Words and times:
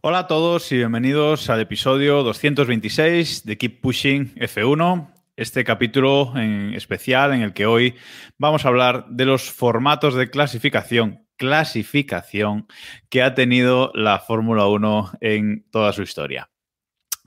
Hola 0.00 0.20
a 0.20 0.26
todos 0.26 0.72
y 0.72 0.78
bienvenidos 0.78 1.50
al 1.50 1.60
episodio 1.60 2.22
226 2.22 3.44
de 3.44 3.58
Keep 3.58 3.80
Pushing 3.82 4.34
F1, 4.36 5.12
este 5.36 5.62
capítulo 5.64 6.32
en 6.36 6.72
especial 6.72 7.34
en 7.34 7.42
el 7.42 7.52
que 7.52 7.66
hoy 7.66 7.94
vamos 8.38 8.64
a 8.64 8.68
hablar 8.68 9.06
de 9.10 9.26
los 9.26 9.50
formatos 9.50 10.14
de 10.14 10.30
clasificación, 10.30 11.26
clasificación 11.36 12.66
que 13.10 13.22
ha 13.22 13.34
tenido 13.34 13.92
la 13.94 14.20
Fórmula 14.20 14.66
1 14.66 15.12
en 15.20 15.66
toda 15.70 15.92
su 15.92 16.00
historia. 16.00 16.48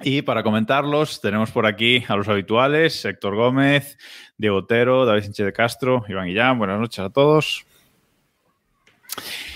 Y 0.01 0.21
para 0.21 0.43
comentarlos 0.43 1.19
tenemos 1.19 1.51
por 1.51 1.65
aquí 1.65 2.05
a 2.07 2.15
los 2.15 2.27
habituales, 2.29 3.03
Héctor 3.03 3.35
Gómez, 3.35 3.97
Diego 4.37 4.57
Otero, 4.57 5.05
David 5.05 5.23
Sánchez 5.23 5.45
de 5.45 5.53
Castro, 5.53 6.05
Iván 6.07 6.27
Guillán. 6.27 6.57
Buenas 6.57 6.79
noches 6.79 6.99
a 6.99 7.09
todos. 7.09 7.65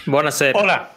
Buonasera. 0.06 0.59
Hola. 0.59 0.90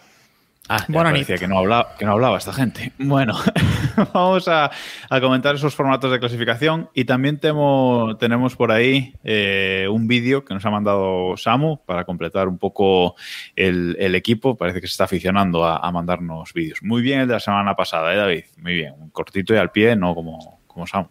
Ah, 0.69 0.79
ya 0.79 0.85
Buena 0.89 1.11
parecía 1.11 1.35
nit. 1.37 1.41
que 1.41 1.49
no 1.49 1.59
hablaba, 1.59 1.95
que 1.97 2.05
no 2.05 2.13
hablaba 2.13 2.39
esta 2.39 2.53
gente. 2.53 2.93
Bueno, 2.99 3.39
vamos 4.13 4.47
a, 4.49 4.71
a 5.09 5.21
comentar 5.21 5.55
esos 5.55 5.75
formatos 5.75 6.11
de 6.13 6.19
clasificación 6.21 6.91
y 6.95 7.05
también 7.05 7.39
temo- 7.41 8.17
tenemos 8.19 8.55
por 8.57 8.71
ahí 8.73 9.15
eh, 9.25 9.87
un 9.91 10.07
vídeo 10.09 10.45
que 10.45 10.55
nos 10.55 10.65
ha 10.67 10.71
mandado 10.71 11.37
Samu 11.37 11.79
para 11.85 12.05
completar 12.05 12.49
un 12.49 12.59
poco 12.59 13.15
el, 13.55 13.97
el 13.99 14.15
equipo. 14.15 14.57
Parece 14.57 14.81
que 14.81 14.87
se 14.87 14.93
está 14.93 15.05
aficionando 15.05 15.65
a, 15.65 15.79
a 15.79 15.91
mandarnos 15.93 16.53
vídeos. 16.53 16.83
Muy 16.83 17.03
bien 17.03 17.21
el 17.21 17.29
de 17.29 17.35
la 17.35 17.41
semana 17.41 17.75
pasada, 17.75 18.13
¿eh, 18.13 18.17
David? 18.17 18.45
Muy 18.59 18.75
bien, 18.75 18.95
un 18.99 19.11
cortito 19.11 19.55
y 19.55 19.57
al 19.59 19.71
pie, 19.71 19.97
no 19.97 20.15
como, 20.15 20.61
como 20.67 20.87
Samu. 20.87 21.09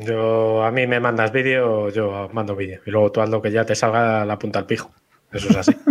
Yo, 0.00 0.62
a 0.64 0.70
mí 0.70 0.86
me 0.86 1.00
mandas 1.00 1.32
vídeo, 1.32 1.88
yo 1.90 2.28
mando 2.32 2.54
vídeo. 2.54 2.80
Y 2.86 2.90
luego 2.90 3.10
tú 3.10 3.20
hazlo 3.20 3.42
que 3.42 3.50
ya 3.50 3.64
te 3.64 3.74
salga 3.74 4.24
la 4.24 4.38
punta 4.38 4.60
al 4.60 4.66
pijo. 4.66 4.92
Eso 5.32 5.48
es 5.48 5.56
así. 5.56 5.72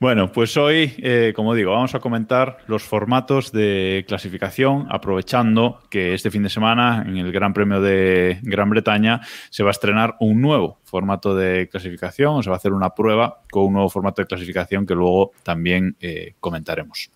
Bueno, 0.00 0.32
pues 0.32 0.56
hoy, 0.56 0.94
eh, 0.96 1.34
como 1.36 1.54
digo, 1.54 1.72
vamos 1.72 1.94
a 1.94 2.00
comentar 2.00 2.56
los 2.66 2.82
formatos 2.82 3.52
de 3.52 4.06
clasificación, 4.08 4.86
aprovechando 4.88 5.82
que 5.90 6.14
este 6.14 6.30
fin 6.30 6.42
de 6.42 6.48
semana 6.48 7.04
en 7.06 7.18
el 7.18 7.30
Gran 7.30 7.52
Premio 7.52 7.82
de 7.82 8.38
Gran 8.40 8.70
Bretaña 8.70 9.20
se 9.50 9.62
va 9.62 9.68
a 9.68 9.72
estrenar 9.72 10.16
un 10.18 10.40
nuevo 10.40 10.80
formato 10.84 11.36
de 11.36 11.68
clasificación, 11.70 12.42
se 12.42 12.48
va 12.48 12.56
a 12.56 12.60
hacer 12.60 12.72
una 12.72 12.94
prueba 12.94 13.42
con 13.50 13.64
un 13.64 13.74
nuevo 13.74 13.90
formato 13.90 14.22
de 14.22 14.26
clasificación 14.26 14.86
que 14.86 14.94
luego 14.94 15.32
también 15.42 15.94
eh, 16.00 16.32
comentaremos. 16.40 17.10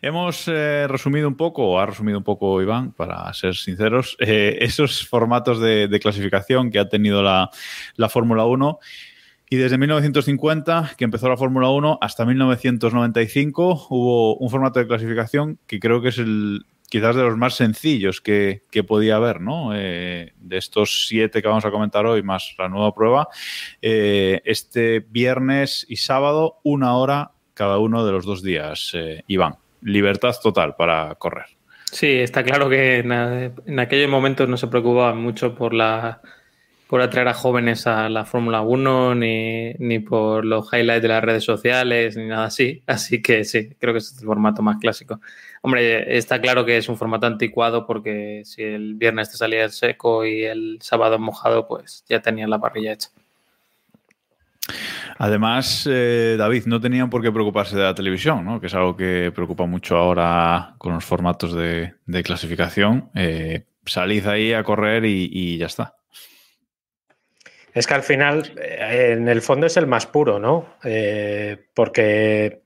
Hemos 0.00 0.48
eh, 0.48 0.86
resumido 0.88 1.28
un 1.28 1.36
poco, 1.36 1.68
o 1.68 1.78
ha 1.78 1.84
resumido 1.84 2.16
un 2.16 2.24
poco 2.24 2.62
Iván, 2.62 2.92
para 2.92 3.30
ser 3.34 3.54
sinceros, 3.56 4.16
esos 4.18 5.06
formatos 5.06 5.60
de, 5.60 5.88
de 5.88 6.00
clasificación 6.00 6.70
que 6.70 6.78
ha 6.78 6.88
tenido 6.88 7.22
la, 7.22 7.50
la 7.96 8.08
Fórmula 8.08 8.46
1. 8.46 8.78
Y 9.54 9.56
desde 9.56 9.78
1950, 9.78 10.94
que 10.98 11.04
empezó 11.04 11.28
la 11.28 11.36
Fórmula 11.36 11.68
1, 11.68 11.98
hasta 12.00 12.24
1995 12.24 13.86
hubo 13.88 14.36
un 14.36 14.50
formato 14.50 14.80
de 14.80 14.88
clasificación 14.88 15.60
que 15.68 15.78
creo 15.78 16.02
que 16.02 16.08
es 16.08 16.18
el 16.18 16.66
quizás 16.88 17.14
de 17.14 17.22
los 17.22 17.36
más 17.36 17.54
sencillos 17.54 18.20
que, 18.20 18.62
podía 18.84 19.14
haber, 19.14 19.40
¿no? 19.40 19.70
Eh, 19.72 20.32
de 20.40 20.56
estos 20.56 21.06
siete 21.06 21.40
que 21.40 21.46
vamos 21.46 21.64
a 21.64 21.70
comentar 21.70 22.04
hoy, 22.04 22.24
más 22.24 22.56
la 22.58 22.68
nueva 22.68 22.92
prueba, 22.96 23.28
eh, 23.80 24.42
este 24.44 25.06
viernes 25.08 25.86
y 25.88 25.98
sábado, 25.98 26.58
una 26.64 26.96
hora 26.96 27.30
cada 27.54 27.78
uno 27.78 28.04
de 28.04 28.10
los 28.10 28.26
dos 28.26 28.42
días, 28.42 28.90
eh, 28.94 29.22
Iván. 29.28 29.54
Libertad 29.82 30.34
total 30.42 30.74
para 30.74 31.14
correr. 31.14 31.46
Sí, 31.92 32.08
está 32.08 32.42
claro 32.42 32.68
que 32.68 32.98
en, 32.98 33.12
en 33.12 33.78
aquellos 33.78 34.10
momentos 34.10 34.48
no 34.48 34.56
se 34.56 34.66
preocupaban 34.66 35.18
mucho 35.18 35.54
por 35.54 35.72
la 35.72 36.20
por 36.94 37.02
atraer 37.02 37.26
a 37.26 37.34
jóvenes 37.34 37.88
a 37.88 38.08
la 38.08 38.24
Fórmula 38.24 38.60
1 38.60 39.16
ni, 39.16 39.72
ni 39.80 39.98
por 39.98 40.44
los 40.44 40.72
highlights 40.72 41.02
de 41.02 41.08
las 41.08 41.24
redes 41.24 41.42
sociales 41.42 42.16
ni 42.16 42.26
nada 42.26 42.44
así. 42.44 42.84
Así 42.86 43.20
que 43.20 43.42
sí, 43.42 43.70
creo 43.80 43.92
que 43.92 43.98
ese 43.98 44.14
es 44.14 44.20
el 44.20 44.26
formato 44.26 44.62
más 44.62 44.76
clásico. 44.78 45.20
Hombre, 45.62 46.16
está 46.16 46.40
claro 46.40 46.64
que 46.64 46.76
es 46.76 46.88
un 46.88 46.96
formato 46.96 47.26
anticuado 47.26 47.84
porque 47.84 48.42
si 48.44 48.62
el 48.62 48.94
viernes 48.94 49.28
te 49.28 49.36
salía 49.36 49.64
el 49.64 49.72
seco 49.72 50.24
y 50.24 50.44
el 50.44 50.78
sábado 50.82 51.18
mojado, 51.18 51.66
pues 51.66 52.04
ya 52.08 52.22
tenían 52.22 52.48
la 52.48 52.60
parrilla 52.60 52.92
hecha. 52.92 53.08
Además, 55.18 55.88
eh, 55.90 56.36
David, 56.38 56.66
no 56.66 56.80
tenían 56.80 57.10
por 57.10 57.22
qué 57.22 57.32
preocuparse 57.32 57.76
de 57.76 57.82
la 57.82 57.96
televisión, 57.96 58.44
¿no? 58.44 58.60
que 58.60 58.68
es 58.68 58.74
algo 58.74 58.96
que 58.96 59.32
preocupa 59.34 59.66
mucho 59.66 59.96
ahora 59.96 60.76
con 60.78 60.94
los 60.94 61.04
formatos 61.04 61.54
de, 61.54 61.92
clasificación. 62.22 63.10
Eh, 63.16 63.64
salid 63.84 64.24
ahí 64.28 64.52
a 64.52 64.62
correr 64.62 65.04
y 65.06 65.58
ya 65.58 65.66
está. 65.66 65.96
Es 67.74 67.88
que 67.88 67.94
al 67.94 68.04
final, 68.04 68.52
eh, 68.56 69.16
en 69.18 69.28
el 69.28 69.42
fondo 69.42 69.66
es 69.66 69.76
el 69.76 69.88
más 69.88 70.06
puro, 70.06 70.38
¿no? 70.38 70.76
Eh, 70.84 71.66
porque 71.74 72.62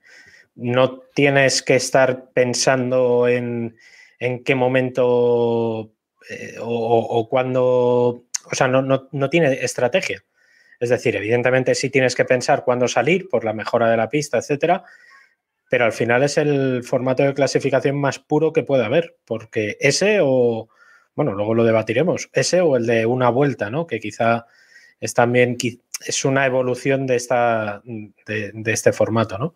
no 0.55 1.01
tienes 1.15 1.63
que 1.63 1.77
estar 1.77 2.31
pensando 2.33 3.27
en, 3.27 3.77
en 4.19 4.45
qué 4.45 4.55
momento 4.55 5.93
eh, 6.29 6.57
o, 6.61 6.99
o 6.99 7.29
cuándo. 7.29 8.27
O 8.51 8.55
sea, 8.55 8.69
no, 8.69 8.83
no, 8.83 9.09
no 9.11 9.31
tiene 9.31 9.53
estrategia. 9.65 10.23
Es 10.79 10.91
decir, 10.91 11.17
evidentemente 11.17 11.75
sí 11.75 11.91
tienes 11.91 12.15
que 12.15 12.25
pensar 12.25 12.63
cuándo 12.65 12.87
salir 12.87 13.29
por 13.29 13.45
la 13.45 13.55
mejora 13.55 13.91
de 13.91 13.97
la 13.97 14.09
pista, 14.09 14.39
etcétera, 14.39 14.85
pero 15.71 15.85
al 15.85 15.93
final 15.93 16.23
es 16.23 16.39
el 16.39 16.85
formato 16.85 17.23
de 17.23 17.35
clasificación 17.35 18.01
más 18.01 18.19
puro 18.19 18.53
que 18.53 18.63
puede 18.63 18.85
haber, 18.85 19.17
porque 19.25 19.77
ese 19.81 20.21
o, 20.23 20.69
bueno, 21.15 21.35
luego 21.35 21.55
lo 21.55 21.65
debatiremos, 21.65 22.31
ese 22.33 22.61
o 22.61 22.77
el 22.77 22.87
de 22.87 23.07
una 23.07 23.29
vuelta, 23.29 23.71
¿no? 23.71 23.87
Que 23.87 23.99
quizá 23.99 24.47
es 25.01 25.15
también 25.15 25.57
es 26.07 26.25
una 26.25 26.47
evolución 26.47 27.07
de, 27.07 27.17
esta, 27.17 27.83
de, 27.85 28.53
este 28.73 28.93
formato, 28.93 29.39
¿no? 29.39 29.55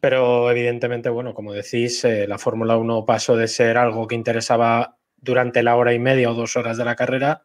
Pero 0.00 0.50
evidentemente, 0.50 1.08
bueno, 1.08 1.34
como 1.34 1.52
decís, 1.52 2.04
eh, 2.04 2.26
la 2.28 2.38
Fórmula 2.38 2.76
1 2.76 3.04
pasó 3.04 3.36
de 3.36 3.48
ser 3.48 3.78
algo 3.78 4.06
que 4.06 4.14
interesaba 4.14 4.96
durante 5.16 5.62
la 5.62 5.74
hora 5.76 5.92
y 5.92 5.98
media 5.98 6.30
o 6.30 6.34
dos 6.34 6.56
horas 6.56 6.76
de 6.76 6.84
la 6.84 6.94
carrera 6.94 7.42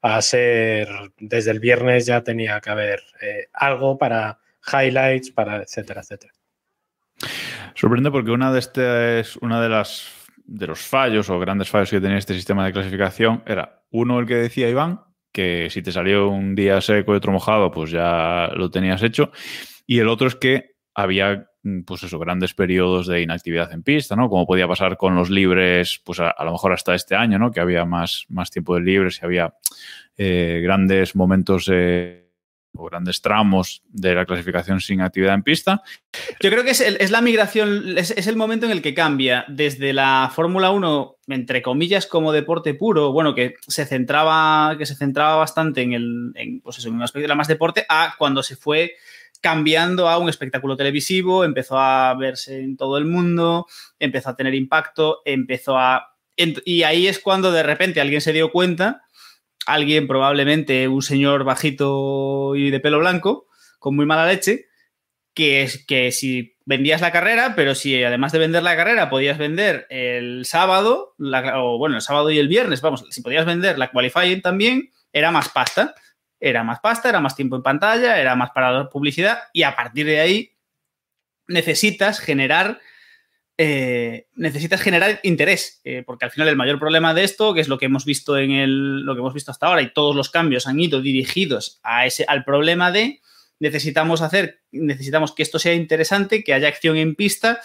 a 0.00 0.20
ser 0.22 0.88
desde 1.18 1.50
el 1.50 1.60
viernes 1.60 2.06
ya 2.06 2.22
tenía 2.22 2.60
que 2.60 2.70
haber 2.70 3.00
eh, 3.20 3.48
algo 3.52 3.98
para 3.98 4.38
highlights, 4.66 5.30
para 5.30 5.62
etcétera, 5.62 6.00
etcétera. 6.00 6.32
Sorprende 7.74 8.10
porque 8.10 8.30
una 8.30 8.52
de 8.52 8.58
estas, 8.58 9.36
una 9.36 9.62
de 9.62 9.68
las 9.68 10.08
de 10.44 10.66
los 10.66 10.80
fallos 10.80 11.30
o 11.30 11.38
grandes 11.38 11.70
fallos 11.70 11.90
que 11.90 12.00
tenía 12.00 12.18
este 12.18 12.34
sistema 12.34 12.66
de 12.66 12.72
clasificación 12.72 13.42
era 13.46 13.84
uno 13.90 14.18
el 14.18 14.26
que 14.26 14.34
decía 14.34 14.68
Iván, 14.68 15.00
que 15.32 15.68
si 15.70 15.82
te 15.82 15.92
salió 15.92 16.28
un 16.28 16.54
día 16.54 16.80
seco 16.80 17.12
y 17.12 17.16
otro 17.16 17.32
mojado, 17.32 17.70
pues 17.70 17.90
ya 17.90 18.50
lo 18.54 18.70
tenías 18.70 19.02
hecho. 19.02 19.32
Y 19.86 19.98
el 19.98 20.08
otro 20.08 20.28
es 20.28 20.36
que 20.36 20.76
había, 20.94 21.48
mm, 21.62 21.82
pues 21.82 22.02
eso, 22.02 22.18
grandes 22.18 22.54
periodos 22.54 23.06
de 23.06 23.22
inactividad 23.22 23.72
en 23.72 23.82
pista, 23.82 24.14
¿no? 24.14 24.28
Como 24.28 24.46
podía 24.46 24.68
pasar 24.68 24.96
con 24.96 25.14
los 25.14 25.30
libres, 25.30 26.00
pues 26.04 26.20
a, 26.20 26.34
lo 26.44 26.52
mejor 26.52 26.72
hasta 26.72 26.94
este 26.94 27.14
año, 27.14 27.38
¿no? 27.38 27.50
Que 27.50 27.60
había 27.60 27.84
más, 27.84 28.26
más 28.28 28.50
tiempo 28.50 28.74
de 28.74 28.82
libres 28.82 29.20
y 29.20 29.24
había 29.24 29.54
eh, 30.16 30.60
grandes 30.62 31.16
momentos 31.16 31.68
eh, 31.72 32.21
o 32.74 32.86
grandes 32.86 33.20
tramos 33.20 33.82
de 33.88 34.14
la 34.14 34.24
clasificación 34.24 34.80
sin 34.80 35.00
actividad 35.00 35.34
en 35.34 35.42
pista. 35.42 35.82
Yo 36.40 36.50
creo 36.50 36.64
que 36.64 36.70
es, 36.70 37.10
la 37.10 37.20
migración, 37.20 37.98
es, 37.98 38.26
el 38.26 38.36
momento 38.36 38.66
en 38.66 38.72
el 38.72 38.82
que 38.82 38.94
cambia 38.94 39.44
desde 39.48 39.92
la 39.92 40.30
Fórmula 40.34 40.70
1, 40.70 41.16
entre 41.28 41.62
comillas, 41.62 42.06
como 42.06 42.32
deporte 42.32 42.74
puro, 42.74 43.12
bueno, 43.12 43.34
que 43.34 43.54
se 43.66 43.84
centraba, 43.84 44.76
que 44.78 44.86
se 44.86 44.94
centraba 44.94 45.36
bastante 45.36 45.82
en 45.82 45.92
el, 45.92 46.32
en, 46.34 46.60
pues 46.60 46.78
eso, 46.78 46.90
un 46.90 47.02
aspecto 47.02 47.26
era 47.26 47.34
más 47.34 47.48
deporte, 47.48 47.84
a 47.88 48.14
cuando 48.18 48.42
se 48.42 48.56
fue 48.56 48.94
cambiando 49.40 50.08
a 50.08 50.18
un 50.18 50.28
espectáculo 50.28 50.76
televisivo, 50.76 51.44
empezó 51.44 51.78
a 51.78 52.14
verse 52.14 52.60
en 52.60 52.76
todo 52.76 52.96
el 52.96 53.04
mundo, 53.04 53.66
empezó 53.98 54.30
a 54.30 54.36
tener 54.36 54.54
impacto, 54.54 55.20
empezó 55.24 55.76
a... 55.76 56.16
Y 56.36 56.84
ahí 56.84 57.08
es 57.08 57.18
cuando 57.18 57.52
de 57.52 57.62
repente 57.62 58.00
alguien 58.00 58.20
se 58.20 58.32
dio 58.32 58.50
cuenta, 58.50 59.02
alguien 59.66 60.06
probablemente 60.06 60.88
un 60.88 61.02
señor 61.02 61.44
bajito 61.44 62.54
y 62.56 62.70
de 62.70 62.80
pelo 62.80 62.98
blanco, 62.98 63.46
con 63.78 63.96
muy 63.96 64.06
mala 64.06 64.26
leche, 64.26 64.66
que 65.34 65.62
es 65.62 65.84
que 65.86 66.12
si 66.12 66.56
vendías 66.64 67.00
la 67.00 67.12
carrera, 67.12 67.54
pero 67.56 67.74
si 67.74 68.02
además 68.04 68.32
de 68.32 68.38
vender 68.38 68.62
la 68.62 68.76
carrera 68.76 69.10
podías 69.10 69.38
vender 69.38 69.86
el 69.90 70.44
sábado, 70.44 71.14
o 71.18 71.78
bueno, 71.78 71.96
el 71.96 72.02
sábado 72.02 72.30
y 72.30 72.38
el 72.38 72.48
viernes, 72.48 72.80
vamos, 72.80 73.04
si 73.10 73.22
podías 73.22 73.46
vender 73.46 73.78
la 73.78 73.90
qualifying 73.90 74.42
también, 74.42 74.90
era 75.12 75.30
más 75.30 75.48
pasta. 75.48 75.94
era 76.40 76.64
más 76.64 76.80
pasta, 76.80 77.08
era 77.08 77.20
más 77.20 77.36
tiempo 77.36 77.56
en 77.56 77.62
pantalla, 77.62 78.20
era 78.20 78.34
más 78.34 78.50
para 78.50 78.72
la 78.72 78.88
publicidad 78.88 79.38
y 79.52 79.62
a 79.62 79.76
partir 79.76 80.06
de 80.06 80.20
ahí 80.20 80.56
necesitas 81.46 82.18
generar 82.18 82.80
eh, 83.58 84.28
necesitas 84.34 84.80
generar 84.80 85.20
interés, 85.22 85.80
eh, 85.84 86.02
porque 86.06 86.24
al 86.24 86.30
final 86.30 86.48
el 86.48 86.56
mayor 86.56 86.78
problema 86.78 87.14
de 87.14 87.24
esto, 87.24 87.54
que 87.54 87.60
es 87.60 87.68
lo 87.68 87.78
que 87.78 87.86
hemos 87.86 88.04
visto 88.04 88.38
en 88.38 88.50
el, 88.50 89.02
lo 89.02 89.14
que 89.14 89.20
hemos 89.20 89.34
visto 89.34 89.50
hasta 89.50 89.66
ahora, 89.66 89.82
y 89.82 89.92
todos 89.92 90.16
los 90.16 90.30
cambios 90.30 90.66
han 90.66 90.80
ido 90.80 91.02
dirigidos 91.02 91.80
a 91.82 92.06
ese, 92.06 92.24
al 92.26 92.44
problema 92.44 92.90
de 92.90 93.20
necesitamos 93.60 94.22
hacer, 94.22 94.62
necesitamos 94.72 95.32
que 95.32 95.42
esto 95.42 95.58
sea 95.58 95.74
interesante, 95.74 96.42
que 96.42 96.54
haya 96.54 96.66
acción 96.66 96.96
en 96.96 97.14
pista 97.14 97.60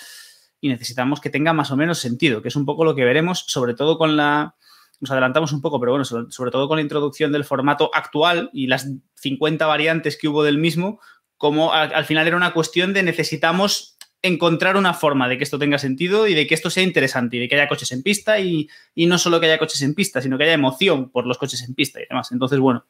y 0.62 0.70
necesitamos 0.70 1.22
que 1.22 1.30
tenga 1.30 1.54
más 1.54 1.72
o 1.72 1.78
menos 1.78 2.00
sentido, 2.00 2.42
que 2.42 2.50
es 2.50 2.56
un 2.56 2.66
poco 2.66 2.86
lo 2.86 2.94
que 2.94 3.04
veremos, 3.04 3.46
sobre 3.48 3.74
todo 3.74 3.98
con 3.98 4.16
la, 4.16 4.56
nos 5.00 5.12
adelantamos 5.12 5.54
un 5.54 5.62
poco, 5.62 5.80
pero 5.80 5.94
bueno, 5.94 6.06
sobre, 6.06 6.52
todo 6.52 6.68
con 6.68 6.78
la 6.78 6.84
introducción 6.84 7.32
del 7.32 7.46
formato 7.46 7.90
actual 7.94 8.50
y 8.54 8.68
las 8.68 8.88
50 9.16 9.66
variantes 9.66 10.18
que 10.18 10.28
hubo 10.28 10.44
del 10.44 10.58
mismo, 10.58 11.00
como 11.38 11.74
al 11.74 12.06
final 12.06 12.28
era 12.28 12.38
una 12.38 12.54
cuestión 12.54 12.94
de 12.94 13.04
necesitamos 13.04 13.97
encontrar 14.22 14.78
una 14.78 14.94
forma 14.94 15.28
de 15.30 15.38
que 15.38 15.44
esto 15.44 15.60
tenga 15.60 15.78
sentido 15.78 16.28
y 16.28 16.34
de 16.34 16.48
que 16.48 16.56
esto 16.56 16.70
sea 16.70 16.84
interesante 16.84 17.38
y 17.38 17.40
de 17.40 17.48
que 17.48 17.56
haya 17.56 17.68
coches 17.68 17.92
en 17.92 18.04
pista 18.04 18.40
y, 18.40 18.68
y, 18.96 19.06
no 19.06 19.18
solo 19.18 19.40
que 19.40 19.46
haya 19.46 19.60
coches 19.60 19.82
en 19.82 19.94
pista, 19.94 20.22
sino 20.22 20.38
que 20.38 20.46
haya 20.46 20.54
emoción 20.54 21.10
por 21.10 21.26
los 21.26 21.38
coches 21.38 21.62
en 21.68 21.76
pista 21.76 22.02
y 22.02 22.06
demás. 22.10 22.32
Entonces, 22.32 22.60
bueno, 22.60 22.86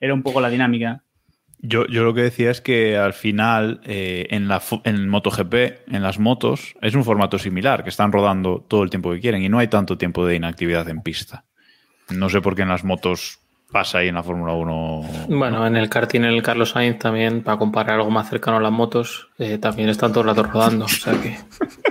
era 0.00 0.14
un 0.14 0.22
poco 0.22 0.40
la 0.40 0.50
dinámica. 0.50 1.02
Yo, 1.60 1.86
yo 1.86 2.04
lo 2.04 2.14
que 2.14 2.22
decía 2.22 2.52
es 2.52 2.60
que 2.60 2.96
al 2.96 3.14
final 3.14 3.80
eh, 3.84 4.28
en, 4.30 4.46
la, 4.46 4.62
en 4.84 5.08
MotoGP, 5.08 5.88
en 5.88 6.02
las 6.02 6.20
motos, 6.20 6.76
es 6.80 6.94
un 6.94 7.04
formato 7.04 7.38
similar, 7.38 7.82
que 7.82 7.90
están 7.90 8.12
rodando 8.12 8.64
todo 8.68 8.84
el 8.84 8.90
tiempo 8.90 9.10
que 9.12 9.20
quieren 9.20 9.42
y 9.42 9.48
no 9.48 9.58
hay 9.58 9.66
tanto 9.66 9.98
tiempo 9.98 10.24
de 10.24 10.36
inactividad 10.36 10.88
en 10.88 11.02
pista. 11.02 11.46
No 12.10 12.28
sé 12.28 12.40
por 12.40 12.54
qué 12.54 12.62
en 12.62 12.68
las 12.68 12.84
motos 12.84 13.40
pasa 13.70 13.98
ahí 13.98 14.08
en 14.08 14.14
la 14.14 14.22
Fórmula 14.22 14.52
1. 14.54 15.26
Bueno, 15.28 15.66
en 15.66 15.76
el 15.76 15.88
karting, 15.88 16.20
en 16.20 16.26
el 16.34 16.42
Carlos 16.42 16.70
Sainz 16.70 16.98
también, 16.98 17.42
para 17.42 17.58
comparar 17.58 17.96
algo 17.96 18.10
más 18.10 18.28
cercano 18.28 18.56
a 18.56 18.60
las 18.60 18.72
motos, 18.72 19.28
eh, 19.38 19.58
también 19.58 19.88
están 19.88 20.12
todo 20.12 20.22
el 20.22 20.28
rato 20.28 20.42
rodando. 20.42 20.86
O 20.86 20.88
sea 20.88 21.14
que 21.20 21.36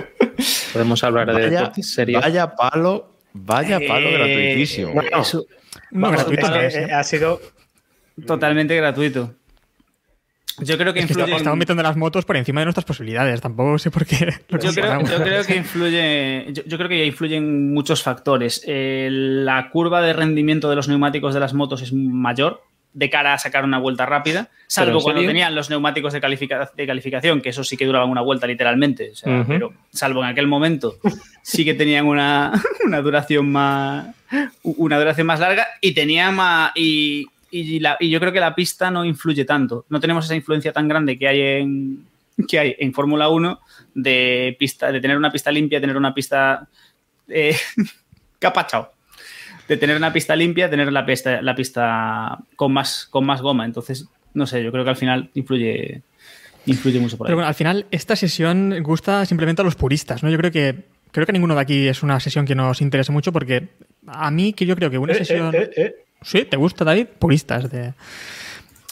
podemos 0.72 1.02
hablar 1.04 1.26
vaya, 1.26 1.38
de 1.38 1.50
deportes 1.50 1.92
serios. 1.94 2.22
Vaya 2.22 2.54
palo, 2.54 3.12
vaya 3.32 3.78
palo 3.86 4.08
Eh, 4.08 4.12
gratuitísimo. 4.12 4.92
Bueno, 4.92 5.20
Eso- 5.20 5.46
No, 5.90 6.10
vamos, 6.10 6.24
gratuito 6.24 6.54
eh, 6.60 6.92
ha 6.92 7.04
sido 7.04 7.40
totalmente 8.26 8.74
gratuito. 8.76 9.34
Yo 10.60 10.76
creo 10.78 10.92
que 10.92 11.00
Es 11.00 11.06
que 11.06 11.12
influye. 11.12 11.32
estamos 11.36 11.54
en- 11.54 11.58
metiendo 11.58 11.82
las 11.82 11.96
motos 11.96 12.24
por 12.24 12.36
encima 12.36 12.60
de 12.60 12.66
nuestras 12.66 12.84
posibilidades. 12.84 13.40
Tampoco 13.40 13.78
sé 13.78 13.90
por 13.90 14.04
qué. 14.06 14.26
lo 14.48 14.58
Yo 14.58 14.70
creo, 14.72 14.72
comparamos. 14.74 15.10
yo 15.10 15.22
creo 15.22 15.44
que 15.44 15.56
influye. 15.56 16.46
Yo, 16.52 16.62
yo 16.66 16.76
creo 16.76 16.88
que 16.88 17.06
influyen 17.06 17.72
muchos 17.72 18.02
factores. 18.02 18.62
Eh, 18.66 19.08
la 19.10 19.70
curva 19.70 20.00
de 20.02 20.12
rendimiento 20.12 20.68
de 20.70 20.76
los 20.76 20.88
neumáticos 20.88 21.34
de 21.34 21.40
las 21.40 21.54
motos 21.54 21.82
es 21.82 21.92
mayor 21.92 22.62
de 22.94 23.10
cara 23.10 23.34
a 23.34 23.38
sacar 23.38 23.64
una 23.64 23.78
vuelta 23.78 24.06
rápida, 24.06 24.48
salvo 24.66 25.00
cuando 25.00 25.20
tenían 25.22 25.54
los 25.54 25.68
neumáticos 25.70 26.12
de, 26.14 26.20
califica- 26.20 26.70
de 26.74 26.86
calificación, 26.86 27.40
que 27.42 27.50
eso 27.50 27.62
sí 27.62 27.76
que 27.76 27.84
duraban 27.84 28.08
una 28.10 28.22
vuelta 28.22 28.46
literalmente. 28.46 29.10
o 29.12 29.14
sea, 29.14 29.40
Ujú. 29.40 29.46
Pero 29.48 29.72
salvo 29.92 30.24
en 30.24 30.30
aquel 30.30 30.46
momento, 30.48 30.96
sí 31.42 31.64
que 31.64 31.74
tenían 31.74 32.06
una, 32.06 32.50
una 32.84 33.00
duración 33.02 33.52
más 33.52 34.06
una 34.62 34.98
duración 34.98 35.26
más 35.26 35.38
larga 35.38 35.66
y 35.80 35.92
tenía 35.92 36.30
más 36.32 36.72
y, 36.74 37.26
y, 37.50 37.80
la- 37.80 37.96
y 38.00 38.10
yo 38.10 38.20
creo 38.20 38.32
que 38.32 38.40
la 38.40 38.54
pista 38.54 38.90
no 38.90 39.04
influye 39.04 39.44
tanto. 39.44 39.84
No 39.88 40.00
tenemos 40.00 40.24
esa 40.24 40.34
influencia 40.34 40.72
tan 40.72 40.88
grande 40.88 41.18
que 41.18 41.28
hay 41.28 41.40
en 41.40 42.04
que 42.46 42.58
hay 42.58 42.76
en 42.78 42.92
Fórmula 42.94 43.28
1 43.28 43.60
de 43.94 44.54
pista, 44.58 44.92
de 44.92 45.00
tener 45.00 45.16
una 45.16 45.32
pista 45.32 45.50
limpia, 45.50 45.80
tener 45.80 45.96
una 45.96 46.14
pista 46.14 46.68
eh, 47.28 47.56
capachao. 48.38 48.92
De 49.66 49.76
tener 49.76 49.96
una 49.96 50.12
pista 50.12 50.34
limpia, 50.36 50.70
tener 50.70 50.90
la 50.92 51.04
pista, 51.04 51.42
la 51.42 51.54
pista 51.54 52.38
con 52.56 52.72
más, 52.72 53.06
con 53.10 53.26
más 53.26 53.42
goma. 53.42 53.64
Entonces, 53.64 54.06
no 54.34 54.46
sé, 54.46 54.62
yo 54.62 54.70
creo 54.72 54.84
que 54.84 54.90
al 54.90 54.96
final 54.96 55.30
influye, 55.34 56.00
influye 56.66 57.00
mucho 57.00 57.18
por 57.18 57.26
ahí. 57.26 57.28
Pero 57.30 57.36
bueno, 57.36 57.48
al 57.48 57.54
final, 57.54 57.86
esta 57.90 58.16
sesión 58.16 58.82
gusta 58.82 59.26
simplemente 59.26 59.60
a 59.62 59.64
los 59.64 59.74
puristas, 59.74 60.22
¿no? 60.22 60.30
Yo 60.30 60.38
creo 60.38 60.50
que. 60.52 60.74
Creo 61.10 61.24
que 61.26 61.32
ninguno 61.32 61.54
de 61.54 61.62
aquí 61.62 61.88
es 61.88 62.02
una 62.02 62.20
sesión 62.20 62.44
que 62.44 62.54
nos 62.54 62.82
interese 62.82 63.10
mucho 63.12 63.32
porque 63.32 63.68
a 64.06 64.30
mí 64.30 64.52
que 64.52 64.66
yo 64.66 64.76
creo 64.76 64.90
que 64.90 64.98
una 64.98 65.14
Eh, 65.14 65.16
sesión... 65.24 65.54
eh, 65.54 65.62
eh, 65.62 65.70
eh. 65.76 65.94
¿Sí? 66.22 66.44
¿Te 66.44 66.56
gusta, 66.56 66.84
David? 66.84 67.06
Puristas 67.18 67.70
de... 67.70 67.94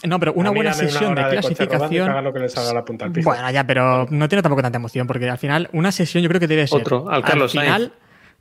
No, 0.03 0.19
pero 0.19 0.33
una 0.33 0.51
buena 0.51 0.71
dame 0.71 0.83
una 0.83 0.91
sesión 0.91 1.15
de 1.15 1.27
clasificación... 1.27 2.23
lo 2.23 2.31
que 2.31 2.39
les 2.39 2.53
salga 2.53 2.73
la 2.73 2.85
punta 2.85 3.05
al 3.05 3.11
piso. 3.11 3.29
Bueno, 3.29 3.49
ya, 3.49 3.65
pero 3.65 4.05
no 4.09 4.29
tiene 4.29 4.41
tampoco 4.41 4.61
tanta 4.61 4.77
emoción 4.77 5.07
porque 5.07 5.29
al 5.29 5.39
final 5.39 5.69
una 5.73 5.91
sesión 5.91 6.23
yo 6.23 6.29
creo 6.29 6.39
que 6.39 6.47
debe 6.47 6.67
ser... 6.67 6.81
Otro, 6.81 7.09
al 7.09 7.23
Carlos 7.23 7.51
Sainz. 7.51 7.65
final, 7.65 7.93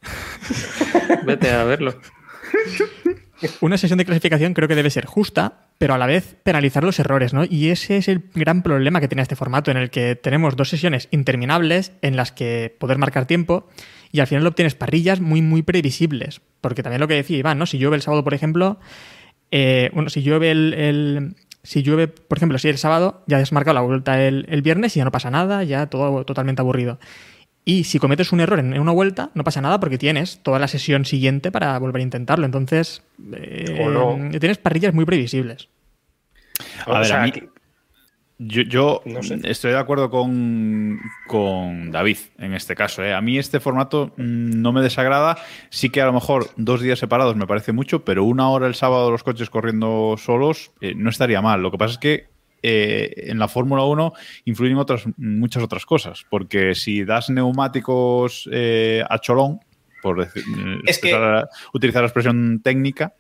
Vete 1.25 1.50
a 1.50 1.65
verlo. 1.65 1.94
una 3.61 3.79
sesión 3.79 3.99
de 3.99 4.05
clasificación 4.05 4.55
creo 4.55 4.69
que 4.69 4.75
debe 4.75 4.91
ser 4.91 5.06
justa, 5.06 5.69
pero 5.79 5.94
a 5.94 5.99
la 5.99 6.06
vez 6.06 6.37
penalizar 6.43 6.85
los 6.85 6.99
errores, 6.99 7.35
¿no? 7.35 7.44
Y 7.44 7.71
ese 7.71 7.97
es 7.97 8.09
el 8.09 8.31
gran 8.35 8.62
problema 8.62 9.00
que 9.00 9.09
tiene 9.09 9.23
este 9.23 9.37
formato, 9.37 9.71
en 9.71 9.77
el 9.77 9.91
que 9.91 10.15
tenemos 10.15 10.56
dos 10.56 10.69
sesiones 10.69 11.09
interminables 11.11 11.93
en 12.03 12.17
las 12.17 12.33
que 12.33 12.75
poder 12.79 12.99
marcar 12.99 13.27
tiempo 13.27 13.69
y 14.12 14.21
al 14.21 14.27
final 14.27 14.47
obtienes 14.47 14.75
parrillas 14.75 15.21
muy, 15.21 15.43
muy 15.43 15.62
previsibles. 15.62 16.41
Porque 16.67 16.83
también 16.83 17.01
lo 17.01 17.09
que 17.09 17.15
decía 17.15 17.39
Iván, 17.39 17.59
¿no? 17.59 17.67
Si 17.67 17.79
llueve 17.79 17.97
el 17.97 18.03
sábado, 18.03 18.25
por 18.25 18.35
ejemplo, 18.35 18.79
eh, 19.51 19.91
bueno, 19.95 20.11
si 20.11 20.23
llueve 20.23 20.51
el, 20.51 20.75
el- 20.75 21.35
Si 21.63 21.83
llueve, 21.83 22.07
por 22.07 22.39
ejemplo, 22.39 22.59
si 22.59 22.69
el 22.69 22.79
sábado 22.79 23.25
ya 23.27 23.39
has 23.39 23.51
marcado 23.53 23.75
la 23.75 23.81
vuelta 23.81 24.23
el, 24.25 24.47
el 24.49 24.63
viernes 24.63 24.95
y 24.97 25.01
ya 25.01 25.05
no 25.05 25.11
pasa 25.11 25.31
nada, 25.33 25.65
ya 25.65 25.87
todo 25.89 26.25
totalmente 26.25 26.63
aburrido. 26.63 27.01
Y 27.65 27.83
si 27.85 27.99
cometes 27.99 28.31
un 28.33 28.39
error 28.39 28.61
en 28.61 28.73
en 28.73 28.81
una 28.81 28.93
vuelta, 28.93 29.31
no 29.35 29.43
pasa 29.43 29.61
nada 29.61 29.81
porque 29.81 29.99
tienes 29.99 30.39
toda 30.45 30.61
la 30.61 30.69
sesión 30.69 31.05
siguiente 31.05 31.51
para 31.51 31.77
volver 31.81 31.99
a 32.01 32.05
intentarlo. 32.05 32.47
Entonces, 32.47 33.03
eh, 33.35 33.83
O 33.85 33.91
no. 33.91 34.31
tienes 34.39 34.59
parrillas 34.59 34.95
muy 34.95 35.05
previsibles. 35.05 35.69
A 36.87 36.91
O 36.93 36.95
ver, 36.99 37.07
sea, 37.07 37.19
a 37.21 37.23
mí- 37.25 37.31
aquí- 37.31 37.43
Yo, 38.38 38.62
yo 38.62 39.00
No 39.06 39.23
sé. 39.23 39.38
estoy 39.44 39.71
de 39.73 39.79
acuerdo 39.79 40.11
con, 40.11 41.00
con 41.27 41.91
David 41.91 42.19
en 42.38 42.53
este 42.53 42.75
caso. 42.75 43.03
¿eh? 43.03 43.15
A 43.15 43.21
mí 43.23 43.38
este 43.38 43.61
formato 43.61 44.09
mm, 44.19 44.61
no 44.61 44.73
me 44.73 44.83
desagrada. 44.83 45.38
Sí 45.71 45.88
que 45.88 46.03
a 46.03 46.06
lo 46.06 46.12
mejor 46.12 46.50
dos 46.56 46.83
días 46.83 46.99
separados 46.99 47.35
me 47.35 47.47
parece 47.47 47.73
mucho, 47.73 48.05
pero 48.05 48.25
una 48.25 48.50
hora 48.50 48.67
el 48.67 48.75
sábado 48.75 49.11
los 49.11 49.23
coches 49.23 49.49
corriendo 49.49 50.17
solos 50.19 50.71
eh, 50.83 50.94
no 50.94 51.09
estaría 51.09 51.41
mal. 51.41 51.62
Lo 51.62 51.71
que 51.71 51.79
pasa 51.79 51.93
es 51.93 51.99
que 51.99 52.27
eh, 52.62 53.25
en 53.29 53.38
la 53.38 53.49
Fórmula 53.49 53.85
1 53.85 54.12
influyen 54.44 54.77
otras, 54.77 55.05
muchas 55.17 55.62
otras 55.62 55.87
cosas, 55.87 56.27
porque 56.29 56.75
si 56.75 57.05
das 57.05 57.31
neumáticos 57.31 58.49
a 59.09 59.19
cholón, 59.19 59.61
por 60.03 60.19
decir, 60.21 60.43
Es 60.87 60.99
que- 60.99 61.09
utilizar- 61.15 61.49
utilizar 61.73 62.03
la 62.03 62.09
expresión 62.09 62.61
técnica, 62.62 63.15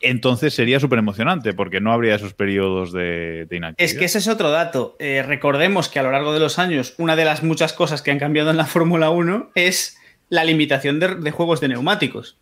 entonces 0.00 0.54
sería 0.54 0.80
súper 0.80 0.98
emocionante, 0.98 1.52
porque 1.52 1.80
no 1.80 1.92
habría 1.92 2.14
esos 2.14 2.32
periodos 2.34 2.92
de, 2.92 3.46
de 3.48 3.56
inactividad. 3.56 3.74
Es 3.92 3.98
que 3.98 4.06
ese 4.06 4.18
es 4.18 4.28
otro 4.28 4.50
dato. 4.50 4.96
Eh, 4.98 5.22
recordemos 5.26 5.88
que 5.88 5.98
a 5.98 6.02
lo 6.02 6.10
largo 6.10 6.32
de 6.32 6.40
los 6.40 6.58
años, 6.58 6.94
una 6.98 7.16
de 7.16 7.24
las 7.24 7.42
muchas 7.42 7.72
cosas 7.72 8.00
que 8.02 8.10
han 8.10 8.18
cambiado 8.18 8.50
en 8.50 8.56
la 8.56 8.64
Fórmula 8.66 9.10
1 9.10 9.50
es 9.54 9.98
la 10.28 10.44
limitación 10.44 11.00
de, 11.00 11.16
de 11.16 11.30
juegos 11.30 11.60
de 11.60 11.68
neumáticos 11.68 12.36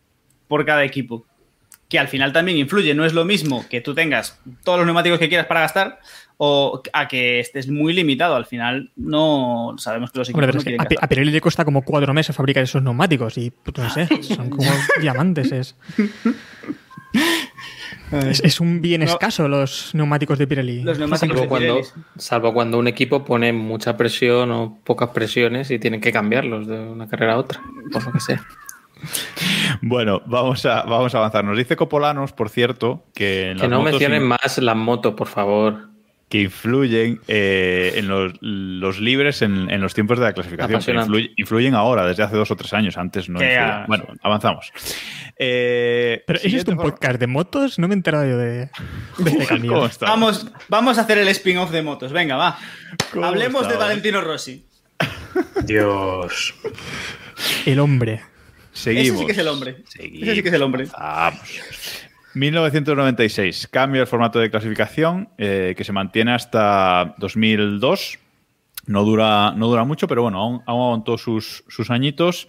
por 0.47 0.65
cada 0.65 0.83
equipo. 0.83 1.25
Que 1.89 1.97
al 1.97 2.07
final 2.07 2.31
también 2.33 2.57
influye. 2.59 2.93
No 2.93 3.03
es 3.03 3.13
lo 3.13 3.25
mismo 3.25 3.65
que 3.67 3.81
tú 3.81 3.95
tengas 3.95 4.39
todos 4.63 4.77
los 4.77 4.85
neumáticos 4.85 5.17
que 5.17 5.27
quieras 5.27 5.47
para 5.47 5.61
gastar 5.61 5.99
o 6.37 6.81
a 6.93 7.07
que 7.07 7.39
estés 7.39 7.67
muy 7.67 7.93
limitado. 7.93 8.35
Al 8.35 8.45
final 8.45 8.91
no 8.95 9.73
sabemos 9.79 10.11
que 10.11 10.19
los 10.19 10.29
equipos 10.29 10.37
Hombre, 10.43 10.47
pero 10.47 10.53
no 10.53 10.59
es 10.59 10.63
que 10.65 10.69
quieren 10.69 10.81
a, 10.81 10.87
Pi- 10.87 10.95
gastar. 10.95 11.05
a 11.05 11.09
Pirelli 11.09 11.31
le 11.31 11.41
cuesta 11.41 11.65
como 11.65 11.81
cuatro 11.83 12.13
meses 12.13 12.35
fabricar 12.35 12.61
esos 12.63 12.83
neumáticos 12.83 13.37
y, 13.39 13.49
pues, 13.49 13.75
no 13.75 13.89
sé, 13.89 14.07
son 14.21 14.51
como 14.51 14.69
diamantes. 15.01 15.51
Es, 15.51 15.75
es, 18.11 18.41
es 18.43 18.59
un 18.59 18.81
bien 18.81 19.01
No. 19.01 19.07
escaso 19.07 19.47
los 19.47 19.93
neumáticos 19.93 20.37
de 20.37 20.47
Pirelli. 20.47 20.83
Los 20.83 20.97
neumáticos 20.99 21.29
Salvo 21.37 21.41
de 21.41 21.47
cuando, 21.47 21.75
Pirelli. 21.75 21.89
salvo 22.17 22.53
cuando 22.53 22.77
un 22.79 22.87
equipo 22.87 23.23
pone 23.25 23.53
mucha 23.53 23.95
presión 23.97 24.51
o 24.51 24.79
pocas 24.83 25.09
presiones 25.09 25.69
y 25.71 25.79
tienen 25.79 26.01
que 26.01 26.11
cambiarlos 26.11 26.67
de 26.67 26.79
una 26.79 27.07
carrera 27.07 27.33
a 27.33 27.37
otra, 27.37 27.61
por 27.91 28.05
lo 28.05 28.11
que 28.11 28.19
sea. 28.19 28.43
Bueno, 29.81 30.21
vamos 30.25 30.65
a, 30.65 30.83
vamos 30.83 31.15
a 31.15 31.19
avanzar. 31.19 31.43
Nos 31.45 31.57
dice 31.57 31.75
Copolanos, 31.75 32.33
por 32.33 32.49
cierto, 32.49 33.05
que 33.13 33.51
en 33.51 33.57
Que 33.57 33.61
las 33.63 33.69
no 33.69 33.77
motos 33.79 33.91
mencionen 33.93 34.23
más 34.23 34.57
las 34.57 34.75
motos, 34.75 35.13
por 35.13 35.27
favor. 35.27 35.88
Que 36.29 36.41
influyen 36.41 37.19
eh, 37.27 37.93
en 37.95 38.07
los, 38.07 38.33
los 38.41 38.99
libres 38.99 39.41
en, 39.41 39.69
en 39.71 39.81
los 39.81 39.95
tiempos 39.95 40.19
de 40.19 40.25
la 40.25 40.33
clasificación. 40.33 40.69
que 40.69 40.75
Apasionante. 40.75 41.11
influye- 41.11 41.33
influyen 41.37 41.73
ahora, 41.73 42.05
desde 42.05 42.21
hace 42.23 42.35
dos 42.35 42.51
o 42.51 42.55
tres 42.55 42.71
años. 42.73 42.97
Antes 42.97 43.29
no 43.29 43.39
a- 43.39 43.85
Bueno, 43.87 44.05
avanzamos. 44.21 44.71
Eh, 45.37 46.23
Pero 46.27 46.39
¿es 46.43 46.53
esto 46.53 46.71
un 46.71 46.77
forma- 46.77 46.91
podcast 46.91 47.19
de 47.19 47.27
motos? 47.27 47.79
No 47.79 47.87
me 47.87 47.95
he 47.95 47.97
enterado 47.97 48.25
yo 48.29 48.37
de, 48.37 48.49
de 48.59 48.69
este 49.31 49.45
cambio. 49.47 49.73
¿Cómo 49.73 49.85
está? 49.87 50.05
Vamos, 50.05 50.45
vamos 50.67 50.97
a 50.99 51.01
hacer 51.01 51.17
el 51.17 51.27
spin-off 51.29 51.71
de 51.71 51.81
motos. 51.81 52.11
Venga, 52.11 52.35
va. 52.35 52.59
¿Cómo 53.11 53.25
Hablemos 53.25 53.67
de? 53.67 53.75
Valentino 53.75 54.21
Rossi. 54.21 54.63
Dios. 55.65 56.53
El 57.65 57.79
hombre. 57.79 58.21
Seguimos. 58.71 59.07
Ese 59.07 59.17
sí 59.19 59.25
que 59.25 59.31
es 59.31 59.37
el 59.39 59.47
hombre. 59.47 59.77
Seguimos. 59.87 60.23
Ese 60.27 60.35
sí 60.35 60.41
que 60.43 60.49
es 60.49 60.55
el 60.55 60.61
hombre. 60.61 60.85
Vamos. 60.97 61.39
1996. 62.33 63.67
Cambia 63.67 64.01
el 64.01 64.07
formato 64.07 64.39
de 64.39 64.49
clasificación 64.49 65.29
eh, 65.37 65.73
que 65.75 65.83
se 65.83 65.91
mantiene 65.91 66.33
hasta 66.33 67.15
2002. 67.17 68.19
No 68.85 69.03
dura, 69.03 69.53
no 69.55 69.67
dura 69.67 69.83
mucho, 69.83 70.07
pero 70.07 70.23
bueno, 70.23 70.39
aún, 70.39 70.61
aún 70.65 70.81
aguantó 70.81 71.17
sus, 71.17 71.63
sus 71.67 71.89
añitos. 71.89 72.47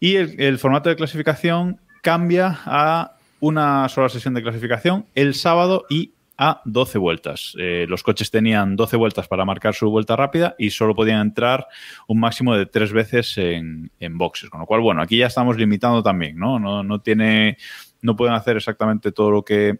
Y 0.00 0.16
el, 0.16 0.58
formato 0.58 0.88
de 0.88 0.96
clasificación 0.96 1.80
cambia 2.02 2.60
a 2.66 3.16
una 3.40 3.88
sola 3.88 4.08
sesión 4.08 4.34
de 4.34 4.42
clasificación 4.42 5.06
el 5.14 5.34
sábado 5.34 5.84
y 5.88 6.12
a 6.36 6.60
12 6.64 6.98
vueltas. 6.98 7.54
Eh, 7.58 7.86
los 7.88 8.02
coches 8.02 8.30
tenían 8.30 8.76
12 8.76 8.96
vueltas 8.96 9.28
para 9.28 9.44
marcar 9.44 9.74
su 9.74 9.88
vuelta 9.88 10.16
rápida 10.16 10.56
y 10.58 10.70
solo 10.70 10.94
podían 10.94 11.20
entrar 11.20 11.66
un 12.08 12.18
máximo 12.18 12.56
de 12.56 12.66
tres 12.66 12.92
veces 12.92 13.38
en, 13.38 13.90
en 14.00 14.18
boxes. 14.18 14.50
Con 14.50 14.60
lo 14.60 14.66
cual, 14.66 14.80
bueno, 14.80 15.00
aquí 15.00 15.18
ya 15.18 15.26
estamos 15.26 15.56
limitando 15.56 16.02
también, 16.02 16.36
¿no? 16.36 16.58
No, 16.58 16.82
no 16.82 17.00
tiene, 17.00 17.56
no 18.04 18.16
pueden 18.16 18.34
hacer 18.34 18.56
exactamente 18.56 19.10
todo 19.10 19.30
lo 19.30 19.44
que 19.44 19.78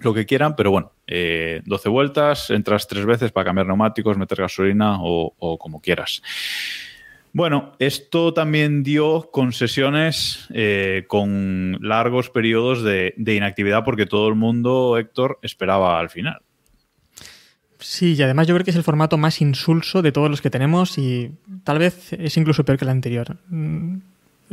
lo 0.00 0.14
que 0.14 0.24
quieran, 0.24 0.56
pero 0.56 0.70
bueno, 0.70 0.92
eh, 1.06 1.60
12 1.66 1.88
vueltas, 1.90 2.50
entras 2.50 2.88
tres 2.88 3.04
veces 3.04 3.30
para 3.30 3.44
cambiar 3.44 3.66
neumáticos, 3.66 4.16
meter 4.16 4.38
gasolina 4.38 4.96
o, 5.00 5.58
como 5.58 5.80
quieras. 5.80 6.22
Bueno, 7.34 7.72
esto 7.78 8.32
también 8.32 8.82
dio 8.82 9.30
concesiones 9.30 10.48
eh, 10.52 11.04
con 11.08 11.78
largos 11.82 12.30
periodos 12.30 12.82
de, 12.82 13.14
de, 13.16 13.34
inactividad 13.34 13.84
porque 13.84 14.06
todo 14.06 14.28
el 14.28 14.34
mundo, 14.34 14.96
Héctor, 14.98 15.38
esperaba 15.42 16.00
al 16.00 16.08
final. 16.08 16.40
Sí, 17.78 18.14
y 18.14 18.22
además 18.22 18.46
yo 18.46 18.54
creo 18.54 18.64
que 18.64 18.70
es 18.70 18.76
el 18.76 18.82
formato 18.82 19.18
más 19.18 19.40
insulso 19.40 20.02
de 20.02 20.12
todos 20.12 20.30
los 20.30 20.40
que 20.40 20.50
tenemos 20.50 20.96
y 20.98 21.32
tal 21.64 21.78
vez 21.78 22.12
es 22.12 22.36
incluso 22.36 22.64
peor 22.64 22.78
que 22.78 22.84
el 22.84 22.90
anterior. 22.90 23.36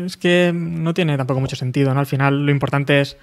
Es 0.06 0.18
que 0.18 0.52
no 0.54 0.94
tiene 0.94 1.18
tampoco 1.18 1.40
mucho 1.40 1.56
sentido, 1.56 1.94
¿no? 1.94 2.00
Al 2.00 2.06
final 2.06 2.46
lo 2.46 2.52
importante 2.52 3.02
es, 3.02 3.18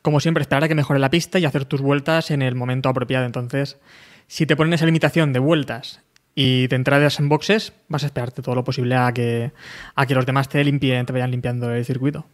como 0.00 0.20
siempre, 0.20 0.42
esperar 0.42 0.64
a 0.64 0.68
que 0.68 0.74
mejore 0.74 0.98
la 0.98 1.10
pista 1.10 1.38
y 1.38 1.44
hacer 1.44 1.64
tus 1.64 1.80
vueltas 1.80 2.30
en 2.30 2.42
el 2.42 2.54
momento 2.54 2.88
apropiado. 2.88 3.26
Entonces, 3.26 3.78
si 4.26 4.46
te 4.46 4.56
ponen 4.56 4.72
esa 4.72 4.86
limitación 4.86 5.32
de 5.32 5.38
vueltas 5.38 6.00
y 6.34 6.66
de 6.68 6.76
entradas 6.76 7.20
en 7.20 7.28
boxes, 7.28 7.74
vas 7.88 8.02
a 8.02 8.06
esperarte 8.06 8.40
todo 8.40 8.54
lo 8.54 8.64
posible 8.64 8.94
a 8.96 9.12
que, 9.12 9.52
a 9.94 10.06
que 10.06 10.14
los 10.14 10.24
demás 10.24 10.48
te 10.48 10.64
limpien, 10.64 11.04
te 11.04 11.12
vayan 11.12 11.30
limpiando 11.30 11.72
el 11.72 11.84
circuito. 11.84 12.26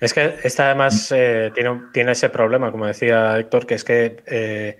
Es 0.00 0.14
que 0.14 0.36
esta 0.44 0.66
además 0.66 1.10
eh, 1.10 1.50
tiene, 1.54 1.80
tiene, 1.92 2.12
ese 2.12 2.28
problema, 2.28 2.70
como 2.70 2.86
decía 2.86 3.36
Héctor, 3.38 3.66
que 3.66 3.74
es 3.74 3.84
que 3.84 4.22
eh, 4.26 4.78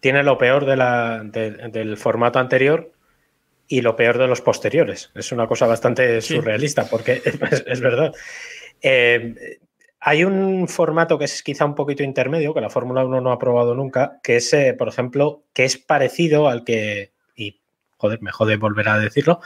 tiene 0.00 0.22
lo 0.22 0.38
peor 0.38 0.64
de 0.64 0.76
la, 0.76 1.22
de, 1.22 1.50
del 1.68 1.96
formato 1.96 2.38
anterior 2.38 2.90
y 3.68 3.80
lo 3.80 3.96
peor 3.96 4.18
de 4.18 4.26
los 4.26 4.40
posteriores. 4.40 5.10
Es 5.14 5.32
una 5.32 5.46
cosa 5.46 5.66
bastante 5.66 6.20
sí. 6.20 6.34
surrealista, 6.34 6.88
porque 6.88 7.22
es, 7.24 7.64
es 7.66 7.80
verdad. 7.80 8.14
Eh, 8.80 9.58
hay 10.00 10.24
un 10.24 10.68
formato 10.68 11.18
que 11.18 11.24
es 11.24 11.42
quizá 11.42 11.64
un 11.64 11.74
poquito 11.74 12.02
intermedio, 12.02 12.54
que 12.54 12.60
la 12.60 12.70
Fórmula 12.70 13.04
1 13.04 13.20
no 13.20 13.32
ha 13.32 13.38
probado 13.38 13.74
nunca, 13.74 14.20
que 14.22 14.36
es, 14.36 14.52
eh, 14.52 14.74
por 14.74 14.88
ejemplo, 14.88 15.44
que 15.52 15.64
es 15.64 15.78
parecido 15.78 16.48
al 16.48 16.64
que, 16.64 17.12
y 17.34 17.60
joder, 17.96 18.22
me 18.22 18.30
jode 18.30 18.56
volver 18.56 18.88
a 18.88 18.98
decirlo, 18.98 19.40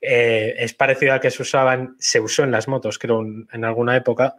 eh, 0.00 0.54
es 0.58 0.72
parecido 0.72 1.12
al 1.12 1.20
que 1.20 1.30
se 1.30 1.42
usaban, 1.42 1.96
se 1.98 2.20
usó 2.20 2.44
en 2.44 2.50
las 2.50 2.68
motos, 2.68 2.98
creo, 2.98 3.20
en 3.20 3.64
alguna 3.64 3.96
época, 3.96 4.36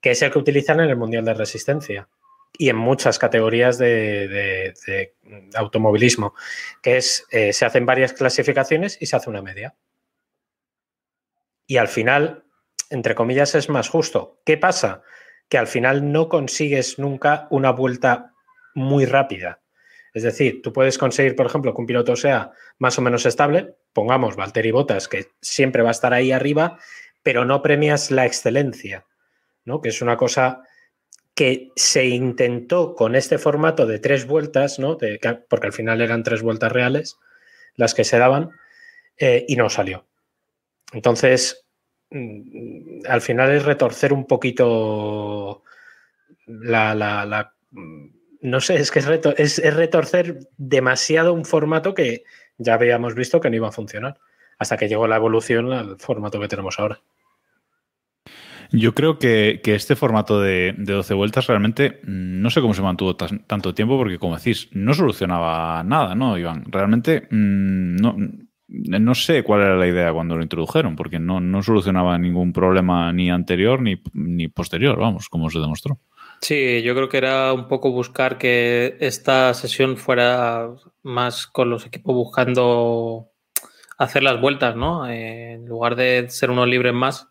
que 0.00 0.12
es 0.12 0.22
el 0.22 0.30
que 0.30 0.38
utilizan 0.38 0.80
en 0.80 0.88
el 0.88 0.96
Mundial 0.96 1.24
de 1.24 1.34
Resistencia 1.34 2.08
y 2.56 2.68
en 2.68 2.76
muchas 2.76 3.18
categorías 3.18 3.78
de, 3.78 4.74
automovilismo, 5.54 6.34
que 6.82 6.96
es, 6.96 7.26
eh, 7.30 7.52
se 7.52 7.64
hacen 7.64 7.86
varias 7.86 8.12
clasificaciones 8.12 8.98
y 9.00 9.06
se 9.06 9.16
hace 9.16 9.30
una 9.30 9.42
media. 9.42 9.76
Y 11.66 11.76
al 11.76 11.88
final, 11.88 12.44
entre 12.90 13.14
comillas, 13.14 13.54
es 13.54 13.68
más 13.68 13.88
justo. 13.88 14.40
¿Qué 14.44 14.56
pasa? 14.56 15.02
Que 15.48 15.58
al 15.58 15.66
final 15.66 16.10
no 16.10 16.28
consigues 16.28 16.98
nunca 16.98 17.46
una 17.50 17.70
vuelta 17.70 18.32
muy 18.74 19.04
rápida. 19.04 19.60
Es 20.14 20.22
decir, 20.22 20.62
tú 20.62 20.72
puedes 20.72 20.98
conseguir, 20.98 21.36
por 21.36 21.46
ejemplo, 21.46 21.74
que 21.74 21.80
un 21.80 21.86
piloto 21.86 22.16
sea 22.16 22.52
más 22.78 22.98
o 22.98 23.02
menos 23.02 23.26
estable, 23.26 23.76
pongamos 23.92 24.36
Valtteri 24.36 24.70
Bottas, 24.70 25.06
que 25.06 25.26
siempre 25.40 25.82
va 25.82 25.90
a 25.90 25.92
estar 25.92 26.14
ahí 26.14 26.32
arriba, 26.32 26.78
pero 27.22 27.44
no 27.44 27.62
premias 27.62 28.10
la 28.10 28.24
excelencia, 28.24 29.06
¿no? 29.64 29.80
Que 29.80 29.90
es 29.90 30.00
una 30.00 30.16
cosa 30.16 30.62
que 31.38 31.70
se 31.76 32.04
intentó 32.04 32.96
con 32.96 33.14
este 33.14 33.38
formato 33.38 33.86
de 33.86 34.00
tres 34.00 34.26
vueltas, 34.26 34.80
¿no? 34.80 34.98
Porque 35.48 35.66
al 35.68 35.72
final 35.72 36.00
eran 36.00 36.24
tres 36.24 36.42
vueltas 36.42 36.72
reales 36.72 37.16
las 37.76 37.94
que 37.94 38.02
se 38.02 38.18
daban, 38.18 38.50
eh, 39.16 39.46
y 39.46 39.54
no 39.54 39.70
salió. 39.70 40.04
Entonces, 40.92 41.64
mm, 42.10 43.02
al 43.06 43.20
final 43.20 43.52
es 43.52 43.64
retorcer 43.64 44.12
un 44.12 44.26
poquito 44.26 45.62
la, 46.44 46.96
la, 46.96 47.24
la 47.24 47.54
no 48.40 48.60
sé, 48.60 48.74
es 48.74 48.90
que 48.90 48.98
es, 48.98 49.76
retorcer 49.76 50.40
demasiado 50.56 51.34
un 51.34 51.44
formato 51.44 51.94
que 51.94 52.24
ya 52.56 52.74
habíamos 52.74 53.14
visto 53.14 53.40
que 53.40 53.48
no 53.48 53.54
iba 53.54 53.68
a 53.68 53.72
funcionar, 53.72 54.18
hasta 54.58 54.76
que 54.76 54.88
llegó 54.88 55.06
la 55.06 55.14
evolución 55.14 55.72
al 55.72 56.00
formato 56.00 56.40
que 56.40 56.48
tenemos 56.48 56.80
ahora. 56.80 57.00
Yo 58.70 58.94
creo 58.94 59.18
que, 59.18 59.60
que 59.62 59.74
este 59.74 59.96
formato 59.96 60.40
de, 60.40 60.74
de, 60.76 60.92
12 60.92 61.14
vueltas 61.14 61.46
realmente 61.46 62.00
mm, 62.02 62.40
no 62.42 62.50
sé 62.50 62.60
cómo 62.60 62.74
se 62.74 62.82
mantuvo 62.82 63.16
tanto 63.16 63.74
tiempo, 63.74 63.96
porque 63.96 64.18
como 64.18 64.36
decís, 64.36 64.68
no 64.72 64.94
solucionaba 64.94 65.82
nada, 65.84 66.14
¿no, 66.14 66.36
Iván? 66.36 66.64
Realmente 66.70 67.28
mmm, 67.30 67.96
no, 67.96 68.16
no 68.68 69.14
sé 69.14 69.42
cuál 69.42 69.62
era 69.62 69.76
la 69.76 69.86
idea 69.86 70.12
cuando 70.12 70.36
lo 70.36 70.42
introdujeron, 70.42 70.94
porque 70.94 71.18
no, 71.18 71.40
no 71.40 71.62
solucionaba 71.62 72.18
ningún 72.18 72.52
problema 72.52 73.12
ni 73.12 73.30
anterior 73.30 73.80
ni, 73.80 74.02
ni 74.12 74.48
posterior, 74.48 74.98
vamos, 74.98 75.28
como 75.28 75.48
se 75.48 75.58
demostró. 75.58 75.98
Sí, 76.40 76.82
yo 76.82 76.94
creo 76.94 77.08
que 77.08 77.16
era 77.16 77.52
un 77.52 77.66
poco 77.66 77.90
buscar 77.90 78.38
que 78.38 78.96
esta 79.00 79.54
sesión 79.54 79.96
fuera 79.96 80.68
más 81.02 81.46
con 81.46 81.70
los 81.70 81.86
equipos 81.86 82.14
buscando 82.14 83.30
hacer 83.96 84.22
las 84.22 84.40
vueltas, 84.40 84.76
¿no? 84.76 85.08
Eh, 85.08 85.54
en 85.54 85.66
lugar 85.66 85.96
de 85.96 86.26
ser 86.28 86.50
unos 86.50 86.68
libres 86.68 86.94
más, 86.94 87.28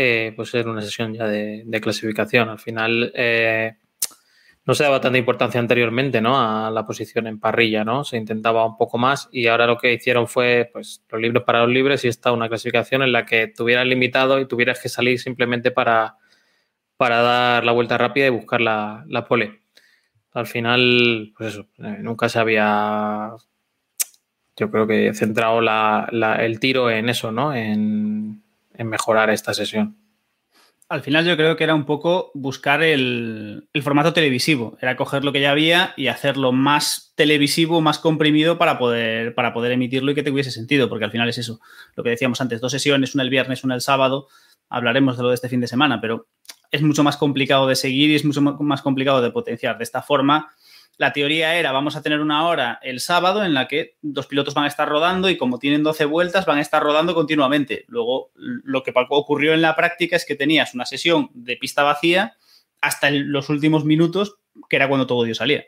eh, 0.00 0.32
pues 0.36 0.54
era 0.54 0.70
una 0.70 0.82
sesión 0.82 1.14
ya 1.14 1.26
de, 1.26 1.80
clasificación. 1.80 2.48
Al 2.48 2.58
final 2.58 3.10
eh, 3.14 3.76
no 4.64 4.74
se 4.74 4.84
daba 4.84 5.00
tanta 5.00 5.18
importancia 5.18 5.58
anteriormente, 5.58 6.20
¿no? 6.20 6.38
A 6.38 6.70
la 6.70 6.86
posición 6.86 7.26
en 7.26 7.40
parrilla, 7.40 7.84
¿no? 7.84 8.04
Se 8.04 8.16
intentaba 8.16 8.64
un 8.64 8.76
poco 8.76 8.98
más 8.98 9.28
y 9.32 9.46
ahora 9.48 9.66
lo 9.66 9.78
que 9.78 9.92
hicieron 9.92 10.28
fue, 10.28 10.70
pues, 10.72 11.02
los 11.10 11.20
libres 11.20 11.42
para 11.42 11.62
los 11.62 11.70
libres 11.70 12.04
y 12.04 12.08
está 12.08 12.32
una 12.32 12.48
clasificación 12.48 13.02
en 13.02 13.12
la 13.12 13.26
que 13.26 13.48
tuvieras 13.48 13.86
limitado 13.86 14.38
y 14.38 14.46
tuvieras 14.46 14.80
que 14.80 14.88
salir 14.88 15.18
simplemente 15.18 15.70
para 15.70 16.16
para 16.98 17.22
dar 17.22 17.64
la 17.64 17.72
vuelta 17.72 17.96
rápida 17.96 18.26
y 18.26 18.30
buscar 18.30 18.60
la, 18.60 19.04
la 19.08 19.24
pole. 19.24 19.60
Al 20.32 20.46
final, 20.46 21.32
pues 21.36 21.54
eso, 21.54 21.68
eh, 21.78 21.98
nunca 22.00 22.28
se 22.28 22.38
había, 22.40 23.30
yo 24.56 24.70
creo 24.70 24.86
que 24.86 25.14
centrado 25.14 25.60
la, 25.60 26.08
el 26.40 26.60
tiro 26.60 26.90
en 26.90 27.08
eso, 27.08 27.32
¿no? 27.32 27.54
En, 27.54 28.42
en, 28.78 28.88
mejorar 28.88 29.28
esta 29.30 29.52
sesión. 29.52 29.96
Al 30.88 31.02
final 31.02 31.26
yo 31.26 31.36
creo 31.36 31.56
que 31.56 31.64
era 31.64 31.74
un 31.74 31.84
poco 31.84 32.30
buscar 32.32 32.82
el, 32.82 33.68
el, 33.74 33.82
formato 33.82 34.14
televisivo, 34.14 34.78
era 34.80 34.96
coger 34.96 35.22
lo 35.22 35.32
que 35.32 35.42
ya 35.42 35.50
había 35.50 35.92
y 35.98 36.06
hacerlo 36.06 36.50
más 36.50 37.12
televisivo, 37.14 37.82
más 37.82 37.98
comprimido 37.98 38.56
para 38.56 38.78
poder, 38.78 39.34
para 39.34 39.52
poder 39.52 39.72
emitirlo 39.72 40.12
y 40.12 40.14
que 40.14 40.22
tuviese 40.22 40.50
sentido, 40.50 40.88
porque 40.88 41.04
al 41.04 41.10
final 41.10 41.28
es 41.28 41.36
eso, 41.36 41.60
lo 41.94 42.02
que 42.02 42.10
decíamos 42.10 42.40
antes, 42.40 42.62
dos 42.62 42.72
sesiones, 42.72 43.14
una 43.14 43.22
el 43.22 43.28
viernes, 43.28 43.64
una 43.64 43.74
el 43.74 43.82
sábado, 43.82 44.28
hablaremos 44.70 45.18
de 45.18 45.24
lo 45.24 45.28
de 45.28 45.34
este 45.34 45.50
fin 45.50 45.60
de 45.60 45.66
semana, 45.66 46.00
pero 46.00 46.26
es 46.70 46.82
mucho 46.82 47.02
más 47.02 47.16
complicado 47.16 47.66
de 47.66 47.76
seguir 47.76 48.10
y 48.10 48.14
es 48.14 48.24
mucho 48.24 48.40
más 48.40 48.82
complicado 48.82 49.22
de 49.22 49.30
potenciar. 49.30 49.78
De 49.78 49.84
esta 49.84 50.02
forma, 50.02 50.50
la 50.98 51.12
teoría 51.12 51.54
era, 51.54 51.70
vamos 51.70 51.94
a 51.94 52.02
tener 52.02 52.20
una 52.20 52.46
hora 52.46 52.80
el 52.82 52.98
sábado 52.98 53.44
en 53.44 53.54
la 53.54 53.68
que 53.68 53.96
dos 54.02 54.26
pilotos 54.26 54.52
van 54.54 54.64
a 54.64 54.68
estar 54.68 54.88
rodando 54.88 55.30
y 55.30 55.36
como 55.36 55.60
tienen 55.60 55.84
12 55.84 56.04
vueltas 56.06 56.44
van 56.44 56.58
a 56.58 56.60
estar 56.60 56.82
rodando 56.82 57.14
continuamente. 57.14 57.84
Luego, 57.86 58.32
lo 58.34 58.82
que 58.82 58.92
ocurrió 59.10 59.54
en 59.54 59.62
la 59.62 59.76
práctica 59.76 60.16
es 60.16 60.26
que 60.26 60.34
tenías 60.34 60.74
una 60.74 60.86
sesión 60.86 61.30
de 61.34 61.56
pista 61.56 61.84
vacía 61.84 62.36
hasta 62.80 63.10
los 63.10 63.48
últimos 63.48 63.84
minutos, 63.84 64.38
que 64.68 64.74
era 64.74 64.88
cuando 64.88 65.06
todo 65.06 65.22
Dios 65.22 65.38
salía. 65.38 65.64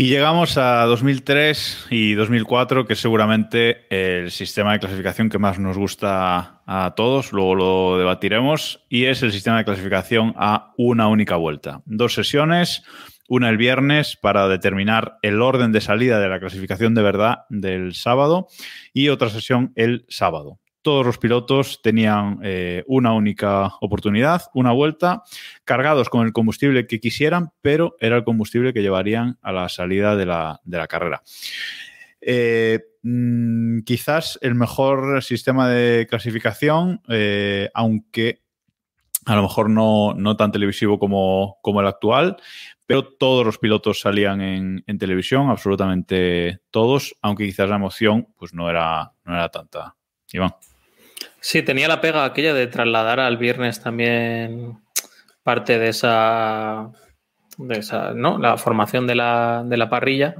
Y 0.00 0.10
llegamos 0.10 0.56
a 0.58 0.84
2003 0.84 1.88
y 1.90 2.14
2004, 2.14 2.86
que 2.86 2.92
es 2.92 3.00
seguramente 3.00 3.84
el 3.90 4.30
sistema 4.30 4.72
de 4.72 4.78
clasificación 4.78 5.28
que 5.28 5.40
más 5.40 5.58
nos 5.58 5.76
gusta 5.76 6.62
a 6.66 6.94
todos, 6.94 7.32
luego 7.32 7.56
lo 7.56 7.98
debatiremos, 7.98 8.86
y 8.88 9.06
es 9.06 9.24
el 9.24 9.32
sistema 9.32 9.58
de 9.58 9.64
clasificación 9.64 10.34
a 10.36 10.72
una 10.76 11.08
única 11.08 11.34
vuelta. 11.34 11.82
Dos 11.84 12.14
sesiones, 12.14 12.84
una 13.28 13.48
el 13.48 13.56
viernes 13.56 14.16
para 14.16 14.46
determinar 14.46 15.18
el 15.22 15.42
orden 15.42 15.72
de 15.72 15.80
salida 15.80 16.20
de 16.20 16.28
la 16.28 16.38
clasificación 16.38 16.94
de 16.94 17.02
verdad 17.02 17.38
del 17.48 17.92
sábado 17.94 18.46
y 18.92 19.08
otra 19.08 19.30
sesión 19.30 19.72
el 19.74 20.04
sábado 20.08 20.60
todos 20.88 21.04
los 21.04 21.18
pilotos 21.18 21.82
tenían 21.82 22.40
eh, 22.42 22.82
una 22.86 23.12
única 23.12 23.74
oportunidad, 23.82 24.44
una 24.54 24.72
vuelta, 24.72 25.22
cargados 25.66 26.08
con 26.08 26.26
el 26.26 26.32
combustible 26.32 26.86
que 26.86 26.98
quisieran, 26.98 27.50
pero 27.60 27.96
era 28.00 28.16
el 28.16 28.24
combustible 28.24 28.72
que 28.72 28.80
llevarían 28.80 29.36
a 29.42 29.52
la 29.52 29.68
salida 29.68 30.16
de 30.16 30.24
la, 30.24 30.62
de 30.64 30.78
la 30.78 30.86
carrera. 30.86 31.22
Eh, 32.22 32.80
mmm, 33.02 33.80
quizás 33.80 34.38
el 34.40 34.54
mejor 34.54 35.22
sistema 35.22 35.68
de 35.68 36.06
clasificación, 36.08 37.02
eh, 37.10 37.68
aunque 37.74 38.40
a 39.26 39.36
lo 39.36 39.42
mejor 39.42 39.68
no, 39.68 40.14
no 40.14 40.38
tan 40.38 40.52
televisivo 40.52 40.98
como, 40.98 41.58
como, 41.60 41.82
el 41.82 41.86
actual, 41.86 42.38
pero 42.86 43.06
todos 43.06 43.44
los 43.44 43.58
pilotos 43.58 44.00
salían 44.00 44.40
en, 44.40 44.84
en, 44.86 44.96
televisión, 44.96 45.50
absolutamente 45.50 46.60
todos, 46.70 47.14
aunque 47.20 47.44
quizás 47.44 47.68
la 47.68 47.76
emoción 47.76 48.28
pues 48.38 48.54
no 48.54 48.70
era, 48.70 49.12
no 49.26 49.34
era 49.34 49.50
tanta. 49.50 49.94
Iván. 50.32 50.54
Sí, 51.40 51.62
tenía 51.62 51.88
la 51.88 52.00
pega 52.00 52.24
aquella 52.24 52.54
de 52.54 52.66
trasladar 52.66 53.20
al 53.20 53.36
viernes 53.36 53.80
también 53.80 54.78
parte 55.42 55.78
de 55.78 55.88
esa 55.88 56.90
de 57.58 57.78
esa, 57.78 58.14
¿no? 58.14 58.38
La 58.38 58.56
formación 58.56 59.06
de 59.06 59.16
la, 59.16 59.64
de 59.66 59.76
la 59.76 59.90
parrilla, 59.90 60.36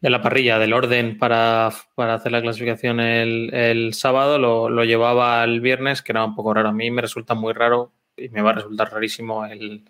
de 0.00 0.10
la 0.10 0.22
parrilla, 0.22 0.58
del 0.58 0.72
orden 0.72 1.18
para, 1.18 1.70
para 1.94 2.14
hacer 2.14 2.32
la 2.32 2.40
clasificación 2.42 3.00
el, 3.00 3.52
el 3.52 3.94
sábado, 3.94 4.38
lo, 4.38 4.68
lo, 4.68 4.84
llevaba 4.84 5.42
el 5.44 5.60
viernes, 5.60 6.02
que 6.02 6.12
era 6.12 6.24
un 6.24 6.34
poco 6.34 6.54
raro. 6.54 6.68
A 6.68 6.72
mí 6.72 6.90
me 6.90 7.02
resulta 7.02 7.34
muy 7.34 7.52
raro 7.52 7.92
y 8.16 8.28
me 8.28 8.42
va 8.42 8.50
a 8.50 8.54
resultar 8.54 8.92
rarísimo 8.92 9.44
el, 9.46 9.84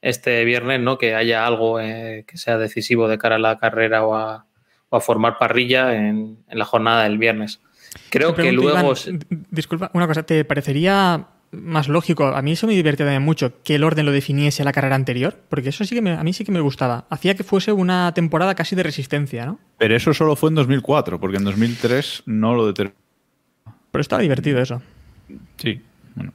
este 0.00 0.44
viernes, 0.44 0.80
¿no? 0.80 0.98
Que 0.98 1.14
haya 1.14 1.46
algo 1.46 1.80
eh, 1.80 2.24
que 2.26 2.36
sea 2.38 2.58
decisivo 2.58 3.08
de 3.08 3.18
cara 3.18 3.36
a 3.36 3.40
la 3.40 3.58
carrera 3.58 4.06
o 4.06 4.14
a, 4.14 4.46
o 4.88 4.96
a 4.96 5.00
formar 5.00 5.38
parrilla 5.38 5.94
en, 5.94 6.38
en, 6.48 6.58
la 6.58 6.64
jornada 6.64 7.02
del 7.02 7.18
viernes. 7.18 7.60
Creo 8.10 8.34
que 8.34 8.52
luego. 8.52 8.70
Iván, 8.70 9.20
disculpa, 9.50 9.90
una 9.94 10.06
cosa, 10.06 10.22
¿te 10.24 10.44
parecería 10.44 11.28
más 11.52 11.88
lógico? 11.88 12.26
A 12.26 12.42
mí 12.42 12.52
eso 12.52 12.66
me 12.66 12.74
divertía 12.74 13.06
también 13.06 13.22
mucho 13.22 13.62
que 13.62 13.76
el 13.76 13.84
orden 13.84 14.06
lo 14.06 14.12
definiese 14.12 14.64
la 14.64 14.72
carrera 14.72 14.96
anterior, 14.96 15.36
porque 15.48 15.70
eso 15.70 15.84
sí 15.84 15.94
que 15.94 16.02
me, 16.02 16.12
a 16.12 16.22
mí 16.22 16.32
sí 16.32 16.44
que 16.44 16.52
me 16.52 16.60
gustaba. 16.60 17.06
Hacía 17.10 17.34
que 17.34 17.44
fuese 17.44 17.72
una 17.72 18.12
temporada 18.14 18.54
casi 18.54 18.76
de 18.76 18.82
resistencia, 18.82 19.46
¿no? 19.46 19.58
Pero 19.78 19.96
eso 19.96 20.12
solo 20.14 20.36
fue 20.36 20.50
en 20.50 20.56
2004, 20.56 21.20
porque 21.20 21.36
en 21.36 21.44
2003 21.44 22.24
no 22.26 22.54
lo 22.54 22.66
determinó. 22.66 22.96
Pero 23.90 24.02
estaba 24.02 24.22
divertido 24.22 24.60
eso. 24.60 24.82
Sí, 25.56 25.80
bueno. 26.14 26.32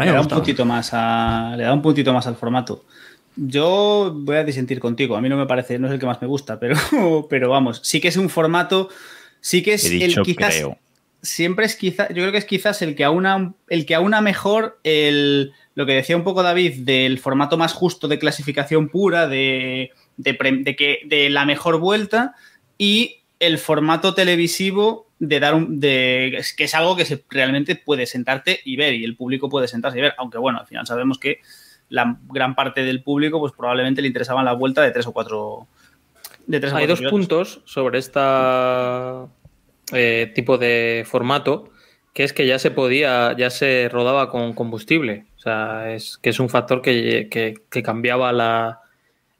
le 0.00 0.12
da 0.12 0.20
un 0.20 0.28
puntito 0.28 0.64
más 0.64 0.90
a, 0.92 1.54
le 1.56 1.64
da 1.64 1.72
un 1.72 1.82
puntito 1.82 2.12
más 2.12 2.26
al 2.26 2.36
formato. 2.36 2.84
Yo 3.36 4.12
voy 4.14 4.36
a 4.36 4.44
disentir 4.44 4.78
contigo. 4.78 5.16
A 5.16 5.20
mí 5.20 5.28
no 5.28 5.36
me 5.36 5.46
parece, 5.46 5.78
no 5.78 5.86
es 5.86 5.92
el 5.94 5.98
que 5.98 6.06
más 6.06 6.20
me 6.20 6.28
gusta, 6.28 6.58
pero, 6.58 6.76
pero 7.30 7.50
vamos, 7.50 7.80
sí 7.82 8.00
que 8.00 8.08
es 8.08 8.16
un 8.16 8.28
formato, 8.28 8.88
sí 9.42 9.62
que 9.62 9.74
es 9.74 9.88
dicho, 9.88 10.20
el 10.20 10.26
quizás. 10.26 10.54
Creo. 10.54 10.78
Siempre 11.20 11.66
es 11.66 11.76
quizás, 11.76 12.08
yo 12.08 12.14
creo 12.14 12.32
que 12.32 12.38
es 12.38 12.46
quizás 12.46 12.80
el 12.80 12.96
que 12.96 13.04
aúna, 13.04 13.52
el 13.68 13.84
que 13.84 13.94
aúna 13.94 14.22
mejor 14.22 14.80
el, 14.82 15.52
lo 15.74 15.84
que 15.86 15.92
decía 15.92 16.16
un 16.16 16.24
poco 16.24 16.42
David 16.42 16.84
del 16.84 17.18
formato 17.18 17.56
más 17.56 17.74
justo 17.74 18.08
de 18.08 18.18
clasificación 18.18 18.88
pura, 18.88 19.28
de, 19.28 19.92
de, 20.16 20.32
de 20.64 20.76
que, 20.76 21.00
de 21.04 21.30
la 21.30 21.44
mejor 21.44 21.78
vuelta 21.78 22.34
y 22.78 23.18
el 23.38 23.58
formato 23.58 24.14
televisivo 24.14 25.06
de 25.18 25.38
dar 25.38 25.54
un. 25.54 25.78
De, 25.78 26.42
que 26.56 26.64
es 26.64 26.74
algo 26.74 26.96
que 26.96 27.04
se, 27.04 27.22
realmente 27.30 27.76
puede 27.76 28.06
sentarte 28.06 28.60
y 28.64 28.76
ver, 28.76 28.94
y 28.94 29.04
el 29.04 29.16
público 29.16 29.48
puede 29.48 29.68
sentarse 29.68 29.98
y 29.98 30.02
ver, 30.02 30.14
aunque 30.18 30.38
bueno, 30.38 30.58
al 30.58 30.66
final 30.66 30.86
sabemos 30.86 31.18
que 31.18 31.40
la 31.88 32.18
gran 32.28 32.54
parte 32.54 32.82
del 32.82 33.02
público, 33.02 33.38
pues 33.38 33.52
probablemente 33.52 34.02
le 34.02 34.08
interesaban 34.08 34.44
la 34.44 34.54
vuelta 34.54 34.82
de 34.82 34.90
tres 34.90 35.06
o 35.06 35.12
cuatro. 35.12 35.68
De 36.46 36.60
tres 36.60 36.72
o 36.72 36.76
Hay 36.76 36.86
dos 36.86 37.02
puntos 37.02 37.62
sobre 37.64 37.98
este 37.98 38.20
eh, 39.92 40.32
tipo 40.34 40.58
de 40.58 41.04
formato, 41.06 41.70
que 42.12 42.24
es 42.24 42.32
que 42.32 42.46
ya 42.46 42.58
se 42.58 42.70
podía, 42.70 43.36
ya 43.36 43.50
se 43.50 43.88
rodaba 43.90 44.28
con 44.28 44.52
combustible. 44.52 45.26
O 45.36 45.40
sea, 45.40 45.92
es 45.92 46.18
que 46.18 46.30
es 46.30 46.40
un 46.40 46.48
factor 46.48 46.82
que, 46.82 47.28
que, 47.30 47.54
que 47.68 47.82
cambiaba 47.82 48.32
la, 48.32 48.80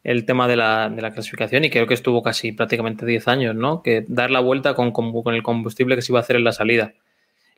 el 0.04 0.25
tema 0.25 0.49
de 0.49 0.56
la, 0.56 0.88
de 0.88 1.00
la, 1.00 1.12
clasificación 1.12 1.64
y 1.64 1.71
creo 1.71 1.87
que 1.87 1.94
estuvo 1.94 2.23
casi 2.23 2.52
prácticamente 2.52 3.06
10 3.06 3.28
años, 3.28 3.54
¿no? 3.54 3.82
Que 3.82 4.04
dar 4.09 4.30
la 4.30 4.40
vuelta 4.40 4.75
con, 4.75 4.90
con, 4.92 5.12
con, 5.23 5.35
el 5.35 5.42
combustible 5.42 5.97
que 5.97 6.02
se 6.02 6.12
iba 6.12 6.18
a 6.18 6.23
hacer 6.23 6.37
en 6.37 6.44
la 6.44 6.52
salida. 6.52 6.94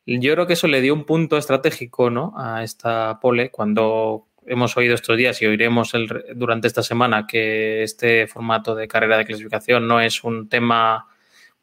Yo 0.07 0.35
creo 0.35 0.47
que 0.47 0.53
eso 0.53 0.69
le 0.69 0.83
dio 0.83 0.93
un 0.93 1.05
punto 1.05 1.39
estratégico, 1.39 2.11
¿no? 2.11 2.35
A 2.37 2.63
esta 2.63 3.19
pole 3.21 3.51
cuando 3.51 4.27
hemos 4.47 4.77
oído 4.77 4.95
estos 4.95 5.17
días 5.17 5.41
y 5.43 5.47
oiremos 5.47 5.93
durante 6.35 6.67
esta 6.67 6.83
semana 6.83 7.27
que 7.27 7.83
este 7.83 8.27
formato 8.27 8.75
de 8.75 8.89
carrera 8.89 9.19
de 9.19 9.25
clasificación 9.25 9.87
no 9.89 10.01
es 10.01 10.25
un 10.25 10.49
tema 10.49 11.07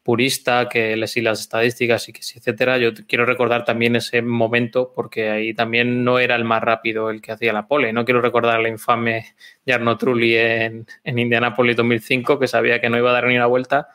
purista, 0.02 0.68
que 0.68 0.96
le 0.96 1.06
sigue 1.06 1.24
las 1.24 1.40
estadísticas 1.40 2.08
y 2.08 2.12
que 2.12 2.22
sí, 2.22 2.38
etcétera. 2.38 2.78
Yo 2.78 2.90
quiero 3.06 3.24
recordar 3.24 3.64
también 3.64 3.96
ese 3.96 4.20
momento 4.20 4.92
porque 4.94 5.30
ahí 5.30 5.54
también 5.54 6.04
no 6.04 6.18
era 6.18 6.34
el 6.34 6.44
más 6.44 6.62
rápido 6.62 7.10
el 7.10 7.22
que 7.22 7.32
hacía 7.32 7.52
la 7.52 7.68
pole. 7.68 7.92
No 7.92 8.04
quiero 8.04 8.20
recordar 8.20 8.60
la 8.60 8.68
infame 8.68 9.34
Jarno 9.66 9.96
Trulli 9.96 10.36
en, 10.36 10.86
en 11.04 11.18
Indianapolis 11.18 11.76
2005 11.76 12.38
que 12.38 12.48
sabía 12.48 12.80
que 12.80 12.90
no 12.90 12.98
iba 12.98 13.10
a 13.10 13.14
dar 13.14 13.26
ni 13.26 13.36
una 13.36 13.46
vuelta 13.46 13.88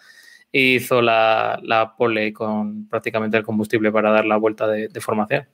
y 0.52 0.76
hizo 0.76 1.02
la, 1.02 1.60
la 1.62 1.96
pole 1.98 2.32
con 2.32 2.88
prácticamente 2.88 3.36
el 3.38 3.44
combustible 3.44 3.92
para 3.92 4.12
dar 4.12 4.26
la 4.26 4.38
vuelta 4.38 4.68
de 4.68 5.02
formación. 5.02 5.46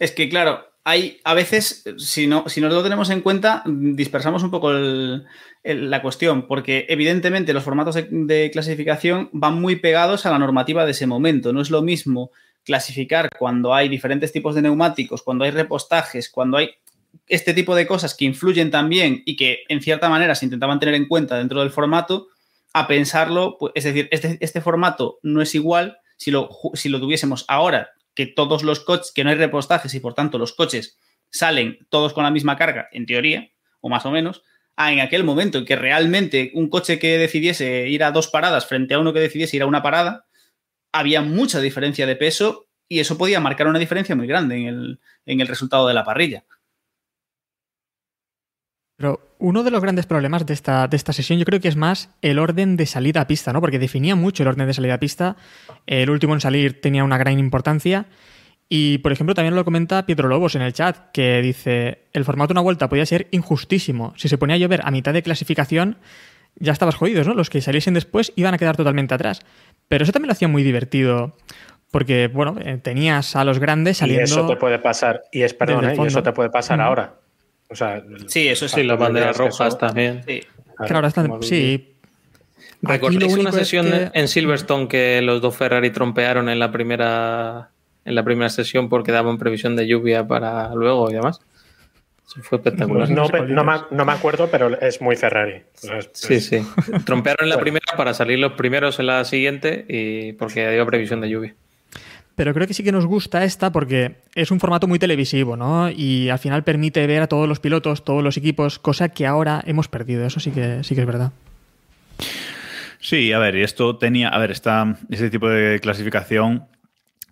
Es 0.00 0.12
que, 0.12 0.30
claro, 0.30 0.69
hay 0.90 1.20
a 1.22 1.34
veces, 1.34 1.84
si 1.98 2.26
no, 2.26 2.48
si 2.48 2.60
no 2.60 2.68
lo 2.68 2.82
tenemos 2.82 3.10
en 3.10 3.20
cuenta, 3.20 3.62
dispersamos 3.66 4.42
un 4.42 4.50
poco 4.50 4.72
la 4.72 6.02
cuestión, 6.02 6.48
porque 6.48 6.86
evidentemente 6.88 7.52
los 7.52 7.62
formatos 7.62 7.94
de, 7.94 8.08
de, 8.10 8.50
clasificación 8.50 9.30
van 9.32 9.60
muy 9.60 9.76
pegados 9.76 10.26
a 10.26 10.30
la 10.30 10.38
normativa 10.38 10.84
de 10.84 10.90
ese 10.90 11.06
momento. 11.06 11.52
No 11.52 11.60
es 11.60 11.70
lo 11.70 11.82
mismo 11.82 12.32
clasificar 12.64 13.30
cuando 13.38 13.72
hay 13.72 13.88
diferentes 13.88 14.32
tipos 14.32 14.54
de 14.54 14.62
neumáticos, 14.62 15.22
cuando 15.22 15.44
hay 15.44 15.52
repostajes, 15.52 16.28
cuando 16.28 16.56
hay 16.56 16.70
este 17.28 17.54
tipo 17.54 17.74
de 17.74 17.86
cosas 17.86 18.14
que 18.14 18.24
influyen 18.24 18.70
también 18.70 19.22
y 19.24 19.36
que 19.36 19.60
en 19.68 19.80
cierta 19.80 20.08
manera 20.08 20.34
se 20.34 20.44
intentaban 20.44 20.80
tener 20.80 20.96
en 20.96 21.06
cuenta 21.06 21.38
dentro 21.38 21.60
del 21.60 21.70
formato, 21.70 22.28
a 22.72 22.86
pensarlo, 22.86 23.56
pues, 23.58 23.72
es 23.76 23.84
decir, 23.84 24.08
este, 24.10 24.38
este 24.40 24.60
formato 24.60 25.18
no 25.22 25.40
es 25.40 25.54
igual 25.54 25.98
si 26.16 26.30
lo, 26.30 26.50
si 26.74 26.88
lo 26.88 27.00
tuviésemos 27.00 27.44
ahora 27.48 27.90
que 28.14 28.26
todos 28.26 28.62
los 28.62 28.80
coches, 28.80 29.12
que 29.14 29.24
no 29.24 29.30
hay 29.30 29.36
repostajes 29.36 29.94
y 29.94 30.00
por 30.00 30.14
tanto 30.14 30.38
los 30.38 30.52
coches 30.52 30.98
salen 31.30 31.86
todos 31.90 32.12
con 32.12 32.24
la 32.24 32.30
misma 32.30 32.56
carga, 32.56 32.88
en 32.92 33.06
teoría, 33.06 33.50
o 33.80 33.88
más 33.88 34.04
o 34.06 34.10
menos, 34.10 34.42
a 34.76 34.92
en 34.92 35.00
aquel 35.00 35.24
momento 35.24 35.58
en 35.58 35.64
que 35.64 35.76
realmente 35.76 36.50
un 36.54 36.68
coche 36.68 36.98
que 36.98 37.18
decidiese 37.18 37.88
ir 37.88 38.02
a 38.02 38.12
dos 38.12 38.28
paradas 38.28 38.66
frente 38.66 38.94
a 38.94 38.98
uno 38.98 39.12
que 39.12 39.20
decidiese 39.20 39.56
ir 39.56 39.62
a 39.62 39.66
una 39.66 39.82
parada, 39.82 40.26
había 40.92 41.22
mucha 41.22 41.60
diferencia 41.60 42.06
de 42.06 42.16
peso 42.16 42.68
y 42.88 43.00
eso 43.00 43.16
podía 43.16 43.40
marcar 43.40 43.68
una 43.68 43.78
diferencia 43.78 44.16
muy 44.16 44.26
grande 44.26 44.56
en 44.56 44.66
el, 44.66 45.00
en 45.26 45.40
el 45.40 45.48
resultado 45.48 45.86
de 45.86 45.94
la 45.94 46.04
parrilla. 46.04 46.44
Pero 49.00 49.18
uno 49.38 49.62
de 49.62 49.70
los 49.70 49.80
grandes 49.80 50.04
problemas 50.04 50.44
de 50.44 50.52
esta, 50.52 50.86
de 50.86 50.94
esta 50.94 51.14
sesión 51.14 51.38
yo 51.38 51.46
creo 51.46 51.58
que 51.58 51.68
es 51.68 51.76
más 51.76 52.10
el 52.20 52.38
orden 52.38 52.76
de 52.76 52.84
salida 52.84 53.22
a 53.22 53.26
pista, 53.26 53.50
¿no? 53.50 53.62
Porque 53.62 53.78
definía 53.78 54.14
mucho 54.14 54.42
el 54.42 54.50
orden 54.50 54.66
de 54.66 54.74
salida 54.74 54.92
a 54.92 55.00
pista. 55.00 55.36
El 55.86 56.10
último 56.10 56.34
en 56.34 56.42
salir 56.42 56.82
tenía 56.82 57.02
una 57.02 57.16
gran 57.16 57.38
importancia. 57.38 58.04
Y, 58.68 58.98
por 58.98 59.10
ejemplo, 59.10 59.34
también 59.34 59.54
lo 59.54 59.64
comenta 59.64 60.04
Pietro 60.04 60.28
Lobos 60.28 60.54
en 60.54 60.60
el 60.60 60.74
chat, 60.74 61.12
que 61.14 61.40
dice, 61.40 62.02
el 62.12 62.26
formato 62.26 62.48
de 62.48 62.58
una 62.58 62.60
vuelta 62.60 62.90
podía 62.90 63.06
ser 63.06 63.26
injustísimo. 63.30 64.12
Si 64.18 64.28
se 64.28 64.36
ponía 64.36 64.56
a 64.56 64.58
llover 64.58 64.82
a 64.84 64.90
mitad 64.90 65.14
de 65.14 65.22
clasificación, 65.22 65.96
ya 66.56 66.72
estabas 66.72 66.94
jodidos, 66.96 67.26
¿no? 67.26 67.32
Los 67.32 67.48
que 67.48 67.62
saliesen 67.62 67.94
después 67.94 68.34
iban 68.36 68.52
a 68.52 68.58
quedar 68.58 68.76
totalmente 68.76 69.14
atrás. 69.14 69.40
Pero 69.88 70.04
eso 70.04 70.12
también 70.12 70.26
lo 70.26 70.32
hacía 70.32 70.48
muy 70.48 70.62
divertido. 70.62 71.38
Porque, 71.90 72.28
bueno, 72.28 72.56
eh, 72.62 72.76
tenías 72.76 73.34
a 73.34 73.44
los 73.44 73.60
grandes 73.60 73.96
saliendo... 73.96 74.20
Y 74.20 74.24
eso 74.24 74.46
te 74.46 74.56
puede 74.56 74.78
pasar, 74.78 75.22
y 75.32 75.40
es, 75.40 75.54
perdón, 75.54 75.88
¿eh? 75.88 75.94
y 75.98 76.06
eso 76.06 76.22
te 76.22 76.32
puede 76.32 76.50
pasar 76.50 76.76
mm. 76.76 76.82
ahora. 76.82 77.14
O 77.70 77.76
sea, 77.76 78.02
sí, 78.26 78.48
eso 78.48 78.68
sí, 78.68 78.82
las 78.82 78.98
banderas 78.98 79.36
rojas 79.36 79.78
también. 79.78 80.22
Sí. 80.26 80.42
Claro, 80.86 81.06
están, 81.06 81.42
sí. 81.42 81.94
¿Recordáis 82.82 83.34
una 83.36 83.52
sesión 83.52 83.86
es 83.86 84.10
que... 84.10 84.18
en 84.18 84.28
Silverstone 84.28 84.88
que 84.88 85.22
los 85.22 85.40
dos 85.40 85.56
Ferrari 85.56 85.90
trompearon 85.90 86.48
en 86.48 86.58
la 86.58 86.72
primera 86.72 87.70
en 88.04 88.14
la 88.14 88.24
primera 88.24 88.48
sesión 88.48 88.88
porque 88.88 89.12
daban 89.12 89.38
previsión 89.38 89.76
de 89.76 89.86
lluvia 89.86 90.26
para 90.26 90.74
luego 90.74 91.10
y 91.10 91.14
demás? 91.14 91.40
Eso 92.26 92.42
fue 92.42 92.58
espectacular. 92.58 93.08
No, 93.10 93.28
no, 93.28 93.46
no, 93.46 93.64
me, 93.64 93.82
no, 93.90 94.04
me, 94.04 94.12
acuerdo, 94.12 94.48
pero 94.50 94.80
es 94.80 95.00
muy 95.00 95.16
Ferrari. 95.16 95.62
Es, 95.82 96.10
sí, 96.12 96.34
es... 96.34 96.46
sí. 96.46 96.66
Trompearon 97.04 97.44
en 97.44 97.50
la 97.50 97.58
primera 97.58 97.96
para 97.96 98.14
salir 98.14 98.38
los 98.38 98.52
primeros 98.52 98.98
en 98.98 99.06
la 99.06 99.24
siguiente 99.24 99.84
y 99.88 100.32
porque 100.32 100.68
dio 100.70 100.86
previsión 100.86 101.20
de 101.20 101.28
lluvia 101.28 101.54
pero 102.40 102.54
creo 102.54 102.66
que 102.66 102.72
sí 102.72 102.82
que 102.82 102.90
nos 102.90 103.04
gusta 103.04 103.44
esta 103.44 103.70
porque 103.70 104.14
es 104.34 104.50
un 104.50 104.60
formato 104.60 104.88
muy 104.88 104.98
televisivo, 104.98 105.58
¿no? 105.58 105.90
Y 105.90 106.30
al 106.30 106.38
final 106.38 106.64
permite 106.64 107.06
ver 107.06 107.20
a 107.20 107.26
todos 107.26 107.46
los 107.46 107.60
pilotos, 107.60 108.02
todos 108.02 108.24
los 108.24 108.38
equipos, 108.38 108.78
cosa 108.78 109.10
que 109.10 109.26
ahora 109.26 109.62
hemos 109.66 109.88
perdido. 109.88 110.24
Eso 110.24 110.40
sí 110.40 110.50
que, 110.50 110.82
sí 110.82 110.94
que 110.94 111.02
es 111.02 111.06
verdad. 111.06 111.32
Sí, 112.98 113.30
a 113.34 113.38
ver, 113.38 113.56
y 113.56 113.62
esto 113.62 113.98
tenía, 113.98 114.30
a 114.30 114.38
ver, 114.38 114.52
esta, 114.52 114.96
este 115.10 115.28
tipo 115.28 115.50
de 115.50 115.80
clasificación 115.80 116.64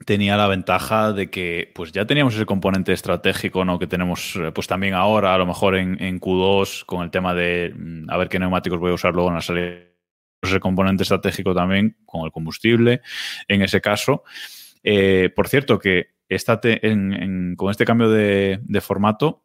tenía 0.04 0.36
la 0.36 0.46
ventaja 0.46 1.14
de 1.14 1.30
que 1.30 1.72
pues 1.74 1.90
ya 1.92 2.04
teníamos 2.04 2.34
ese 2.34 2.44
componente 2.44 2.92
estratégico 2.92 3.64
¿no? 3.64 3.78
que 3.78 3.86
tenemos 3.86 4.38
pues 4.54 4.66
también 4.66 4.92
ahora 4.92 5.32
a 5.32 5.38
lo 5.38 5.46
mejor 5.46 5.76
en, 5.76 6.02
en 6.02 6.20
Q2 6.20 6.84
con 6.84 7.02
el 7.02 7.10
tema 7.10 7.32
de 7.32 7.72
mm, 7.74 8.10
a 8.10 8.16
ver 8.18 8.28
qué 8.28 8.38
neumáticos 8.38 8.78
voy 8.78 8.90
a 8.90 8.94
usar 8.94 9.14
luego 9.14 9.30
en 9.30 9.36
la 9.36 9.40
salida 9.40 9.78
ese 10.42 10.60
componente 10.60 11.02
estratégico 11.02 11.52
también 11.54 11.96
con 12.06 12.24
el 12.26 12.30
combustible 12.30 13.00
en 13.48 13.62
ese 13.62 13.80
caso 13.80 14.22
eh, 14.82 15.30
por 15.34 15.48
cierto, 15.48 15.78
que 15.78 16.08
con 17.56 17.70
este 17.70 17.84
cambio 17.84 18.10
de, 18.10 18.60
de 18.62 18.80
formato, 18.80 19.44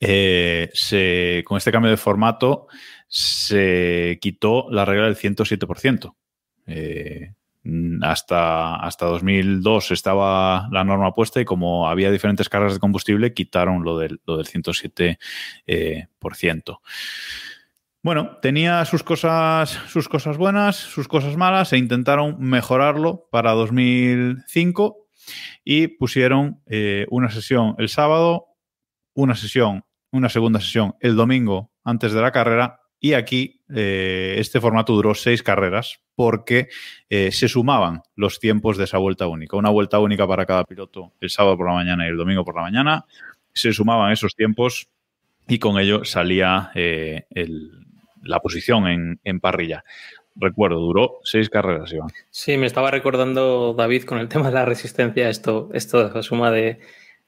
eh, 0.00 0.70
se, 0.72 1.42
con 1.46 1.58
este 1.58 1.72
cambio 1.72 1.90
de 1.90 1.96
formato 1.96 2.66
se 3.08 4.18
quitó 4.20 4.66
la 4.70 4.84
regla 4.84 5.06
del 5.06 5.16
107%. 5.16 6.14
Eh, 6.66 7.32
hasta, 8.02 8.76
hasta 8.76 9.06
2002 9.06 9.92
estaba 9.92 10.68
la 10.72 10.82
norma 10.82 11.14
puesta 11.14 11.40
y 11.40 11.44
como 11.44 11.88
había 11.88 12.10
diferentes 12.10 12.48
cargas 12.48 12.74
de 12.74 12.80
combustible, 12.80 13.34
quitaron 13.34 13.84
lo 13.84 13.98
del, 13.98 14.20
lo 14.26 14.36
del 14.38 14.46
107%. 14.46 15.18
Eh, 15.66 16.06
por 16.18 16.34
ciento. 16.34 16.80
Bueno, 18.04 18.38
tenía 18.42 18.84
sus 18.84 19.04
cosas, 19.04 19.70
sus 19.86 20.08
cosas 20.08 20.36
buenas, 20.36 20.74
sus 20.74 21.06
cosas 21.06 21.36
malas, 21.36 21.72
e 21.72 21.78
intentaron 21.78 22.36
mejorarlo 22.40 23.28
para 23.30 23.52
2005 23.52 25.06
y 25.64 25.86
pusieron 25.86 26.60
eh, 26.66 27.06
una 27.10 27.30
sesión 27.30 27.76
el 27.78 27.88
sábado, 27.88 28.46
una 29.14 29.36
sesión 29.36 29.84
una 30.10 30.28
segunda 30.28 30.60
sesión 30.60 30.94
el 31.00 31.16
domingo 31.16 31.70
antes 31.84 32.12
de 32.12 32.20
la 32.20 32.32
carrera 32.32 32.80
y 33.00 33.14
aquí 33.14 33.62
eh, 33.74 34.34
este 34.38 34.60
formato 34.60 34.92
duró 34.92 35.14
seis 35.14 35.42
carreras 35.42 36.00
porque 36.14 36.68
eh, 37.08 37.32
se 37.32 37.48
sumaban 37.48 38.02
los 38.14 38.38
tiempos 38.38 38.76
de 38.76 38.84
esa 38.84 38.98
vuelta 38.98 39.26
única. 39.26 39.56
Una 39.56 39.70
vuelta 39.70 39.98
única 39.98 40.26
para 40.26 40.44
cada 40.44 40.64
piloto 40.64 41.12
el 41.20 41.30
sábado 41.30 41.56
por 41.56 41.66
la 41.66 41.74
mañana 41.74 42.04
y 42.04 42.10
el 42.10 42.16
domingo 42.16 42.44
por 42.44 42.54
la 42.54 42.62
mañana. 42.62 43.06
Se 43.54 43.72
sumaban 43.72 44.12
esos 44.12 44.34
tiempos 44.34 44.88
y 45.48 45.58
con 45.58 45.78
ello 45.78 46.04
salía 46.04 46.70
el, 46.74 47.81
la 48.22 48.40
posición 48.40 48.86
en, 48.88 49.20
en, 49.24 49.40
parrilla. 49.40 49.84
Recuerdo, 50.34 50.78
duró 50.80 51.18
seis 51.24 51.50
carreras, 51.50 51.92
Iván. 51.92 52.08
Sí, 52.30 52.56
me 52.56 52.66
estaba 52.66 52.90
recordando 52.90 53.74
David 53.74 54.04
con 54.04 54.18
el 54.18 54.28
tema 54.28 54.48
de 54.48 54.54
la 54.54 54.64
resistencia, 54.64 55.28
esto, 55.28 55.68
esto 55.74 56.10
la 56.14 56.22
suma 56.22 56.50
de, 56.50 56.80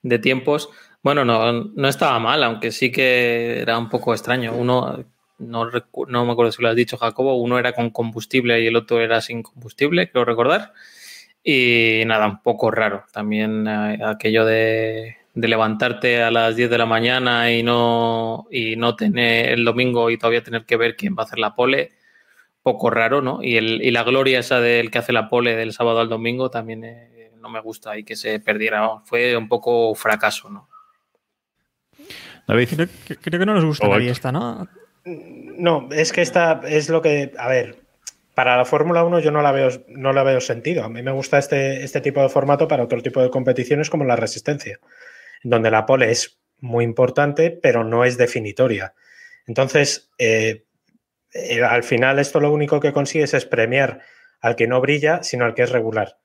de 0.03 0.19
tiempos. 0.19 0.71
Bueno, 1.03 1.25
no, 1.25 1.53
no 1.53 1.89
estaba 1.89 2.19
mal, 2.19 2.43
aunque 2.43 2.73
sí 2.73 2.91
que 2.91 3.61
era 3.61 3.77
un 3.79 3.91
poco 3.91 4.15
extraño. 4.15 4.55
Uno 4.55 5.05
no, 5.39 5.71
no 6.09 6.25
me 6.25 6.33
acuerdo 6.33 6.53
si 6.53 6.63
lo 6.63 6.69
has 6.69 6.77
dicho, 6.77 6.97
Jacobo, 6.97 7.37
uno 7.37 7.59
era 7.59 7.73
con 7.73 7.91
combustible 7.91 8.61
y 8.61 8.67
el 8.67 8.77
otro 8.77 9.01
era 9.01 9.21
sin 9.21 9.43
combustible, 9.43 10.11
creo 10.11 10.25
recordar. 10.25 10.73
Y 11.43 12.03
nada, 12.07 12.27
un 12.27 12.43
poco 12.43 12.71
raro. 12.71 13.05
También 13.13 13.67
eh, 13.67 13.99
aquello 14.05 14.45
de, 14.47 15.19
de, 15.35 15.49
levantarte 15.49 16.23
a 16.23 16.31
las 16.31 16.57
10 16.57 16.71
de 16.71 16.79
la 16.79 16.87
mañana 16.87 17.53
y 17.53 17.63
no, 17.63 18.47
y 18.51 18.77
no 18.77 18.97
tener 18.97 19.51
el 19.51 19.65
domingo 19.65 20.11
y 20.11 20.19
todavía 20.19 20.43
tener 20.43 20.65
que 20.65 20.77
ver 20.77 20.97
quién 20.97 21.15
va 21.17 21.23
a 21.23 21.27
hacer 21.27 21.39
la 21.39 21.55
pole, 21.55 21.93
poco 22.63 22.91
raro, 22.91 23.21
¿no? 23.21 23.43
Y, 23.43 23.57
el, 23.57 23.83
y 23.83 23.91
la 23.91 24.05
gloria 24.05 24.39
esa 24.39 24.61
del 24.61 24.91
que 24.91 24.99
hace 24.99 25.13
la 25.13 25.29
pole 25.29 25.57
del 25.57 25.73
sábado 25.73 26.01
al 26.01 26.09
domingo 26.09 26.51
también 26.51 26.85
eh, 26.85 27.33
no 27.41 27.51
me 27.51 27.61
gusta 27.61 27.99
y 27.99 28.05
que 28.05 28.17
se 28.17 28.41
perdiera. 28.41 29.01
Fue 29.05 29.37
un 29.37 29.49
poco 29.49 29.95
fracaso, 29.95 30.49
¿no? 30.49 30.69
David. 32.47 32.69
Creo, 32.75 33.19
creo 33.21 33.41
que 33.41 33.47
no 33.47 33.55
nos 33.55 33.65
gusta 33.65 33.89
nadie 33.89 34.11
esta, 34.11 34.33
¿no? 34.33 34.69
No, 35.05 35.89
es 35.93 36.13
que 36.13 36.23
esta 36.23 36.63
es 36.67 36.89
lo 36.89 37.03
que. 37.03 37.33
A 37.39 37.49
ver, 37.49 37.85
para 38.35 38.57
la 38.57 38.65
Fórmula 38.65 39.05
1 39.05 39.21
yo 39.21 39.31
no 39.31 39.43
la 39.43 39.53
veo, 39.53 39.69
no 39.89 40.13
la 40.13 40.23
veo 40.23 40.41
sentido. 40.41 40.85
A 40.85 40.89
mí 40.89 41.03
me 41.03 41.13
gusta 41.13 41.39
este, 41.39 41.85
este 41.85 42.01
tipo 42.01 42.23
de 42.23 42.29
formato 42.29 42.67
para 42.67 42.85
otro 42.85 43.01
tipo 43.03 43.23
de 43.23 43.31
competiciones 43.31 43.91
como 43.91 44.05
la 44.05 44.17
resistencia, 44.17 44.79
donde 45.45 45.71
la 45.71 45.87
pole 45.87 46.11
es 46.11 46.41
muy 46.59 46.85
importante, 46.85 47.51
pero 47.51 47.85
no 47.85 48.05
es 48.05 48.17
definitoria. 48.17 48.95
Entonces, 49.47 50.11
eh, 50.19 50.65
eh, 51.33 51.63
al 51.63 51.85
final 51.85 52.19
esto 52.19 52.41
lo 52.41 52.51
único 52.51 52.81
que 52.81 52.93
consigues 52.93 53.35
es 53.35 53.45
premiar 53.45 54.01
al 54.41 54.57
que 54.57 54.67
no 54.67 54.81
brilla, 54.81 55.23
sino 55.23 55.45
al 55.45 55.55
que 55.55 55.63
es 55.63 55.71
regular. 55.71 56.19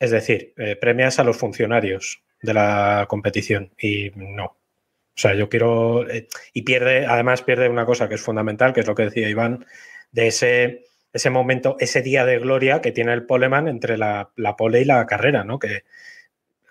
Es 0.00 0.10
decir, 0.10 0.54
eh, 0.56 0.76
premias 0.76 1.18
a 1.18 1.24
los 1.24 1.36
funcionarios 1.36 2.22
de 2.42 2.54
la 2.54 3.06
competición 3.08 3.72
y 3.78 4.10
no. 4.14 4.44
O 4.44 5.18
sea, 5.18 5.34
yo 5.34 5.48
quiero. 5.48 6.04
Y 6.52 6.62
pierde, 6.62 7.06
además, 7.06 7.42
pierde 7.42 7.70
una 7.70 7.86
cosa 7.86 8.08
que 8.08 8.16
es 8.16 8.20
fundamental, 8.20 8.74
que 8.74 8.80
es 8.80 8.86
lo 8.86 8.94
que 8.94 9.04
decía 9.04 9.30
Iván, 9.30 9.64
de 10.12 10.26
ese, 10.26 10.84
ese 11.14 11.30
momento, 11.30 11.76
ese 11.80 12.02
día 12.02 12.26
de 12.26 12.38
gloria 12.38 12.82
que 12.82 12.92
tiene 12.92 13.14
el 13.14 13.24
poleman 13.24 13.68
entre 13.68 13.96
la, 13.96 14.30
la 14.36 14.56
pole 14.56 14.82
y 14.82 14.84
la 14.84 15.06
carrera, 15.06 15.42
¿no? 15.42 15.58
Que, 15.58 15.84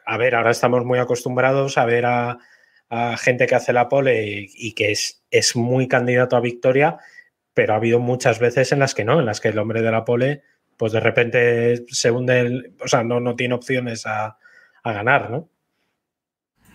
a 0.06 0.18
ver, 0.18 0.36
ahora 0.36 0.52
estamos 0.52 0.86
muy 0.86 1.00
acostumbrados 1.00 1.78
a 1.78 1.86
ver 1.86 2.06
a, 2.06 2.40
a 2.90 3.18
gente 3.18 3.48
que 3.48 3.56
hace 3.56 3.74
la 3.74 3.90
pole 3.90 4.24
y, 4.26 4.52
y, 4.56 4.74
que 4.74 4.92
es, 4.92 5.24
es 5.32 5.56
muy 5.56 5.88
candidato 5.88 6.36
a 6.36 6.42
victoria, 6.42 6.98
pero 7.54 7.74
ha 7.74 7.78
habido 7.78 8.00
muchas 8.00 8.40
veces 8.40 8.72
en 8.72 8.80
las 8.80 8.94
que 8.94 9.06
no, 9.06 9.20
en 9.20 9.26
las 9.26 9.42
que 9.42 9.50
el 9.50 9.58
hombre 9.58 9.82
de 9.82 9.92
la 9.92 10.06
pole, 10.06 10.44
pues 10.78 10.92
de 10.92 11.00
repente 11.00 11.86
se 11.88 12.12
hunde, 12.12 12.40
el, 12.40 12.74
o 12.84 12.88
sea, 12.88 13.04
no, 13.04 13.20
no 13.20 13.36
tiene 13.36 13.56
opciones 13.56 14.06
a, 14.06 14.38
a 14.84 14.94
ganar, 14.94 15.30
¿no? 15.30 15.50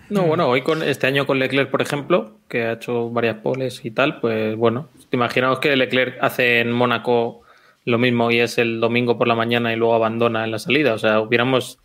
No, 0.09 0.25
bueno, 0.25 0.49
hoy 0.49 0.63
con 0.63 0.83
este 0.83 1.07
año 1.07 1.25
con 1.25 1.39
Leclerc, 1.39 1.71
por 1.71 1.83
ejemplo, 1.83 2.41
que 2.49 2.65
ha 2.65 2.73
hecho 2.73 3.11
varias 3.11 3.37
poles 3.37 3.85
y 3.85 3.93
tal, 3.93 4.19
pues 4.21 4.57
bueno, 4.57 4.89
imaginaos 5.13 5.61
que 5.61 5.77
Leclerc 5.77 6.19
hace 6.21 6.59
en 6.59 6.73
Mónaco 6.73 7.43
lo 7.85 7.97
mismo 7.97 8.33
y 8.33 8.41
es 8.41 8.59
el 8.59 8.81
domingo 8.81 9.17
por 9.17 9.29
la 9.29 9.37
mañana 9.37 9.73
y 9.73 9.77
luego 9.77 9.95
abandona 9.95 10.45
en 10.45 10.51
la 10.51 10.59
salida. 10.59 10.95
O 10.95 10.99
sea, 10.99 11.21
hubiéramos 11.21 11.79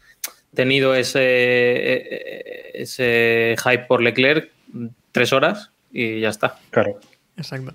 tenido 0.56 0.96
ese, 0.96 1.22
e, 1.22 1.94
e, 1.94 2.82
ese 2.82 3.56
hype 3.63 3.86
por 3.86 4.02
Leclerc 4.02 4.52
tres 5.12 5.34
horas 5.34 5.72
y 5.91 6.20
ya 6.20 6.30
está. 6.30 6.58
Claro. 6.72 7.00
Exacto. 7.38 7.74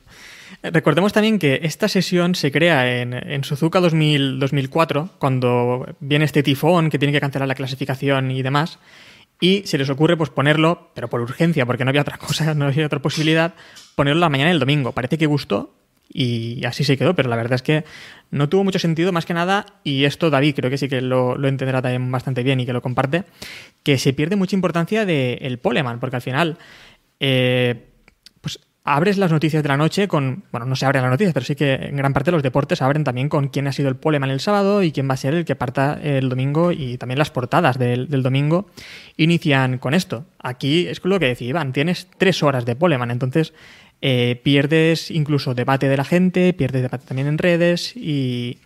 Recordemos 0.63 1.13
también 1.13 1.39
que 1.39 1.61
esta 1.63 1.89
sesión 1.89 2.35
se 2.35 2.51
crea 2.51 3.01
en, 3.01 3.13
en 3.13 3.45
Suzuka 3.45 3.81
2000, 3.81 4.41
2004, 4.41 5.11
cuando 5.19 5.87
viene 6.01 6.25
este 6.25 6.43
tifón 6.43 6.91
que 6.91 6.99
tiene 6.99 7.13
que 7.13 7.21
cancelar 7.21 7.47
la 7.47 7.55
clasificación 7.55 8.31
y 8.31 8.43
demás 8.43 8.79
y 9.41 9.63
se 9.65 9.79
les 9.79 9.89
ocurre 9.89 10.17
pues 10.17 10.31
ponerlo, 10.31 10.91
pero 10.95 11.09
por 11.09 11.21
urgencia, 11.21 11.65
porque 11.65 11.85
no 11.85 11.89
había 11.89 12.03
otra 12.03 12.19
cosa, 12.19 12.55
no 12.55 12.67
había 12.67 12.87
otra 12.87 13.01
posibilidad, 13.01 13.55
ponerlo 13.97 14.21
la 14.21 14.29
mañana 14.29 14.51
del 14.51 14.61
domingo. 14.61 14.93
Parece 14.93 15.19
que 15.19 15.27
gustó 15.27 15.75
y 16.13 16.65
así 16.65 16.85
se 16.85 16.97
quedó, 16.97 17.15
pero 17.15 17.29
la 17.29 17.37
verdad 17.37 17.55
es 17.55 17.63
que 17.63 17.85
no 18.31 18.49
tuvo 18.49 18.65
mucho 18.65 18.79
sentido 18.79 19.13
más 19.13 19.27
que 19.27 19.35
nada, 19.35 19.67
y 19.85 20.05
esto 20.05 20.31
David 20.31 20.55
creo 20.57 20.71
que 20.71 20.79
sí 20.79 20.89
que 20.89 21.01
lo, 21.01 21.37
lo 21.37 21.49
entenderá 21.49 21.81
también 21.81 22.11
bastante 22.11 22.43
bien 22.43 22.61
y 22.61 22.67
que 22.67 22.73
lo 22.73 22.83
comparte, 22.83 23.25
que 23.83 23.99
se 23.99 24.13
pierde 24.13 24.37
mucha 24.37 24.57
importancia 24.57 25.07
del 25.07 25.39
de 25.39 25.59
poleman, 25.59 26.01
porque 26.01 26.17
al 26.17 26.23
final... 26.23 26.59
Eh, 27.21 27.87
abres 28.85 29.19
las 29.19 29.31
noticias 29.31 29.63
de 29.63 29.69
la 29.69 29.77
noche 29.77 30.09
con, 30.09 30.45
bueno, 30.51 30.67
no 30.67 30.75
se 30.75 30.87
abren 30.87 31.03
las 31.03 31.11
noticias, 31.11 31.35
pero 31.35 31.45
sí 31.45 31.55
que 31.55 31.75
en 31.75 31.97
gran 31.97 32.13
parte 32.13 32.31
los 32.31 32.43
deportes 32.43 32.81
abren 32.83 33.05
también 33.05 33.29
con 33.29 33.49
quién 33.49 33.67
ha 33.69 33.73
sido 33.73 33.89
el 33.89 33.97
poleman 33.97 34.31
el 34.31 34.41
sábado 34.41 34.83
y 34.83 34.91
quién 34.91 35.09
va 35.09 35.15
a 35.15 35.19
ser 35.19 35.35
el 35.35 35.45
que 35.45 35.55
parta 35.55 35.99
el 36.03 36.29
domingo 36.29 36.73
y 36.73 36.97
también 36.97 37.19
las 37.19 37.31
portadas 37.31 37.79
del, 37.79 38.09
del 38.09 38.23
domingo 38.23 38.71
inician 39.17 39.79
con 39.79 39.95
esto. 39.95 40.25
Aquí 40.39 40.87
es 40.87 41.05
lo 41.05 41.21
que 41.21 41.27
decía 41.27 41.49
Iván, 41.49 41.73
tienes 41.73 42.09
tres 42.19 42.43
horas 42.43 42.65
de 42.65 42.75
poleman, 42.75 43.11
entonces 43.11 43.53
eh, 44.03 44.41
pierdes 44.43 45.11
incluso 45.11 45.55
debate 45.55 45.89
de 45.89 45.97
la 45.97 46.05
gente, 46.05 46.53
pierdes 46.53 46.83
debate 46.83 47.07
también 47.07 47.29
en 47.29 47.39
redes 47.39 47.93
y 47.97 48.59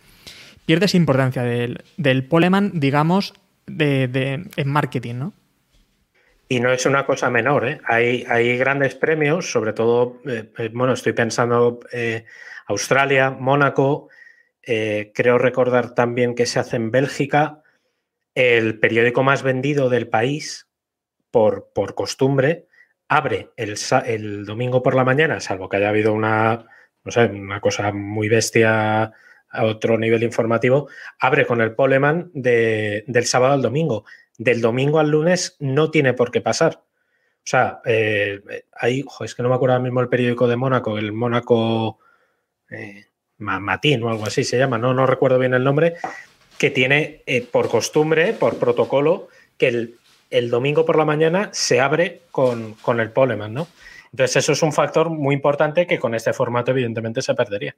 pierdes 0.65 0.95
importancia 0.95 1.43
del, 1.43 1.83
del 1.97 2.25
poleman, 2.25 2.71
digamos, 2.79 3.33
de, 3.67 4.47
en 4.55 4.69
marketing, 4.69 5.15
¿no? 5.15 5.33
Y 6.47 6.59
no 6.59 6.71
es 6.71 6.85
una 6.85 7.07
cosa 7.07 7.31
menor, 7.31 7.67
¿eh? 7.67 7.81
hay, 7.85 8.23
hay, 8.29 8.55
grandes 8.57 8.93
premios, 8.93 9.51
sobre 9.51 9.73
todo, 9.73 10.21
eh, 10.27 10.69
bueno, 10.73 10.93
estoy 10.93 11.13
pensando 11.13 11.79
eh, 11.91 12.25
Australia, 12.67 13.31
Mónaco, 13.31 14.09
eh, 14.61 15.11
creo 15.13 15.39
recordar 15.39 15.95
también 15.95 16.35
que 16.35 16.45
se 16.45 16.59
hace 16.59 16.75
en 16.75 16.91
Bélgica, 16.91 17.63
el 18.35 18.79
periódico 18.79 19.23
más 19.23 19.41
vendido 19.41 19.89
del 19.89 20.07
país, 20.07 20.67
por, 21.31 21.71
por 21.73 21.95
costumbre, 21.95 22.67
abre 23.07 23.49
el, 23.55 23.75
el, 24.05 24.45
domingo 24.45 24.81
por 24.81 24.95
la 24.95 25.03
mañana, 25.03 25.39
salvo 25.39 25.69
que 25.69 25.77
haya 25.77 25.89
habido 25.89 26.13
una, 26.13 26.65
no 27.03 27.11
sé, 27.11 27.25
una 27.25 27.61
cosa 27.61 27.91
muy 27.91 28.29
bestia 28.29 29.13
a 29.49 29.63
otro 29.63 29.97
nivel 29.97 30.23
informativo, 30.23 30.89
abre 31.19 31.45
con 31.45 31.61
el 31.61 31.75
poleman 31.75 32.31
de, 32.33 33.03
del 33.07 33.25
sábado 33.25 33.53
al 33.53 33.61
domingo 33.61 34.05
del 34.37 34.61
domingo 34.61 34.99
al 34.99 35.09
lunes 35.09 35.55
no 35.59 35.91
tiene 35.91 36.13
por 36.13 36.31
qué 36.31 36.41
pasar. 36.41 36.83
O 36.83 37.47
sea, 37.47 37.81
eh, 37.85 38.41
es 39.21 39.35
que 39.35 39.43
no 39.43 39.49
me 39.49 39.55
acuerdo 39.55 39.73
ahora 39.73 39.83
mismo 39.83 40.01
el 40.01 40.09
periódico 40.09 40.47
de 40.47 40.55
Mónaco, 40.55 40.97
el 40.97 41.13
Mónaco 41.13 41.99
eh, 42.69 43.05
Matín 43.37 44.03
o 44.03 44.09
algo 44.09 44.25
así 44.25 44.43
se 44.43 44.57
llama, 44.57 44.77
no, 44.77 44.93
no 44.93 45.05
recuerdo 45.05 45.37
bien 45.37 45.53
el 45.53 45.63
nombre, 45.63 45.95
que 46.57 46.71
tiene 46.71 47.21
eh, 47.27 47.43
por 47.43 47.69
costumbre, 47.69 48.33
por 48.33 48.57
protocolo, 48.57 49.27
que 49.57 49.67
el, 49.67 49.95
el, 50.37 50.49
domingo 50.49 50.85
por 50.85 50.97
la 50.97 51.05
mañana 51.05 51.49
se 51.51 51.79
abre 51.79 52.21
con, 52.31 52.73
con 52.75 52.99
el 52.99 53.11
poleman, 53.11 53.53
¿no? 53.53 53.67
Entonces 54.11 54.37
eso 54.37 54.53
es 54.53 54.63
un 54.63 54.71
factor 54.71 55.09
muy 55.09 55.35
importante 55.35 55.85
que 55.85 55.99
con 55.99 56.15
este 56.15 56.33
formato 56.33 56.71
evidentemente 56.71 57.21
se 57.21 57.33
perdería. 57.33 57.75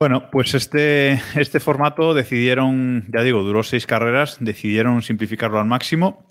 Bueno, 0.00 0.30
pues 0.30 0.54
este, 0.54 1.20
este 1.36 1.60
formato 1.60 2.14
decidieron, 2.14 3.04
ya 3.12 3.22
digo, 3.22 3.42
duró 3.42 3.62
seis 3.62 3.86
carreras, 3.86 4.38
decidieron 4.40 5.02
simplificarlo 5.02 5.58
al 5.58 5.66
máximo 5.66 6.26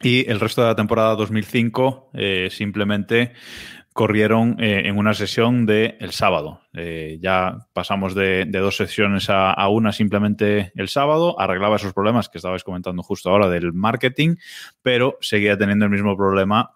y 0.00 0.30
el 0.30 0.38
resto 0.38 0.62
de 0.62 0.68
la 0.68 0.76
temporada 0.76 1.16
2005 1.16 2.10
eh, 2.14 2.48
simplemente 2.52 3.32
corrieron 3.98 4.54
eh, 4.60 4.82
en 4.84 4.96
una 4.96 5.12
sesión 5.12 5.66
de 5.66 5.96
el 5.98 6.12
sábado. 6.12 6.60
Eh, 6.72 7.18
ya 7.20 7.66
pasamos 7.72 8.14
de, 8.14 8.44
dos 8.44 8.76
sesiones 8.76 9.26
a, 9.28 9.68
una 9.70 9.90
simplemente 9.90 10.70
el 10.76 10.88
sábado, 10.88 11.34
arreglaba 11.40 11.74
esos 11.74 11.94
problemas 11.94 12.28
que 12.28 12.38
estabais 12.38 12.62
comentando 12.62 13.02
justo 13.02 13.28
ahora 13.28 13.48
del 13.48 13.72
marketing, 13.72 14.36
pero 14.82 15.18
seguía 15.20 15.58
teniendo 15.58 15.84
el 15.84 15.90
mismo 15.90 16.16
problema 16.16 16.70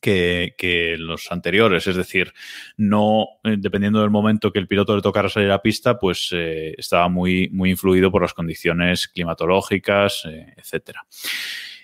que, 0.00 0.96
los 0.98 1.30
anteriores. 1.30 1.86
Es 1.86 1.94
decir, 1.94 2.32
no, 2.76 3.28
eh, 3.44 3.54
dependiendo 3.56 4.00
del 4.00 4.10
momento 4.10 4.50
que 4.50 4.58
el 4.58 4.66
piloto 4.66 4.96
le 4.96 5.02
tocara 5.02 5.28
salir 5.28 5.52
a 5.52 5.62
pista, 5.62 6.00
pues 6.00 6.32
estaba 6.32 7.08
muy, 7.08 7.48
muy 7.52 7.70
influido 7.70 8.10
por 8.10 8.22
las 8.22 8.34
condiciones 8.34 9.06
climatológicas, 9.06 10.24
etcétera. 10.56 11.06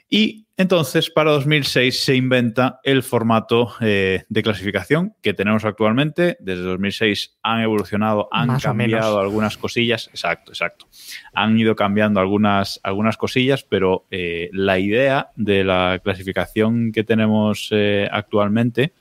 Y 0.08 0.46
entonces, 0.56 1.10
para 1.10 1.32
2006 1.32 2.00
se 2.00 2.14
inventa 2.14 2.80
el 2.82 3.02
formato 3.02 3.74
eh, 3.80 4.24
de 4.28 4.42
clasificación 4.42 5.14
que 5.20 5.34
tenemos 5.34 5.64
actualmente. 5.64 6.36
Desde 6.40 6.62
2006 6.62 7.36
han 7.42 7.60
evolucionado, 7.60 8.28
han 8.30 8.48
Más 8.48 8.62
cambiado 8.62 9.18
algunas 9.18 9.58
cosillas. 9.58 10.08
Exacto, 10.08 10.52
exacto. 10.52 10.86
Han 11.34 11.58
ido 11.58 11.76
cambiando 11.76 12.20
algunas, 12.20 12.80
algunas 12.82 13.16
cosillas, 13.16 13.64
pero 13.64 14.06
eh, 14.10 14.48
la 14.52 14.78
idea 14.78 15.30
de 15.36 15.64
la 15.64 16.00
clasificación 16.02 16.92
que 16.92 17.04
tenemos 17.04 17.68
eh, 17.72 18.08
actualmente 18.10 18.92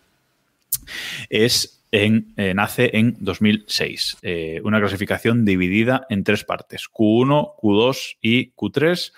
es 1.30 1.76
en, 1.92 2.34
eh, 2.36 2.54
nace 2.54 2.92
en 2.94 3.16
2006. 3.20 4.18
Eh, 4.22 4.60
una 4.64 4.80
clasificación 4.80 5.46
dividida 5.46 6.06
en 6.10 6.24
tres 6.24 6.44
partes, 6.44 6.90
Q1, 6.92 7.56
Q2 7.62 8.18
y 8.22 8.52
Q3, 8.52 9.14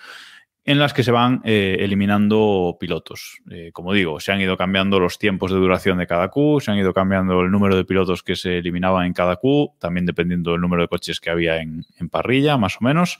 en 0.68 0.78
las 0.78 0.92
que 0.92 1.02
se 1.02 1.10
van 1.10 1.40
eh, 1.44 1.78
eliminando 1.80 2.76
pilotos. 2.78 3.40
Eh, 3.50 3.70
como 3.72 3.94
digo, 3.94 4.20
se 4.20 4.32
han 4.32 4.40
ido 4.42 4.58
cambiando 4.58 5.00
los 5.00 5.18
tiempos 5.18 5.50
de 5.50 5.56
duración 5.56 5.96
de 5.96 6.06
cada 6.06 6.28
Q, 6.28 6.60
se 6.60 6.70
han 6.70 6.76
ido 6.76 6.92
cambiando 6.92 7.40
el 7.40 7.50
número 7.50 7.74
de 7.74 7.86
pilotos 7.86 8.22
que 8.22 8.36
se 8.36 8.58
eliminaban 8.58 9.06
en 9.06 9.14
cada 9.14 9.36
Q, 9.36 9.72
también 9.78 10.04
dependiendo 10.04 10.52
del 10.52 10.60
número 10.60 10.82
de 10.82 10.88
coches 10.88 11.20
que 11.20 11.30
había 11.30 11.62
en, 11.62 11.86
parrilla, 12.10 12.58
más 12.58 12.76
o 12.82 12.84
menos. 12.84 13.18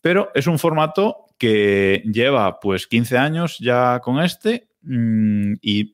Pero 0.00 0.30
es 0.34 0.46
un 0.46 0.58
formato 0.58 1.26
que 1.36 2.02
lleva 2.06 2.58
pues 2.58 2.86
15 2.86 3.18
años 3.18 3.58
ya 3.58 4.00
con 4.00 4.18
este 4.22 4.70
mm, 4.80 5.56
y 5.60 5.92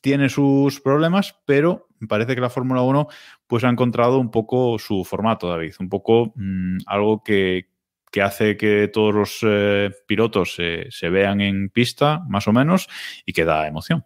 tiene 0.00 0.28
sus 0.28 0.80
problemas, 0.80 1.34
pero 1.46 1.88
parece 2.08 2.36
que 2.36 2.40
la 2.40 2.50
Fórmula 2.50 2.82
1 2.82 3.08
pues 3.48 3.64
ha 3.64 3.70
encontrado 3.70 4.20
un 4.20 4.30
poco 4.30 4.78
su 4.78 5.04
formato, 5.04 5.48
David, 5.48 5.74
un 5.80 5.88
poco 5.88 6.32
mm, 6.36 6.78
algo 6.86 7.24
que, 7.24 7.66
que 8.10 8.22
hace 8.22 8.56
que 8.56 8.88
todos 8.88 9.14
los 9.14 9.38
eh, 9.42 9.90
pilotos 10.06 10.54
se- 10.54 11.08
vean 11.08 11.40
en 11.40 11.70
pista, 11.70 12.20
más 12.28 12.48
o 12.48 12.52
menos, 12.52 12.88
y 13.26 13.32
que 13.32 13.44
da 13.44 13.66
emoción. 13.66 14.04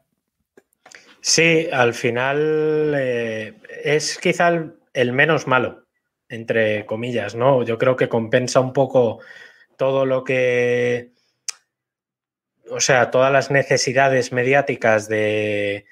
Sí, 1.21 1.69
al 1.73 1.95
final 1.95 2.95
eh, 2.97 3.55
es 3.85 4.19
quizá 4.19 4.49
el, 4.93 5.13
menos 5.13 5.47
malo, 5.47 5.87
entre 6.29 6.85
comillas, 6.85 7.35
¿no? 7.37 7.63
Yo 7.65 7.79
creo 7.79 7.97
que 7.97 8.09
compensa 8.09 8.59
un 8.61 8.73
poco 8.73 9.21
todo 9.77 10.05
lo 10.05 10.25
que, 10.25 11.13
o 12.69 12.81
sea, 12.81 13.11
todas 13.11 13.33
las 13.33 13.53
necesidades 13.53 14.33
mediáticas 14.33 15.09
de, 15.09 15.87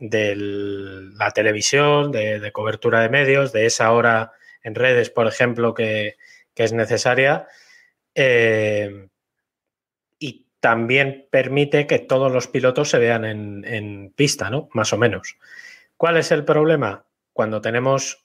la 0.00 1.30
televisión, 1.30 2.12
de 2.12 2.50
cobertura 2.52 3.00
de 3.00 3.08
medios, 3.08 3.52
de 3.52 3.64
esa 3.66 3.90
hora 3.92 4.32
en 4.62 4.74
redes, 4.74 5.10
por 5.10 5.26
ejemplo, 5.26 5.74
que, 5.74 6.16
que 6.54 6.64
es 6.64 6.72
necesaria. 6.72 7.46
Eh, 8.14 9.08
y 10.18 10.46
también 10.60 11.28
permite 11.30 11.86
que 11.86 11.98
todos 12.00 12.32
los 12.32 12.48
pilotos 12.48 12.90
se 12.90 12.98
vean 12.98 13.24
en, 13.24 13.64
en 13.64 14.12
pista, 14.14 14.50
¿no? 14.50 14.68
Más 14.72 14.92
o 14.92 14.98
menos. 14.98 15.36
¿Cuál 15.96 16.16
es 16.16 16.30
el 16.32 16.44
problema? 16.44 17.04
Cuando 17.32 17.60
tenemos 17.60 18.24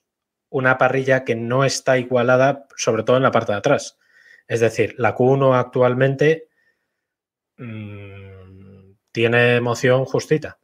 una 0.50 0.78
parrilla 0.78 1.24
que 1.24 1.34
no 1.34 1.64
está 1.64 1.98
igualada, 1.98 2.66
sobre 2.76 3.02
todo 3.02 3.16
en 3.16 3.22
la 3.24 3.30
parte 3.32 3.52
de 3.52 3.58
atrás. 3.58 3.98
Es 4.46 4.60
decir, 4.60 4.94
la 4.98 5.16
Q1 5.16 5.58
actualmente 5.58 6.48
mm, 7.56 8.92
tiene 9.12 9.56
emoción 9.56 10.04
justita. 10.04 10.58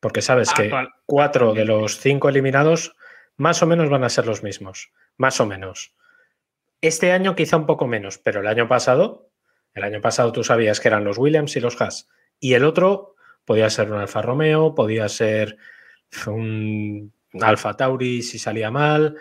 Porque 0.00 0.22
sabes 0.22 0.52
que 0.52 0.64
Actual- 0.64 0.92
cuatro 1.06 1.54
de 1.54 1.64
los 1.64 1.98
cinco 1.98 2.28
eliminados 2.28 2.94
más 3.36 3.62
o 3.62 3.66
menos 3.66 3.88
van 3.90 4.04
a 4.04 4.08
ser 4.08 4.26
los 4.26 4.42
mismos. 4.42 4.92
Más 5.16 5.40
o 5.40 5.46
menos. 5.46 5.94
Este 6.80 7.12
año 7.12 7.34
quizá 7.34 7.56
un 7.56 7.66
poco 7.66 7.86
menos, 7.86 8.18
pero 8.18 8.40
el 8.40 8.46
año 8.46 8.68
pasado, 8.68 9.30
el 9.74 9.84
año 9.84 10.00
pasado 10.00 10.32
tú 10.32 10.44
sabías 10.44 10.80
que 10.80 10.88
eran 10.88 11.04
los 11.04 11.18
Williams 11.18 11.56
y 11.56 11.60
los 11.60 11.80
Haas. 11.80 12.08
Y 12.38 12.54
el 12.54 12.64
otro 12.64 13.14
podía 13.44 13.70
ser 13.70 13.90
un 13.90 13.98
Alfa 13.98 14.22
Romeo, 14.22 14.74
podía 14.74 15.08
ser 15.08 15.56
un 16.26 17.12
Alfa 17.40 17.76
Tauri 17.76 18.22
si 18.22 18.38
salía 18.38 18.70
mal. 18.70 19.16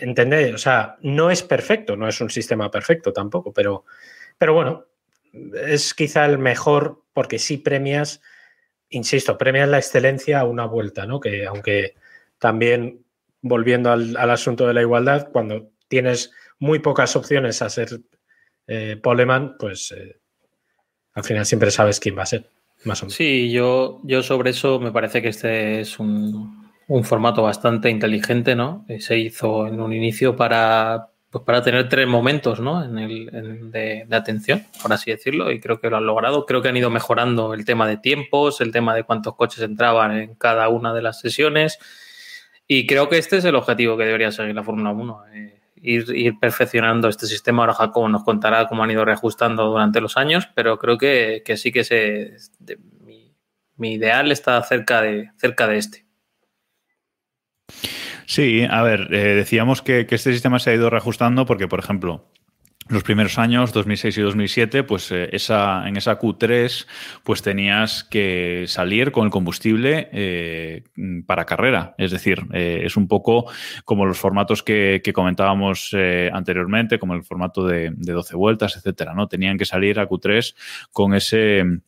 ¿Entendéis? 0.00 0.54
O 0.54 0.58
sea, 0.58 0.96
no 1.02 1.30
es 1.30 1.42
perfecto, 1.42 1.96
no 1.96 2.08
es 2.08 2.20
un 2.20 2.30
sistema 2.30 2.70
perfecto 2.70 3.12
tampoco, 3.12 3.52
pero, 3.52 3.84
pero 4.38 4.54
bueno, 4.54 4.86
es 5.54 5.94
quizá 5.94 6.24
el 6.24 6.38
mejor 6.38 7.02
porque 7.12 7.38
sí 7.38 7.58
premias, 7.58 8.22
insisto, 8.88 9.36
premias 9.36 9.68
la 9.68 9.78
excelencia 9.78 10.40
a 10.40 10.44
una 10.44 10.66
vuelta, 10.66 11.06
¿no? 11.06 11.20
Que 11.20 11.46
aunque 11.46 11.94
también, 12.38 13.04
volviendo 13.42 13.92
al, 13.92 14.16
al 14.16 14.30
asunto 14.30 14.66
de 14.66 14.74
la 14.74 14.80
igualdad, 14.80 15.28
cuando 15.32 15.70
tienes 15.88 16.32
muy 16.58 16.78
pocas 16.78 17.16
opciones 17.16 17.60
a 17.60 17.68
ser 17.68 17.88
eh, 18.68 18.96
poleman, 19.02 19.56
pues 19.58 19.92
eh, 19.92 20.20
al 21.14 21.24
final 21.24 21.44
siempre 21.44 21.70
sabes 21.70 22.00
quién 22.00 22.16
va 22.16 22.22
a 22.22 22.26
ser, 22.26 22.48
más 22.84 23.02
o 23.02 23.06
menos. 23.06 23.16
Sí, 23.16 23.50
yo, 23.50 24.00
yo 24.04 24.22
sobre 24.22 24.50
eso 24.50 24.78
me 24.78 24.92
parece 24.92 25.20
que 25.20 25.28
este 25.28 25.80
es 25.80 25.98
un, 25.98 26.70
un 26.86 27.04
formato 27.04 27.42
bastante 27.42 27.90
inteligente, 27.90 28.54
¿no? 28.54 28.86
Eh, 28.88 29.00
Se 29.00 29.18
hizo 29.18 29.66
en 29.66 29.80
un 29.80 29.92
inicio 29.92 30.36
para, 30.36 31.08
pues 31.30 31.44
para 31.44 31.62
tener 31.62 31.88
tres 31.88 32.06
momentos, 32.06 32.60
¿no? 32.60 32.84
En 32.84 32.98
el, 32.98 33.70
de 33.72 34.06
atención, 34.12 34.64
por 34.80 34.92
así 34.92 35.10
decirlo, 35.10 35.50
y 35.50 35.58
creo 35.60 35.80
que 35.80 35.90
lo 35.90 35.96
han 35.96 36.06
logrado. 36.06 36.46
Creo 36.46 36.62
que 36.62 36.68
han 36.68 36.76
ido 36.76 36.90
mejorando 36.90 37.54
el 37.54 37.64
tema 37.64 37.88
de 37.88 37.96
tiempos, 37.96 38.60
el 38.60 38.70
tema 38.70 38.94
de 38.94 39.02
cuántos 39.02 39.34
coches 39.34 39.62
entraban 39.62 40.16
en 40.16 40.34
cada 40.36 40.68
una 40.68 40.94
de 40.94 41.02
las 41.02 41.18
sesiones, 41.20 41.78
y 42.66 42.86
creo 42.86 43.08
que 43.08 43.18
este 43.18 43.38
es 43.38 43.44
el 43.44 43.54
objetivo 43.54 43.96
que 43.96 44.04
debería 44.04 44.30
seguir 44.32 44.54
la 44.54 44.62
Fórmula 44.62 44.90
1. 44.90 45.24
eh, 45.34 45.62
ir, 45.82 46.38
perfeccionando 46.38 47.08
este 47.08 47.26
sistema. 47.26 47.62
Ahora 47.62 47.74
Jacobo 47.74 48.08
nos 48.08 48.24
contará 48.24 48.68
cómo 48.68 48.84
han 48.84 48.90
ido 48.90 49.04
reajustando 49.04 49.66
durante 49.66 50.00
los 50.00 50.16
años, 50.16 50.48
pero 50.54 50.78
creo 50.78 50.96
que, 50.96 51.42
que 51.44 51.56
sí 51.56 51.72
que 51.72 51.84
se, 51.84 52.36
mi 53.76 53.94
ideal 53.94 54.30
está 54.30 54.62
cerca 54.62 55.02
de, 55.02 55.30
cerca 55.36 55.66
de 55.66 55.78
este. 55.78 56.06
Sí, 58.26 58.66
a 58.70 58.82
ver, 58.82 59.12
eh, 59.12 59.34
decíamos 59.34 59.82
que, 59.82 60.06
que 60.06 60.14
este 60.14 60.32
sistema 60.32 60.58
se 60.58 60.70
ha 60.70 60.74
ido 60.74 60.88
reajustando 60.88 61.44
porque, 61.44 61.68
por 61.68 61.80
ejemplo, 61.80 62.30
los 62.92 63.02
primeros 63.02 63.38
años, 63.38 63.72
2006 63.72 64.18
y 64.18 64.20
2007, 64.22 64.84
pues 64.84 65.10
eh, 65.10 65.28
esa, 65.32 65.88
en 65.88 65.96
esa 65.96 66.18
Q3, 66.18 66.86
pues 67.22 67.42
tenías 67.42 68.04
que 68.04 68.64
salir 68.68 69.12
con 69.12 69.24
el 69.24 69.30
combustible 69.30 70.08
eh, 70.12 70.84
para 71.26 71.44
carrera. 71.44 71.94
Es 71.98 72.10
decir, 72.10 72.42
eh, 72.52 72.82
es 72.84 72.96
un 72.96 73.08
poco 73.08 73.50
como 73.84 74.06
los 74.06 74.18
formatos 74.18 74.62
que, 74.62 75.00
comentábamos 75.14 75.94
anteriormente, 76.32 76.98
como 76.98 77.14
el 77.14 77.22
formato 77.22 77.66
de, 77.66 77.92
de 77.94 78.12
12 78.12 78.36
vueltas, 78.36 78.76
etcétera, 78.76 79.14
¿no? 79.14 79.28
Tenían 79.28 79.58
que 79.58 79.64
salir 79.64 80.00
a 80.00 80.08
Q3 80.08 80.54
con 80.90 81.14
ese 81.14 81.82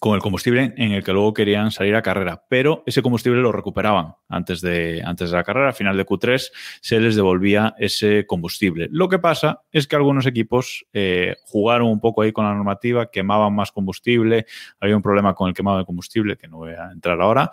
con 0.00 0.14
el 0.14 0.20
combustible 0.20 0.74
en 0.76 0.92
el 0.92 1.04
que 1.04 1.12
luego 1.12 1.32
querían 1.32 1.70
salir 1.70 1.94
a 1.94 2.02
carrera, 2.02 2.44
pero 2.48 2.82
ese 2.86 3.02
combustible 3.02 3.40
lo 3.40 3.52
recuperaban 3.52 4.14
antes 4.28 4.60
de, 4.60 5.02
antes 5.04 5.30
de 5.30 5.36
la 5.36 5.44
carrera. 5.44 5.68
Al 5.68 5.74
final 5.74 5.96
de 5.96 6.04
Q3 6.04 6.50
se 6.80 7.00
les 7.00 7.14
devolvía 7.16 7.74
ese 7.78 8.26
combustible. 8.26 8.88
Lo 8.90 9.08
que 9.08 9.18
pasa 9.18 9.62
es 9.70 9.86
que 9.86 9.96
algunos 9.96 10.26
equipos 10.26 10.84
eh, 10.92 11.36
jugaron 11.44 11.88
un 11.88 12.00
poco 12.00 12.22
ahí 12.22 12.32
con 12.32 12.44
la 12.44 12.54
normativa, 12.54 13.10
quemaban 13.10 13.54
más 13.54 13.70
combustible, 13.70 14.46
había 14.80 14.96
un 14.96 15.02
problema 15.02 15.34
con 15.34 15.48
el 15.48 15.54
quemado 15.54 15.78
de 15.78 15.84
combustible, 15.84 16.36
que 16.36 16.48
no 16.48 16.58
voy 16.58 16.72
a 16.72 16.90
entrar 16.92 17.20
ahora, 17.20 17.50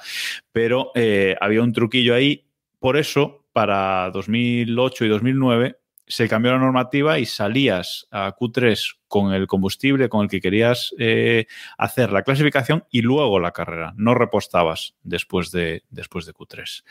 pero 0.51 0.91
eh, 0.95 1.35
había 1.39 1.61
un 1.61 1.73
truquillo 1.73 2.15
ahí. 2.15 2.47
Por 2.79 2.97
eso, 2.97 3.45
para 3.53 4.09
2008 4.11 5.05
y 5.05 5.07
2009 5.09 5.80
se 6.11 6.27
cambió 6.27 6.51
la 6.51 6.59
normativa 6.59 7.19
y 7.19 7.25
salías 7.25 8.07
a 8.11 8.35
Q3 8.35 8.97
con 9.07 9.33
el 9.33 9.47
combustible 9.47 10.09
con 10.09 10.23
el 10.23 10.29
que 10.29 10.41
querías 10.41 10.93
eh, 10.99 11.47
hacer 11.77 12.11
la 12.11 12.23
clasificación 12.23 12.85
y 12.91 13.01
luego 13.01 13.39
la 13.39 13.51
carrera. 13.51 13.93
No 13.95 14.13
repostabas 14.13 14.95
después 15.03 15.51
de, 15.51 15.83
después 15.89 16.25
de 16.25 16.33
Q3. 16.33 16.83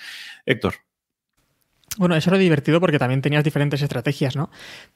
Héctor. 0.47 0.75
Bueno, 1.99 2.15
eso 2.15 2.31
era 2.31 2.39
divertido 2.39 2.81
porque 2.81 2.99
también 2.99 3.21
tenías 3.21 3.45
diferentes 3.45 3.83
estrategias, 3.83 4.37
¿no? 4.37 4.51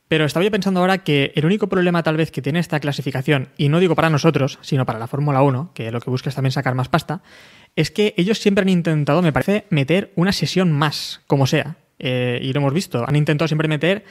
Pero 0.08 0.24
estaba 0.24 0.44
yo 0.44 0.50
pensando 0.50 0.80
ahora 0.80 0.98
que 0.98 1.32
el 1.34 1.44
único 1.44 1.68
problema 1.68 2.02
tal 2.02 2.16
vez 2.16 2.30
que 2.30 2.40
tiene 2.40 2.60
esta 2.60 2.80
clasificación, 2.80 3.48
y 3.58 3.68
no 3.68 3.80
digo 3.80 3.94
para 3.96 4.10
nosotros, 4.10 4.58
sino 4.62 4.87
para 4.87 5.00
la 5.00 5.08
Fórmula 5.08 5.42
1, 5.42 5.72
que 5.74 5.90
lo 5.90 6.00
que 6.00 6.10
busca 6.10 6.28
es 6.28 6.37
también 6.37 6.52
sacar 6.52 6.74
más 6.74 6.88
pasta, 6.88 7.22
es 7.76 7.90
que 7.90 8.14
ellos 8.16 8.38
siempre 8.38 8.62
han 8.62 8.68
intentado, 8.68 9.22
me 9.22 9.32
parece, 9.32 9.66
meter 9.70 10.12
una 10.14 10.32
sesión 10.32 10.72
más, 10.72 11.20
como 11.26 11.46
sea. 11.46 11.76
Eh, 11.98 12.40
y 12.42 12.52
lo 12.52 12.61
hemos 12.61 12.74
visto, 12.74 13.04
han 13.07 13.16
intentado 13.16 13.46
siempre 13.48 13.68
meter, 13.68 14.04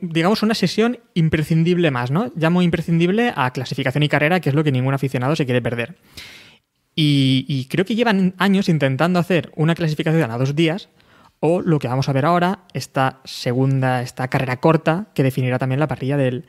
digamos, 0.00 0.42
una 0.42 0.54
sesión 0.54 0.98
imprescindible 1.14 1.90
más, 1.90 2.10
¿no? 2.10 2.32
Llamo 2.34 2.62
imprescindible 2.62 3.32
a 3.34 3.52
clasificación 3.52 4.02
y 4.02 4.08
carrera, 4.08 4.40
que 4.40 4.48
es 4.48 4.54
lo 4.54 4.64
que 4.64 4.72
ningún 4.72 4.94
aficionado 4.94 5.36
se 5.36 5.44
quiere 5.44 5.62
perder. 5.62 5.96
Y, 6.94 7.44
y 7.46 7.66
creo 7.66 7.84
que 7.84 7.94
llevan 7.94 8.34
años 8.38 8.68
intentando 8.68 9.20
hacer 9.20 9.52
una 9.54 9.74
clasificación 9.74 10.30
a 10.30 10.38
dos 10.38 10.56
días, 10.56 10.88
o 11.40 11.60
lo 11.60 11.78
que 11.78 11.86
vamos 11.86 12.08
a 12.08 12.12
ver 12.12 12.26
ahora, 12.26 12.64
esta 12.74 13.20
segunda, 13.24 14.02
esta 14.02 14.28
carrera 14.28 14.58
corta 14.58 15.06
que 15.14 15.22
definirá 15.22 15.58
también 15.58 15.78
la 15.78 15.86
parrilla 15.86 16.16
del, 16.16 16.46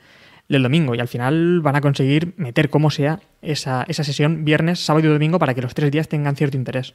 del 0.48 0.62
domingo. 0.64 0.94
Y 0.94 1.00
al 1.00 1.08
final 1.08 1.60
van 1.60 1.76
a 1.76 1.80
conseguir 1.80 2.34
meter 2.36 2.68
como 2.70 2.90
sea 2.90 3.20
esa, 3.40 3.84
esa 3.88 4.04
sesión 4.04 4.44
viernes, 4.44 4.80
sábado 4.80 5.06
y 5.06 5.12
domingo 5.12 5.38
para 5.38 5.54
que 5.54 5.62
los 5.62 5.74
tres 5.74 5.92
días 5.92 6.08
tengan 6.08 6.36
cierto 6.36 6.56
interés. 6.56 6.94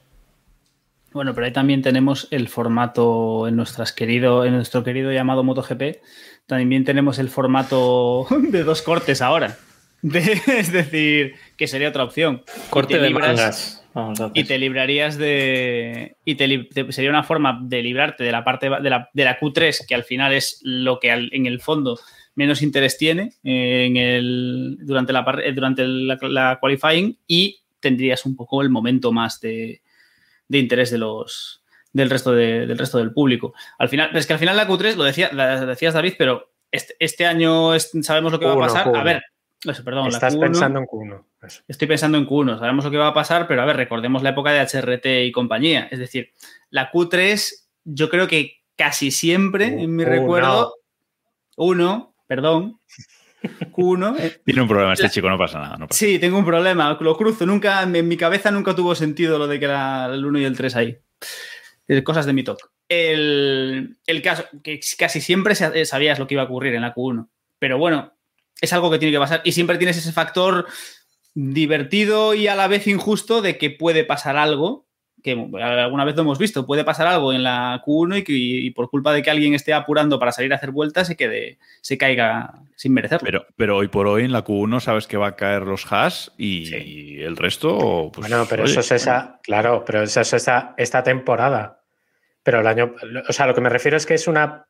Bueno, 1.15 1.33
pero 1.33 1.45
ahí 1.47 1.53
también 1.53 1.81
tenemos 1.81 2.27
el 2.29 2.49
formato 2.49 3.47
en, 3.47 3.55
nuestras 3.55 3.93
querido, 3.93 4.43
en 4.43 4.53
nuestro 4.53 4.83
querido 4.83 5.13
llamado 5.13 5.45
MotoGP. 5.45 6.01
También 6.45 6.83
tenemos 6.83 7.19
el 7.19 7.29
formato 7.29 8.27
de 8.49 8.65
dos 8.65 8.81
cortes 8.81 9.21
ahora. 9.21 9.57
De- 10.01 10.41
es 10.47 10.73
decir, 10.73 11.35
que 11.55 11.67
sería 11.67 11.87
otra 11.87 12.03
opción. 12.03 12.43
Corte 12.69 12.99
de 12.99 13.07
libras- 13.09 13.27
mangas. 13.37 13.81
Vamos 13.93 14.19
a 14.19 14.25
hacer. 14.25 14.37
Y 14.37 14.43
te 14.43 14.57
librarías 14.57 15.17
de. 15.17 16.17
Y 16.25 16.35
te, 16.35 16.47
li- 16.49 16.67
te- 16.67 16.91
sería 16.91 17.09
una 17.11 17.23
forma 17.23 17.61
de 17.63 17.81
librarte 17.81 18.25
de 18.25 18.31
la 18.33 18.43
parte 18.43 18.69
de 18.69 18.89
la, 18.89 19.09
de 19.13 19.23
la 19.23 19.39
Q3, 19.39 19.85
que 19.87 19.95
al 19.95 20.03
final 20.03 20.33
es 20.33 20.59
lo 20.63 20.99
que 20.99 21.11
al- 21.11 21.29
en 21.31 21.45
el 21.45 21.61
fondo 21.61 21.97
menos 22.35 22.61
interés 22.61 22.97
tiene 22.97 23.31
eh, 23.45 23.85
en 23.87 23.95
el, 23.95 24.79
durante, 24.81 25.13
la, 25.13 25.25
eh, 25.41 25.53
durante 25.53 25.87
la, 25.87 26.17
la 26.23 26.57
qualifying, 26.59 27.17
y 27.25 27.61
tendrías 27.79 28.25
un 28.25 28.35
poco 28.35 28.61
el 28.61 28.69
momento 28.69 29.13
más 29.13 29.39
de, 29.39 29.81
de 30.47 30.57
interés 30.59 30.91
de 30.91 30.97
los 30.97 31.61
del 31.93 32.09
resto, 32.09 32.33
de- 32.33 32.67
del 32.67 32.77
resto 32.77 32.97
del 32.97 33.13
público. 33.13 33.53
Al 33.79 33.87
final, 33.87 34.09
es 34.15 34.27
que 34.27 34.33
al 34.33 34.39
final 34.39 34.57
la 34.57 34.67
Q3, 34.67 34.95
lo, 34.97 35.03
decía, 35.05 35.29
la 35.31 35.65
decías 35.65 35.93
David, 35.93 36.15
pero 36.17 36.51
este, 36.71 36.95
este 36.99 37.25
año 37.25 37.73
es- 37.73 37.91
sabemos 38.01 38.31
lo 38.33 38.39
que 38.39 38.45
va 38.45 38.51
a 38.51 38.55
Q1, 38.55 38.61
pasar. 38.61 38.87
Q1. 38.87 38.99
A 38.99 39.03
ver, 39.03 39.23
eso, 39.63 39.83
perdón, 39.83 40.03
la 40.03 40.09
Estás 40.09 40.35
Q1 40.35 40.39
pensando 40.41 40.79
en 40.79 40.85
Q1. 40.87 41.23
Eso. 41.43 41.61
Estoy 41.67 41.87
pensando 41.87 42.17
en 42.17 42.27
Q1, 42.27 42.59
sabemos 42.59 42.83
lo 42.83 42.91
que 42.91 42.97
va 42.97 43.07
a 43.07 43.13
pasar, 43.13 43.47
pero 43.47 43.61
a 43.61 43.65
ver, 43.65 43.77
recordemos 43.77 44.23
la 44.23 44.31
época 44.31 44.51
de 44.51 44.59
HRT 44.59 45.25
y 45.25 45.31
compañía. 45.31 45.87
Es 45.89 45.99
decir, 45.99 46.33
la 46.69 46.91
Q3, 46.91 47.67
yo 47.85 48.09
creo 48.09 48.27
que 48.27 48.57
casi 48.75 49.09
siempre, 49.11 49.67
en 49.67 49.95
mi 49.95 50.03
Q1. 50.03 50.07
recuerdo, 50.09 50.75
uno, 51.55 52.13
perdón, 52.27 52.79
Q1. 53.71 54.15
eh, 54.19 54.41
Tiene 54.45 54.61
un 54.61 54.67
problema 54.67 54.93
este 54.93 55.03
La- 55.03 55.09
chico, 55.09 55.29
no 55.29 55.37
pasa 55.37 55.59
nada. 55.59 55.77
No 55.77 55.87
pasa 55.87 55.97
Sí, 55.99 56.19
tengo 56.19 56.37
un 56.37 56.45
problema, 56.45 56.97
lo 56.99 57.17
cruzo, 57.17 57.45
nunca, 57.45 57.83
en 57.83 58.07
mi 58.07 58.17
cabeza 58.17 58.51
nunca 58.51 58.75
tuvo 58.75 58.95
sentido 58.95 59.37
lo 59.37 59.47
de 59.47 59.59
que 59.59 59.65
era 59.65 60.05
el 60.13 60.25
1 60.25 60.39
y 60.39 60.45
el 60.45 60.55
3 60.57 60.75
ahí. 60.75 60.97
Eh, 61.87 62.03
Cosas 62.03 62.25
de 62.25 62.33
mi 62.33 62.43
talk. 62.43 62.59
El, 62.89 63.97
el 64.05 64.21
caso, 64.21 64.45
que 64.63 64.79
casi 64.97 65.19
siempre 65.21 65.55
eh, 65.73 65.85
sabías 65.85 66.19
lo 66.19 66.27
que 66.27 66.35
iba 66.35 66.43
a 66.43 66.45
ocurrir 66.45 66.75
en 66.75 66.81
la 66.81 66.93
Q1, 66.93 67.27
pero 67.59 67.77
bueno, 67.79 68.13
es 68.61 68.71
algo 68.73 68.91
que 68.91 68.99
tiene 68.99 69.11
que 69.11 69.19
pasar 69.19 69.41
y 69.43 69.51
siempre 69.53 69.77
tienes 69.77 69.97
ese 69.97 70.11
factor 70.11 70.67
divertido 71.33 72.33
y 72.33 72.47
a 72.47 72.55
la 72.55 72.67
vez 72.67 72.87
injusto 72.87 73.41
de 73.41 73.57
que 73.57 73.69
puede 73.69 74.03
pasar 74.05 74.37
algo, 74.37 74.84
que 75.25 75.31
alguna 75.61 76.05
vez 76.05 76.15
lo 76.15 76.21
hemos 76.21 76.37
visto, 76.37 76.65
puede 76.67 76.83
pasar 76.83 77.07
algo 77.07 77.33
en 77.33 77.41
la 77.43 77.81
Q1 77.83 78.19
y, 78.19 78.23
que, 78.23 78.33
y 78.33 78.69
por 78.71 78.89
culpa 78.91 79.11
de 79.11 79.23
que 79.23 79.31
alguien 79.31 79.55
esté 79.55 79.73
apurando 79.73 80.19
para 80.19 80.31
salir 80.31 80.53
a 80.53 80.57
hacer 80.57 80.69
vueltas 80.71 81.07
se 81.07 81.17
quede, 81.17 81.57
se 81.81 81.97
caiga 81.97 82.53
sin 82.75 82.93
merecerlo. 82.93 83.25
Pero, 83.25 83.45
pero 83.57 83.77
hoy 83.77 83.87
por 83.87 84.07
hoy 84.07 84.23
en 84.23 84.31
la 84.31 84.43
Q1 84.45 84.79
sabes 84.79 85.07
que 85.07 85.17
va 85.17 85.27
a 85.29 85.35
caer 85.35 85.63
los 85.63 85.91
hash 85.91 86.29
y 86.37 87.21
el 87.21 87.35
resto. 87.35 88.11
Pues, 88.13 88.29
bueno, 88.29 88.45
pero 88.49 88.63
oye, 88.63 88.71
eso 88.71 88.79
es 88.81 88.91
esa, 88.91 89.39
claro, 89.41 89.83
pero 89.85 90.03
eso 90.03 90.21
es 90.21 90.31
esta, 90.31 90.75
esta 90.77 91.01
temporada. 91.03 91.81
Pero 92.43 92.59
el 92.61 92.67
año, 92.67 92.93
o 93.27 93.33
sea, 93.33 93.47
lo 93.47 93.55
que 93.55 93.61
me 93.61 93.69
refiero 93.69 93.97
es 93.97 94.05
que 94.05 94.13
es 94.13 94.27
una, 94.27 94.67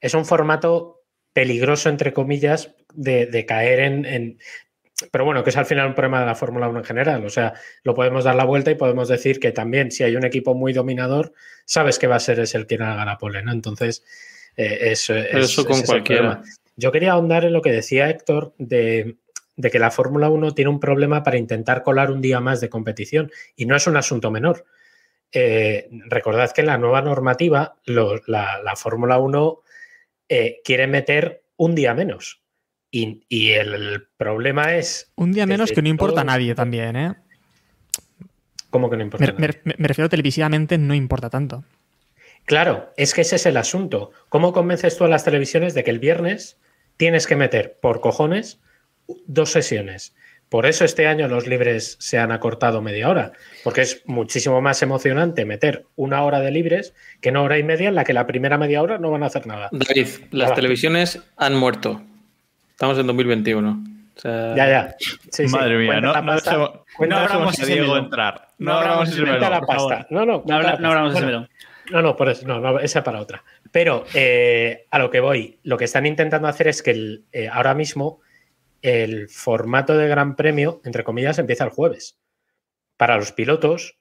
es 0.00 0.14
un 0.14 0.24
formato 0.24 1.02
peligroso, 1.34 1.90
entre 1.90 2.12
comillas, 2.14 2.74
de, 2.94 3.26
de 3.26 3.44
caer 3.46 3.80
en, 3.80 4.04
en- 4.06 4.38
Pero 5.10 5.24
bueno, 5.24 5.42
que 5.44 5.50
es 5.50 5.56
al 5.56 5.66
final 5.66 5.86
un 5.88 5.94
problema 5.94 6.20
de 6.20 6.26
la 6.26 6.34
Fórmula 6.34 6.68
1 6.68 6.78
en 6.80 6.84
general. 6.84 7.24
O 7.24 7.30
sea, 7.30 7.54
lo 7.84 7.94
podemos 7.94 8.24
dar 8.24 8.34
la 8.34 8.44
vuelta 8.44 8.70
y 8.70 8.74
podemos 8.74 9.08
decir 9.08 9.40
que 9.40 9.52
también, 9.52 9.90
si 9.90 10.02
hay 10.04 10.16
un 10.16 10.24
equipo 10.24 10.54
muy 10.54 10.72
dominador, 10.72 11.32
sabes 11.64 11.98
que 11.98 12.06
va 12.06 12.16
a 12.16 12.20
ser 12.20 12.40
ese 12.40 12.58
el 12.58 12.66
quien 12.66 12.82
haga 12.82 13.04
la 13.04 13.16
pole, 13.18 13.42
¿no? 13.42 13.52
Entonces, 13.52 14.04
eh, 14.56 14.78
eso, 14.90 15.14
Pero 15.14 15.38
es- 15.44 15.56
con 15.56 15.72
es 15.78 15.86
cualquiera. 15.86 16.22
problema. 16.22 16.44
Yo 16.76 16.92
quería 16.92 17.12
ahondar 17.12 17.44
en 17.44 17.52
lo 17.52 17.62
que 17.62 17.72
decía 17.72 18.08
Héctor 18.10 18.54
de, 18.58 19.16
de 19.56 19.70
que 19.70 19.78
la 19.78 19.90
Fórmula 19.90 20.28
1 20.30 20.54
tiene 20.54 20.70
un 20.70 20.80
problema 20.80 21.22
para 21.22 21.36
intentar 21.38 21.82
colar 21.82 22.10
un 22.10 22.20
día 22.22 22.40
más 22.40 22.60
de 22.60 22.68
competición 22.70 23.30
y 23.56 23.66
no 23.66 23.76
es 23.76 23.86
un 23.86 23.96
asunto 23.96 24.30
menor. 24.30 24.64
Eh, 25.32 25.88
recordad 26.08 26.50
que 26.52 26.62
en 26.62 26.66
la 26.68 26.78
nueva 26.78 27.02
normativa 27.02 27.76
lo- 27.84 28.20
la, 28.26 28.60
la 28.62 28.76
Fórmula 28.76 29.18
1 29.18 29.62
eh, 30.28 30.60
quiere 30.64 30.86
meter 30.86 31.42
un 31.56 31.74
día 31.74 31.94
menos 31.94 32.42
y, 32.90 33.22
y 33.28 33.50
el, 33.52 33.74
el 33.74 34.02
problema 34.16 34.74
es 34.74 35.10
Un 35.16 35.32
día 35.32 35.46
menos 35.46 35.70
que 35.72 35.82
no 35.82 35.88
importa 35.88 36.22
a 36.22 36.24
nadie 36.24 36.54
también, 36.54 36.96
¿eh? 36.96 37.14
como 38.70 38.88
que 38.88 38.96
no 38.96 39.02
importa. 39.02 39.26
Me, 39.26 39.32
nada. 39.48 39.60
me- 39.64 39.74
me 39.78 39.88
refiero 39.88 40.08
televisivamente, 40.08 40.78
no 40.78 40.94
importa 40.94 41.28
tanto. 41.30 41.64
Claro, 42.46 42.92
es 42.96 43.14
que 43.14 43.20
ese 43.22 43.36
es 43.36 43.46
el 43.46 43.56
asunto. 43.56 44.12
¿Cómo 44.28 44.52
convences 44.52 44.96
tú 44.96 45.04
a 45.04 45.08
las 45.08 45.24
televisiones 45.24 45.74
de 45.74 45.84
que 45.84 45.90
el 45.90 45.98
viernes 45.98 46.56
tienes 46.96 47.26
que 47.26 47.36
meter 47.36 47.76
por 47.80 48.00
cojones 48.00 48.60
dos 49.26 49.50
sesiones? 49.50 50.14
Por 50.48 50.66
eso 50.66 50.84
este 50.84 51.06
año 51.06 51.28
los 51.28 51.46
libres 51.46 51.96
se 52.00 52.18
han 52.18 52.32
acortado 52.32 52.82
media 52.82 53.08
hora, 53.08 53.32
porque 53.62 53.82
es 53.82 54.02
muchísimo 54.06 54.60
más 54.60 54.82
emocionante 54.82 55.44
meter 55.44 55.84
una 55.94 56.24
hora 56.24 56.40
de 56.40 56.50
libres 56.50 56.92
que 57.20 57.28
una 57.30 57.42
hora 57.42 57.56
y 57.58 57.62
media 57.62 57.88
en 57.88 57.94
la 57.94 58.02
que 58.02 58.12
la 58.12 58.26
primera 58.26 58.58
media 58.58 58.82
hora 58.82 58.98
no 58.98 59.12
van 59.12 59.22
a 59.22 59.26
hacer 59.26 59.46
nada. 59.46 59.68
David, 59.70 60.08
las 60.32 60.54
televisiones 60.54 61.20
han 61.36 61.54
muerto. 61.54 62.02
Estamos 62.80 62.98
en 62.98 63.06
2021. 63.08 63.84
O 64.16 64.20
sea, 64.20 64.54
Ya, 64.56 64.66
ya. 64.66 64.96
Sí, 64.98 65.46
sí. 65.46 65.48
Madre 65.48 65.76
mía, 65.76 66.00
no, 66.00 66.14
no 66.14 66.32
dejemos- 66.32 67.58
no 67.58 67.66
Diego 67.66 67.98
entrar. 67.98 68.48
No 68.56 68.72
abramos 68.72 69.10
ese 69.10 69.20
melón, 69.20 69.40
la 69.50 69.60
pasta. 69.60 70.06
No, 70.08 70.24
no, 70.24 70.42
No, 70.46 70.54
habla- 70.56 70.76
no 70.80 70.88
hablamos 70.88 71.12
de 71.12 71.18
ese 71.18 71.26
Bueno, 71.26 71.40
melón. 71.40 71.50
No, 71.90 72.00
no, 72.00 72.16
por 72.16 72.30
eso, 72.30 72.46
no, 72.46 72.58
no, 72.58 72.80
esa 72.80 73.04
para 73.04 73.20
otra. 73.20 73.44
Pero 73.70 74.06
eh, 74.14 74.86
a 74.90 74.98
lo 74.98 75.10
que 75.10 75.20
voy, 75.20 75.58
lo 75.62 75.76
que 75.76 75.84
están 75.84 76.06
intentando 76.06 76.48
hacer 76.48 76.68
es 76.68 76.82
que 76.82 76.92
el, 76.92 77.24
eh, 77.32 77.48
ahora 77.52 77.74
mismo 77.74 78.22
el 78.80 79.28
formato 79.28 79.94
de 79.98 80.08
Gran 80.08 80.34
Premio, 80.34 80.80
entre 80.86 81.04
comillas, 81.04 81.38
empieza 81.38 81.64
el 81.64 81.70
jueves. 81.70 82.18
Para 82.96 83.16
los 83.18 83.32
pilotos, 83.32 83.98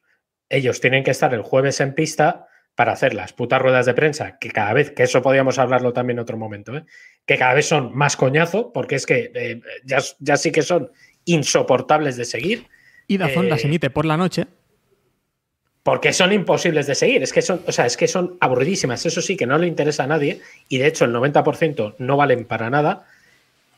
ellos 0.48 0.80
tienen 0.80 1.04
que 1.04 1.12
estar 1.12 1.34
el 1.34 1.42
jueves 1.42 1.82
en 1.82 1.94
pista 1.94 2.48
para 2.80 2.94
hacer 2.94 3.14
las 3.14 3.34
putas 3.34 3.62
ruedas 3.62 3.86
de 3.88 3.94
prensa, 3.94 4.38
que 4.40 4.52
cada 4.52 4.72
vez, 4.72 4.92
que 4.92 5.04
eso 5.04 5.22
podíamos 5.22 5.60
hablarlo 5.60 5.92
también 5.92 6.18
en 6.18 6.22
otro 6.22 6.38
momento, 6.38 6.78
¿eh? 6.78 6.86
que 7.26 7.38
cada 7.38 7.54
vez 7.54 7.66
son 7.66 7.94
más 7.94 8.16
coñazo, 8.16 8.72
porque 8.72 8.96
es 8.96 9.06
que 9.06 9.34
eh, 9.36 9.60
ya, 9.84 9.98
ya 10.20 10.38
sí 10.38 10.50
que 10.54 10.62
son 10.62 10.90
insoportables 11.26 12.16
de 12.16 12.24
seguir. 12.24 12.68
Y 13.06 13.18
Dazón 13.18 13.48
Eh, 13.48 13.50
las 13.50 13.66
emite 13.66 13.90
por 13.90 14.06
la 14.06 14.16
noche. 14.16 14.46
Porque 15.84 16.14
son 16.14 16.32
imposibles 16.32 16.88
de 16.88 16.96
seguir. 16.96 17.22
Es 17.22 17.34
que 17.34 17.42
son, 17.42 17.62
o 17.68 17.72
sea, 17.74 17.86
es 17.86 17.98
que 17.98 18.08
son 18.08 18.38
aburridísimas. 18.40 19.06
Eso 19.06 19.22
sí 19.22 19.36
que 19.36 19.46
no 19.46 19.58
le 19.58 19.68
interesa 19.68 20.06
a 20.06 20.08
nadie. 20.08 20.40
Y 20.70 20.78
de 20.78 20.88
hecho, 20.88 21.04
el 21.04 21.14
90% 21.14 21.96
no 21.98 22.16
valen 22.16 22.46
para 22.46 22.70
nada. 22.70 23.08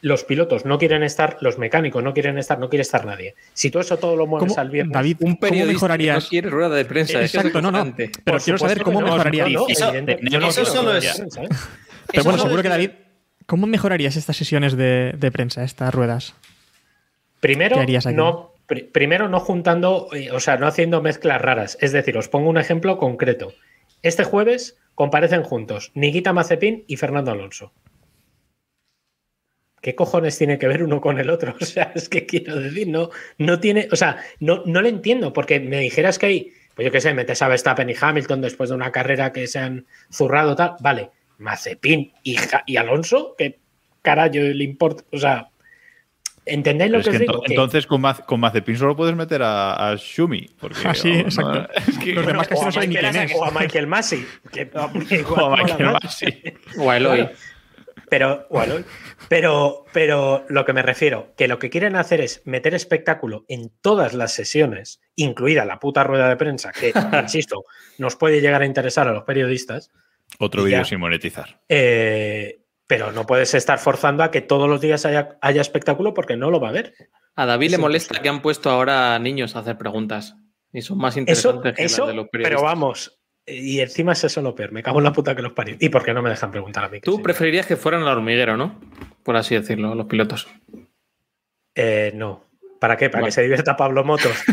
Los 0.01 0.23
pilotos 0.23 0.65
no 0.65 0.79
quieren 0.79 1.03
estar, 1.03 1.37
los 1.41 1.57
mecánicos 1.59 2.03
no 2.03 2.13
quieren 2.13 2.37
estar, 2.39 2.57
no 2.57 2.69
quiere 2.69 2.81
estar 2.81 3.05
nadie. 3.05 3.35
Si 3.53 3.69
tú 3.69 3.79
eso 3.79 3.97
todo 3.97 4.15
lo 4.15 4.25
mueves 4.25 4.49
¿Cómo- 4.49 4.59
al 4.61 4.69
viernes. 4.71 4.93
David, 4.93 5.17
un 5.19 5.35
¿cómo 5.35 5.39
periodista 5.39 5.73
mejorarías? 5.73 6.17
que 6.17 6.23
no 6.23 6.29
quiere 6.29 6.49
rueda 6.49 6.75
de 6.75 6.85
prensa. 6.85 7.13
es 7.13 7.31
que 7.31 7.37
es 7.37 7.45
Exacto, 7.45 7.61
no, 7.61 7.71
no. 7.71 7.93
Pero 7.95 8.09
Por 8.25 8.41
quiero 8.41 8.57
saber 8.57 8.81
cómo 8.81 8.99
no, 9.01 9.07
mejorarías. 9.07 9.49
no, 9.51 9.59
no, 9.59 9.67
Eso- 9.67 9.89
evidente- 9.89 10.19
yo 10.23 10.39
no 10.39 10.47
eso 10.47 10.65
solo 10.65 10.95
es- 10.97 11.15
prensa, 11.17 11.43
¿eh? 11.43 11.49
Pero 12.07 12.23
bueno, 12.23 12.39
seguro 12.39 12.61
que 12.63 12.69
David, 12.69 12.89
¿cómo 13.45 13.67
mejorarías 13.67 14.15
estas 14.15 14.35
sesiones 14.37 14.75
de, 14.75 15.13
de 15.17 15.31
prensa, 15.31 15.63
estas 15.63 15.93
ruedas? 15.93 16.33
Primero, 17.39 17.75
¿Qué 17.75 17.81
harías 17.83 18.05
aquí? 18.05 18.15
no, 18.15 18.53
pri- 18.67 18.83
primero 18.83 19.27
no 19.29 19.39
juntando, 19.39 20.09
eh, 20.13 20.31
o 20.31 20.39
sea, 20.39 20.57
no 20.57 20.67
haciendo 20.67 21.01
mezclas 21.01 21.41
raras. 21.41 21.77
Es 21.81 21.91
decir, 21.91 22.17
os 22.17 22.27
pongo 22.27 22.49
un 22.49 22.57
ejemplo 22.57 22.97
concreto. 22.97 23.53
Este 24.01 24.23
jueves 24.23 24.77
comparecen 24.95 25.43
juntos 25.43 25.91
Nikita 25.93 26.33
Mazepin 26.33 26.83
y 26.87 26.97
Fernando 26.97 27.31
Alonso. 27.31 27.71
¿Qué 29.81 29.95
cojones 29.95 30.37
tiene 30.37 30.59
que 30.59 30.67
ver 30.67 30.83
uno 30.83 31.01
con 31.01 31.19
el 31.19 31.29
otro? 31.29 31.55
O 31.61 31.65
sea, 31.65 31.91
es 31.95 32.07
que 32.07 32.25
quiero 32.25 32.55
decir, 32.57 32.87
no, 32.87 33.09
no 33.39 33.59
tiene, 33.59 33.87
o 33.91 33.95
sea, 33.95 34.17
no, 34.39 34.61
no 34.65 34.81
lo 34.81 34.87
entiendo, 34.87 35.33
porque 35.33 35.59
me 35.59 35.79
dijeras 35.79 36.19
que 36.19 36.25
hay, 36.27 36.53
pues 36.75 36.85
yo 36.85 36.91
qué 36.91 37.01
sé, 37.01 37.13
metes 37.13 37.41
a 37.41 37.47
Verstappen 37.47 37.89
y 37.89 37.95
Hamilton 37.99 38.41
después 38.41 38.69
de 38.69 38.75
una 38.75 38.91
carrera 38.91 39.31
que 39.33 39.47
se 39.47 39.59
han 39.59 39.85
zurrado 40.11 40.55
tal, 40.55 40.75
vale, 40.79 41.09
Mazepin 41.39 42.13
y, 42.23 42.37
Alonso, 42.77 43.35
¿qué 43.37 43.59
carajo 44.03 44.29
le 44.35 44.63
importa? 44.63 45.03
O 45.11 45.17
sea, 45.17 45.47
¿entendéis 46.45 46.91
lo 46.91 46.99
es 46.99 47.05
que 47.05 47.11
que 47.11 47.15
os 47.17 47.21
digo? 47.21 47.33
ento- 47.33 47.45
Que- 47.45 47.53
entonces 47.53 47.87
con, 47.87 48.01
Maz- 48.01 48.23
con 48.25 48.39
Mazepin 48.39 48.77
solo 48.77 48.95
puedes 48.95 49.15
meter 49.15 49.41
a, 49.43 49.91
a 49.91 49.95
Shumi. 49.95 50.49
Porque, 50.59 50.77
Ah, 50.85 50.93
sí, 50.93 51.11
exacto. 51.11 51.61
no, 51.61 51.67
es 51.87 51.97
que- 51.99 52.13
Los 52.13 52.25
demás 52.25 52.47
casi 52.47 52.61
o, 52.61 52.63
no 52.63 52.69
a 52.69 52.71
saben 52.71 52.89
ni 52.89 52.95
quién 52.95 53.15
es. 53.15 53.31
o 53.35 53.45
a 53.45 53.51
Michael 53.51 53.87
Massey. 53.87 54.25
Que, 54.51 54.69
que 54.69 54.77
a 54.77 54.87
Michael. 54.87 55.91
Masi. 56.01 56.25
O 56.77 56.89
a 56.91 56.97
Eloy. 56.97 57.29
Pero, 58.11 58.45
bueno, 58.49 58.75
pero, 59.29 59.85
pero 59.93 60.43
lo 60.49 60.65
que 60.65 60.73
me 60.73 60.81
refiero, 60.81 61.33
que 61.37 61.47
lo 61.47 61.59
que 61.59 61.69
quieren 61.69 61.95
hacer 61.95 62.19
es 62.19 62.41
meter 62.43 62.73
espectáculo 62.73 63.45
en 63.47 63.71
todas 63.81 64.13
las 64.13 64.33
sesiones, 64.33 64.99
incluida 65.15 65.63
la 65.63 65.79
puta 65.79 66.03
rueda 66.03 66.27
de 66.27 66.35
prensa, 66.35 66.73
que, 66.73 66.91
insisto, 67.23 67.63
nos 67.97 68.17
puede 68.17 68.41
llegar 68.41 68.63
a 68.63 68.65
interesar 68.65 69.07
a 69.07 69.13
los 69.13 69.23
periodistas, 69.23 69.91
Otro 70.39 70.63
vídeo 70.65 70.83
sin 70.83 70.99
monetizar. 70.99 71.61
eh, 71.69 72.57
pero 72.85 73.13
no 73.13 73.25
puedes 73.25 73.53
estar 73.53 73.79
forzando 73.79 74.21
a 74.23 74.31
que 74.31 74.41
todos 74.41 74.67
los 74.67 74.81
días 74.81 75.05
haya, 75.05 75.37
haya 75.41 75.61
espectáculo 75.61 76.13
porque 76.13 76.35
no 76.35 76.51
lo 76.51 76.59
va 76.59 76.67
a 76.67 76.71
haber. 76.71 76.93
A 77.37 77.45
David 77.45 77.67
Es 77.67 77.71
le 77.71 77.77
molesta 77.77 78.07
imposible. 78.07 78.21
que 78.23 78.29
han 78.29 78.41
puesto 78.41 78.69
ahora 78.69 79.15
a 79.15 79.19
niños 79.19 79.55
a 79.55 79.59
hacer 79.59 79.77
preguntas. 79.77 80.35
Y 80.73 80.81
son 80.81 80.97
más 80.97 81.13
Eso, 81.13 81.19
interesantes 81.21 81.75
que 81.77 81.83
eso 81.85 82.01
las 82.01 82.07
de 82.09 82.15
los 82.15 82.27
periodistas. 82.27 82.59
pero 82.59 82.67
vamos, 82.67 83.20
y 83.45 83.79
encima 83.79 84.13
es 84.13 84.23
eso 84.23 84.41
lo 84.41 84.55
peor, 84.55 84.71
me 84.71 84.83
cago 84.83 84.99
en 84.99 85.05
la 85.05 85.13
puta 85.13 85.35
que 85.35 85.41
los 85.41 85.53
parió. 85.53 85.75
¿Y 85.79 85.89
por 85.89 86.03
qué 86.03 86.13
no 86.13 86.21
me 86.21 86.29
dejan 86.29 86.51
preguntar 86.51 86.85
a 86.85 86.89
mí? 86.89 86.99
Tú 87.01 87.21
preferirías 87.21 87.65
que 87.65 87.77
fueran 87.77 88.01
al 88.03 88.17
hormiguero, 88.17 88.57
¿no? 88.57 88.79
Por 89.23 89.35
así 89.35 89.55
decirlo, 89.55 89.95
los 89.95 90.05
pilotos. 90.05 90.47
Eh, 91.75 92.11
no. 92.15 92.50
¿Para 92.81 92.97
qué? 92.97 93.11
¿Para 93.11 93.25
que 93.25 93.31
se 93.31 93.43
divierta 93.43 93.77
Pablo 93.77 94.03
Motos? 94.03 94.35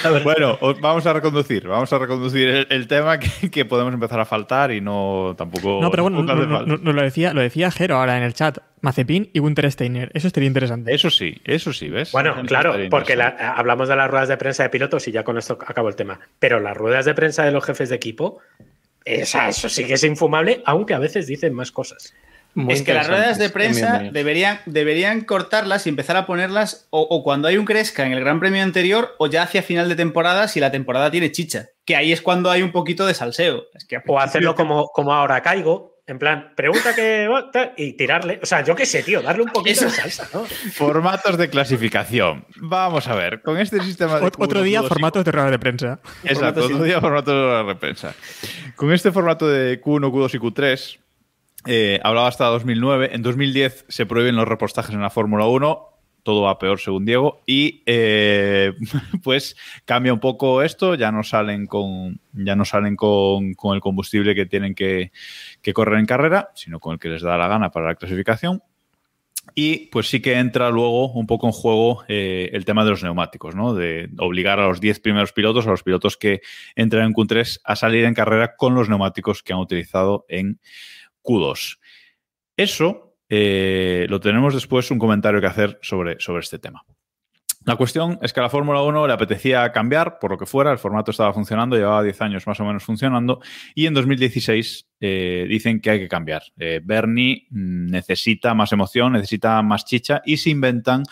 Claro. 0.00 0.22
bueno, 0.24 0.58
vamos 0.80 1.04
a 1.06 1.12
reconducir, 1.12 1.68
vamos 1.68 1.92
a 1.92 1.98
reconducir 1.98 2.66
el, 2.70 2.86
tema 2.88 3.18
que, 3.18 3.64
podemos 3.64 3.92
empezar 3.92 4.18
a 4.18 4.24
faltar 4.24 4.72
y 4.72 4.80
no 4.80 5.34
tampoco. 5.36 5.78
No, 5.82 5.90
pero 5.90 6.04
bueno, 6.04 6.22
no, 6.22 6.92
lo 6.92 7.02
decía, 7.02 7.34
lo 7.34 7.42
decía 7.42 7.70
Jero 7.70 7.96
ahora 7.96 8.16
en 8.16 8.22
el 8.22 8.32
chat. 8.32 8.58
Mazepin 8.80 9.30
y 9.32 9.40
Gunter 9.40 9.70
Steiner. 9.70 10.10
Eso 10.14 10.26
estaría 10.26 10.46
interesante. 10.46 10.94
Eso 10.94 11.10
sí, 11.10 11.40
eso 11.44 11.72
sí, 11.72 11.90
¿ves? 11.90 12.12
Bueno, 12.12 12.34
claro, 12.46 12.74
porque 12.88 13.20
hablamos 13.20 13.88
de 13.88 13.96
las 13.96 14.10
ruedas 14.10 14.28
de 14.28 14.36
prensa 14.38 14.62
de 14.62 14.70
pilotos 14.70 15.06
y 15.08 15.12
ya 15.12 15.22
con 15.22 15.36
esto 15.36 15.58
acabo 15.66 15.88
el 15.88 15.96
tema. 15.96 16.18
Pero 16.38 16.60
las 16.60 16.76
ruedas 16.76 17.04
de 17.04 17.14
prensa 17.14 17.44
de 17.44 17.52
los 17.52 17.64
jefes 17.64 17.90
de 17.90 17.96
equipo, 17.96 18.38
eso 19.04 19.68
sí 19.68 19.86
que 19.86 19.94
es 19.94 20.04
infumable, 20.04 20.62
aunque 20.64 20.94
a 20.94 20.98
veces 20.98 21.26
dicen 21.26 21.52
más 21.52 21.72
cosas 21.72 22.14
es 22.68 22.82
que 22.82 22.94
las 22.94 23.06
ruedas 23.06 23.38
de 23.38 23.50
prensa 23.50 24.02
deberían, 24.12 24.60
deberían 24.66 25.22
cortarlas 25.22 25.86
y 25.86 25.90
empezar 25.90 26.16
a 26.16 26.26
ponerlas 26.26 26.86
o, 26.90 27.22
cuando 27.22 27.48
hay 27.48 27.58
un 27.58 27.64
Cresca 27.64 28.06
en 28.06 28.12
el 28.12 28.20
Gran 28.20 28.40
Premio 28.40 28.62
anterior 28.62 29.14
o 29.18 29.26
ya 29.26 29.42
hacia 29.42 29.62
final 29.62 29.88
de 29.88 29.96
temporada 29.96 30.48
si 30.48 30.60
la 30.60 30.70
temporada 30.70 31.10
tiene 31.10 31.32
chicha. 31.32 31.68
Que 31.84 31.96
ahí 31.96 32.12
es 32.12 32.22
cuando 32.22 32.50
hay 32.50 32.62
un 32.62 32.72
poquito 32.72 33.06
de 33.06 33.14
salseo. 33.14 33.64
o 34.06 34.18
hacerlo 34.18 34.54
como, 34.56 34.88
como 34.88 35.12
ahora 35.12 35.42
caigo, 35.42 35.96
en 36.08 36.20
plan, 36.20 36.52
pregunta 36.54 36.94
que 36.94 37.28
y 37.76 37.92
tirarle. 37.94 38.38
O 38.42 38.46
sea, 38.46 38.62
yo 38.62 38.76
qué 38.76 38.86
sé, 38.86 39.02
tío, 39.02 39.22
darle 39.22 39.42
un 39.42 39.50
poquito 39.50 39.84
de 39.84 39.90
salsa, 39.90 40.28
¿no? 40.32 40.44
Formatos 40.72 41.36
de 41.36 41.50
clasificación. 41.50 42.46
Vamos 42.56 43.08
a 43.08 43.14
ver, 43.16 43.42
con 43.42 43.58
este 43.58 43.80
sistema 43.82 44.20
de. 44.20 44.30
Otro 44.38 44.62
día, 44.62 44.82
formatos 44.82 45.24
de 45.24 45.32
rueda 45.32 45.50
de 45.50 45.58
prensa. 45.58 45.98
Exacto, 46.22 46.64
otro 46.64 46.82
día, 46.84 47.00
formatos 47.00 47.34
de 47.34 47.42
rueda 47.42 47.64
de 47.64 47.74
prensa. 47.74 48.14
Con 48.76 48.92
este 48.92 49.10
formato 49.10 49.48
de 49.48 49.80
Q1, 49.80 50.10
Q2 50.12 50.34
y 50.34 50.38
Q3 50.38 50.98
eh, 51.66 52.00
hablaba 52.02 52.28
hasta 52.28 52.46
2009. 52.46 53.10
En 53.12 53.22
2010 53.22 53.86
se 53.88 54.06
prohíben 54.06 54.36
los 54.36 54.48
repostajes 54.48 54.94
en 54.94 55.00
la 55.00 55.10
Fórmula 55.10 55.46
1. 55.46 55.88
Todo 56.22 56.42
va 56.42 56.58
peor 56.58 56.80
según 56.80 57.04
Diego. 57.04 57.42
Y 57.46 57.82
eh, 57.86 58.72
pues 59.22 59.56
cambia 59.84 60.12
un 60.12 60.20
poco 60.20 60.62
esto. 60.62 60.94
Ya 60.94 61.12
no 61.12 61.22
salen 61.22 61.66
con, 61.66 62.20
ya 62.32 62.56
no 62.56 62.64
salen 62.64 62.96
con, 62.96 63.54
el 63.74 63.80
combustible 63.80 64.34
que 64.34 64.46
tienen 64.46 64.74
que, 64.74 65.12
correr 65.74 65.98
en 65.98 66.06
carrera, 66.06 66.50
sino 66.54 66.80
con 66.80 66.94
el 66.94 66.98
que 66.98 67.08
les 67.08 67.22
da 67.22 67.36
la 67.36 67.48
gana 67.48 67.70
para 67.70 67.86
la 67.86 67.94
clasificación. 67.94 68.62
Y 69.54 69.86
pues 69.86 70.08
sí 70.08 70.20
que 70.20 70.38
entra 70.38 70.70
luego 70.70 71.12
un 71.12 71.28
poco 71.28 71.46
en 71.46 71.52
juego 71.52 72.02
eh, 72.08 72.50
el 72.52 72.64
tema 72.64 72.84
de 72.84 72.90
los 72.90 73.04
neumáticos, 73.04 73.54
¿no? 73.54 73.74
De 73.74 74.10
obligar 74.18 74.58
a 74.58 74.66
los 74.66 74.80
10 74.80 74.98
primeros 74.98 75.32
pilotos, 75.32 75.68
a 75.68 75.70
los 75.70 75.84
pilotos 75.84 76.16
que 76.16 76.40
entran 76.74 77.06
en 77.06 77.14
Q3, 77.14 77.60
a 77.62 77.76
salir 77.76 78.04
en 78.04 78.14
carrera 78.14 78.56
con 78.56 78.74
los 78.74 78.88
neumáticos 78.88 79.44
que 79.44 79.52
han 79.52 79.60
utilizado 79.60 80.26
en 80.28 80.58
Q2. 81.26 81.78
Eso 82.56 83.06
eh, 83.28 84.06
lo 84.08 84.20
tenemos 84.20 84.54
después 84.54 84.90
un 84.90 84.98
comentario 84.98 85.40
que 85.40 85.46
hacer 85.46 85.78
sobre, 85.82 86.20
sobre 86.20 86.40
este 86.40 86.58
tema. 86.58 86.84
La 87.64 87.74
cuestión 87.74 88.20
es 88.22 88.32
que 88.32 88.38
a 88.38 88.44
la 88.44 88.48
Fórmula 88.48 88.80
1 88.82 89.08
le 89.08 89.12
apetecía 89.12 89.72
cambiar, 89.72 90.20
por 90.20 90.30
lo 90.30 90.38
que 90.38 90.46
fuera, 90.46 90.70
el 90.70 90.78
formato 90.78 91.10
estaba 91.10 91.32
funcionando, 91.32 91.74
llevaba 91.74 92.04
10 92.04 92.22
años 92.22 92.46
más 92.46 92.60
o 92.60 92.64
menos 92.64 92.84
funcionando, 92.84 93.40
y 93.74 93.86
en 93.86 93.94
2016 93.94 94.88
eh, 95.00 95.46
dicen 95.48 95.80
que 95.80 95.90
hay 95.90 95.98
que 95.98 96.06
cambiar. 96.06 96.42
Eh, 96.58 96.80
Bernie 96.84 97.48
necesita 97.50 98.54
más 98.54 98.72
emoción, 98.72 99.14
necesita 99.14 99.60
más 99.62 99.84
chicha, 99.84 100.22
y 100.24 100.36
se 100.36 100.50
inventan 100.50 101.02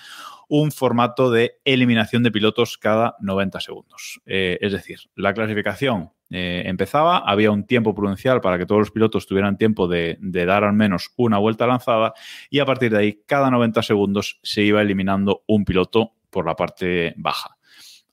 un 0.48 0.70
formato 0.70 1.32
de 1.32 1.58
eliminación 1.64 2.22
de 2.22 2.30
pilotos 2.30 2.78
cada 2.78 3.16
90 3.18 3.60
segundos. 3.60 4.20
es 4.24 4.70
decir, 4.70 4.98
la 5.16 5.34
clasificación 5.34 6.12
eh, 6.36 6.68
empezaba, 6.68 7.18
había 7.18 7.52
un 7.52 7.64
tiempo 7.64 7.94
prudencial 7.94 8.40
para 8.40 8.58
que 8.58 8.66
todos 8.66 8.80
los 8.80 8.90
pilotos 8.90 9.24
tuvieran 9.24 9.56
tiempo 9.56 9.86
de, 9.86 10.18
dar 10.20 10.64
al 10.64 10.72
menos 10.72 11.12
una 11.16 11.38
vuelta 11.38 11.64
lanzada 11.64 12.12
y 12.50 12.58
a 12.58 12.66
partir 12.66 12.90
de 12.90 12.98
ahí, 12.98 13.22
cada 13.24 13.52
90 13.52 13.80
segundos 13.84 14.40
se 14.42 14.62
iba 14.62 14.82
eliminando 14.82 15.44
un 15.46 15.64
piloto 15.64 16.14
por 16.30 16.44
la 16.44 16.56
parte 16.56 17.14
baja. 17.16 17.56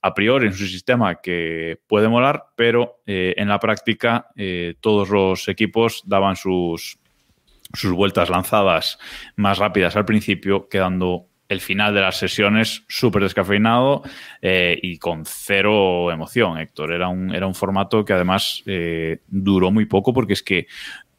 A 0.02 0.14
priori 0.14 0.46
en 0.46 0.52
su 0.52 0.66
sistema 0.66 1.16
que 1.16 1.80
puede 1.88 2.08
molar, 2.08 2.44
pero 2.54 3.02
eh, 3.06 3.34
en 3.36 3.48
la 3.48 3.58
práctica 3.58 4.28
eh, 4.36 4.76
todos 4.78 5.10
los 5.10 5.48
equipos 5.48 6.04
daban 6.06 6.36
sus, 6.36 7.00
sus 7.72 7.90
vueltas 7.90 8.30
lanzadas 8.30 9.00
más 9.34 9.58
rápidas 9.58 9.96
al 9.96 10.04
principio, 10.04 10.68
quedando 10.68 11.26
el 11.52 11.60
final 11.60 11.94
de 11.94 12.00
las 12.00 12.16
sesiones 12.16 12.82
súper 12.88 13.22
descafeinado 13.22 14.02
eh, 14.40 14.78
y 14.82 14.98
con 14.98 15.24
cero 15.24 16.10
emoción, 16.10 16.58
Héctor. 16.58 16.92
Era 16.92 17.08
un, 17.08 17.34
era 17.34 17.46
un 17.46 17.54
formato 17.54 18.04
que 18.04 18.12
además 18.12 18.62
eh, 18.66 19.20
duró 19.28 19.70
muy 19.70 19.86
poco 19.86 20.12
porque 20.12 20.32
es 20.32 20.42
que 20.42 20.66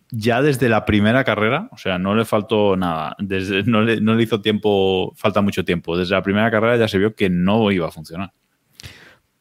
ya 0.10 0.42
desde 0.42 0.70
la 0.70 0.86
primera 0.86 1.24
carrera, 1.24 1.70
o 1.72 1.78
sea, 1.78 1.98
no 1.98 2.14
le 2.14 2.26
faltó 2.26 2.76
nada, 2.78 3.16
desde, 3.18 3.64
no, 3.64 3.82
le, 3.82 4.00
no 4.00 4.14
le 4.14 4.24
hizo 4.24 4.42
tiempo, 4.42 5.14
falta 5.16 5.42
mucho 5.42 5.66
tiempo. 5.66 5.98
Desde 5.98 6.14
la 6.14 6.22
primera 6.22 6.52
carrera 6.52 6.78
ya 6.78 6.88
se 6.88 7.00
vio 7.00 7.16
que 7.16 7.30
no 7.30 7.72
iba 7.72 7.88
a 7.88 7.92
funcionar. 7.92 8.32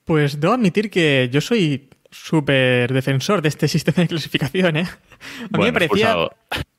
Pues 0.05 0.41
debo 0.41 0.55
admitir 0.55 0.91
que 0.91 1.29
yo 1.31 1.41
soy 1.41 1.91
súper 2.11 2.93
defensor 2.93 3.43
de 3.43 3.49
este 3.49 3.69
sistema 3.77 4.03
de 4.03 4.09
clasificación, 4.09 4.77
¿eh? 4.77 4.89
A 5.53 5.59
mí 5.59 5.65
me 5.65 5.73
parecía. 5.73 6.17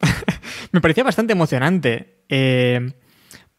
me 0.72 0.82
parecía 0.82 1.04
bastante 1.04 1.34
emocionante. 1.34 2.24
Eh, 2.30 2.94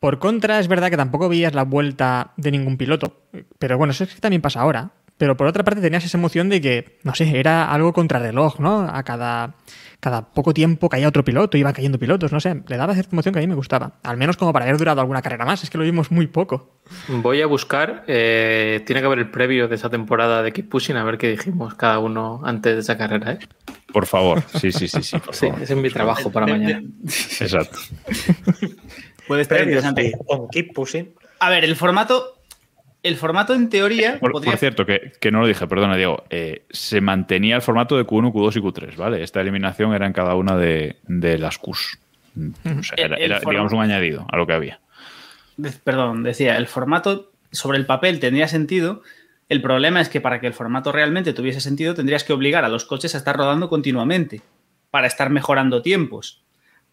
por 0.05 0.19
contra, 0.19 0.61
es 0.61 0.69
verdad 0.69 0.91
que 0.91 0.99
tampoco 0.99 1.31
veías 1.31 1.55
la 1.55 1.63
vuelta 1.63 2.33
de 2.37 2.51
ningún 2.51 2.77
piloto. 2.77 3.23
Pero 3.59 3.79
bueno, 3.79 3.93
eso 3.93 4.05
es 4.05 4.15
que 4.15 4.21
también 4.21 4.43
pasa 4.43 4.61
ahora. 4.61 4.91
Pero 5.17 5.35
por 5.35 5.47
otra 5.47 5.65
parte 5.65 5.81
tenías 5.81 6.05
esa 6.05 6.19
emoción 6.19 6.51
de 6.51 6.61
que, 6.61 6.99
no 7.05 7.15
sé, 7.15 7.41
era 7.41 7.73
algo 7.73 7.95
contrarreloj, 7.95 8.61
¿no? 8.61 8.83
A 8.83 9.03
cada, 9.03 9.55
cada 10.01 10.31
poco 10.35 10.53
tiempo 10.53 10.91
caía 10.91 11.09
otro 11.09 11.25
piloto, 11.25 11.57
iban 11.57 11.73
cayendo 11.73 11.99
pilotos, 11.99 12.33
no 12.33 12.41
sé. 12.41 12.63
Le 12.69 12.77
daba 12.77 12.93
cierta 12.93 13.13
emoción 13.13 13.33
que 13.33 13.39
a 13.39 13.41
mí 13.41 13.47
me 13.47 13.55
gustaba. 13.55 13.93
Al 14.03 14.19
menos 14.19 14.37
como 14.37 14.53
para 14.53 14.67
haber 14.67 14.77
durado 14.77 15.01
alguna 15.01 15.23
carrera 15.23 15.47
más. 15.47 15.63
Es 15.63 15.71
que 15.71 15.79
lo 15.79 15.85
vimos 15.85 16.11
muy 16.11 16.27
poco. 16.27 16.83
Voy 17.09 17.41
a 17.41 17.47
buscar, 17.47 18.05
eh, 18.07 18.83
tiene 18.85 19.01
que 19.01 19.07
haber 19.07 19.21
el 19.21 19.31
previo 19.31 19.69
de 19.69 19.77
esa 19.77 19.89
temporada 19.89 20.43
de 20.43 20.53
Keep 20.53 20.69
Pushing, 20.69 20.99
a 20.99 21.05
ver 21.05 21.17
qué 21.17 21.31
dijimos 21.31 21.77
cada 21.77 21.99
uno 21.99 22.43
antes 22.45 22.75
de 22.75 22.81
esa 22.81 22.99
carrera, 22.99 23.33
¿eh? 23.33 23.39
Por 23.91 24.05
favor, 24.05 24.43
sí, 24.61 24.71
sí, 24.71 24.87
sí, 24.87 25.03
sí. 25.03 25.17
sí, 25.31 25.47
ese 25.63 25.73
es 25.73 25.81
mi 25.81 25.89
trabajo 25.89 26.31
para 26.31 26.47
mañana. 26.47 26.83
Exacto. 27.05 27.79
Puede 29.27 29.43
estar 29.43 29.63
interesante. 29.63 30.13
keep 30.53 30.73
pushing. 30.73 31.15
A 31.41 31.51
ver, 31.51 31.65
el 31.65 31.77
formato. 31.77 32.39
El 33.03 33.17
formato 33.17 33.53
en 33.53 33.69
teoría. 33.69 34.19
Por, 34.19 34.33
cierto, 34.57 34.87
que, 34.87 35.31
no 35.31 35.41
lo 35.41 35.47
dije, 35.47 35.67
perdona, 35.67 35.95
Diego. 35.95 36.25
Eh, 36.31 36.65
se 36.71 37.03
mantenía 37.03 37.55
el 37.55 37.61
formato 37.61 37.99
de 37.99 38.07
Q1, 38.07 38.33
Q2 38.33 38.57
y 38.57 38.61
Q3, 38.61 38.97
¿vale? 38.97 39.23
Esta 39.23 39.43
eliminación 39.43 39.93
era 39.93 40.07
en 40.07 40.15
cada 40.15 40.35
una 40.37 40.57
de, 40.57 40.97
las 41.07 41.59
Qs. 41.59 41.99
era, 42.97 43.41
digamos, 43.41 43.75
un 43.75 43.83
añadido 43.83 44.27
a 44.31 44.39
lo 44.39 44.47
que 44.47 44.55
había. 44.55 44.81
Perdón, 45.85 46.23
decía, 46.23 46.57
el 46.57 46.67
formato 46.67 47.31
sobre 47.53 47.77
el 47.77 47.85
papel 47.85 48.21
tendría 48.21 48.49
sentido. 48.49 49.03
El 49.51 49.61
problema 49.61 50.01
es 50.01 50.09
que 50.09 50.23
para 50.23 50.41
que 50.41 50.47
el 50.47 50.55
formato 50.55 50.91
realmente 50.91 51.35
tuviese 51.35 51.61
sentido, 51.61 51.95
tendrías 51.95 52.25
que 52.25 52.33
obligar 52.33 52.65
a 52.65 52.71
los 52.71 52.87
coches 52.87 53.15
a 53.15 53.19
estar 53.19 53.37
rodando 53.37 53.69
continuamente 53.69 54.41
para 54.91 55.07
estar 55.07 55.29
mejorando 55.29 55.83
tiempos. 55.83 56.44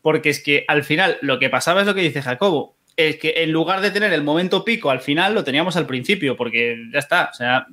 Porque 0.02 0.30
es 0.30 0.42
que 0.42 0.66
al 0.68 0.84
final 0.84 1.18
lo 1.22 1.40
que 1.40 1.50
pasaba 1.50 1.82
es 1.82 1.88
lo 1.88 1.94
que 1.94 2.02
dice 2.02 2.22
Jacobo, 2.22 2.76
es 2.98 3.18
que 3.18 3.34
en 3.38 3.52
lugar 3.52 3.82
de 3.82 3.92
tener 3.92 4.14
el 4.14 4.24
momento 4.24 4.64
pico 4.66 4.90
al 4.90 5.02
final, 5.02 5.34
lo 5.34 5.44
teníamos 5.44 5.76
al 5.78 5.86
principio, 5.86 6.36
porque 6.36 6.78
ya 6.92 7.00
está, 7.00 7.30
o 7.32 7.34
sea, 7.34 7.68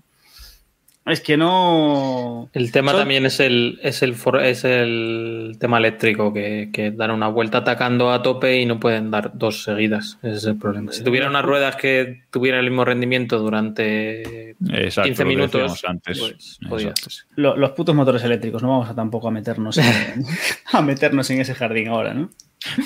es 1.11 1.21
que 1.21 1.37
no. 1.37 2.51
El 2.53 2.73
tema 2.73 2.93
también 2.93 3.27
es 3.27 3.41
el, 3.41 3.79
es 3.83 4.03
el, 4.03 4.17
es 4.43 4.65
el 4.65 5.57
tema 5.59 5.79
eléctrico, 5.79 6.33
que, 6.33 6.71
que, 6.73 6.91
dan 6.91 7.11
una 7.11 7.29
vuelta 7.29 7.59
atacando 7.59 8.11
a 8.11 8.23
tope 8.23 8.61
y 8.61 8.67
no 8.67 8.81
pueden 8.81 9.11
dar 9.11 9.33
dos 9.35 9.63
seguidas. 9.63 10.19
Ese 10.23 10.37
es 10.37 10.45
el 10.45 10.59
problema. 10.59 10.93
Si 10.93 11.03
tuvieran 11.05 11.31
unas 11.31 11.45
ruedas 11.45 11.77
que 11.77 12.23
tuvieran 12.31 12.61
el 12.61 12.71
mismo 12.71 12.85
rendimiento 12.85 13.39
durante 13.39 14.57
15 14.61 15.25
minutos, 15.25 15.85
antes. 15.85 16.59
Pues, 16.69 17.27
los 17.37 17.71
putos 17.73 17.95
motores 17.95 18.23
eléctricos, 18.25 18.63
no 18.63 18.69
vamos 18.69 18.91
a 18.91 18.95
tampoco 18.95 19.29
a 19.29 19.31
meternos 19.31 19.79
en, 19.79 20.25
a 20.73 20.83
meternos 20.83 21.31
en 21.31 21.41
ese 21.41 21.55
jardín 21.55 21.89
ahora, 21.89 22.15
¿no? 22.15 22.31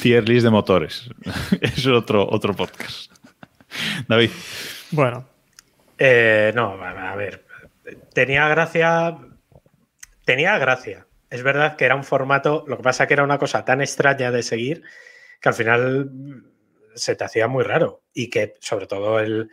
Tier 0.00 0.28
list 0.28 0.44
de 0.44 0.50
motores. 0.50 1.08
es 1.60 1.86
otro, 1.86 2.28
otro 2.28 2.54
podcast. 2.54 3.10
David. 4.06 4.30
Bueno. 4.90 5.26
Eh, 5.98 6.52
no, 6.54 6.72
a 6.82 7.14
ver 7.14 7.51
tenía 8.12 8.48
gracia. 8.48 9.18
Tenía 10.24 10.58
gracia. 10.58 11.06
Es 11.30 11.42
verdad 11.42 11.76
que 11.76 11.84
era 11.84 11.96
un 11.96 12.04
formato, 12.04 12.64
lo 12.66 12.76
que 12.76 12.82
pasa 12.82 13.06
que 13.06 13.14
era 13.14 13.24
una 13.24 13.38
cosa 13.38 13.64
tan 13.64 13.80
extraña 13.80 14.30
de 14.30 14.42
seguir 14.42 14.82
que 15.40 15.48
al 15.48 15.54
final 15.54 16.10
se 16.94 17.16
te 17.16 17.24
hacía 17.24 17.48
muy 17.48 17.64
raro. 17.64 18.02
Y 18.12 18.30
que 18.30 18.54
sobre 18.60 18.86
todo 18.86 19.18
el, 19.18 19.50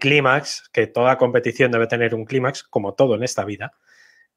clímax, 0.00 0.68
que 0.72 0.86
toda 0.86 1.18
competición 1.18 1.72
debe 1.72 1.86
tener 1.86 2.14
un 2.14 2.24
clímax, 2.24 2.62
como 2.64 2.94
todo 2.94 3.14
en 3.14 3.22
esta 3.22 3.44
vida, 3.44 3.72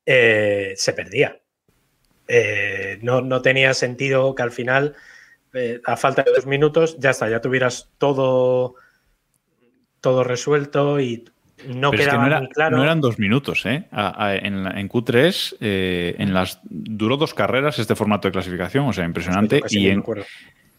eh, 0.06 0.74
se 0.78 0.94
perdía. 0.94 1.42
Eh, 2.28 3.00
no, 3.02 3.42
tenía 3.42 3.74
sentido 3.74 4.34
que 4.34 4.44
al 4.44 4.52
final, 4.52 4.96
eh, 5.54 5.82
a 5.86 5.98
falta 5.98 6.24
de 6.24 6.32
dos 6.32 6.46
minutos, 6.46 6.98
ya 7.00 7.12
está, 7.12 7.30
ya 7.30 7.42
tuvieras 7.42 7.92
todo, 7.98 8.76
todo 10.02 10.24
resuelto 10.24 11.00
y 11.00 11.26
no 11.74 11.92
quedaba 11.92 12.48
claro. 12.48 12.78
No 12.78 12.84
eran 12.84 13.02
dos 13.02 13.20
minutos, 13.20 13.66
¿eh? 13.66 13.86
en, 13.92 14.90
Q3, 14.90 15.58
eh, 15.60 16.16
en 16.18 16.34
las, 16.34 16.60
duró 16.64 17.18
dos 17.18 17.34
carreras 17.34 17.80
este 17.80 17.96
formato 17.96 18.28
de 18.28 18.32
clasificación, 18.32 18.88
o 18.88 18.94
sea, 18.94 19.06
impresionante. 19.06 19.62
y, 19.70 19.88
en, 19.88 20.04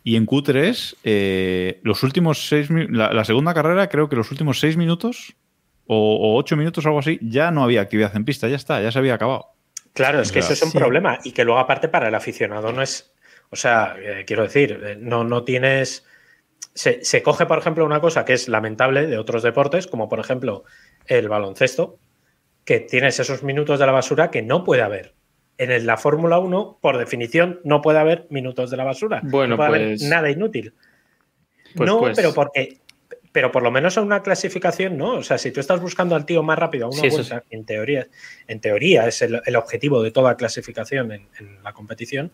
Y 0.05 0.16
en 0.16 0.26
Q3, 0.26 0.97
eh, 1.05 1.80
los 1.82 2.03
últimos 2.03 2.49
seis 2.49 2.68
la, 2.70 3.12
la, 3.12 3.24
segunda 3.24 3.55
carrera, 3.55 3.89
creo 3.89 4.09
que 4.09 4.16
los 4.16 4.30
últimos 4.30 4.61
seis 4.61 4.76
minutos 4.76 5.34
o, 5.87 6.16
o, 6.16 6.37
ocho 6.37 6.57
minutos 6.57 6.84
o 6.84 6.89
algo 6.89 7.01
así, 7.01 7.18
ya 7.22 7.51
no 7.51 7.64
había 7.64 7.80
actividad 7.80 8.14
en 8.16 8.24
pista, 8.24 8.49
ya 8.49 8.57
está, 8.57 8.80
ya 8.80 8.93
se 8.93 8.99
había 8.99 9.14
acabado. 9.14 9.57
Claro, 9.97 10.20
es 10.20 10.30
que 10.30 10.41
eso 10.41 10.53
es 10.53 10.62
un 10.62 10.72
sí. 10.72 10.78
problema. 10.78 11.18
Y 11.24 11.32
que 11.32 11.43
luego, 11.43 11.59
aparte, 11.59 11.89
para 11.89 12.09
el 12.09 12.14
aficionado 12.14 12.70
no 12.70 12.82
es. 12.82 13.11
O 13.49 13.57
sea, 13.57 13.97
eh, 13.99 14.24
quiero 14.26 14.43
decir, 14.43 14.78
eh, 14.84 14.97
no, 15.01 15.24
no 15.24 15.43
tienes. 15.43 16.05
Se, 16.77 17.05
se, 17.05 17.22
coge, 17.22 17.47
por 17.47 17.59
ejemplo, 17.59 17.85
una 17.85 18.01
cosa 18.01 18.24
que 18.24 18.35
es 18.35 18.49
lamentable 18.49 19.07
de 19.07 19.18
otros 19.18 19.43
deportes, 19.43 19.89
como 19.89 20.09
por 20.09 20.20
ejemplo 20.20 20.62
el 21.07 21.29
baloncesto, 21.29 21.99
que 22.64 22.81
tienes 22.81 23.18
esos 23.18 23.43
minutos 23.43 23.79
de 23.79 23.87
la 23.87 23.93
basura 23.93 24.31
que 24.31 24.43
no 24.43 24.62
puede 24.64 24.83
haber. 24.83 25.14
En 25.57 25.87
la 25.87 25.97
Fórmula 25.97 26.39
1, 26.39 26.79
por 26.83 26.99
definición, 26.99 27.61
no 27.64 27.81
puede 27.81 27.99
haber 27.99 28.27
minutos 28.29 28.70
de 28.70 28.77
la 28.77 28.85
basura. 28.85 29.20
Bueno, 29.22 29.57
no 29.57 29.57
puede 29.57 29.70
pues, 29.70 30.03
haber 30.03 30.11
nada 30.11 30.31
inútil. 30.31 30.74
Pues, 31.74 31.87
no, 31.89 31.99
pues, 32.01 32.16
pero 32.16 32.35
porque. 32.35 32.79
Pero 33.33 33.53
por 33.53 33.62
lo 33.62 33.70
menos 33.70 33.97
en 33.99 34.05
una 34.05 34.22
clasificación, 34.22 34.97
¿no? 34.97 35.12
O 35.12 35.22
sea, 35.22 35.37
si 35.37 35.51
tú 35.51 35.61
estás 35.61 35.81
buscando 35.81 36.16
al 36.16 36.24
tío 36.24 36.43
más 36.43 36.59
rápido 36.59 36.87
a 36.87 36.89
una 36.89 37.01
Sí, 37.01 37.09
vuelta, 37.11 37.45
en 37.51 37.66
teoría, 37.66 38.09
en 38.49 38.61
teoría 38.61 39.07
es 39.07 39.20
el, 39.20 39.43
el 39.45 39.57
objetivo 39.57 40.03
de 40.03 40.11
toda 40.11 40.37
clasificación 40.37 41.12
en, 41.12 41.29
en 41.39 41.62
la 41.62 41.74
competición, 41.74 42.33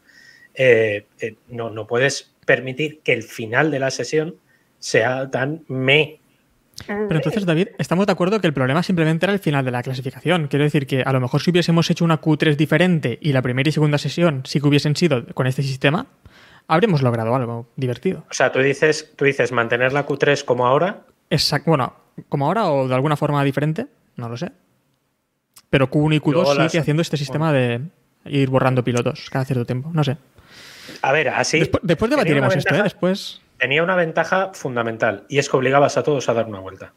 eh, 0.54 1.06
eh, 1.20 1.36
no, 1.48 1.70
no 1.70 1.86
puedes 1.86 2.30
permitir 2.44 3.00
que 3.00 3.12
el 3.12 3.22
final 3.22 3.70
de 3.70 3.78
la 3.78 3.90
sesión 3.90 4.34
sea 4.78 5.30
tan 5.30 5.62
me. 5.68 6.18
Pero 6.86 7.14
entonces, 7.14 7.44
David, 7.46 7.68
estamos 7.78 8.06
de 8.06 8.12
acuerdo 8.12 8.40
que 8.40 8.46
el 8.46 8.52
problema 8.54 8.82
simplemente 8.82 9.26
era 9.26 9.32
el 9.32 9.38
final 9.38 9.64
de 9.64 9.70
la 9.70 9.82
clasificación. 9.82 10.48
Quiero 10.48 10.64
decir 10.64 10.86
que 10.86 11.02
a 11.02 11.12
lo 11.12 11.20
mejor 11.20 11.40
si 11.40 11.50
hubiésemos 11.50 11.88
hecho 11.90 12.04
una 12.04 12.20
Q3 12.20 12.56
diferente 12.56 13.18
y 13.20 13.32
la 13.32 13.42
primera 13.42 13.68
y 13.68 13.72
segunda 13.72 13.98
sesión 13.98 14.42
sí 14.44 14.60
que 14.60 14.66
hubiesen 14.66 14.96
sido 14.96 15.24
con 15.34 15.46
este 15.46 15.62
sistema, 15.62 16.06
habríamos 16.66 17.02
logrado 17.02 17.34
algo 17.36 17.68
divertido. 17.76 18.24
O 18.30 18.34
sea, 18.34 18.50
tú 18.50 18.58
dices, 18.60 19.12
tú 19.14 19.24
dices 19.26 19.52
mantener 19.52 19.92
la 19.92 20.06
Q3 20.06 20.44
como 20.44 20.66
ahora. 20.66 21.02
Exacto. 21.30 21.70
Bueno, 21.70 21.94
como 22.28 22.46
ahora 22.46 22.66
o 22.70 22.88
de 22.88 22.94
alguna 22.94 23.16
forma 23.16 23.44
diferente, 23.44 23.86
no 24.16 24.28
lo 24.28 24.36
sé. 24.36 24.50
Pero 25.70 25.88
Q1 25.90 26.16
y 26.16 26.20
Q2 26.20 26.32
Luego 26.32 26.50
sigue 26.52 26.64
las- 26.64 26.74
haciendo 26.76 27.02
este 27.02 27.16
sistema 27.16 27.52
de 27.52 27.80
ir 28.24 28.48
borrando 28.50 28.82
pilotos 28.82 29.28
cada 29.30 29.44
cierto 29.44 29.66
tiempo. 29.66 29.90
No 29.92 30.02
sé. 30.02 30.16
A 31.02 31.12
ver, 31.12 31.28
así. 31.28 31.60
Después, 31.60 31.82
después 31.84 32.10
debatiremos 32.10 32.54
esto, 32.56 32.74
¿eh? 32.74 32.82
Después. 32.82 33.40
Tenía 33.58 33.82
una 33.82 33.94
ventaja 33.96 34.50
fundamental 34.54 35.24
y 35.28 35.38
es 35.38 35.48
que 35.48 35.56
obligabas 35.56 35.96
a 35.96 36.02
todos 36.02 36.28
a 36.28 36.34
dar 36.34 36.46
una 36.46 36.58
vuelta. 36.60 36.92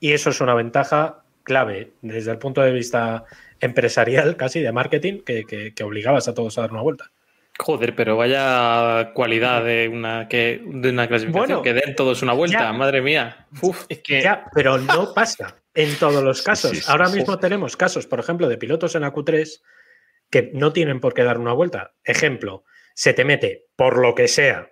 Y 0.00 0.12
eso 0.12 0.30
es 0.30 0.40
una 0.40 0.54
ventaja 0.54 1.22
clave 1.42 1.92
desde 2.02 2.30
el 2.30 2.38
punto 2.38 2.62
de 2.62 2.72
vista 2.72 3.24
empresarial, 3.60 4.36
casi 4.36 4.60
de 4.60 4.72
marketing, 4.72 5.20
que, 5.24 5.44
que- 5.44 5.74
que 5.74 5.84
obligabas 5.84 6.26
a 6.28 6.34
todos 6.34 6.56
a 6.58 6.62
dar 6.62 6.72
una 6.72 6.80
vuelta. 6.82 7.10
Joder, 7.58 7.94
pero 7.94 8.16
vaya 8.16 9.12
cualidad 9.14 9.62
de 9.64 9.88
una, 9.88 10.26
que, 10.26 10.60
de 10.66 10.90
una 10.90 11.06
clasificación 11.06 11.46
Bueno, 11.48 11.62
que 11.62 11.72
den 11.72 11.94
todos 11.94 12.20
una 12.22 12.32
vuelta, 12.32 12.58
ya. 12.58 12.72
madre 12.72 13.00
mía. 13.00 13.46
Uf, 13.60 13.84
Es 13.88 14.00
que 14.00 14.22
Ya, 14.22 14.46
pero 14.54 14.78
no 14.78 15.14
pasa 15.14 15.54
en 15.72 15.94
todos 15.96 16.22
los 16.24 16.42
casos. 16.42 16.70
Sí, 16.72 16.76
sí, 16.78 16.84
Ahora 16.88 17.06
sí. 17.06 17.18
mismo 17.18 17.38
tenemos 17.38 17.76
casos, 17.76 18.06
por 18.06 18.18
ejemplo, 18.18 18.48
de 18.48 18.56
pilotos 18.58 18.94
en 18.96 19.02
la 19.02 19.12
Q3 19.12 19.60
que 20.30 20.50
no 20.52 20.72
tienen 20.72 20.98
por 21.00 21.14
qué 21.14 21.22
dar 21.22 21.38
una 21.38 21.52
vuelta. 21.52 21.92
Ejemplo, 22.02 22.64
se 22.94 23.12
te 23.12 23.24
mete 23.24 23.66
por 23.76 23.98
lo 23.98 24.14
que 24.14 24.28
sea. 24.28 24.70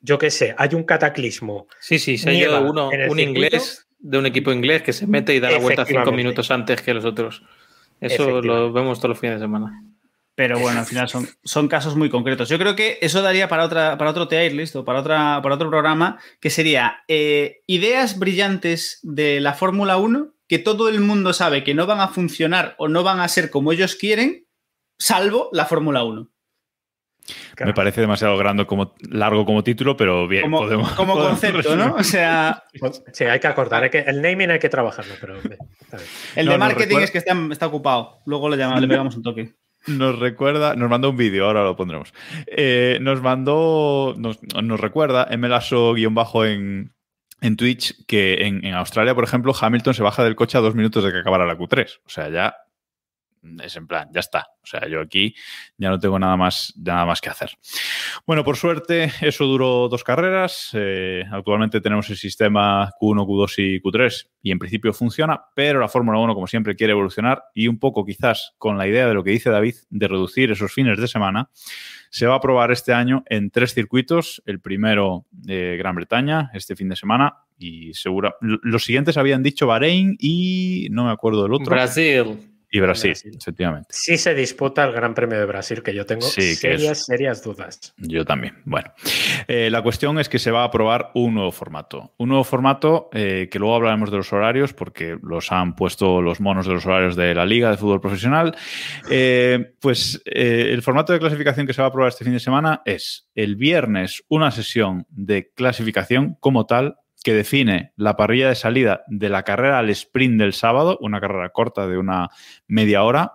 Yo 0.00 0.18
qué 0.18 0.30
sé, 0.30 0.54
hay 0.58 0.74
un 0.74 0.84
cataclismo. 0.84 1.66
sí, 1.80 1.98
sí, 1.98 2.18
se 2.18 2.34
ido 2.34 2.60
uno, 2.60 2.86
un 2.86 2.92
circuito. 2.92 3.20
inglés 3.22 3.88
de 3.98 4.18
un 4.18 4.26
equipo 4.26 4.52
inglés 4.52 4.82
que 4.82 4.92
se 4.92 5.06
mete 5.06 5.34
y 5.34 5.40
da 5.40 5.50
la 5.50 5.58
vuelta 5.58 5.86
cinco 5.86 6.12
minutos 6.12 6.50
antes 6.50 6.82
que 6.82 6.92
los 6.92 7.06
otros. 7.06 7.42
Eso 8.00 8.42
lo 8.42 8.72
vemos 8.72 8.98
todos 8.98 9.10
los 9.10 9.18
fines 9.18 9.40
de 9.40 9.44
semana. 9.46 9.82
Pero 10.34 10.58
bueno, 10.58 10.80
al 10.80 10.86
final 10.86 11.08
son, 11.08 11.28
son 11.44 11.68
casos 11.68 11.96
muy 11.96 12.10
concretos. 12.10 12.48
Yo 12.48 12.58
creo 12.58 12.74
que 12.74 12.98
eso 13.00 13.22
daría 13.22 13.48
para, 13.48 13.64
otra, 13.64 13.96
para 13.96 14.10
otro 14.10 14.26
tier 14.26 14.52
list 14.52 14.74
o 14.74 14.84
para, 14.84 14.98
otra, 14.98 15.40
para 15.42 15.54
otro 15.54 15.70
programa, 15.70 16.18
que 16.40 16.50
sería 16.50 17.04
eh, 17.06 17.62
ideas 17.66 18.18
brillantes 18.18 18.98
de 19.02 19.40
la 19.40 19.54
Fórmula 19.54 19.96
1 19.96 20.34
que 20.48 20.58
todo 20.58 20.88
el 20.88 21.00
mundo 21.00 21.32
sabe 21.32 21.64
que 21.64 21.74
no 21.74 21.86
van 21.86 22.00
a 22.00 22.08
funcionar 22.08 22.74
o 22.78 22.88
no 22.88 23.02
van 23.02 23.20
a 23.20 23.28
ser 23.28 23.48
como 23.50 23.72
ellos 23.72 23.94
quieren, 23.94 24.46
salvo 24.98 25.48
la 25.52 25.66
Fórmula 25.66 26.04
1. 26.04 26.28
Claro. 27.54 27.70
Me 27.70 27.74
parece 27.74 28.00
demasiado 28.02 28.36
grande 28.36 28.66
como, 28.66 28.94
largo 29.08 29.46
como 29.46 29.64
título, 29.64 29.96
pero 29.96 30.28
bien, 30.28 30.42
Como, 30.42 30.58
podemos. 30.58 30.92
como 30.92 31.14
podemos 31.14 31.40
concepto, 31.40 31.74
¿no? 31.76 31.94
O 31.94 32.02
sea, 32.04 32.62
Sí, 33.12 33.24
hay 33.24 33.40
que 33.40 33.46
acordar. 33.46 33.82
hay 33.82 33.90
que- 33.90 34.00
el 34.00 34.20
naming 34.20 34.50
hay 34.50 34.58
que 34.58 34.68
trabajarlo, 34.68 35.14
pero 35.20 35.34
bien, 35.42 35.56
está 35.80 35.96
bien. 35.96 36.08
el 36.36 36.46
No, 36.46 36.52
de 36.52 36.58
no, 36.58 36.64
marketing 36.64 36.86
recuerda- 36.88 37.04
es 37.04 37.10
que 37.10 37.18
está, 37.18 37.36
está 37.50 37.66
ocupado. 37.66 38.18
Luego 38.26 38.48
le, 38.50 38.56
llamamos, 38.58 38.82
le 38.82 38.88
pegamos 38.88 39.16
un 39.16 39.22
toque. 39.22 39.54
Nos 39.86 40.18
recuerda, 40.18 40.74
nos 40.76 40.88
mandó 40.90 41.10
un 41.10 41.16
vídeo, 41.16 41.46
ahora 41.46 41.62
lo 41.62 41.76
pondremos. 41.76 42.12
Eh, 42.46 42.98
nos 43.00 43.20
mandó, 43.22 44.14
nos, 44.18 44.38
nos 44.62 44.80
recuerda 44.80 45.26
Melaso-bajo 45.36 46.44
en, 46.46 46.94
en 47.40 47.56
Twitch 47.56 48.04
que 48.06 48.46
en, 48.46 48.64
en 48.64 48.74
Australia, 48.74 49.14
por 49.14 49.24
ejemplo, 49.24 49.54
Hamilton 49.58 49.94
se 49.94 50.02
baja 50.02 50.24
del 50.24 50.36
coche 50.36 50.56
a 50.58 50.62
dos 50.62 50.74
minutos 50.74 51.04
de 51.04 51.12
que 51.12 51.18
acabara 51.18 51.46
la 51.46 51.56
Q3. 51.58 52.00
O 52.04 52.08
sea, 52.08 52.28
ya 52.30 52.54
es 53.62 53.76
en 53.76 53.86
plan, 53.86 54.08
ya 54.12 54.20
está. 54.20 54.46
O 54.62 54.66
sea, 54.66 54.88
yo 54.88 55.00
aquí 55.00 55.34
ya 55.76 55.90
no 55.90 55.98
tengo 55.98 56.18
nada 56.18 56.36
más, 56.36 56.72
nada 56.76 57.04
más 57.04 57.20
que 57.20 57.28
hacer. 57.28 57.50
Bueno, 58.26 58.44
por 58.44 58.56
suerte, 58.56 59.10
eso 59.20 59.44
duró 59.44 59.88
dos 59.88 60.04
carreras. 60.04 60.70
Eh, 60.72 61.24
actualmente 61.30 61.80
tenemos 61.80 62.08
el 62.10 62.16
sistema 62.16 62.90
Q1, 63.00 63.26
Q2 63.26 63.54
y 63.58 63.80
Q3 63.80 64.28
y 64.42 64.50
en 64.50 64.58
principio 64.58 64.92
funciona, 64.92 65.40
pero 65.54 65.80
la 65.80 65.88
Fórmula 65.88 66.18
1, 66.18 66.34
como 66.34 66.46
siempre, 66.46 66.76
quiere 66.76 66.92
evolucionar 66.92 67.44
y 67.54 67.68
un 67.68 67.78
poco 67.78 68.04
quizás 68.04 68.54
con 68.58 68.78
la 68.78 68.86
idea 68.86 69.06
de 69.06 69.14
lo 69.14 69.24
que 69.24 69.30
dice 69.30 69.50
David 69.50 69.74
de 69.90 70.08
reducir 70.08 70.50
esos 70.50 70.72
fines 70.72 70.98
de 70.98 71.08
semana, 71.08 71.50
se 72.10 72.26
va 72.26 72.36
a 72.36 72.40
probar 72.40 72.70
este 72.70 72.92
año 72.92 73.24
en 73.26 73.50
tres 73.50 73.74
circuitos. 73.74 74.42
El 74.46 74.60
primero 74.60 75.26
de 75.30 75.76
Gran 75.76 75.96
Bretaña, 75.96 76.50
este 76.54 76.76
fin 76.76 76.88
de 76.88 76.96
semana, 76.96 77.38
y 77.58 77.94
segura. 77.94 78.34
Los 78.40 78.84
siguientes 78.84 79.16
habían 79.16 79.42
dicho 79.42 79.66
Bahrein 79.66 80.16
y 80.18 80.88
no 80.90 81.04
me 81.04 81.12
acuerdo 81.12 81.42
del 81.42 81.54
otro. 81.54 81.70
Brasil. 81.70 82.53
Y 82.76 82.80
Brasil, 82.80 83.10
Brasil. 83.12 83.32
efectivamente. 83.40 83.88
Sí 83.90 84.16
se 84.18 84.34
disputa 84.34 84.84
el 84.84 84.92
Gran 84.92 85.14
Premio 85.14 85.38
de 85.38 85.46
Brasil, 85.46 85.82
que 85.82 85.94
yo 85.94 86.04
tengo 86.06 86.22
Sí, 86.22 86.54
serias, 86.54 86.98
es- 86.98 87.04
serias 87.06 87.42
dudas. 87.42 87.94
Yo 87.98 88.24
también. 88.24 88.54
Bueno, 88.64 88.92
Eh, 89.46 89.68
la 89.70 89.82
cuestión 89.82 90.18
es 90.18 90.28
que 90.28 90.38
se 90.38 90.50
va 90.50 90.64
a 90.64 90.70
probar 90.70 91.10
un 91.14 91.34
nuevo 91.34 91.52
formato. 91.52 92.14
Un 92.18 92.30
nuevo 92.30 92.44
formato 92.44 93.10
eh, 93.12 93.48
que 93.50 93.58
luego 93.58 93.74
hablaremos 93.76 94.10
de 94.10 94.16
los 94.16 94.32
horarios 94.32 94.72
porque 94.72 95.16
los 95.22 95.52
han 95.52 95.74
puesto 95.74 96.20
los 96.22 96.40
monos 96.40 96.66
de 96.66 96.72
los 96.74 96.86
horarios 96.86 97.14
de 97.16 97.34
la 97.34 97.44
Liga 97.44 97.70
de 97.70 97.76
Fútbol 97.76 98.00
Profesional. 98.00 98.56
Eh, 99.10 99.74
pues 99.80 100.22
el 100.24 100.80
formato 100.82 101.12
de 101.12 101.18
clasificación 101.18 101.66
que 101.66 101.72
se 101.74 101.82
va 101.82 101.88
a 101.88 101.92
probar 101.92 102.08
este 102.08 102.24
fin 102.24 102.32
de 102.32 102.40
semana 102.40 102.82
es 102.84 103.28
el 103.34 103.56
viernes 103.56 104.24
una 104.28 104.50
sesión 104.50 105.06
de 105.10 105.50
clasificación 105.54 106.36
como 106.40 106.66
tal 106.66 106.96
que 107.24 107.32
define 107.32 107.92
la 107.96 108.16
parrilla 108.16 108.50
de 108.50 108.54
salida 108.54 109.02
de 109.08 109.30
la 109.30 109.42
carrera 109.42 109.78
al 109.78 109.88
sprint 109.90 110.38
del 110.38 110.52
sábado, 110.52 110.98
una 111.00 111.20
carrera 111.20 111.48
corta 111.48 111.88
de 111.88 111.96
una 111.96 112.28
media 112.68 113.02
hora. 113.02 113.32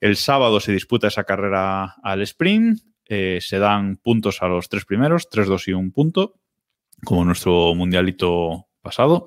El 0.00 0.16
sábado 0.16 0.60
se 0.60 0.72
disputa 0.72 1.08
esa 1.08 1.24
carrera 1.24 1.96
al 2.02 2.22
sprint, 2.22 2.80
eh, 3.04 3.38
se 3.42 3.58
dan 3.58 3.98
puntos 3.98 4.42
a 4.42 4.48
los 4.48 4.70
tres 4.70 4.86
primeros, 4.86 5.28
tres, 5.28 5.46
dos 5.46 5.68
y 5.68 5.74
un 5.74 5.92
punto, 5.92 6.40
como 7.04 7.24
nuestro 7.24 7.74
mundialito 7.74 8.66
pasado. 8.80 9.26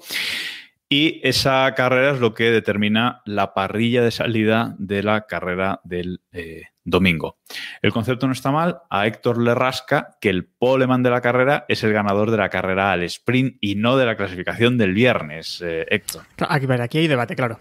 Y 0.89 1.21
esa 1.23 1.71
carrera 1.75 2.13
es 2.13 2.19
lo 2.19 2.33
que 2.33 2.49
determina 2.49 3.21
la 3.25 3.53
parrilla 3.53 4.01
de 4.01 4.11
salida 4.11 4.75
de 4.79 5.03
la 5.03 5.27
carrera 5.27 5.79
del 5.83 6.21
eh, 6.31 6.63
domingo. 6.83 7.37
El 7.81 7.91
concepto 7.91 8.27
no 8.27 8.33
está 8.33 8.51
mal. 8.51 8.79
A 8.89 9.05
Héctor 9.07 9.41
le 9.41 9.53
rasca 9.55 10.17
que 10.19 10.29
el 10.29 10.45
poleman 10.45 11.03
de 11.03 11.09
la 11.09 11.21
carrera 11.21 11.65
es 11.67 11.83
el 11.83 11.93
ganador 11.93 12.31
de 12.31 12.37
la 12.37 12.49
carrera 12.49 12.91
al 12.91 13.03
sprint 13.03 13.57
y 13.61 13.75
no 13.75 13.97
de 13.97 14.05
la 14.05 14.15
clasificación 14.17 14.77
del 14.77 14.93
viernes, 14.93 15.61
eh, 15.65 15.85
Héctor. 15.89 16.23
Aquí, 16.47 16.97
hay 16.97 17.07
debate, 17.07 17.35
claro. 17.35 17.59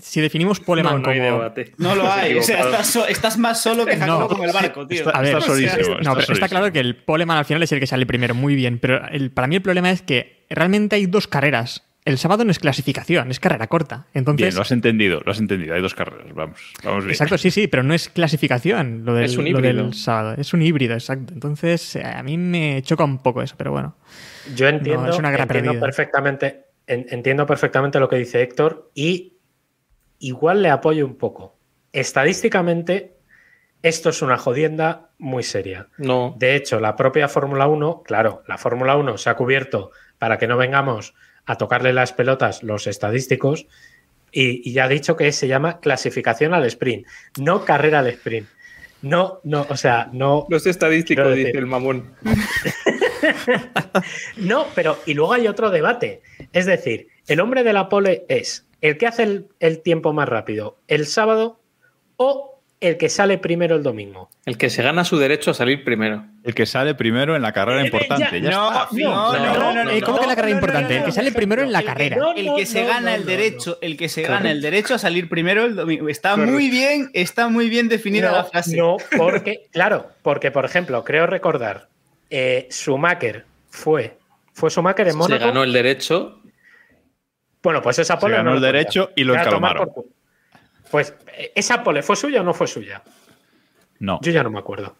Si 0.00 0.20
definimos 0.20 0.60
Poleman 0.60 0.96
No, 0.96 0.98
no 0.98 1.08
hay 1.10 1.18
como. 1.18 1.30
debate. 1.38 1.72
No 1.78 1.94
lo 1.94 2.12
hay. 2.12 2.36
O 2.36 2.42
sea, 2.42 2.60
estás, 2.60 2.86
so- 2.88 3.06
estás 3.06 3.38
más 3.38 3.62
solo 3.62 3.86
que 3.86 3.96
Jacobo 3.96 4.20
No. 4.20 4.28
con 4.28 4.42
el 4.44 4.52
barco, 4.52 4.86
tío. 4.86 4.98
Está- 4.98 5.10
A 5.12 5.22
ver, 5.22 5.36
está 5.36 5.46
solísimo, 5.46 5.94
no, 5.94 5.98
está 6.00 6.14
pero 6.14 6.32
está 6.34 6.48
claro 6.48 6.72
que 6.72 6.80
el 6.80 6.96
Poleman 6.96 7.38
al 7.38 7.44
final 7.46 7.62
es 7.62 7.72
el 7.72 7.80
que 7.80 7.86
sale 7.86 8.04
primero, 8.04 8.34
muy 8.34 8.54
bien. 8.54 8.78
Pero 8.80 9.06
el- 9.08 9.30
para 9.30 9.46
mí 9.46 9.56
el 9.56 9.62
problema 9.62 9.90
es 9.90 10.02
que 10.02 10.44
realmente 10.50 10.96
hay 10.96 11.06
dos 11.06 11.26
carreras. 11.26 11.87
El 12.08 12.16
sábado 12.18 12.42
no 12.44 12.50
es 12.50 12.58
clasificación, 12.58 13.30
es 13.30 13.38
carrera 13.38 13.66
corta. 13.66 14.06
Entonces, 14.14 14.46
Bien, 14.46 14.54
lo 14.54 14.62
has 14.62 14.72
entendido, 14.72 15.20
lo 15.24 15.30
has 15.30 15.38
entendido. 15.38 15.74
Hay 15.74 15.82
dos 15.82 15.94
carreras, 15.94 16.32
vamos, 16.34 16.58
vamos 16.82 17.04
bien. 17.04 17.10
Exacto, 17.12 17.36
sí, 17.36 17.50
sí, 17.50 17.66
pero 17.68 17.82
no 17.82 17.92
es 17.92 18.08
clasificación 18.08 19.04
lo 19.04 19.12
del, 19.14 19.26
Es 19.26 19.36
un 19.36 19.44
lo 19.44 19.50
híbrido. 19.50 19.84
del 19.84 19.94
sábado. 19.94 20.34
Es 20.38 20.54
un 20.54 20.62
híbrido, 20.62 20.94
exacto. 20.94 21.34
Entonces, 21.34 21.96
eh, 21.96 22.04
a 22.04 22.22
mí 22.22 22.38
me 22.38 22.80
choca 22.82 23.04
un 23.04 23.18
poco 23.18 23.42
eso, 23.42 23.56
pero 23.58 23.72
bueno. 23.72 23.96
Yo 24.56 24.68
entiendo, 24.68 25.02
No, 25.04 25.10
es 25.10 25.18
una 25.18 25.30
gran 25.30 25.42
entiendo 25.54 25.78
perfectamente, 25.78 26.64
en- 26.86 27.06
entiendo 27.10 27.44
perfectamente 27.44 28.00
lo 28.00 28.08
que 28.08 28.16
dice 28.16 28.40
Héctor 28.42 28.90
y 28.94 29.34
igual 30.18 30.62
le 30.62 30.70
apoyo 30.70 31.04
un 31.04 31.16
poco. 31.16 31.58
Estadísticamente, 31.92 33.18
esto 33.82 34.08
es 34.08 34.22
una 34.22 34.38
jodienda 34.38 35.10
muy 35.18 35.42
seria. 35.42 35.88
No. 35.98 36.34
De 36.38 36.56
hecho, 36.56 36.80
la 36.80 36.96
propia 36.96 37.28
Fórmula 37.28 37.66
1, 37.68 38.02
claro, 38.02 38.42
la 38.48 38.56
Fórmula 38.58 38.96
1 38.96 39.18
se 39.18 39.30
ha 39.30 39.34
cubierto 39.34 39.90
para 40.18 40.38
que 40.38 40.46
no 40.48 40.56
vengamos 40.56 41.14
a 41.48 41.56
tocarle 41.56 41.92
las 41.92 42.12
pelotas 42.12 42.62
los 42.62 42.86
estadísticos 42.86 43.66
y, 44.30 44.68
y 44.68 44.72
ya 44.74 44.84
ha 44.84 44.88
dicho 44.88 45.16
que 45.16 45.32
se 45.32 45.48
llama 45.48 45.80
clasificación 45.80 46.54
al 46.54 46.66
sprint, 46.66 47.06
no 47.38 47.64
carrera 47.64 48.00
al 48.00 48.08
sprint. 48.08 48.46
No, 49.00 49.40
no, 49.44 49.64
o 49.68 49.76
sea, 49.76 50.10
no. 50.12 50.44
Los 50.50 50.66
estadísticos, 50.66 51.26
decir- 51.28 51.46
dice 51.46 51.58
el 51.58 51.66
mamón. 51.66 52.14
no, 54.36 54.66
pero 54.74 54.98
y 55.06 55.14
luego 55.14 55.32
hay 55.32 55.48
otro 55.48 55.70
debate. 55.70 56.22
Es 56.52 56.66
decir, 56.66 57.08
el 57.26 57.40
hombre 57.40 57.64
de 57.64 57.72
la 57.72 57.88
pole 57.88 58.24
es 58.28 58.66
el 58.80 58.98
que 58.98 59.06
hace 59.06 59.22
el, 59.22 59.48
el 59.60 59.80
tiempo 59.82 60.12
más 60.12 60.28
rápido 60.28 60.78
el 60.88 61.06
sábado 61.06 61.60
o 62.16 62.57
el 62.80 62.96
que 62.96 63.08
sale 63.08 63.38
primero 63.38 63.74
el 63.74 63.82
domingo. 63.82 64.30
El 64.46 64.56
que 64.56 64.70
se 64.70 64.82
gana 64.82 65.04
su 65.04 65.18
derecho 65.18 65.50
a 65.50 65.54
salir 65.54 65.82
primero. 65.84 66.24
El 66.44 66.54
que 66.54 66.64
sale 66.64 66.94
primero 66.94 67.34
en 67.34 67.42
la 67.42 67.52
carrera 67.52 67.82
Eh, 67.82 67.86
importante. 67.86 68.40
ya- 68.40 68.50
ya 68.50 68.56
no, 68.56 68.68
está. 68.70 68.88
no, 68.92 69.32
no, 69.32 69.72
no, 69.74 69.84
no, 69.84 69.90
¿Cómo 70.06 70.20
que 70.20 70.26
la 70.26 70.36
carrera 70.36 70.54
importante? 70.54 70.94
no, 70.94 71.00
el 71.00 71.04
que 71.06 71.12
sale 71.12 71.32
primero 71.32 71.62
en 71.62 71.72
la 71.72 71.82
carrera. 71.82 72.18
El 72.36 72.54
que 72.54 72.66
se 72.66 72.84
gana 72.84 73.14
el 73.16 73.26
derecho, 73.26 73.78
el 73.82 73.96
que 73.96 74.08
se 74.08 74.22
gana 74.22 74.50
el 74.52 74.60
derecho 74.62 74.94
a 74.94 74.98
salir 74.98 75.28
primero 75.28 75.64
el 75.64 75.74
domingo. 75.74 76.08
Está 76.08 76.36
muy 76.36 76.70
bien, 76.70 77.10
está 77.14 77.48
muy 77.48 77.68
bien 77.68 77.88
definida 77.88 78.30
No, 78.30 78.36
la 78.36 78.44
frase. 78.44 78.76
no, 78.76 78.96
porque, 79.16 79.66
claro, 79.72 80.10
porque 80.22 80.50
por 80.52 80.64
ejemplo, 80.64 81.02
creo 81.04 81.26
recordar, 81.26 81.88
eh, 82.30 82.68
Schumacher 82.70 83.44
fue, 83.70 84.18
fue 84.52 84.70
Schumacher 84.70 85.06
en 85.08 85.12
Se 85.14 85.18
Mónaco. 85.18 85.44
ganó 85.46 85.64
el 85.64 85.72
derecho. 85.72 86.40
Bueno, 87.60 87.82
pues 87.82 87.98
esa 87.98 88.18
Se 88.20 88.28
ganó 88.28 88.50
no 88.50 88.56
el 88.56 88.62
derecho 88.62 89.10
y 89.16 89.24
lo 89.24 89.34
encalomaron. 89.34 89.92
por. 89.92 90.04
Pues, 90.90 91.14
¿esa 91.54 91.82
pole 91.82 92.02
fue 92.02 92.16
suya 92.16 92.40
o 92.40 92.44
no 92.44 92.54
fue 92.54 92.66
suya? 92.66 93.02
No. 93.98 94.18
Yo 94.22 94.32
ya 94.32 94.42
no 94.42 94.50
me 94.50 94.58
acuerdo. 94.58 94.96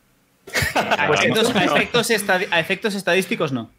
A 0.74 1.06
Pues 1.06 1.20
efectos, 1.20 1.54
a 1.54 1.64
efectos 1.64 2.10
estadi- 2.10 2.48
a 2.50 2.58
efectos 2.60 2.94
estadísticos 2.94 3.52
no. 3.52 3.70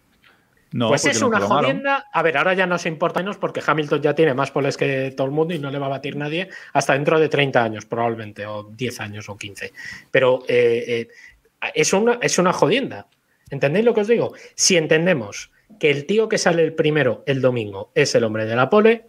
No, 0.72 0.90
pues 0.90 1.04
es 1.06 1.20
una 1.24 1.40
jodienda. 1.40 2.06
A 2.14 2.22
ver, 2.22 2.38
ahora 2.38 2.54
ya 2.54 2.68
no 2.68 2.78
se 2.78 2.90
importa 2.90 3.22
menos 3.22 3.38
porque 3.38 3.60
Hamilton 3.66 4.04
ya 4.04 4.14
tiene 4.14 4.36
más 4.36 4.52
poles 4.52 4.78
que 4.78 5.12
todo 5.18 5.26
el 5.26 5.34
mundo 5.34 5.56
y 5.56 5.60
no 5.60 5.72
le 5.72 5.80
va 5.80 5.88
a 5.88 5.90
batir 5.90 6.16
nadie 6.16 6.48
hasta 6.74 6.94
dentro 6.94 7.20
de 7.20 7.28
30 7.28 7.64
años, 7.64 7.86
probablemente, 7.86 8.46
o 8.46 8.64
10 8.66 9.00
años 9.00 9.30
o 9.30 9.36
15. 9.38 9.74
Pero 10.12 10.44
eh, 10.48 11.08
eh, 11.62 11.72
es, 11.74 11.92
una, 11.92 12.20
es 12.22 12.38
una 12.38 12.54
jodienda. 12.54 13.08
¿Entendéis 13.50 13.84
lo 13.84 13.96
que 13.96 14.02
os 14.02 14.08
digo? 14.08 14.34
Si 14.54 14.78
entendemos 14.78 15.50
que 15.80 15.90
el 15.90 16.06
tío 16.06 16.30
que 16.30 16.38
sale 16.38 16.62
el 16.64 16.74
primero 16.74 17.24
el 17.26 17.42
domingo 17.42 17.92
es 17.96 18.14
el 18.14 18.24
hombre 18.24 18.46
de 18.46 18.56
la 18.56 18.70
pole, 18.70 19.08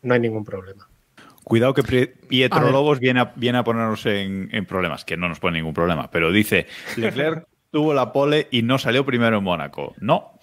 no 0.00 0.14
hay 0.14 0.20
ningún 0.20 0.44
problema. 0.46 0.88
Cuidado 1.48 1.74
que 1.74 2.08
Pietro. 2.28 2.72
Lobos 2.72 2.98
viene 2.98 3.20
a, 3.20 3.32
viene 3.36 3.58
a 3.58 3.62
ponernos 3.62 4.04
en, 4.06 4.48
en 4.50 4.66
problemas, 4.66 5.04
que 5.04 5.16
no 5.16 5.28
nos 5.28 5.38
pone 5.38 5.58
ningún 5.58 5.74
problema, 5.74 6.10
pero 6.10 6.32
dice, 6.32 6.66
Leclerc 6.96 7.46
tuvo 7.70 7.94
la 7.94 8.12
pole 8.12 8.48
y 8.50 8.62
no 8.62 8.78
salió 8.78 9.06
primero 9.06 9.38
en 9.38 9.44
Mónaco. 9.44 9.94
No, 10.00 10.40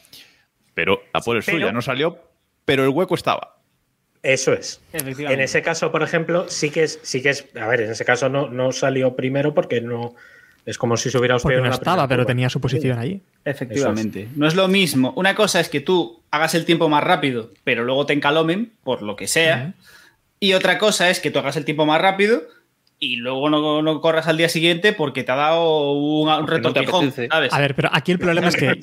pero 0.74 1.04
la 1.14 1.20
pole 1.20 1.42
es 1.42 1.46
Pero- 1.46 1.58
suya, 1.58 1.72
no 1.74 1.82
salió, 1.82 2.20
pero 2.64 2.84
el 2.84 2.90
hueco 2.90 3.16
estaba. 3.16 3.58
Eso 4.22 4.54
es. 4.54 4.82
En 4.94 5.42
ese 5.42 5.62
caso, 5.62 5.92
por 5.92 6.04
ejemplo, 6.04 6.48
sí 6.48 6.70
que 6.70 6.84
es, 6.84 7.02
sí 7.04 7.22
que 7.22 7.32
es, 7.32 7.50
a 7.60 7.68
ver, 7.68 7.82
en 7.82 7.92
ese 7.92 8.06
caso 8.06 8.30
no, 8.30 8.48
no 8.50 8.72
salió 8.72 9.18
primero 9.18 9.54
porque 9.54 9.82
no 9.82 10.16
es 10.66 10.78
como 10.78 10.96
si 10.96 11.12
se 11.12 11.18
hubiera 11.18 11.38
Porque 11.38 11.58
no 11.60 11.70
estaba, 11.70 12.08
pero 12.08 12.26
tenía 12.26 12.50
su 12.50 12.62
posición 12.62 12.98
ahí. 12.98 13.22
Efectivamente. 13.44 14.30
No 14.38 14.48
es 14.48 14.56
lo 14.56 14.70
mismo. 14.70 15.12
Una 15.18 15.36
cosa 15.36 15.60
es 15.60 15.68
que 15.68 15.82
tú 15.82 16.24
hagas 16.32 16.56
el 16.56 16.64
tiempo 16.64 16.88
más 16.88 17.04
rápido, 17.04 17.52
pero 17.66 17.84
luego 17.84 18.06
te 18.06 18.14
encalomen, 18.14 18.72
por 18.86 19.02
lo 19.02 19.18
que 19.18 19.28
sea. 19.28 19.74
Y 20.44 20.54
otra 20.56 20.78
cosa 20.78 21.10
es 21.10 21.22
que 21.22 21.32
tú 21.32 21.40
hagas 21.40 21.56
el 21.56 21.64
tiempo 21.64 21.86
más 21.86 22.02
rápido 22.02 22.42
y 23.00 23.16
luego 23.16 23.50
no, 23.50 23.82
no 23.82 24.02
corras 24.02 24.28
al 24.28 24.36
día 24.36 24.50
siguiente 24.50 24.92
porque 24.92 25.24
te 25.24 25.32
ha 25.32 25.36
dado 25.36 25.94
un, 25.94 26.28
un 26.28 26.46
no. 26.46 27.02
A 27.52 27.60
ver, 27.60 27.76
pero 27.76 27.90
aquí 27.94 28.12
el 28.12 28.20
problema 28.20 28.50
es 28.50 28.58
que 28.58 28.78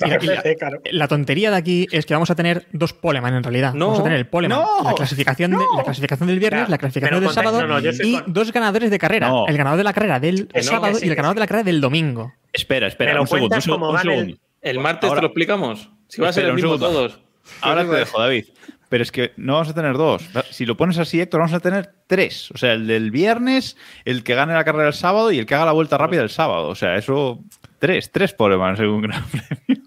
la, 0.91 1.07
tontería 1.07 1.51
de 1.51 1.57
aquí 1.57 1.87
es 1.91 2.07
que 2.07 2.15
vamos 2.15 2.31
a 2.31 2.35
tener 2.35 2.65
dos 2.71 2.93
poleman 2.93 3.35
en 3.35 3.43
realidad. 3.43 3.75
No. 3.75 3.85
vamos 3.87 3.99
a 3.99 4.03
tener 4.03 4.17
el 4.17 4.25
poleman, 4.25 4.57
No. 4.59 4.83
la 4.89 4.95
clasificación, 4.95 5.51
de- 5.51 5.57
la 5.77 5.83
clasificación 5.83 6.27
del 6.29 6.39
viernes, 6.39 6.61
Claro, 6.61 6.71
la 6.71 6.77
clasificación 6.79 7.19
del 7.21 7.29
sábado 7.29 7.79
y 8.03 8.13
con- 8.13 8.33
dos 8.33 8.51
ganadores 8.51 8.89
de 8.89 8.97
carrera. 8.97 9.29
No. 9.29 9.45
El 9.47 9.55
ganador 9.55 9.77
de 9.77 9.83
la 9.83 9.93
carrera 9.93 10.19
del 10.19 10.47
sábado 10.61 10.95
sí, 10.97 11.05
y 11.05 11.09
el 11.09 11.15
ganador 11.15 11.35
sí. 11.35 11.37
de 11.37 11.39
la 11.41 11.47
carrera 11.47 11.63
del 11.65 11.79
domingo. 11.79 12.33
Espera, 12.51 12.87
espera, 12.87 13.21
un 13.21 13.27
segundo, 13.27 13.55
un, 13.55 14.09
un 14.09 14.39
el- 14.63 14.79
martes 14.79 15.07
Ahora- 15.07 15.19
te 15.19 15.21
lo 15.21 15.27
explicamos. 15.27 15.89
Si 16.07 16.21
va 16.21 16.29
a 16.29 16.33
ser 16.33 16.45
el 16.45 16.53
mismo 16.55 16.79
todos. 16.79 17.19
Ahora 17.61 17.85
te 17.85 17.91
dejo, 17.91 18.19
David. 18.19 18.45
Pero 18.91 19.03
es 19.03 19.11
que 19.13 19.31
no 19.37 19.53
vamos 19.53 19.69
a 19.69 19.73
tener 19.73 19.93
dos. 19.95 20.29
Si 20.49 20.65
lo 20.65 20.75
pones 20.75 20.97
así, 20.97 21.21
Héctor, 21.21 21.39
vamos 21.39 21.53
a 21.55 21.61
tener 21.61 21.93
tres. 22.07 22.51
O 22.51 22.57
sea, 22.57 22.73
el 22.73 22.87
del 22.87 23.09
viernes, 23.09 23.77
el 24.03 24.21
que 24.21 24.35
gane 24.35 24.53
la 24.53 24.65
carrera 24.65 24.89
el 24.89 24.93
sábado 24.93 25.31
y 25.31 25.39
el 25.39 25.45
que 25.45 25.55
haga 25.55 25.63
la 25.65 25.71
vuelta 25.71 25.97
rápida 25.97 26.21
el 26.21 26.29
sábado. 26.29 26.67
O 26.67 26.75
sea, 26.75 26.95
eso. 26.97 27.39
Tres, 27.79 28.11
tres 28.11 28.33
problemas 28.33 28.77
según 28.77 29.01
Gran 29.03 29.23
Premio. 29.31 29.81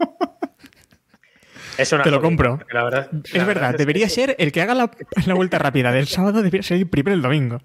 Es 1.77 1.93
una 1.93 2.03
Te 2.03 2.11
lo 2.11 2.23
compro. 2.23 2.59
La 2.73 2.85
verdad, 2.85 3.11
Es 3.25 3.35
la 3.35 3.45
verdad, 3.45 3.71
es 3.73 3.79
debería 3.79 4.07
que- 4.07 4.11
ser 4.11 4.37
el 4.39 4.53
que 4.53 4.63
haga 4.63 4.75
la, 4.75 4.91
la 5.27 5.35
vuelta 5.35 5.59
rápida 5.59 5.93
del 5.93 6.07
sábado, 6.07 6.39
debería 6.39 6.63
ser 6.63 6.79
el 6.79 6.89
primero 6.89 7.15
el 7.15 7.23
domingo. 7.23 7.61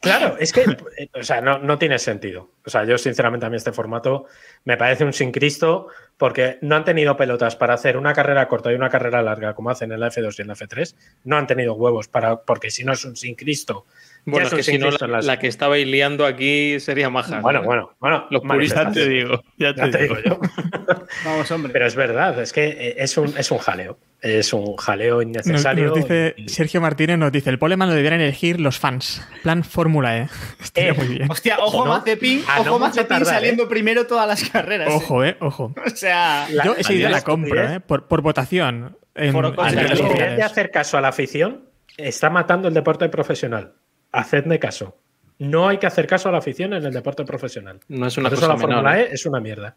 Claro, 0.00 0.38
es 0.38 0.54
que, 0.54 0.62
eh, 0.96 1.10
o 1.12 1.22
sea, 1.22 1.42
no, 1.42 1.58
no 1.58 1.78
tiene 1.78 1.98
sentido. 1.98 2.50
O 2.64 2.70
sea, 2.70 2.84
yo 2.84 2.96
sinceramente 2.96 3.44
a 3.44 3.50
mí 3.50 3.56
este 3.56 3.72
formato 3.72 4.24
me 4.64 4.78
parece 4.78 5.04
un 5.04 5.12
sin 5.12 5.30
Cristo 5.30 5.88
porque 6.16 6.58
no 6.62 6.74
han 6.76 6.84
tenido 6.86 7.18
pelotas 7.18 7.54
para 7.54 7.74
hacer 7.74 7.98
una 7.98 8.14
carrera 8.14 8.48
corta 8.48 8.72
y 8.72 8.76
una 8.76 8.88
carrera 8.88 9.20
larga 9.22 9.54
como 9.54 9.68
hacen 9.68 9.92
en 9.92 10.00
la 10.00 10.08
F2 10.10 10.38
y 10.38 10.42
en 10.42 10.48
la 10.48 10.54
F3. 10.54 10.94
No 11.24 11.36
han 11.36 11.46
tenido 11.46 11.74
huevos 11.74 12.08
para, 12.08 12.40
porque 12.44 12.70
si 12.70 12.82
no 12.82 12.94
es 12.94 13.04
un 13.04 13.14
sin 13.14 13.34
Cristo. 13.34 13.84
Bueno, 14.26 14.46
es 14.48 14.54
que 14.54 14.62
si 14.62 14.78
no, 14.78 14.88
en 14.88 14.94
la, 15.00 15.06
las- 15.08 15.24
la 15.24 15.38
que 15.38 15.46
estabais 15.46 15.86
liando 15.86 16.26
aquí 16.26 16.78
sería 16.80 17.08
maja. 17.10 17.40
Bueno, 17.40 17.62
bueno, 17.62 17.92
bueno. 18.00 18.26
Los 18.30 18.42
puristas 18.42 18.92
te 18.92 19.08
digo, 19.08 19.42
ya 19.56 19.74
Ya 19.74 19.90
te 19.90 19.98
digo 20.02 20.16
yo. 20.24 20.38
Vamos, 21.24 21.50
hombre. 21.50 21.72
Pero 21.72 21.86
es 21.86 21.94
verdad, 21.96 22.40
es 22.40 22.52
que 22.52 22.66
eh, 22.68 22.94
es 22.98 23.16
un, 23.16 23.36
es 23.36 23.50
un 23.50 23.58
jaleo. 23.58 23.98
Es 24.20 24.52
un 24.52 24.76
jaleo 24.76 25.22
innecesario. 25.22 25.86
nos 25.86 25.94
dice 25.96 26.34
y- 26.36 26.48
Sergio 26.50 26.80
Martínez, 26.82 27.16
nos 27.18 27.32
dice, 27.32 27.48
el 27.50 27.58
poleman 27.58 27.88
lo 27.88 27.94
debieran 27.94 28.20
elegir 28.20 28.60
los 28.60 28.78
fans. 28.78 29.26
Plan 29.42 29.64
Fórmula 29.64 30.18
E. 30.18 30.28
Estaría 30.62 30.90
Eh, 30.90 30.94
muy 30.94 31.06
bien. 31.08 31.30
Hostia, 31.30 31.56
ojo 31.58 31.84
¿no? 31.86 31.92
Mazepin, 31.92 32.42
A 32.46 32.56
no 32.62 32.70
ojo 32.72 32.78
Mazepin 32.78 33.08
tardar, 33.08 33.34
saliendo 33.34 33.68
primero 33.68 34.06
todas 34.06 34.28
las 34.28 34.48
carreras. 34.50 34.88
¿eh? 34.90 34.92
Ojo, 34.94 35.24
eh, 35.24 35.36
ojo. 35.40 35.74
O 35.86 35.90
sea, 35.96 36.46
La- 36.50 36.64
Yo 36.64 36.74
esa 36.76 36.92
idea 36.92 37.08
la 37.08 37.22
compro, 37.22 37.62
¿eh? 37.72 37.80
Por, 37.80 38.06
por 38.06 38.20
votación. 38.20 38.96
En, 39.14 39.34
en 39.34 39.42
redes 39.42 39.54
Claro. 39.56 39.92
estupidez 39.94 40.36
de 40.36 40.42
hacer 40.42 40.70
caso 40.70 40.96
a 40.98 41.00
la 41.00 41.08
afición 41.08 41.62
está 41.96 42.30
matando 42.30 42.68
el 42.68 42.74
deporte 42.74 43.08
profesional. 43.08 43.72
Hacedme 44.12 44.58
caso. 44.58 44.96
No 45.38 45.68
hay 45.68 45.78
que 45.78 45.86
hacer 45.86 46.06
caso 46.06 46.28
a 46.28 46.32
la 46.32 46.38
afición 46.38 46.74
en 46.74 46.84
el 46.84 46.92
deporte 46.92 47.24
profesional. 47.24 47.80
No 47.88 48.06
es 48.06 48.18
una 48.18 48.28
Por 48.28 48.38
eso 48.38 48.46
cosa 48.46 48.54
la 48.54 48.66
menor. 48.66 48.82
Fórmula 48.82 49.00
¿eh? 49.00 49.08
E 49.10 49.14
es 49.14 49.26
una 49.26 49.40
mierda. 49.40 49.76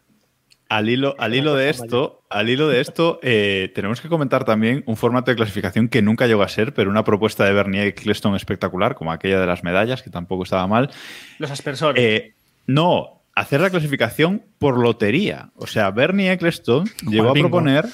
Al 0.68 0.88
hilo, 0.88 1.14
al 1.18 1.34
hilo 1.34 1.54
de 1.54 1.70
esto, 1.70 2.22
al 2.30 2.48
hilo 2.48 2.68
de 2.68 2.80
esto, 2.80 3.20
eh, 3.22 3.70
tenemos 3.74 4.00
que 4.00 4.08
comentar 4.08 4.44
también 4.44 4.82
un 4.86 4.96
formato 4.96 5.30
de 5.30 5.36
clasificación 5.36 5.88
que 5.88 6.02
nunca 6.02 6.26
llegó 6.26 6.42
a 6.42 6.48
ser, 6.48 6.72
pero 6.74 6.90
una 6.90 7.04
propuesta 7.04 7.44
de 7.44 7.52
Bernie 7.52 7.86
Eccleston 7.86 8.34
espectacular, 8.34 8.94
como 8.94 9.12
aquella 9.12 9.40
de 9.40 9.46
las 9.46 9.62
medallas, 9.62 10.02
que 10.02 10.10
tampoco 10.10 10.42
estaba 10.42 10.66
mal. 10.66 10.90
los 11.38 11.50
aspersores. 11.50 12.02
Eh, 12.02 12.34
no, 12.66 13.22
hacer 13.34 13.60
la 13.60 13.70
clasificación 13.70 14.42
por 14.58 14.78
lotería. 14.78 15.50
O 15.56 15.66
sea, 15.66 15.90
Bernie 15.90 16.32
Eccleston 16.32 16.84
llegó 17.08 17.30
a 17.30 17.34
proponer 17.34 17.86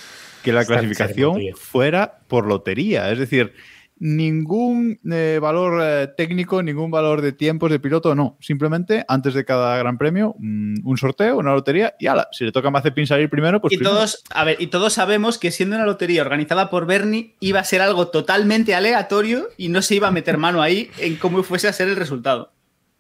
que 0.43 0.53
la 0.53 0.65
clasificación 0.65 1.41
fuera 1.57 2.21
por 2.29 2.47
lotería. 2.47 3.11
Es 3.11 3.19
decir, 3.19 3.53
ningún 4.01 4.99
eh, 5.13 5.39
valor 5.41 5.81
eh, 5.85 6.09
técnico, 6.17 6.63
ningún 6.63 6.91
valor 6.91 7.21
de 7.21 7.33
tiempos 7.33 7.71
de 7.71 7.79
piloto, 7.79 8.15
no. 8.15 8.37
Simplemente 8.41 9.05
antes 9.07 9.35
de 9.35 9.45
cada 9.45 9.77
gran 9.77 9.99
premio, 9.99 10.35
mm, 10.39 10.87
un 10.87 10.97
sorteo, 10.97 11.37
una 11.37 11.53
lotería 11.53 11.95
y 12.01 12.07
ala, 12.07 12.29
si 12.33 12.45
le 12.45 12.51
toca 12.51 12.69
a 12.69 12.71
Mazepin 12.71 13.07
salir 13.07 13.29
primero, 13.29 13.61
pues 13.61 13.75
y 13.75 13.77
primero. 13.77 13.95
todos, 13.95 14.25
a 14.31 14.45
ver, 14.45 14.57
y 14.59 14.69
todos 14.69 14.95
sabemos 14.95 15.39
que 15.39 15.51
siendo 15.51 15.77
una 15.77 15.85
lotería 15.85 16.23
organizada 16.23 16.71
por 16.71 16.87
Bernie 16.87 17.37
iba 17.41 17.61
a 17.61 17.65
ser 17.65 17.83
algo 17.83 18.09
totalmente 18.09 18.75
aleatorio 18.75 19.49
y 19.59 19.69
no 19.69 19.83
se 19.83 19.97
iba 19.97 20.09
a 20.09 20.13
meter 20.13 20.39
mano 20.39 20.63
ahí 20.63 20.91
en 20.99 21.17
cómo 21.17 21.43
fuese 21.43 21.69
a 21.69 21.73
ser 21.75 21.89
el 21.89 21.97
resultado. 21.97 22.53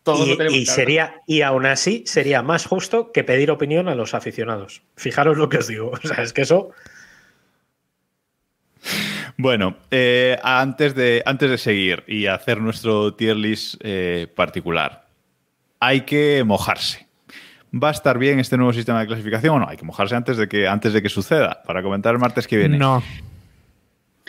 Todos 0.02 0.26
Y, 0.26 0.30
lo 0.30 0.36
tenemos 0.36 0.58
y 0.58 0.64
claro. 0.64 0.76
sería, 0.76 1.22
y 1.26 1.40
aún 1.40 1.64
así 1.64 2.04
sería 2.06 2.42
más 2.42 2.66
justo 2.66 3.10
que 3.12 3.24
pedir 3.24 3.50
opinión 3.50 3.88
a 3.88 3.94
los 3.94 4.12
aficionados. 4.12 4.82
Fijaros 4.96 5.38
lo 5.38 5.48
que 5.48 5.58
os 5.58 5.66
digo. 5.66 5.92
O 6.04 6.08
sea, 6.08 6.22
es 6.22 6.34
que 6.34 6.42
eso. 6.42 6.72
Bueno, 9.40 9.76
eh, 9.90 10.38
antes, 10.42 10.94
de, 10.94 11.22
antes 11.24 11.50
de 11.50 11.56
seguir 11.56 12.04
y 12.06 12.26
hacer 12.26 12.60
nuestro 12.60 13.14
tier 13.14 13.36
list 13.36 13.76
eh, 13.80 14.26
particular, 14.36 15.06
hay 15.78 16.02
que 16.02 16.44
mojarse. 16.44 17.06
¿Va 17.72 17.88
a 17.88 17.92
estar 17.92 18.18
bien 18.18 18.38
este 18.38 18.58
nuevo 18.58 18.72
sistema 18.74 19.00
de 19.00 19.06
clasificación 19.06 19.56
o 19.56 19.58
no? 19.60 19.68
Hay 19.68 19.78
que 19.78 19.84
mojarse 19.84 20.14
antes 20.14 20.36
de 20.36 20.46
que, 20.46 20.68
antes 20.68 20.92
de 20.92 21.00
que 21.00 21.08
suceda, 21.08 21.62
para 21.64 21.82
comentar 21.82 22.12
el 22.12 22.18
martes 22.18 22.46
que 22.46 22.58
viene. 22.58 22.76
No. 22.76 23.02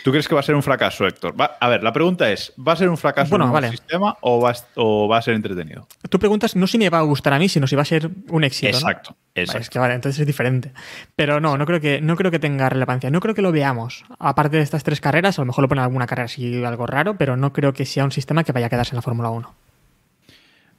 ¿Tú 0.04 0.12
crees 0.12 0.28
que 0.28 0.34
va 0.34 0.40
a 0.42 0.44
ser 0.44 0.56
un 0.56 0.64
fracaso, 0.64 1.06
Héctor? 1.06 1.40
Va- 1.40 1.58
a 1.60 1.70
ver, 1.70 1.84
la 1.84 1.94
pregunta 1.94 2.32
es, 2.32 2.54
¿va 2.58 2.74
a 2.74 2.76
ser 2.76 2.90
un 2.90 2.98
fracaso 2.98 3.30
Bueno, 3.30 3.46
el 3.46 3.52
nuevo 3.52 3.62
vale. 3.62 3.72
sistema 3.78 4.18
o 4.22 4.42
va, 4.42 4.52
a, 4.52 4.56
o 4.76 5.08
va 5.08 5.18
a 5.18 5.22
ser 5.22 5.36
entretenido? 5.36 5.88
Tú 6.10 6.18
preguntas 6.18 6.56
no 6.56 6.66
si 6.68 6.78
me 6.78 6.90
va 6.90 7.00
a 7.00 7.04
gustar 7.04 7.34
a 7.34 7.40
mí, 7.40 7.48
sino 7.50 7.68
si 7.68 7.76
va 7.76 7.84
a 7.84 7.86
ser 7.86 8.10
un 8.30 8.44
éxito. 8.44 8.72
¿no? 8.72 8.78
Exacto, 8.78 9.10
Vale, 9.12 9.44
exacto. 9.44 9.62
es 9.62 9.70
que 9.70 9.80
vale, 9.80 9.94
entonces 9.94 10.20
es 10.22 10.26
diferente. 10.28 10.72
Pero 11.16 11.40
no, 11.40 11.58
no 11.58 11.66
creo 11.66 11.80
que, 11.80 12.02
no 12.02 12.16
creo 12.16 12.32
que 12.32 12.40
tenga 12.40 12.68
relevancia. 12.70 13.12
No 13.12 13.20
creo 13.20 13.36
que 13.36 13.42
lo 13.42 13.52
veamos. 13.52 14.04
Aparte 14.18 14.58
de 14.58 14.64
estas 14.64 14.84
tres 14.84 15.02
carreras, 15.02 15.38
a 15.38 15.42
lo 15.44 15.46
mejor 15.46 15.62
lo 15.64 15.68
ponen 15.70 15.84
alguna 15.84 16.08
carrera 16.08 16.26
así 16.26 16.64
algo 16.64 16.88
raro, 16.88 17.16
pero 17.18 17.38
no 17.38 17.54
creo 17.54 17.74
que 17.74 17.86
sea 17.86 18.04
un 18.04 18.12
sistema 18.12 18.44
que 18.44 18.52
vaya 18.52 18.66
a 18.68 18.70
quedarse 18.70 18.92
en 18.94 18.98
la 18.98 19.02
Fórmula 19.04 19.30
1. 19.30 19.54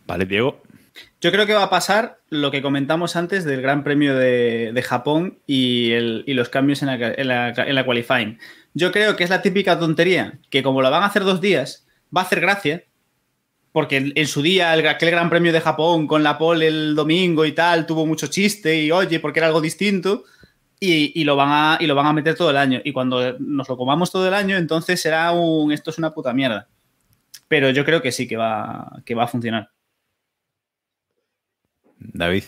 Vale, 0.06 0.26
Diego. 0.26 0.60
Yo 1.22 1.30
creo 1.30 1.46
que 1.46 1.54
va 1.54 1.62
a 1.62 1.70
pasar 1.70 2.18
lo 2.28 2.50
que 2.50 2.60
comentamos 2.60 3.16
antes 3.16 3.44
del 3.44 3.62
Gran 3.62 3.82
Premio 3.82 4.14
de, 4.16 4.72
de 4.74 4.82
Japón 4.82 5.38
y, 5.46 5.92
el- 5.92 6.24
y 6.26 6.34
los 6.34 6.48
cambios 6.50 6.82
en 6.82 6.88
la, 6.88 6.94
en, 6.96 7.28
la, 7.28 7.48
en 7.50 7.74
la 7.74 7.84
qualifying. 7.84 8.38
Yo 8.74 8.90
creo 8.92 9.16
que 9.16 9.24
es 9.24 9.30
la 9.30 9.42
típica 9.42 9.78
tontería 9.78 10.38
que 10.50 10.62
como 10.62 10.82
la 10.82 10.90
van 10.90 11.02
a 11.02 11.06
hacer 11.06 11.24
dos 11.24 11.40
días, 11.40 11.86
va 12.14 12.22
a 12.22 12.24
hacer 12.24 12.40
gracia, 12.40 12.84
porque 13.72 13.96
en, 13.96 14.12
en 14.14 14.26
su 14.26 14.42
día 14.42 14.72
el, 14.74 14.86
aquel 14.86 15.10
Gran 15.10 15.30
Premio 15.30 15.52
de 15.52 15.60
Japón 15.60 16.06
con 16.06 16.22
la 16.22 16.38
pole 16.38 16.68
el 16.68 16.94
domingo 16.94 17.44
y 17.44 17.52
tal 17.52 17.86
tuvo 17.86 18.06
mucho 18.06 18.26
chiste 18.26 18.82
y 18.82 18.90
oye, 18.90 19.20
porque 19.20 19.40
era 19.40 19.46
algo 19.46 19.60
distinto. 19.60 20.24
Y, 20.78 21.12
y 21.20 21.22
lo 21.22 21.36
van 21.36 21.48
a, 21.50 21.78
y 21.80 21.86
lo 21.86 21.94
van 21.94 22.06
a 22.06 22.12
meter 22.12 22.34
todo 22.34 22.50
el 22.50 22.56
año. 22.56 22.80
Y 22.82 22.92
cuando 22.92 23.38
nos 23.38 23.68
lo 23.68 23.76
comamos 23.76 24.10
todo 24.10 24.26
el 24.26 24.34
año, 24.34 24.56
entonces 24.56 25.00
será 25.00 25.30
un. 25.30 25.70
Esto 25.70 25.90
es 25.90 25.98
una 25.98 26.12
puta 26.12 26.32
mierda. 26.32 26.68
Pero 27.46 27.70
yo 27.70 27.84
creo 27.84 28.02
que 28.02 28.10
sí 28.10 28.26
que 28.26 28.36
va, 28.36 29.00
que 29.04 29.14
va 29.14 29.24
a 29.24 29.28
funcionar. 29.28 29.70
David. 31.98 32.44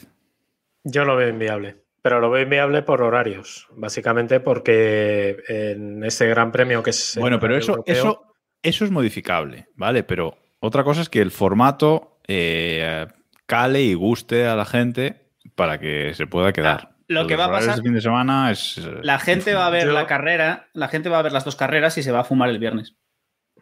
Yo 0.83 1.05
lo 1.05 1.15
veo 1.17 1.29
inviable, 1.29 1.84
pero 2.05 2.21
lo 2.21 2.29
veo 2.29 2.43
inviable 2.43 2.83
por 2.83 3.01
horarios, 3.01 3.67
básicamente 3.71 4.39
porque 4.39 5.39
en 5.49 6.05
ese 6.05 6.27
gran 6.29 6.53
premio 6.53 6.83
que 6.83 6.91
es... 6.91 7.17
Bueno, 7.19 7.41
pero 7.41 7.57
eso, 7.57 7.77
europeo- 7.77 7.85
eso, 7.95 8.35
eso 8.63 8.85
es 8.85 8.91
modificable, 8.91 9.69
¿vale? 9.75 10.03
Pero 10.03 10.37
otra 10.61 10.85
cosa 10.85 11.01
es 11.01 11.09
que 11.09 11.23
el 11.23 11.31
formato 11.31 12.19
eh, 12.29 13.07
cale 13.47 13.81
y 13.81 13.95
guste 13.95 14.47
a 14.47 14.55
la 14.55 14.67
gente 14.67 15.31
para 15.55 15.81
que 15.81 16.13
se 16.13 16.27
pueda 16.27 16.53
quedar. 16.53 16.91
Lo 17.09 17.27
que 17.27 17.37
va 17.37 17.47
a 17.47 17.51
pasar- 17.51 17.77
de 17.77 17.83
fin 17.83 17.95
de 17.95 18.03
semana 18.03 18.51
es. 18.51 18.79
La 19.03 19.19
gente 19.19 19.55
va 19.55 19.67
a 19.67 19.71
ver 19.71 19.87
Yo- 19.87 19.93
la 19.93 20.07
carrera, 20.07 20.69
la 20.75 20.89
gente 20.89 21.09
va 21.09 21.21
a 21.21 21.23
ver 21.23 21.33
las 21.33 21.47
dos 21.47 21.57
carreras 21.57 21.97
y 21.97 22.03
se 22.03 22.13
va 22.13 22.21
a 22.21 22.25
fumar 22.25 22.51
el 22.51 22.59
viernes. 22.59 22.97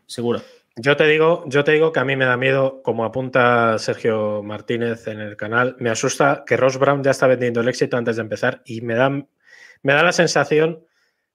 Seguro. 0.07 0.43
Yo 0.77 0.97
te 0.97 1.07
digo, 1.07 1.45
yo 1.49 1.64
te 1.64 1.73
digo 1.73 1.93
que 1.93 2.01
a 2.01 2.05
mí 2.05 2.16
me 2.16 2.25
da 2.25 2.39
miedo, 2.39 2.81
como 2.83 3.05
apunta 3.05 3.79
Sergio 3.79 4.43
Martínez 4.43 5.07
en 5.07 5.20
el 5.20 5.37
canal, 5.37 5.77
me 5.79 5.91
asusta 5.91 6.45
que 6.47 6.57
Ross 6.57 6.79
Brown 6.79 7.03
ya 7.03 7.11
está 7.11 7.27
vendiendo 7.27 7.61
el 7.61 7.68
éxito 7.68 7.99
antes 7.99 8.16
de 8.16 8.23
empezar 8.23 8.62
y 8.64 8.81
me 8.81 8.95
da, 8.95 9.11
me 9.11 9.93
da 9.93 10.03
la 10.03 10.12
sensación 10.12 10.83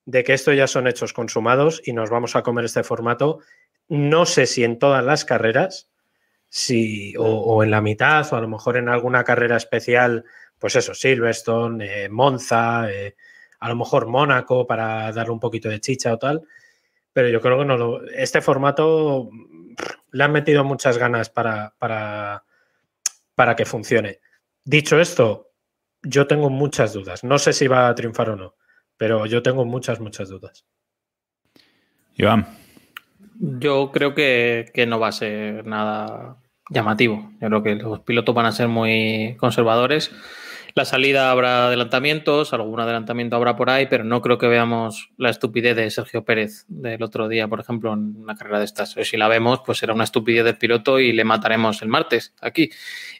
de 0.05 0.23
que 0.23 0.33
esto 0.33 0.53
ya 0.53 0.65
son 0.65 0.87
hechos 0.87 1.13
consumados 1.13 1.83
y 1.85 1.93
nos 1.93 2.09
vamos 2.09 2.35
a 2.35 2.41
comer 2.41 2.65
este 2.65 2.83
formato. 2.83 3.39
No 3.87 4.25
sé 4.25 4.47
si 4.47 4.63
en 4.63 4.79
todas 4.79 5.05
las 5.05 5.23
carreras, 5.23 5.91
si, 6.49 7.13
o, 7.19 7.63
en 7.63 7.69
la 7.69 7.81
mitad, 7.81 8.25
o 8.33 8.37
a 8.37 8.41
lo 8.41 8.47
mejor 8.47 8.77
en 8.77 8.89
alguna 8.89 9.23
carrera 9.23 9.57
especial, 9.57 10.25
pues 10.57 10.75
eso, 10.77 10.95
Silverstone, 10.95 12.05
eh, 12.05 12.09
Monza, 12.09 12.91
eh, 12.91 13.15
a 13.59 13.69
lo 13.69 13.75
mejor 13.75 14.07
Mónaco 14.07 14.65
para 14.65 15.11
darle 15.11 15.31
un 15.31 15.39
poquito 15.39 15.69
de 15.69 15.79
chicha 15.79 16.13
o 16.13 16.17
tal 16.17 16.41
pero 17.17 17.29
yo 17.29 17.41
creo 17.41 17.57
que 17.57 17.65
no 17.65 17.77
lo, 17.77 18.07
este 18.09 18.41
formato 18.41 19.31
le 20.11 20.23
han 20.23 20.31
metido 20.31 20.63
muchas 20.63 20.99
ganas 20.99 21.31
para, 21.31 21.73
para, 21.79 22.43
para 23.33 23.55
que 23.55 23.65
funcione. 23.65 24.19
Dicho 24.63 24.99
esto, 24.99 25.49
yo 26.03 26.27
tengo 26.27 26.51
muchas 26.51 26.93
dudas. 26.93 27.23
No 27.23 27.39
sé 27.39 27.53
si 27.53 27.65
va 27.65 27.87
a 27.87 27.95
triunfar 27.95 28.29
o 28.29 28.35
no, 28.35 28.53
pero 28.97 29.25
yo 29.25 29.41
tengo 29.41 29.65
muchas, 29.65 29.99
muchas 29.99 30.29
dudas. 30.29 30.67
Iván. 32.13 32.45
Yo 33.39 33.91
creo 33.91 34.13
que, 34.13 34.69
que 34.71 34.85
no 34.85 34.99
va 34.99 35.07
a 35.07 35.11
ser 35.11 35.65
nada 35.65 36.37
llamativo. 36.69 37.31
Yo 37.41 37.47
creo 37.47 37.63
que 37.63 37.75
los 37.77 38.01
pilotos 38.01 38.35
van 38.35 38.45
a 38.45 38.51
ser 38.51 38.67
muy 38.67 39.35
conservadores. 39.39 40.11
La 40.77 40.85
salida 40.85 41.31
habrá 41.31 41.65
adelantamientos, 41.65 42.53
algún 42.53 42.79
adelantamiento 42.79 43.35
habrá 43.35 43.55
por 43.55 43.71
ahí, 43.71 43.87
pero 43.87 44.03
no 44.03 44.21
creo 44.21 44.37
que 44.37 44.45
veamos 44.45 45.09
la 45.17 45.31
estupidez 45.31 45.75
de 45.75 45.89
Sergio 45.89 46.23
Pérez 46.23 46.65
del 46.67 47.01
otro 47.01 47.27
día, 47.27 47.47
por 47.47 47.59
ejemplo, 47.59 47.93
en 47.93 48.15
una 48.15 48.35
carrera 48.35 48.59
de 48.59 48.65
estas. 48.65 48.95
O 48.95 49.03
si 49.03 49.17
la 49.17 49.27
vemos, 49.27 49.61
pues 49.65 49.79
será 49.79 49.95
una 49.95 50.03
estupidez 50.03 50.45
del 50.45 50.59
piloto 50.59 50.99
y 50.99 51.13
le 51.13 51.23
mataremos 51.23 51.81
el 51.81 51.87
martes 51.87 52.35
aquí. 52.41 52.69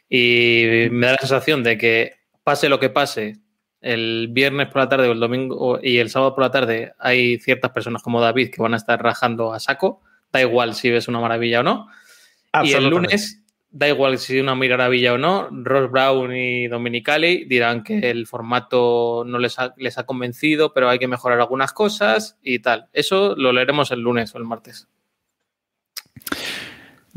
Y 0.08 0.86
me 0.92 1.06
da 1.06 1.14
la 1.14 1.18
sensación 1.18 1.64
de 1.64 1.76
que 1.76 2.12
pase 2.44 2.68
lo 2.68 2.78
que 2.78 2.90
pase, 2.90 3.40
el 3.80 4.28
viernes 4.30 4.68
por 4.68 4.76
la 4.76 4.88
tarde 4.88 5.08
o 5.08 5.12
el 5.12 5.18
domingo 5.18 5.80
y 5.82 5.98
el 5.98 6.10
sábado 6.10 6.36
por 6.36 6.44
la 6.44 6.52
tarde 6.52 6.92
hay 7.00 7.40
ciertas 7.40 7.72
personas 7.72 8.04
como 8.04 8.20
David 8.20 8.52
que 8.52 8.62
van 8.62 8.74
a 8.74 8.76
estar 8.76 9.02
rajando 9.02 9.52
a 9.52 9.58
saco. 9.58 10.00
Da 10.30 10.40
igual 10.40 10.76
si 10.76 10.90
ves 10.90 11.08
una 11.08 11.18
maravilla 11.18 11.58
o 11.58 11.62
no. 11.64 11.88
Y 12.62 12.74
el 12.74 12.88
lunes, 12.88 13.42
da 13.70 13.88
igual 13.88 14.18
si 14.18 14.40
una 14.40 14.54
maravilla 14.54 15.14
o 15.14 15.18
no, 15.18 15.48
Ross 15.50 15.90
Brown 15.90 16.34
y 16.34 16.68
Dominicali 16.68 17.44
dirán 17.44 17.82
que 17.82 18.10
el 18.10 18.26
formato 18.26 19.24
no 19.26 19.38
les 19.38 19.58
ha, 19.58 19.74
les 19.76 19.98
ha 19.98 20.06
convencido, 20.06 20.72
pero 20.72 20.88
hay 20.88 20.98
que 20.98 21.08
mejorar 21.08 21.40
algunas 21.40 21.72
cosas 21.72 22.38
y 22.42 22.60
tal. 22.60 22.88
Eso 22.92 23.34
lo 23.36 23.52
leeremos 23.52 23.90
el 23.90 24.00
lunes 24.00 24.34
o 24.34 24.38
el 24.38 24.44
martes. 24.44 24.88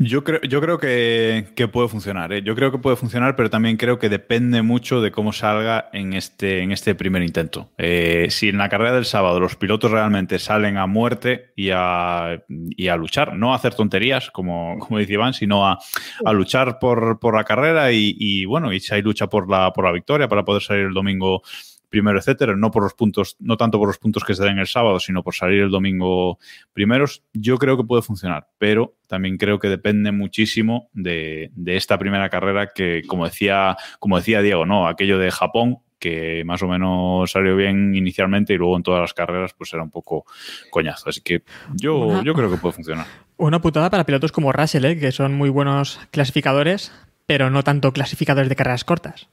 Yo 0.04 0.24
creo, 0.24 0.40
yo 0.42 0.60
creo 0.60 0.78
que, 0.78 1.52
que 1.54 1.68
puede 1.68 1.88
funcionar. 1.88 2.32
¿eh? 2.32 2.42
Yo 2.42 2.54
creo 2.54 2.72
que 2.72 2.78
puede 2.78 2.96
funcionar, 2.96 3.36
pero 3.36 3.50
también 3.50 3.76
creo 3.76 3.98
que 3.98 4.08
depende 4.08 4.62
mucho 4.62 5.00
de 5.00 5.12
cómo 5.12 5.32
salga 5.32 5.88
en 5.92 6.12
este, 6.12 6.62
en 6.62 6.72
este 6.72 6.94
primer 6.94 7.22
intento. 7.22 7.70
Eh, 7.78 8.26
si 8.30 8.48
en 8.48 8.58
la 8.58 8.68
carrera 8.68 8.94
del 8.94 9.04
sábado 9.04 9.38
los 9.38 9.56
pilotos 9.56 9.90
realmente 9.90 10.38
salen 10.38 10.76
a 10.76 10.86
muerte 10.86 11.52
y 11.54 11.70
a, 11.72 12.42
y 12.48 12.88
a 12.88 12.96
luchar, 12.96 13.36
no 13.36 13.52
a 13.52 13.56
hacer 13.56 13.74
tonterías, 13.74 14.30
como, 14.30 14.78
como 14.78 14.98
dice 14.98 15.12
Iván, 15.12 15.34
sino 15.34 15.66
a, 15.66 15.78
a 16.24 16.32
luchar 16.32 16.78
por, 16.78 17.18
por 17.20 17.36
la 17.36 17.44
carrera 17.44 17.92
y, 17.92 18.16
y, 18.18 18.44
bueno, 18.44 18.72
y 18.72 18.80
si 18.80 18.94
hay 18.94 19.02
lucha 19.02 19.28
por 19.28 19.48
la, 19.48 19.72
por 19.72 19.84
la 19.84 19.92
victoria 19.92 20.28
para 20.28 20.44
poder 20.44 20.62
salir 20.62 20.86
el 20.86 20.94
domingo 20.94 21.42
primero, 21.92 22.18
etcétera, 22.18 22.56
no 22.56 22.72
por 22.72 22.82
los 22.82 22.94
puntos, 22.94 23.36
no 23.38 23.56
tanto 23.56 23.78
por 23.78 23.86
los 23.86 23.98
puntos 23.98 24.24
que 24.24 24.34
se 24.34 24.42
den 24.42 24.58
el 24.58 24.66
sábado, 24.66 24.98
sino 24.98 25.22
por 25.22 25.34
salir 25.34 25.60
el 25.62 25.70
domingo 25.70 26.38
primeros, 26.72 27.22
yo 27.32 27.58
creo 27.58 27.76
que 27.76 27.84
puede 27.84 28.02
funcionar, 28.02 28.48
pero 28.58 28.94
también 29.06 29.36
creo 29.36 29.60
que 29.60 29.68
depende 29.68 30.10
muchísimo 30.10 30.88
de, 30.94 31.52
de 31.54 31.76
esta 31.76 31.98
primera 31.98 32.28
carrera 32.30 32.70
que, 32.74 33.02
como 33.06 33.26
decía, 33.26 33.76
como 34.00 34.16
decía 34.16 34.42
Diego, 34.42 34.66
no, 34.66 34.88
aquello 34.88 35.18
de 35.18 35.30
Japón, 35.30 35.78
que 35.98 36.42
más 36.44 36.60
o 36.64 36.66
menos 36.66 37.30
salió 37.30 37.54
bien 37.54 37.94
inicialmente 37.94 38.54
y 38.54 38.56
luego 38.56 38.76
en 38.76 38.82
todas 38.82 39.00
las 39.02 39.14
carreras 39.14 39.54
pues 39.56 39.72
era 39.72 39.84
un 39.84 39.90
poco 39.90 40.24
coñazo. 40.70 41.10
Así 41.10 41.20
que 41.20 41.42
yo, 41.74 41.96
Una- 42.06 42.24
yo 42.24 42.34
creo 42.34 42.50
que 42.50 42.56
puede 42.56 42.72
funcionar. 42.74 43.06
Una 43.36 43.60
putada 43.60 43.88
para 43.90 44.04
pilotos 44.04 44.32
como 44.32 44.50
Russell, 44.50 44.84
¿eh? 44.84 44.98
que 44.98 45.12
son 45.12 45.34
muy 45.34 45.48
buenos 45.50 46.00
clasificadores, 46.10 46.90
pero 47.26 47.50
no 47.50 47.62
tanto 47.62 47.92
clasificadores 47.92 48.48
de 48.48 48.56
carreras 48.56 48.82
cortas. 48.82 49.28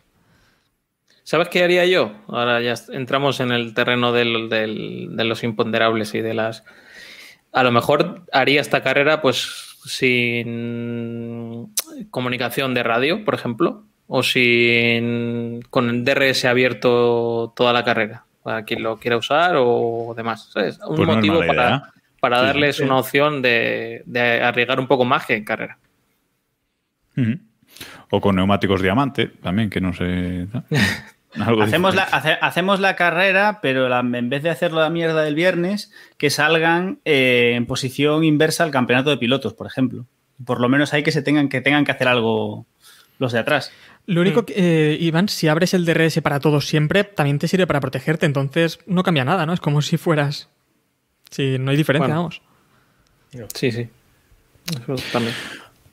¿Sabes 1.29 1.47
qué 1.49 1.63
haría 1.63 1.85
yo? 1.85 2.11
Ahora 2.27 2.59
ya 2.59 2.73
entramos 2.91 3.39
en 3.39 3.51
el 3.51 3.75
terreno 3.75 4.11
del- 4.11 4.49
del- 4.49 5.09
de 5.15 5.23
los 5.25 5.43
imponderables 5.43 6.15
y 6.15 6.21
de 6.21 6.33
las... 6.33 6.63
A 7.53 7.61
lo 7.61 7.71
mejor 7.71 8.23
haría 8.33 8.61
esta 8.61 8.81
carrera 8.81 9.21
pues 9.21 9.77
sin 9.85 11.71
comunicación 12.09 12.73
de 12.73 12.81
radio, 12.81 13.23
por 13.23 13.35
ejemplo, 13.35 13.83
o 14.07 14.23
sin 14.23 15.61
con 15.69 15.89
el 15.91 16.03
DRS 16.03 16.45
abierto 16.45 17.53
toda 17.55 17.73
la 17.73 17.83
carrera, 17.85 18.25
para 18.41 18.63
quien 18.65 18.81
lo 18.81 18.97
quiera 18.97 19.17
usar 19.17 19.53
o 19.55 20.15
demás. 20.17 20.49
¿sabes? 20.51 20.79
Un 20.87 20.95
Pues 20.95 21.07
motivo 21.09 21.45
para, 21.45 21.91
para 22.19 22.37
Sí, 22.37 22.41
sí. 22.41 22.47
darles 22.47 22.79
una 22.79 22.97
opción 22.97 23.43
de, 23.43 24.01
de 24.07 24.41
arriesgar 24.41 24.79
un 24.79 24.87
poco 24.87 25.05
más 25.05 25.27
que 25.27 25.35
en 25.35 25.45
carrera. 25.45 25.77
O 28.09 28.19
con 28.19 28.35
neumáticos 28.35 28.81
diamante, 28.81 29.27
también, 29.27 29.69
que 29.69 29.79
no 29.79 29.93
sé. 29.93 30.47
Algo 31.39 31.61
Hacemos 31.61 31.93
la, 31.95 32.03
hace- 32.03 32.37
hacemos 32.41 32.79
la 32.79 32.95
carrera, 32.95 33.59
pero 33.61 33.87
la- 33.89 33.99
en 33.99 34.29
vez 34.29 34.41
de 34.43 34.49
hacerlo 34.49 34.79
la 34.81 34.89
mierda 34.89 35.21
del 35.23 35.35
viernes, 35.35 35.91
que 36.17 36.29
salgan 36.29 36.99
eh, 37.05 37.53
en 37.55 37.65
posición 37.65 38.23
inversa 38.23 38.63
al 38.63 38.71
campeonato 38.71 39.09
de 39.11 39.17
pilotos, 39.17 39.53
por 39.53 39.67
ejemplo. 39.67 40.05
Por 40.45 40.59
lo 40.61 40.69
menos 40.69 40.93
hay 40.93 41.03
que 41.03 41.11
se 41.11 41.21
tengan 41.21 41.49
que 41.49 41.61
tengan 41.61 41.85
que 41.85 41.91
hacer 41.91 42.07
algo 42.07 42.65
los 43.19 43.31
de 43.33 43.39
atrás. 43.39 43.71
Lo 44.05 44.21
único 44.21 44.43
que, 44.45 44.53
eh, 44.55 44.97
Iván, 44.99 45.29
si 45.29 45.47
abres 45.49 45.73
el 45.75 45.85
DRS 45.85 46.21
para 46.23 46.39
todos 46.39 46.65
siempre, 46.67 47.03
también 47.03 47.37
te 47.37 47.47
sirve 47.47 47.67
para 47.67 47.79
protegerte, 47.79 48.25
entonces 48.25 48.79
no 48.87 49.03
cambia 49.03 49.23
nada, 49.25 49.45
¿no? 49.45 49.53
Es 49.53 49.59
como 49.59 49.81
si 49.83 49.97
fueras... 49.97 50.49
Sí, 51.29 51.57
no 51.59 51.69
hay 51.69 51.77
diferencia, 51.77 52.07
Bueno. 52.07 52.21
vamos. 52.21 52.41
Sí, 53.53 53.71
sí. 53.71 53.87
Eso 54.71 54.95
también. 55.11 55.35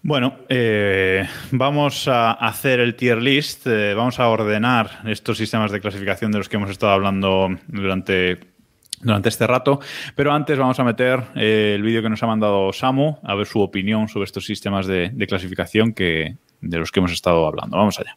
Bueno, 0.07 0.37
eh, 0.49 1.29
vamos 1.51 2.07
a 2.07 2.31
hacer 2.31 2.79
el 2.79 2.95
tier 2.95 3.21
list, 3.21 3.67
eh, 3.67 3.93
vamos 3.93 4.21
a 4.21 4.29
ordenar 4.29 5.01
estos 5.05 5.37
sistemas 5.37 5.73
de 5.73 5.81
clasificación 5.81 6.31
de 6.31 6.39
los 6.39 6.49
que 6.49 6.59
hemos 6.59 6.71
estado 6.71 6.93
hablando 6.93 7.49
durante, 7.67 8.39
durante 9.01 9.29
este 9.29 9.49
rato, 9.49 9.81
pero 10.15 10.33
antes 10.33 10.57
vamos 10.57 10.79
a 10.79 10.85
meter 10.85 11.25
eh, 11.35 11.73
el 11.75 11.83
vídeo 11.83 12.03
que 12.03 12.09
nos 12.09 12.23
ha 12.23 12.29
mandado 12.29 12.73
Samu, 12.73 13.17
a 13.25 13.35
ver 13.35 13.49
su 13.49 13.61
opinión 13.61 14.07
sobre 14.07 14.27
estos 14.27 14.47
sistemas 14.47 14.87
de, 14.87 15.11
clasificación 15.27 15.93
que, 15.93 16.37
de 16.61 16.79
los 16.79 16.93
que 16.93 17.01
hemos 17.01 17.11
estado 17.11 17.45
hablando. 17.45 17.77
Vamos 17.77 17.99
allá. 17.99 18.17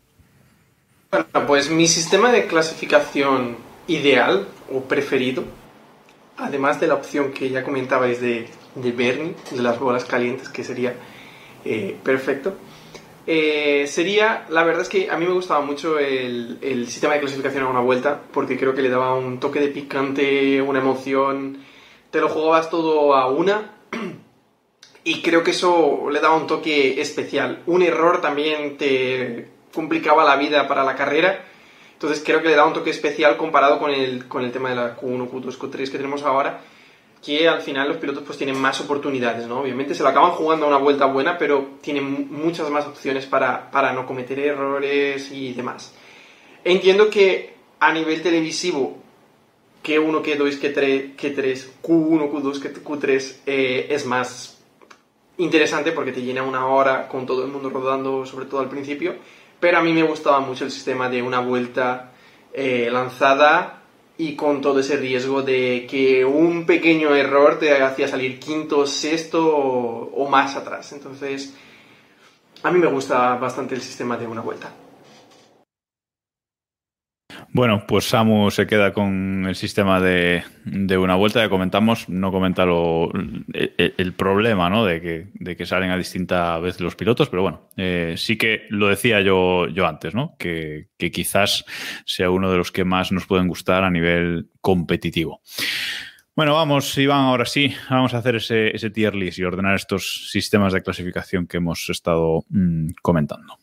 Bueno, 1.10 1.26
pues 1.48 1.72
mi 1.72 1.88
sistema 1.88 2.32
de 2.32 2.46
clasificación 2.46 3.58
ideal 3.88 4.48
o 4.72 4.82
preferido, 4.84 5.44
además 6.38 6.80
de 6.80 6.86
la 6.86 6.94
opción 6.94 7.34
que 7.34 7.50
ya 7.50 7.64
comentabais 7.64 8.22
de, 8.22 8.48
de 8.76 8.92
Bernie, 8.92 9.34
de 9.50 9.64
las 9.64 9.80
bolas 9.80 10.06
calientes, 10.06 10.50
que 10.50 10.64
sería 10.64 10.94
eh, 11.66 11.98
perfecto, 12.04 12.56
eh, 13.28 13.86
sería, 13.88 14.46
la 14.50 14.64
verdad 14.64 14.82
es 14.82 14.90
que 14.90 15.10
a 15.12 15.18
mí 15.18 15.26
me 15.26 15.34
gustaba 15.34 15.62
mucho 15.62 16.00
el, 16.00 16.58
el 16.62 16.88
sistema 16.88 17.14
de 17.14 17.20
clasificación 17.20 17.64
a 17.64 17.70
una 17.70 17.82
vuelta, 17.82 18.22
porque 18.34 18.58
creo 18.58 18.74
que 18.74 18.82
le 18.82 18.90
daba 18.90 19.14
un 19.16 19.40
toque 19.40 19.60
de 19.60 19.68
picante, 19.68 20.62
una 20.62 20.80
emoción, 20.80 21.60
te 22.12 22.22
lo 22.22 22.30
jugabas 22.30 22.70
todo 22.70 23.16
a 23.16 23.28
una. 23.28 23.76
Y 25.04 25.22
creo 25.22 25.44
que 25.44 25.52
eso 25.52 26.10
le 26.12 26.20
daba 26.20 26.36
un 26.36 26.48
toque 26.48 27.02
especial. 27.02 27.64
Un 27.66 27.82
error 27.82 28.22
también 28.22 28.78
te 28.78 29.48
complicaba 29.74 30.24
la 30.24 30.36
vida 30.36 30.68
para 30.68 30.84
la 30.84 30.96
carrera. 30.96 31.46
Entonces 31.94 32.22
creo 32.24 32.42
que 32.42 32.50
le 32.50 32.56
da 32.56 32.66
un 32.66 32.74
toque 32.74 32.90
especial 32.90 33.38
comparado 33.38 33.80
con 33.80 33.92
el, 33.92 34.28
con 34.28 34.44
el 34.44 34.52
tema 34.52 34.70
de 34.70 34.76
la 34.76 34.98
Q1, 34.98 35.30
Q2, 35.30 35.58
Q3 35.58 35.92
que 35.92 35.98
tenemos 35.98 36.24
ahora. 36.24 36.62
Que 37.24 37.48
al 37.48 37.62
final 37.62 37.88
los 37.88 37.98
pilotos 37.98 38.24
pues 38.26 38.38
tienen 38.38 38.60
más 38.60 38.80
oportunidades, 38.82 39.48
¿no? 39.48 39.60
Obviamente 39.62 39.94
se 39.94 40.04
lo 40.04 40.10
acaban 40.10 40.32
jugando 40.32 40.66
a 40.66 40.70
una 40.70 40.78
vuelta 40.78 41.06
buena, 41.06 41.38
pero 41.38 41.72
tienen 41.82 42.32
muchas 42.32 42.70
más 42.70 42.86
opciones 42.86 43.26
para, 43.26 43.70
para 43.72 43.92
no 43.94 44.06
cometer 44.06 44.40
errores 44.40 45.32
y 45.32 45.54
demás. 45.54 45.94
Entiendo 46.64 47.10
que 47.10 47.56
a 47.80 47.92
nivel 47.92 48.22
televisivo, 48.22 48.98
que 49.84 50.00
1, 50.00 50.22
que 50.22 50.36
2, 50.36 50.56
que 50.58 50.70
3, 50.70 51.16
que 51.16 51.32
3, 51.32 51.74
Q1, 51.82 52.32
Q2, 52.32 52.62
que 52.62 52.74
Q3 52.74 53.36
eh, 53.46 53.88
es 53.90 54.06
más 54.06 54.62
interesante 55.38 55.92
porque 55.92 56.12
te 56.12 56.22
llena 56.22 56.44
una 56.44 56.68
hora 56.68 57.08
con 57.08 57.26
todo 57.26 57.44
el 57.44 57.52
mundo 57.52 57.70
rodando, 57.70 58.26
sobre 58.26 58.46
todo 58.46 58.60
al 58.60 58.70
principio, 58.70 59.16
pero 59.60 59.78
a 59.78 59.82
mí 59.82 59.94
me 59.94 60.04
gustaba 60.04 60.40
mucho 60.40 60.66
el 60.66 60.72
sistema 60.72 61.10
de 61.10 61.22
una 61.22 61.40
vuelta 61.40 62.12
eh, 62.54 62.90
lanzada 62.92 63.79
y 64.20 64.36
con 64.36 64.60
todo 64.60 64.82
ese 64.82 64.98
riesgo 64.98 65.44
de 65.44 65.88
que 65.90 66.26
un 66.26 66.66
pequeño 66.66 67.16
error 67.16 67.58
te 67.58 67.82
hacía 67.82 68.06
salir 68.06 68.38
quinto, 68.38 68.86
sexto 68.86 69.48
o, 69.48 70.12
o 70.14 70.30
más 70.30 70.58
atrás. 70.58 70.92
Entonces, 70.92 71.56
a 72.62 72.70
mí 72.70 72.80
me 72.80 72.88
gusta 72.88 73.36
bastante 73.36 73.76
el 73.76 73.82
sistema 73.82 74.18
de 74.18 74.28
una 74.28 74.42
vuelta. 74.42 74.74
Bueno, 77.52 77.86
pues 77.88 78.06
Samu 78.06 78.52
se 78.52 78.68
queda 78.68 78.94
con 78.94 79.46
el 79.48 79.56
sistema 79.56 80.00
de, 80.00 80.44
de 80.66 80.98
una 81.00 81.16
vuelta. 81.16 81.40
Ya 81.40 81.50
comentamos, 81.50 82.08
no 82.08 82.32
comenta 82.32 82.64
lo, 82.64 83.12
el, 83.12 83.94
el 83.98 84.14
problema 84.14 84.70
¿no? 84.70 84.86
de, 84.86 85.02
que, 85.02 85.28
de, 85.34 85.56
que, 85.56 85.66
salen 85.66 85.90
a 85.90 85.98
distinta 85.98 86.60
vez 86.60 86.80
los 86.80 86.96
pilotos, 86.96 87.28
pero 87.28 87.42
bueno, 87.42 87.70
eh, 87.76 88.14
sí 88.18 88.38
que 88.38 88.68
lo 88.70 88.88
decía 88.88 89.22
yo, 89.22 89.68
yo 89.68 89.88
antes, 89.88 90.14
¿no? 90.14 90.36
Que, 90.38 90.90
que, 90.98 91.10
quizás 91.10 91.66
sea 92.06 92.30
uno 92.30 92.52
de 92.52 92.58
los 92.58 92.72
que 92.72 92.84
más 92.84 93.12
nos 93.12 93.26
pueden 93.26 93.48
gustar 93.48 93.84
a 93.84 93.90
nivel 93.90 94.50
competitivo. 94.62 95.42
Bueno, 96.36 96.54
vamos, 96.54 96.96
Iván, 97.00 97.26
ahora 97.26 97.46
sí, 97.46 97.74
vamos 97.90 98.14
a 98.14 98.20
hacer 98.20 98.36
ese, 98.36 98.76
ese 98.76 98.92
tier 98.92 99.16
list 99.16 99.40
y 99.40 99.44
ordenar 99.44 99.74
estos 99.74 100.30
sistemas 100.32 100.72
de 100.72 100.84
clasificación 100.84 101.48
que 101.48 101.58
hemos 101.58 101.90
estado 101.90 102.46
mmm, 102.50 102.90
comentando. 103.02 103.58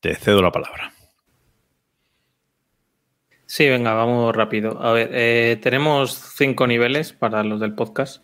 Te 0.00 0.14
cedo 0.14 0.40
la 0.40 0.50
palabra. 0.50 0.92
Sí, 3.54 3.68
venga, 3.68 3.94
vamos 3.94 4.34
rápido. 4.34 4.82
A 4.82 4.90
ver, 4.90 5.10
eh, 5.12 5.60
tenemos 5.62 6.12
cinco 6.34 6.66
niveles 6.66 7.12
para 7.12 7.44
los 7.44 7.60
del 7.60 7.72
podcast. 7.72 8.20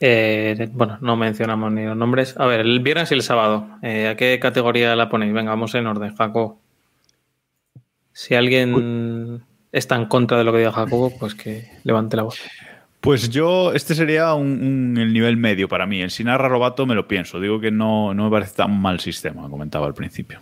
Eh, 0.00 0.70
bueno, 0.72 0.96
no 1.02 1.16
mencionamos 1.16 1.70
ni 1.70 1.84
los 1.84 1.98
nombres. 1.98 2.34
A 2.38 2.46
ver, 2.46 2.60
el 2.60 2.80
viernes 2.80 3.10
y 3.10 3.14
el 3.14 3.22
sábado. 3.22 3.68
Eh, 3.82 4.08
¿A 4.08 4.16
qué 4.16 4.38
categoría 4.40 4.96
la 4.96 5.10
ponéis? 5.10 5.34
Venga, 5.34 5.50
vamos 5.50 5.74
en 5.74 5.86
orden, 5.86 6.16
Jacobo. 6.16 6.58
Si 8.14 8.34
alguien 8.34 9.44
está 9.70 9.96
en 9.96 10.06
contra 10.06 10.38
de 10.38 10.44
lo 10.44 10.52
que 10.52 10.60
diga 10.60 10.72
Jacobo, 10.72 11.12
pues 11.20 11.34
que 11.34 11.70
levante 11.84 12.16
la 12.16 12.22
voz. 12.22 12.38
Pues 13.02 13.28
yo, 13.28 13.74
este 13.74 13.94
sería 13.94 14.32
un, 14.32 14.46
un, 14.46 14.96
el 14.96 15.12
nivel 15.12 15.36
medio 15.36 15.68
para 15.68 15.84
mí. 15.84 16.00
El 16.00 16.10
Sinarra 16.10 16.48
Robato 16.48 16.86
me 16.86 16.94
lo 16.94 17.06
pienso. 17.06 17.38
Digo 17.38 17.60
que 17.60 17.70
no, 17.70 18.14
no 18.14 18.24
me 18.24 18.30
parece 18.30 18.54
tan 18.56 18.80
mal 18.80 18.98
sistema, 18.98 19.50
comentaba 19.50 19.86
al 19.86 19.92
principio. 19.92 20.40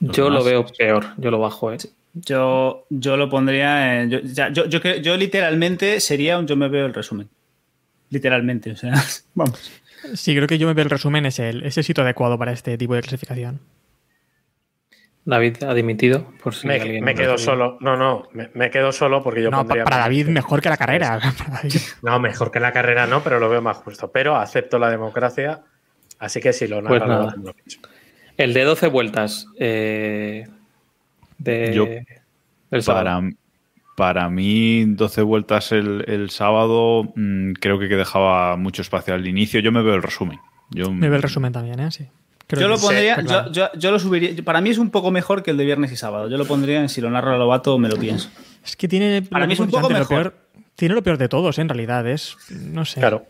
Yo 0.00 0.30
lo 0.30 0.44
veo 0.44 0.66
peor, 0.66 1.06
yo 1.16 1.30
lo 1.30 1.38
bajo, 1.38 1.72
¿eh? 1.72 1.78
Yo, 2.14 2.86
yo 2.88 3.16
lo 3.16 3.28
pondría. 3.28 4.02
En, 4.02 4.10
yo, 4.10 4.20
ya, 4.20 4.48
yo, 4.50 4.66
yo, 4.66 4.78
yo, 4.80 5.16
literalmente 5.16 6.00
sería 6.00 6.38
un 6.38 6.46
yo 6.46 6.56
me 6.56 6.68
veo 6.68 6.86
el 6.86 6.94
resumen. 6.94 7.28
Literalmente, 8.10 8.72
o 8.72 8.76
sea, 8.76 8.94
vamos. 9.34 9.70
Sí, 10.14 10.34
creo 10.34 10.46
que 10.46 10.58
yo 10.58 10.66
me 10.66 10.74
veo 10.74 10.84
el 10.84 10.90
resumen 10.90 11.26
es 11.26 11.38
el, 11.38 11.64
es 11.64 11.76
el 11.78 11.84
sitio 11.84 12.04
adecuado 12.04 12.38
para 12.38 12.52
este 12.52 12.78
tipo 12.78 12.94
de 12.94 13.02
clasificación. 13.02 13.60
David 15.24 15.64
ha 15.64 15.74
dimitido 15.74 16.32
por 16.40 16.54
si 16.54 16.68
me, 16.68 16.74
alguien 16.74 17.04
me 17.04 17.12
no 17.12 17.18
quedo 17.18 17.32
lo 17.32 17.38
solo. 17.38 17.78
No, 17.80 17.96
no, 17.96 18.28
me, 18.32 18.48
me, 18.54 18.70
quedo 18.70 18.92
solo 18.92 19.24
porque 19.24 19.42
yo 19.42 19.50
no, 19.50 19.58
pondría 19.58 19.82
para 19.82 19.98
David 19.98 20.28
mejor 20.28 20.62
que 20.62 20.68
la 20.68 20.76
carrera. 20.76 21.20
No, 22.02 22.20
mejor 22.20 22.52
que 22.52 22.60
la 22.60 22.72
carrera 22.72 23.06
no, 23.08 23.22
pero 23.24 23.40
lo 23.40 23.48
veo 23.48 23.60
más 23.60 23.78
justo. 23.78 24.12
Pero 24.12 24.36
acepto 24.36 24.78
la 24.78 24.88
democracia, 24.88 25.62
así 26.20 26.40
que 26.40 26.52
si 26.52 26.68
lo 26.68 26.82
Pues 26.84 27.04
nada. 27.04 27.34
lo-. 27.36 27.54
El 28.36 28.52
de 28.54 28.64
12 28.64 28.86
vueltas. 28.88 29.46
Eh, 29.58 30.46
de, 31.38 31.72
Yo- 31.74 31.86
del 32.70 32.82
sábado. 32.82 33.04
Para, 33.04 33.30
para 33.96 34.28
mí, 34.30 34.84
12 34.86 35.22
vueltas 35.22 35.72
el, 35.72 36.04
el 36.08 36.30
sábado, 36.30 37.12
mmm, 37.14 37.52
creo 37.52 37.78
que 37.78 37.86
dejaba 37.86 38.56
mucho 38.56 38.82
espacio 38.82 39.14
al 39.14 39.26
inicio. 39.26 39.60
Yo 39.60 39.72
me 39.72 39.82
veo 39.82 39.94
el 39.94 40.02
resumen. 40.02 40.38
Yo, 40.70 40.90
Me 40.90 41.08
veo 41.08 41.16
el 41.16 41.22
resumen 41.22 41.52
también, 41.52 41.80
¿eh? 41.80 41.90
Sí. 41.90 42.06
Creo 42.48 42.60
Yo 42.62 42.68
lo 42.68 42.78
pondría, 42.78 43.16
claro. 43.16 43.50
yo, 43.50 43.72
yo, 43.72 43.78
yo 43.78 43.90
lo 43.90 43.98
subiría. 43.98 44.30
Para 44.44 44.60
mí 44.60 44.70
es 44.70 44.78
un 44.78 44.90
poco 44.90 45.10
mejor 45.10 45.42
que 45.42 45.50
el 45.50 45.56
de 45.56 45.64
viernes 45.64 45.90
y 45.90 45.96
sábado. 45.96 46.28
Yo 46.30 46.36
lo 46.38 46.44
pondría 46.44 46.80
en 46.80 46.88
si 46.88 47.00
lo 47.00 47.10
narro 47.10 47.34
a 47.34 47.38
Lobato, 47.38 47.76
me 47.78 47.88
lo 47.88 47.96
pienso. 47.96 48.30
Es 48.64 48.76
que 48.76 48.86
tiene. 48.86 49.22
Para 49.22 49.44
lo 49.44 49.48
mí 49.48 49.54
es 49.54 49.60
un 49.60 49.68
poco 49.70 49.88
lo 49.88 49.98
mejor. 49.98 50.08
peor- 50.08 50.34
tiene 50.76 50.94
lo 50.94 51.02
peor 51.02 51.18
de 51.18 51.28
todos, 51.28 51.58
¿eh? 51.58 51.62
en 51.62 51.68
realidad. 51.68 52.06
Es. 52.06 52.36
No 52.50 52.84
sé. 52.84 53.00
Claro. 53.00 53.24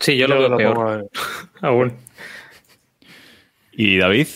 Sí, 0.00 0.16
yo, 0.16 0.26
lo 0.26 0.38
veo 0.40 0.56
peor. 0.56 0.74
pongo 0.74 0.94
en- 0.94 1.08
Aún. 1.62 1.92
¿Y 3.72 3.98
David? 3.98 4.26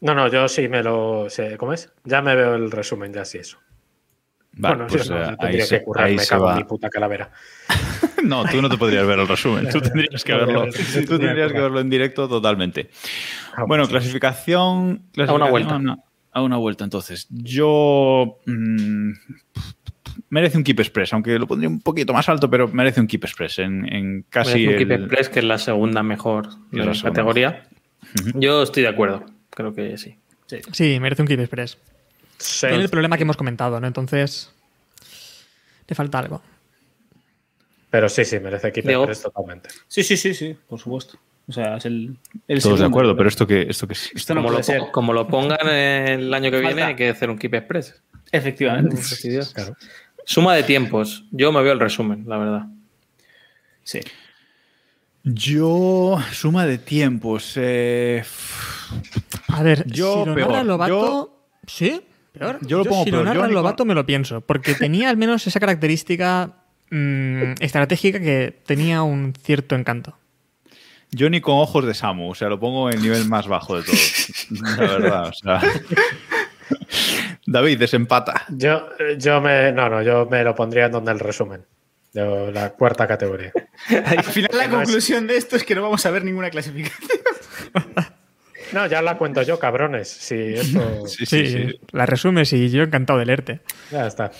No, 0.00 0.14
no, 0.14 0.28
yo 0.28 0.48
sí 0.48 0.68
me 0.68 0.82
lo. 0.82 1.28
sé- 1.30 1.56
¿Cómo 1.56 1.72
es? 1.72 1.92
Ya 2.04 2.22
me 2.22 2.34
veo 2.36 2.54
el 2.54 2.70
resumen, 2.70 3.12
ya 3.12 3.24
sí 3.24 3.38
eso. 3.38 3.58
Vale, 4.58 4.76
bueno, 4.76 4.88
pues, 4.90 5.02
sí, 5.04 5.10
no, 5.10 5.16
eh, 5.16 5.20
yo 5.20 5.28
ahí 5.30 5.36
tendría 5.38 5.66
se- 5.66 5.78
que 5.78 5.84
currar, 5.84 6.06
ahí 6.06 6.16
me 6.16 6.22
se 6.22 6.28
cago 6.30 6.50
en 6.50 6.56
mi 6.56 6.64
puta 6.64 6.88
calavera. 6.90 7.30
No, 8.22 8.44
tú 8.44 8.60
no 8.60 8.68
te 8.68 8.76
podrías 8.76 9.06
ver 9.06 9.20
el 9.20 9.28
resumen. 9.28 9.68
Tú 9.68 9.80
tendrías 9.80 10.24
que 10.24 10.34
verlo. 10.34 10.64
Tú 11.06 11.18
tendrías 11.18 11.52
que 11.52 11.60
verlo 11.60 11.78
en 11.78 11.88
directo 11.88 12.28
totalmente. 12.28 12.90
Bueno, 13.68 13.86
clasificación. 13.86 15.02
clasificación 15.12 15.28
A 15.28 15.32
una 15.34 15.48
vuelta. 15.50 15.74
A 15.74 15.76
una, 15.76 15.98
a 16.32 16.42
una 16.42 16.56
vuelta, 16.56 16.82
entonces. 16.82 17.28
Yo. 17.30 18.38
mm, 18.46 19.10
merece 20.30 20.56
un 20.58 20.64
Keep 20.64 20.80
Express, 20.80 21.12
aunque 21.12 21.38
lo 21.38 21.46
pondría 21.46 21.68
un 21.68 21.80
poquito 21.80 22.12
más 22.12 22.28
alto, 22.28 22.50
pero 22.50 22.66
merece 22.68 23.00
un 23.00 23.06
Keep 23.06 23.24
Express 23.24 23.58
en, 23.60 23.92
en 23.92 24.22
casi. 24.28 24.66
Merece 24.66 24.68
un 24.72 24.78
Keep 24.78 24.90
el- 24.90 25.00
Express, 25.04 25.28
que 25.28 25.38
es 25.40 25.44
la 25.44 25.58
segunda 25.58 26.02
mejor 26.02 26.48
de 26.72 26.78
la 26.78 26.86
la 26.86 26.94
Yo 28.34 28.62
estoy 28.62 28.82
de 28.82 28.88
acuerdo. 28.88 29.24
Creo 29.50 29.74
que 29.74 29.96
sí. 29.98 30.16
Sí, 30.72 31.00
merece 31.00 31.22
un 31.22 31.28
Keep 31.28 31.40
Express. 31.40 31.78
Sí. 32.38 32.66
Tiene 32.66 32.84
el 32.84 32.90
problema 32.90 33.16
que 33.16 33.22
hemos 33.22 33.36
comentado, 33.36 33.80
¿no? 33.80 33.86
Entonces. 33.86 34.52
Le 35.88 35.94
falta 35.94 36.18
algo. 36.18 36.42
Pero 37.90 38.08
sí, 38.08 38.24
sí, 38.24 38.38
merece 38.40 38.72
Keep 38.72 38.86
Diego. 38.86 39.04
Express 39.04 39.22
totalmente. 39.22 39.70
Sí, 39.88 40.02
sí, 40.02 40.16
sí, 40.16 40.34
sí, 40.34 40.56
por 40.68 40.78
supuesto. 40.78 41.18
O 41.48 41.52
sea, 41.52 41.76
es 41.76 41.86
el. 41.86 42.16
el 42.48 42.62
Todos 42.62 42.80
de 42.80 42.86
acuerdo, 42.86 43.16
pero 43.16 43.28
esto 43.28 43.46
que, 43.46 43.62
esto 43.62 43.86
que 43.86 43.94
sí. 43.94 44.10
Esto 44.14 44.34
no 44.34 44.42
como, 44.42 44.58
puede 44.58 44.78
lo, 44.78 44.92
como 44.92 45.12
lo 45.12 45.28
pongan 45.28 45.68
el 45.68 46.34
año 46.34 46.50
que 46.50 46.58
viene, 46.58 46.74
Falta. 46.74 46.86
hay 46.88 46.96
que 46.96 47.08
hacer 47.08 47.30
un 47.30 47.38
Keep 47.38 47.54
Express. 47.54 48.02
Efectivamente. 48.32 48.96
Claro. 49.54 49.76
Suma 50.24 50.54
de 50.56 50.64
tiempos. 50.64 51.24
Yo 51.30 51.52
me 51.52 51.62
veo 51.62 51.72
el 51.72 51.80
resumen, 51.80 52.24
la 52.26 52.36
verdad. 52.36 52.66
Sí. 53.84 54.00
Yo, 55.28 56.18
suma 56.32 56.66
de 56.66 56.78
tiempos. 56.78 57.54
eh, 57.56 58.22
A 59.48 59.62
ver, 59.64 59.84
Yo 59.86 60.20
si 60.22 60.28
lo 60.30 60.34
peor. 60.36 60.48
narra 60.52 60.62
Lobato. 60.64 60.88
Yo- 60.92 61.46
¿Sí? 61.66 62.00
¿Peor? 62.32 62.58
Yo 62.64 62.78
lo 62.78 62.84
pongo 62.84 63.02
si 63.04 63.10
peor. 63.10 63.24
lo 63.24 63.34
Yo 63.34 63.46
ni 63.48 63.52
Lobato 63.52 63.84
me 63.84 63.94
lo 63.94 64.06
pienso. 64.06 64.40
Porque 64.40 64.74
tenía 64.74 65.10
al 65.10 65.16
menos 65.16 65.44
esa 65.48 65.58
característica 65.58 66.52
mm, 66.90 67.54
estratégica 67.58 68.20
que 68.20 68.56
tenía 68.64 69.02
un 69.02 69.34
cierto 69.42 69.74
encanto. 69.74 70.16
Yo 71.10 71.28
ni 71.28 71.40
con 71.40 71.56
ojos 71.56 71.84
de 71.86 71.94
Samu, 71.94 72.30
o 72.30 72.34
sea, 72.36 72.48
lo 72.48 72.60
pongo 72.60 72.88
en 72.88 72.96
el 72.98 73.02
nivel 73.02 73.26
más 73.28 73.48
bajo 73.48 73.76
de 73.78 73.82
todos. 73.84 74.46
La 74.50 74.76
verdad, 74.86 75.28
o 75.28 75.32
sea. 75.32 75.60
David, 77.46 77.78
desempata. 77.80 78.44
Yo, 78.50 78.88
yo 79.18 79.40
me. 79.40 79.72
No, 79.72 79.88
no, 79.88 80.02
yo 80.02 80.26
me 80.30 80.44
lo 80.44 80.54
pondría 80.54 80.86
en 80.86 80.92
donde 80.92 81.10
el 81.12 81.18
resumen. 81.18 81.64
La 82.16 82.70
cuarta 82.70 83.06
categoría. 83.06 83.52
Al 84.06 84.24
final, 84.24 84.50
la 84.54 84.68
conclusión 84.70 85.26
de 85.26 85.36
esto 85.36 85.56
es 85.56 85.64
que 85.64 85.74
no 85.74 85.82
vamos 85.82 86.04
a 86.06 86.10
ver 86.10 86.24
ninguna 86.24 86.50
clasificación. 86.50 87.20
No, 88.72 88.84
ya 88.86 89.00
la 89.00 89.16
cuento 89.16 89.42
yo, 89.42 89.60
cabrones. 89.60 90.08
Sí, 90.08 90.34
esto. 90.54 91.06
Sí, 91.06 91.24
Sí, 91.24 91.46
sí, 91.46 91.68
sí. 91.68 91.80
la 91.92 92.04
resumes 92.04 92.52
y 92.52 92.68
yo 92.68 92.82
encantado 92.82 93.18
de 93.20 93.24
leerte. 93.26 93.60
Ya 93.92 94.08
está. 94.08 94.32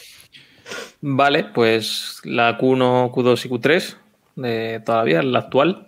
Vale, 1.00 1.44
pues 1.54 2.20
la 2.24 2.58
Q1, 2.58 3.12
Q2 3.12 3.44
y 3.44 3.48
Q3 3.48 3.96
de 4.34 4.82
todavía, 4.84 5.22
la 5.22 5.38
actual. 5.38 5.86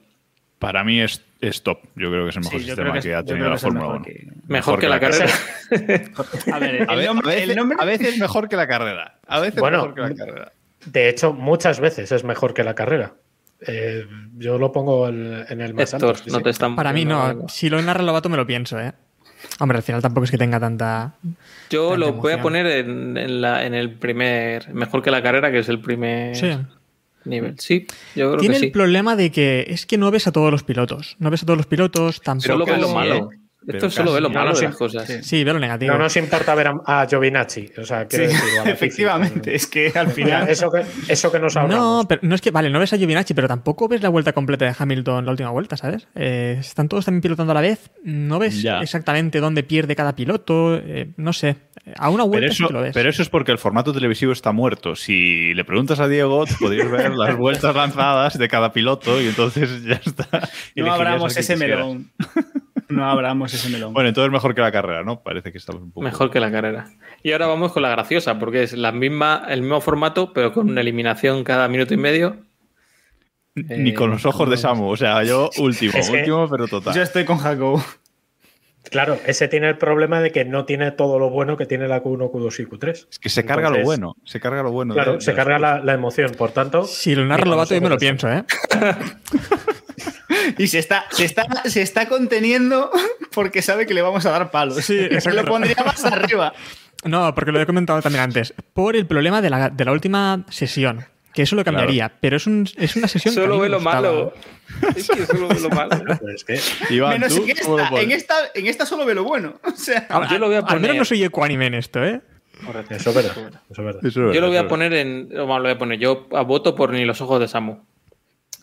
Para 0.61 0.85
mí 0.85 1.01
es, 1.01 1.21
es 1.41 1.63
top. 1.65 1.81
Yo 1.97 2.11
creo 2.11 2.25
que 2.25 2.31
es 2.31 2.37
el 2.37 2.43
mejor 2.45 2.61
Sí, 2.61 2.67
sistema 2.67 2.93
que 2.93 2.99
es- 3.01 3.05
que 3.07 3.15
ha 3.17 3.25
tenido 3.25 3.51
la 3.51 3.59
Fórmula 3.59 3.81
mejor 3.87 3.97
1. 3.97 4.05
que- 4.05 4.27
Mejor, 4.47 4.79
que, 4.79 4.89
la 4.89 5.01
carrera. 5.01 5.27
A 6.53 6.59
ver, 6.61 6.87
veces, 6.87 7.57
a 7.79 7.85
veces 7.85 8.19
mejor 8.19 8.49
que 8.49 8.55
la 8.57 8.69
carrera. 8.69 9.19
A 9.27 9.41
veces 9.41 9.59
Bueno, 9.59 9.79
mejor 9.79 9.95
que 9.95 10.01
la 10.01 10.15
carrera. 10.15 10.53
De 10.93 11.09
hecho, 11.09 11.33
muchas 11.33 11.81
veces 11.81 12.11
es 12.13 12.25
mejor 12.25 12.55
que 12.55 12.65
la 12.65 12.75
carrera. 12.75 13.15
Eh, 13.67 14.07
yo 14.37 14.57
lo 14.59 14.71
pongo 14.73 15.09
el- 15.09 15.45
en 15.49 15.61
el 15.61 15.75
más 15.75 15.93
Héctor, 15.93 16.11
alto. 16.11 16.25
sí, 16.25 16.31
no 16.31 16.39
sí. 16.39 16.45
te 16.45 16.51
están 16.51 16.77
Para 16.77 16.93
mí 16.93 17.05
no. 17.05 17.23
algo. 17.23 17.49
Si 17.49 17.69
lo 17.69 17.81
narra 17.83 18.03
Lobato 18.03 18.29
me 18.29 18.37
lo 18.37 18.47
pienso, 18.47 18.79
¿eh? 18.81 18.93
Hombre, 19.61 19.79
al 19.79 19.83
final 19.83 20.01
tampoco 20.03 20.25
es 20.25 20.31
que 20.31 20.39
tenga 20.39 20.59
tanta. 20.61 21.15
Yo 21.71 21.91
Tanta 21.91 21.97
lo 22.07 22.13
voy 22.15 22.33
a 22.33 22.35
emoción. 22.37 22.43
poner 22.43 22.67
en, 22.67 23.17
en 23.17 23.41
la, 23.41 23.65
en 23.67 23.75
el 23.75 23.93
primer, 23.95 24.73
mejor 24.75 25.03
que 25.03 25.11
la 25.11 25.23
carrera, 25.23 25.51
que 25.51 25.59
es 25.61 25.69
el 25.69 25.81
primer 25.81 26.35
Sí. 26.37 26.51
nivel. 27.25 27.55
Sí, 27.59 27.87
yo 28.15 28.29
creo 28.31 28.41
Tiene 28.41 28.55
que 28.55 28.67
el 28.67 28.69
sí. 28.69 28.71
problema 28.73 29.17
de 29.17 29.31
que 29.31 29.65
es 29.69 29.87
que 29.87 29.99
no 29.99 30.11
ves 30.11 30.27
a 30.27 30.33
todos 30.33 30.51
los 30.51 30.63
pilotos. 30.63 31.17
No 31.19 31.31
ves 31.31 31.43
a 31.43 31.47
todos 31.47 31.57
los 31.57 31.67
pilotos, 31.67 32.21
tampoco. 32.21 32.47
Solo 32.53 32.65
ves 32.67 32.81
lo 32.81 32.89
sí, 32.89 32.95
malo. 32.95 33.31
Esto 33.77 33.91
solo 33.91 34.13
ve 34.15 34.21
lo 34.21 34.29
No 34.29 34.35
malo 34.35 34.51
nos 34.51 34.61
de 34.61 34.67
las 34.67 34.77
cosas. 34.77 35.07
sí. 35.07 35.23
Sí, 35.23 35.45
ve 35.45 35.53
lo 35.53 35.59
negativo. 35.59 35.93
No 35.93 35.99
nos 35.99 36.17
importa 36.17 36.55
ver 36.55 36.69
a, 36.69 37.01
a 37.03 37.07
Giovinazzi. 37.07 37.71
O 37.79 37.85
sea, 37.85 38.07
Sí, 38.09 38.17
decir, 38.19 38.39
efectivamente. 38.67 39.55
Es 39.55 39.67
que 39.67 39.93
al 39.95 40.09
final. 40.11 40.49
eso 40.49 40.71
que, 40.71 40.85
eso 41.09 41.31
que 41.31 41.39
nos 41.39 41.57
ahorramos. 41.57 42.03
No, 42.03 42.09
pero 42.09 42.21
no 42.25 42.35
es 42.35 42.41
que, 42.41 42.51
vale, 42.51 42.71
no 42.71 42.79
ves 42.81 42.93
a 42.93 42.97
Giovinacci, 42.97 43.35
pero 43.35 43.49
tampoco 43.49 43.89
ves 43.89 44.03
la 44.03 44.09
vuelta 44.09 44.33
completa 44.33 44.65
de 44.65 44.75
Hamilton, 44.79 45.25
la 45.25 45.31
última 45.33 45.51
vuelta, 45.51 45.77
¿sabes? 45.77 46.09
Eh, 46.15 46.57
están 46.61 46.89
todos 46.89 47.05
también 47.05 47.21
pilotando 47.23 47.53
a 47.53 47.55
la 47.55 47.61
vez, 47.61 47.91
no 48.05 48.39
ves 48.39 48.63
Ya. 48.63 48.81
exactamente 48.81 49.41
dónde 49.41 49.63
pierde 49.63 49.95
cada 49.97 50.15
piloto, 50.17 50.77
eh, 50.77 51.11
no 51.17 51.33
sé. 51.33 51.57
A 51.97 52.11
una 52.11 52.25
Pero 52.25 52.29
vuelta 52.31 52.49
sí 52.55 52.63
eso, 52.63 52.67
que 52.69 52.73
lo 52.75 52.81
ves. 52.83 52.91
pero 52.95 53.09
eso 53.11 53.23
es 53.23 53.29
porque 53.29 53.51
el 53.53 53.59
formato 53.59 53.93
televisivo 53.93 54.33
está 54.33 54.53
muerto. 54.53 54.95
Si 54.97 55.55
le 55.55 55.65
preguntas 55.65 56.01
a 56.01 56.09
Diego, 56.09 56.45
podrías 56.61 56.91
ver 56.91 57.13
las 57.15 57.37
vueltas 57.37 57.75
lanzadas 57.75 58.37
de 58.39 58.49
cada 58.49 58.73
piloto 58.73 59.21
y 59.23 59.27
entonces 59.29 59.83
ya 59.85 59.95
está. 60.05 60.27
No 60.77 60.93
abramos 60.93 61.37
ese 61.37 61.55
quisieras. 61.55 61.79
melón. 61.87 62.11
No 62.89 63.09
abramos 63.09 63.53
ese 63.53 63.69
melón. 63.69 63.93
Bueno, 63.93 64.09
entonces 64.09 64.33
mejor 64.33 64.55
que 64.55 64.61
la 64.63 64.73
carrera, 64.73 65.03
¿no? 65.05 65.21
Parece 65.23 65.53
que 65.53 65.59
estamos 65.59 65.83
un 65.83 65.91
poco. 65.93 66.05
Mejor 66.05 66.31
que 66.31 66.41
la 66.41 66.51
carrera. 66.51 66.87
Y 67.23 67.33
ahora 67.33 67.47
vamos 67.47 67.73
con 67.73 67.83
la 67.83 67.91
graciosa, 67.91 68.39
porque 68.39 68.63
es 68.63 68.73
la 68.73 68.93
misma, 68.93 69.45
el 69.49 69.61
mismo 69.63 69.81
formato, 69.81 70.33
pero 70.33 70.53
con 70.53 70.71
una 70.71 70.81
eliminación 70.81 71.45
cada 71.45 71.69
minuto 71.69 71.93
y 71.95 71.99
medio. 71.99 72.37
Ni 73.55 73.91
Eh, 73.91 73.95
con 73.95 74.11
los 74.11 74.25
ojos 74.25 74.49
de 74.49 74.57
Samu. 74.57 74.89
O 74.89 74.97
sea, 74.97 75.23
yo 75.25 75.51
último, 75.59 75.93
Es 75.97 76.09
que- 76.11 76.19
último, 76.19 76.49
pero 76.49 76.67
total. 76.69 76.95
Yo 76.95 77.03
estoy 77.03 77.25
con 77.25 77.39
Jacob. 77.39 77.83
Claro, 78.91 79.19
ese 79.27 79.49
tiene 79.49 79.69
el 79.69 79.77
problema 79.77 80.21
de 80.23 80.31
que 80.33 80.47
no 80.47 80.65
tiene 80.65 80.93
todo 80.93 81.19
lo 81.19 81.29
bueno 81.29 81.59
que 81.59 81.67
tiene 81.67 81.89
la 81.89 82.03
Q1, 82.03 82.31
Q2 82.31 82.61
y 82.61 82.67
Q3. 82.67 83.07
Es 83.11 83.19
que 83.19 83.29
se 83.29 83.45
carga 83.45 83.69
lo 83.69 83.83
bueno. 83.83 84.17
Se 84.25 84.41
carga 84.41 84.63
lo 84.63 84.71
bueno. 84.71 84.95
Claro, 84.95 85.15
de- 85.15 85.21
se 85.21 85.33
de 85.33 85.37
carga 85.37 85.59
la, 85.59 85.81
la 85.81 85.93
emoción. 85.93 86.33
Por 86.39 86.53
tanto, 86.53 86.85
Si 86.85 87.15
lo 87.15 87.27
narra 87.27 87.45
Lobato, 87.45 87.75
yo 87.75 87.83
me 87.83 87.91
lo 87.91 87.99
pienso, 87.99 88.31
¿eh? 88.33 88.45
Y 90.59 90.67
se 90.69 90.79
está, 90.79 91.05
se, 91.11 91.25
está, 91.25 91.47
se 91.65 91.83
está 91.83 92.09
conteniendo 92.09 92.91
porque 93.35 93.63
sabe 93.63 93.87
que 93.87 93.95
le 93.95 94.03
vamos 94.03 94.27
a 94.27 94.31
dar 94.31 94.51
palos. 94.51 94.77
Sí, 94.85 94.97
Se 94.99 95.07
exacto. 95.07 95.43
lo 95.43 95.49
pondría 95.49 95.77
más 95.85 96.05
arriba. 96.05 96.53
No, 97.05 97.35
porque 97.35 97.53
lo 97.53 97.61
he 97.61 97.67
comentado 97.67 98.03
también 98.03 98.25
antes. 98.25 98.53
Por 98.75 98.97
el 98.97 99.07
problema 99.07 99.41
de 99.41 99.51
la, 99.51 99.71
de 99.71 99.85
la 99.85 99.93
última 99.93 100.45
sesión. 100.51 101.05
Que 101.33 101.43
eso 101.43 101.55
lo 101.55 101.63
cambiaría. 101.65 102.11
Pero 102.21 102.37
es, 102.37 102.47
un- 102.49 102.69
es 102.77 102.97
una 102.97 103.07
sesión 103.07 103.33
Solo 103.35 103.61
ve 103.61 103.69
lo 103.69 103.79
malo. 103.79 104.33
Es 104.97 105.09
que 105.09 105.25
solo 105.27 105.47
ve 105.49 105.61
lo 105.61 105.69
malo. 105.71 105.97
es 106.35 106.43
que 106.45 106.59
Iván, 106.93 107.13
Menos 107.13 107.37
¿tú 107.37 107.45
en 107.45 107.51
esta, 107.51 108.01
en 108.01 108.11
esta. 108.11 108.35
En 108.55 108.67
esta 108.67 108.87
solo 108.87 109.05
ve 109.07 109.15
lo 109.15 109.23
bueno. 109.23 109.61
O 109.65 109.77
sea, 109.77 110.07
A- 110.09 110.29
Yo 110.29 110.39
lo 110.39 110.47
voy 110.47 110.57
a 110.57 110.59
Al 110.61 110.65
menos 110.65 110.81
poner- 110.89 110.97
no 110.97 111.05
soy 111.05 111.23
ecuánime 111.23 111.67
en 111.67 111.75
esto, 111.75 112.03
¿eh? 112.05 112.21
Eso 112.91 113.11
es 113.11 113.15
verdad. 113.15 113.33
Eso 113.37 113.49
es 113.71 113.79
verdad. 113.79 114.05
Eso 114.05 114.33
Yo 114.33 114.41
lo 114.41 114.49
voy 114.49 114.57
eso 114.57 114.65
a 114.67 114.69
poner 114.69 114.93
en. 114.95 115.29
bueno, 115.29 115.47
lo 115.59 115.63
voy 115.63 115.71
a 115.73 115.79
poner. 115.79 115.99
Yo 116.01 116.27
a 116.33 116.43
voto 116.43 116.75
por 116.75 116.91
ni 116.93 117.05
los 117.05 117.21
ojos 117.21 117.39
de 117.39 117.47
Samu. 117.47 117.85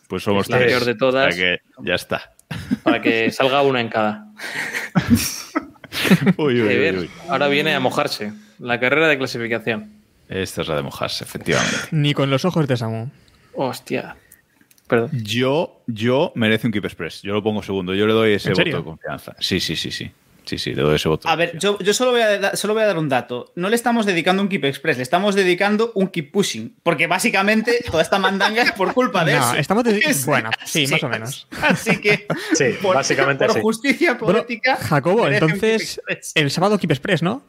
Pues 0.08 0.22
somos 0.22 0.48
la 0.48 0.58
tres. 0.58 0.72
peor 0.72 0.84
de 0.84 0.94
todas. 0.94 1.34
Que 1.34 1.58
ya 1.82 1.94
está. 1.94 2.32
Para 2.82 3.00
que 3.02 3.30
salga 3.32 3.62
una 3.62 3.80
en 3.80 3.88
cada. 3.88 4.26
Uy, 6.36 6.60
uy, 6.60 6.90
uy. 6.98 7.10
Ahora 7.28 7.48
viene 7.48 7.74
a 7.74 7.80
mojarse. 7.80 8.32
La 8.58 8.78
carrera 8.78 9.08
de 9.08 9.18
clasificación. 9.18 9.92
Esta 10.28 10.62
es 10.62 10.68
la 10.68 10.76
de 10.76 10.82
mojarse, 10.82 11.24
efectivamente. 11.24 11.76
Ni 11.90 12.12
con 12.14 12.30
los 12.30 12.44
ojos 12.44 12.66
de 12.66 12.76
Samu. 12.76 13.08
Hostia. 13.54 14.16
Perdón. 14.88 15.10
Yo, 15.12 15.82
yo 15.86 16.32
merece 16.34 16.66
un 16.66 16.72
Keep 16.72 16.84
Express. 16.84 17.22
Yo 17.22 17.32
lo 17.32 17.42
pongo 17.42 17.62
segundo. 17.62 17.94
Yo 17.94 18.06
le 18.06 18.12
doy 18.12 18.34
ese 18.34 18.48
¿En 18.48 18.52
voto 18.52 18.62
serio? 18.62 18.76
de 18.78 18.84
confianza. 18.84 19.34
Sí, 19.40 19.58
sí, 19.60 19.74
sí, 19.74 19.90
sí. 19.90 20.10
Sí, 20.46 20.58
sí, 20.58 20.74
le 20.74 20.82
doy 20.82 20.94
ese 20.94 21.08
voto. 21.08 21.28
a 21.28 21.34
ver, 21.36 21.58
yo, 21.58 21.76
yo 21.80 21.92
solo, 21.92 22.12
voy 22.12 22.20
a, 22.20 22.38
da- 22.38 22.56
solo 22.56 22.72
voy 22.74 22.84
a 22.84 22.86
dar 22.86 22.98
un 22.98 23.08
dato. 23.08 23.52
No 23.56 23.68
le 23.68 23.74
estamos 23.76 24.06
dedicando 24.06 24.40
un 24.42 24.48
Keep 24.48 24.64
Express, 24.64 24.96
le 24.96 25.02
estamos 25.02 25.34
dedicando 25.34 25.90
un 25.96 26.06
Keep 26.08 26.30
Pushing. 26.30 26.76
Porque 26.84 27.06
básicamente 27.08 27.82
toda 27.90 28.00
esta 28.02 28.18
mandanga 28.20 28.62
es 28.62 28.72
por 28.72 28.94
culpa 28.94 29.24
de 29.24 29.34
No, 29.34 29.40
eso. 29.50 29.56
estamos 29.56 29.84
Es- 29.86 30.24
bueno, 30.26 30.50
sí, 30.64 30.86
más 30.86 31.02
o 31.02 31.08
menos. 31.08 31.48
Así 31.62 32.00
que. 32.00 32.26
Sí, 32.54 32.64
por, 32.80 32.94
básicamente 32.94 33.44
por 33.46 33.54
sí. 33.54 33.60
justicia 33.60 34.14
Bueno, 34.14 34.38
poética. 34.38 34.76
Jacobo, 34.76 35.26
entonces, 35.28 36.00
el 36.34 36.50
sábado 36.50 36.78
Keep 36.78 36.92
Express, 36.92 37.22
¿no? 37.22 37.42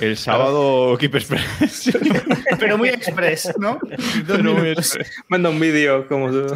El 0.00 0.16
sábado 0.16 0.96
Keep 0.98 1.14
Express. 1.16 1.90
Pero 2.58 2.78
muy 2.78 2.88
express, 2.90 3.52
¿no? 3.58 3.78
Pero 4.26 4.54
muy 4.54 4.68
express. 4.68 5.10
Manda 5.28 5.48
un 5.50 5.58
vídeo 5.58 6.06
como 6.06 6.30
tú. 6.30 6.46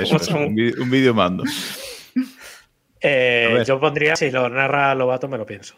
Eso 0.00 0.16
es, 0.20 0.28
un 0.28 0.54
vídeo 0.90 1.12
mando. 1.14 1.44
Eh, 3.02 3.62
yo 3.66 3.80
pondría, 3.80 4.14
si 4.16 4.30
lo 4.30 4.48
narra 4.48 4.94
Lobato, 4.94 5.28
me 5.28 5.36
lo 5.38 5.44
pienso. 5.46 5.74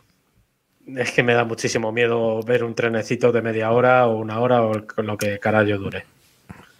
Es 0.86 1.10
que 1.12 1.22
me 1.22 1.32
da 1.34 1.44
muchísimo 1.44 1.90
miedo 1.92 2.40
ver 2.42 2.62
un 2.62 2.74
trenecito 2.74 3.32
de 3.32 3.40
media 3.40 3.70
hora 3.70 4.06
o 4.06 4.16
una 4.18 4.40
hora 4.40 4.62
o 4.62 4.74
lo 4.98 5.16
que 5.16 5.38
carajo 5.38 5.78
dure. 5.78 6.04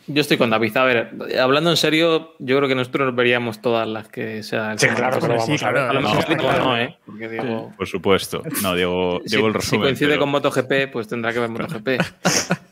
Yo 0.07 0.21
estoy 0.21 0.37
con 0.37 0.51
David. 0.51 0.77
A 0.77 0.85
ver, 0.85 1.11
hablando 1.41 1.71
en 1.71 1.79
serio, 1.79 2.35
yo 2.39 2.59
creo 2.59 2.69
que 2.69 2.75
nosotros 2.75 3.15
veríamos 3.17 3.63
todas 3.63 3.89
las 3.89 4.09
que 4.09 4.43
sea 4.43 4.73
el 4.73 4.79
Sí, 4.79 4.87
claro 4.89 5.19
que 5.19 5.29
lo 5.29 5.41
Sí, 5.41 5.47
vamos 5.53 5.63
a 5.63 5.71
ver. 5.73 5.83
A 5.83 5.93
lo 5.95 6.01
mejor 6.03 6.59
No. 6.59 6.77
¿eh? 6.79 6.99
Porque. 7.07 7.71
Por 7.75 7.87
supuesto. 7.89 8.43
No, 8.63 8.75
Diego, 8.75 9.23
Si, 9.25 9.31
Diego 9.31 9.47
el 9.47 9.55
si 9.55 9.59
resumen. 9.61 9.83
coincide 9.85 10.09
pero- 10.11 10.21
con 10.21 10.29
MotoGP, 10.29 10.93
pues 10.93 11.09
tendrá 11.09 11.33
que 11.33 11.39
ver 11.41 11.49
MotoGP. 11.49 11.89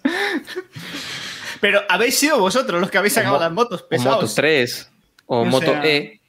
Pero 1.60 1.80
habéis 1.88 2.18
sido 2.18 2.38
vosotros 2.40 2.80
los 2.80 2.90
que 2.90 2.98
habéis 2.98 3.14
sacado 3.14 3.34
mo- 3.36 3.40
las 3.40 3.52
motos 3.52 3.80
o 3.80 3.84
Moto 3.84 3.88
pesados. 3.88 4.34
3 4.34 4.90
o 5.26 5.40
O 5.42 5.44
Moto 5.44 5.66
sea, 5.66 5.86
E. 5.86 6.20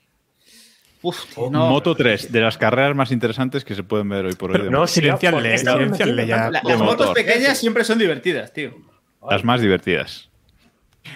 Uf, 1.04 1.26
tío, 1.36 1.50
no. 1.52 1.70
Moto 1.70 1.94
3, 1.96 2.32
de 2.32 2.42
las 2.42 2.58
carreras 2.58 2.96
más 2.96 3.12
interesantes 3.12 3.64
que 3.64 3.76
se 3.76 3.84
pueden 3.84 4.10
ver 4.10 4.26
hoy 4.26 4.34
por 4.36 4.52
hoy. 4.52 4.62
de 4.64 4.70
no, 4.72 4.88
sí, 4.88 5.02
Silenciarle, 5.02 5.58
silenciarle 5.58 6.26
ya. 6.26 6.50
La- 6.50 6.62
las 6.64 6.80
motos 6.80 7.12
pequeñas 7.12 7.58
siempre 7.60 7.84
son 7.84 8.00
divertidas, 8.00 8.52
tío. 8.54 8.74
Las 9.30 9.44
más 9.44 9.62
divertidas. 9.62 10.30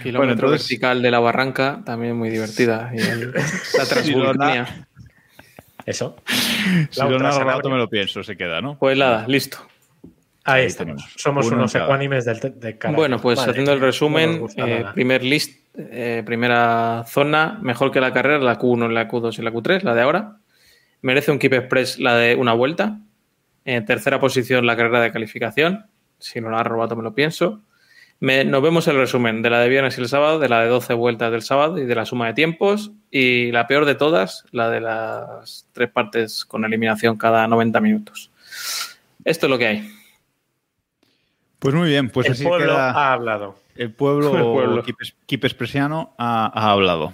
Kilómetro 0.04 0.34
entonces- 0.34 0.68
vertical 0.68 1.02
de 1.02 1.10
la 1.12 1.20
barranca, 1.20 1.82
también 1.86 2.16
muy 2.18 2.30
divertida. 2.30 2.92
Y 2.94 3.00
el- 3.00 3.32
la 3.32 3.86
Transvulcania. 3.90 4.88
Eso. 5.86 6.18
Si 6.92 7.00
lo 7.00 7.18
Sanabria. 7.18 7.44
rato 7.46 7.70
me 7.70 7.78
lo 7.78 7.90
pienso, 7.90 8.22
se 8.24 8.36
queda, 8.36 8.60
¿no? 8.60 8.78
Pues 8.78 8.98
nada, 8.98 9.26
listo. 9.28 9.58
Ahí 10.48 10.62
Ahí 10.62 10.68
estamos. 10.68 10.96
tenemos. 10.96 11.14
Somos 11.18 11.46
Uno 11.48 11.58
unos 11.58 11.76
ecuánimes 11.76 12.26
del 12.26 12.40
de 12.60 12.78
cara. 12.78 12.96
Bueno, 12.96 13.20
pues 13.20 13.38
Madre 13.38 13.52
haciendo 13.52 13.74
el 13.74 13.80
no 13.80 13.86
resumen, 13.86 14.42
eh, 14.56 14.86
primer 14.94 15.24
list, 15.24 15.60
eh, 15.78 16.24
primera 16.26 17.04
zona, 17.08 17.60
mejor 17.62 17.92
que 17.92 18.00
la 18.00 18.14
carrera, 18.14 18.40
la 18.40 18.58
Q1, 18.58 18.90
la 18.92 19.08
Q2 19.10 19.38
y 19.40 19.42
la 19.42 19.52
Q3, 19.52 19.84
la 19.84 19.94
de 19.94 20.02
ahora. 20.02 20.38
Merece 21.02 21.32
un 21.32 21.40
Keep 21.40 21.54
Express 21.54 22.00
la 22.00 22.16
de 22.16 22.36
una 22.36 22.54
vuelta. 22.54 22.98
En 23.66 23.86
tercera 23.86 24.20
posición, 24.20 24.66
la 24.66 24.76
carrera 24.78 25.02
de 25.02 25.12
calificación. 25.12 25.86
Si 26.20 26.40
no 26.42 26.50
la 26.50 26.60
ha 26.60 26.64
robado, 26.64 26.96
me 26.96 27.04
lo 27.04 27.14
pienso. 27.14 27.62
Me- 28.22 28.46
nos 28.46 28.62
vemos 28.64 28.88
el 28.88 28.96
resumen 28.96 29.42
de 29.42 29.50
la 29.50 29.60
de 29.60 29.68
viernes 29.70 29.98
y 29.98 30.02
el 30.02 30.08
sábado, 30.08 30.40
de 30.40 30.48
la 30.50 30.62
de 30.62 30.70
12 30.70 30.94
vueltas 30.94 31.30
del 31.32 31.42
sábado 31.44 31.78
y 31.78 31.86
de 31.86 31.94
la 31.94 32.06
suma 32.06 32.28
de 32.28 32.34
tiempos. 32.34 32.92
Y 33.12 33.52
la 33.52 33.68
peor 33.68 33.84
de 33.86 33.96
todas, 33.96 34.46
la 34.52 34.70
de 34.70 34.80
las 34.80 35.68
tres 35.74 35.90
partes 35.92 36.46
con 36.46 36.64
eliminación 36.66 37.18
cada 37.18 37.46
90 37.48 37.80
minutos. 37.82 38.32
Esto 39.26 39.46
es 39.46 39.50
lo 39.50 39.58
que 39.58 39.68
hay. 39.68 39.92
Pues 41.60 41.74
muy 41.74 41.90
bien, 41.90 42.10
pues 42.10 42.28
el 42.28 42.34
así 42.34 42.44
pueblo 42.44 42.74
queda. 42.74 42.92
ha 42.92 43.14
hablado. 43.14 43.56
El 43.76 43.92
pueblo, 43.92 44.28
El 44.38 44.44
pueblo. 44.44 44.84
Ha, 46.18 46.52
ha 46.54 46.72
hablado. 46.72 47.14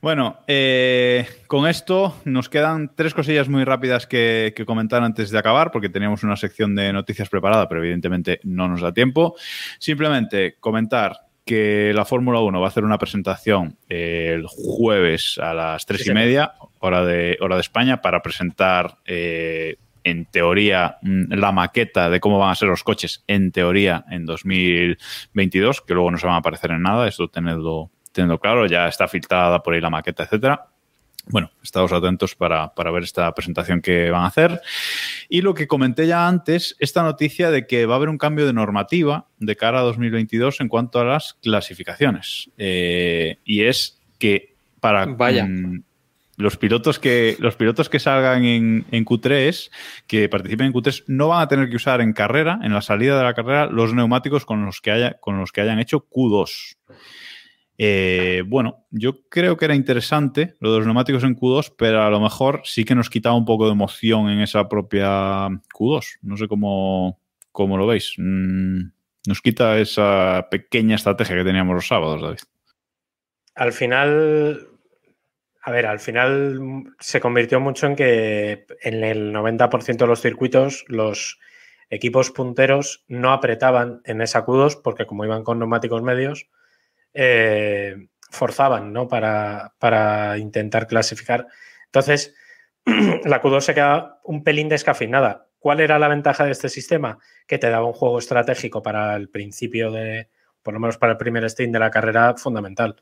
Bueno, 0.00 0.38
eh, 0.46 1.26
con 1.46 1.66
esto 1.66 2.14
nos 2.24 2.48
quedan 2.48 2.92
tres 2.94 3.14
cosillas 3.14 3.48
muy 3.48 3.64
rápidas 3.64 4.06
que, 4.06 4.52
que 4.54 4.66
comentar 4.66 5.02
antes 5.02 5.30
de 5.30 5.38
acabar, 5.38 5.70
porque 5.70 5.88
teníamos 5.88 6.22
una 6.22 6.36
sección 6.36 6.74
de 6.74 6.92
noticias 6.92 7.28
preparada, 7.28 7.68
pero 7.68 7.80
evidentemente 7.82 8.40
no 8.44 8.68
nos 8.68 8.80
da 8.80 8.92
tiempo. 8.92 9.34
Simplemente 9.78 10.56
comentar 10.60 11.24
que 11.44 11.92
la 11.94 12.04
Fórmula 12.04 12.40
1 12.40 12.58
va 12.58 12.66
a 12.66 12.68
hacer 12.68 12.84
una 12.84 12.98
presentación 12.98 13.76
el 13.88 14.46
jueves 14.46 15.38
a 15.38 15.52
las 15.52 15.84
tres 15.84 16.06
y 16.06 16.12
media, 16.12 16.54
hora 16.78 17.04
de, 17.04 17.36
hora 17.40 17.56
de 17.56 17.60
España, 17.60 18.00
para 18.00 18.22
presentar 18.22 18.96
eh, 19.04 19.76
en 20.04 20.26
teoría, 20.26 20.98
mm, 21.02 21.32
la 21.32 21.50
maqueta 21.50 22.10
de 22.10 22.20
cómo 22.20 22.38
van 22.38 22.50
a 22.50 22.54
ser 22.54 22.68
los 22.68 22.84
coches, 22.84 23.24
en 23.26 23.50
teoría, 23.50 24.04
en 24.10 24.26
2022, 24.26 25.80
que 25.80 25.94
luego 25.94 26.10
no 26.10 26.18
se 26.18 26.26
van 26.26 26.36
a 26.36 26.38
aparecer 26.38 26.70
en 26.70 26.82
nada, 26.82 27.08
esto 27.08 27.28
tenedlo, 27.28 27.90
tenedlo 28.12 28.38
claro, 28.38 28.66
ya 28.66 28.86
está 28.86 29.08
filtrada 29.08 29.62
por 29.62 29.74
ahí 29.74 29.80
la 29.80 29.90
maqueta, 29.90 30.24
etcétera. 30.24 30.68
Bueno, 31.26 31.50
estaos 31.62 31.90
atentos 31.90 32.34
para, 32.34 32.74
para 32.74 32.90
ver 32.90 33.02
esta 33.02 33.32
presentación 33.34 33.80
que 33.80 34.10
van 34.10 34.24
a 34.24 34.26
hacer. 34.26 34.60
Y 35.30 35.40
lo 35.40 35.54
que 35.54 35.66
comenté 35.66 36.06
ya 36.06 36.28
antes, 36.28 36.76
esta 36.78 37.02
noticia 37.02 37.50
de 37.50 37.66
que 37.66 37.86
va 37.86 37.94
a 37.94 37.96
haber 37.96 38.10
un 38.10 38.18
cambio 38.18 38.44
de 38.46 38.52
normativa 38.52 39.26
de 39.38 39.56
cara 39.56 39.80
a 39.80 39.82
2022 39.84 40.60
en 40.60 40.68
cuanto 40.68 41.00
a 41.00 41.04
las 41.04 41.38
clasificaciones. 41.42 42.50
Eh, 42.58 43.38
y 43.42 43.62
es 43.62 44.02
que 44.18 44.54
para 44.80 45.06
Vaya. 45.06 45.46
mm, 45.46 45.82
los 46.36 46.56
pilotos 46.56 46.98
que 46.98 47.36
los 47.38 47.56
pilotos 47.56 47.88
que 47.88 47.98
salgan 47.98 48.44
en, 48.44 48.84
en 48.90 49.04
Q3, 49.04 49.70
que 50.06 50.28
participen 50.28 50.66
en 50.66 50.72
Q3, 50.72 51.04
no 51.06 51.28
van 51.28 51.42
a 51.42 51.48
tener 51.48 51.68
que 51.70 51.76
usar 51.76 52.00
en 52.00 52.12
carrera, 52.12 52.58
en 52.62 52.72
la 52.72 52.82
salida 52.82 53.16
de 53.16 53.24
la 53.24 53.34
carrera, 53.34 53.66
los 53.66 53.94
neumáticos 53.94 54.44
con 54.44 54.64
los 54.64 54.80
que 54.80 54.90
haya, 54.90 55.14
con 55.20 55.38
los 55.38 55.52
que 55.52 55.60
hayan 55.60 55.78
hecho 55.78 56.06
Q2. 56.08 56.76
Eh, 57.76 58.44
bueno, 58.46 58.86
yo 58.90 59.28
creo 59.28 59.56
que 59.56 59.64
era 59.64 59.74
interesante 59.74 60.54
lo 60.60 60.72
de 60.72 60.78
los 60.78 60.86
neumáticos 60.86 61.24
en 61.24 61.36
Q2, 61.36 61.74
pero 61.76 62.02
a 62.02 62.10
lo 62.10 62.20
mejor 62.20 62.62
sí 62.64 62.84
que 62.84 62.94
nos 62.94 63.10
quitaba 63.10 63.34
un 63.34 63.44
poco 63.44 63.66
de 63.66 63.72
emoción 63.72 64.28
en 64.30 64.40
esa 64.40 64.68
propia 64.68 65.48
Q2. 65.48 66.18
No 66.22 66.36
sé 66.36 66.46
cómo, 66.46 67.20
cómo 67.50 67.76
lo 67.76 67.86
veis. 67.86 68.14
Mm, 68.16 68.90
nos 69.26 69.40
quita 69.40 69.78
esa 69.78 70.46
pequeña 70.50 70.96
estrategia 70.96 71.36
que 71.36 71.44
teníamos 71.44 71.74
los 71.74 71.86
sábados, 71.86 72.22
David. 72.22 72.38
Al 73.56 73.72
final, 73.72 74.68
A 75.66 75.70
ver, 75.70 75.86
al 75.86 75.98
final 75.98 76.60
mm, 76.60 76.94
se 77.00 77.20
convirtió 77.20 77.58
mucho 77.58 77.86
en 77.86 77.96
que 77.96 78.66
en 78.82 79.02
el 79.02 79.32
90% 79.32 79.96
de 79.96 80.06
los 80.06 80.20
circuitos 80.20 80.84
los 80.88 81.40
equipos 81.88 82.30
punteros 82.30 83.04
no 83.08 83.32
apretaban 83.32 84.02
en 84.04 84.20
esa 84.20 84.44
Q2 84.44 84.82
porque 84.82 85.06
como 85.06 85.24
iban 85.24 85.42
con 85.42 85.58
neumáticos 85.58 86.02
medios, 86.02 86.48
eh, 87.14 88.08
forzaban 88.30 88.92
¿no? 88.92 89.08
para, 89.08 89.74
para 89.78 90.36
intentar 90.36 90.86
clasificar. 90.86 91.46
Entonces, 91.86 92.34
la 92.84 93.40
Q2 93.40 93.60
se 93.60 93.74
queda 93.74 94.20
un 94.22 94.44
pelín 94.44 94.68
descafinada. 94.68 95.48
¿Cuál 95.58 95.80
era 95.80 95.98
la 95.98 96.08
ventaja 96.08 96.44
de 96.44 96.50
este 96.50 96.68
sistema? 96.68 97.18
Que 97.46 97.56
te 97.56 97.70
daba 97.70 97.86
un 97.86 97.94
juego 97.94 98.18
estratégico 98.18 98.82
para 98.82 99.16
el 99.16 99.30
principio 99.30 99.90
de, 99.90 100.28
por 100.62 100.74
lo 100.74 100.80
menos 100.80 100.98
para 100.98 101.12
el 101.12 101.18
primer 101.18 101.48
stint 101.48 101.72
de 101.72 101.78
la 101.78 101.90
carrera, 101.90 102.34
fundamental. 102.36 102.96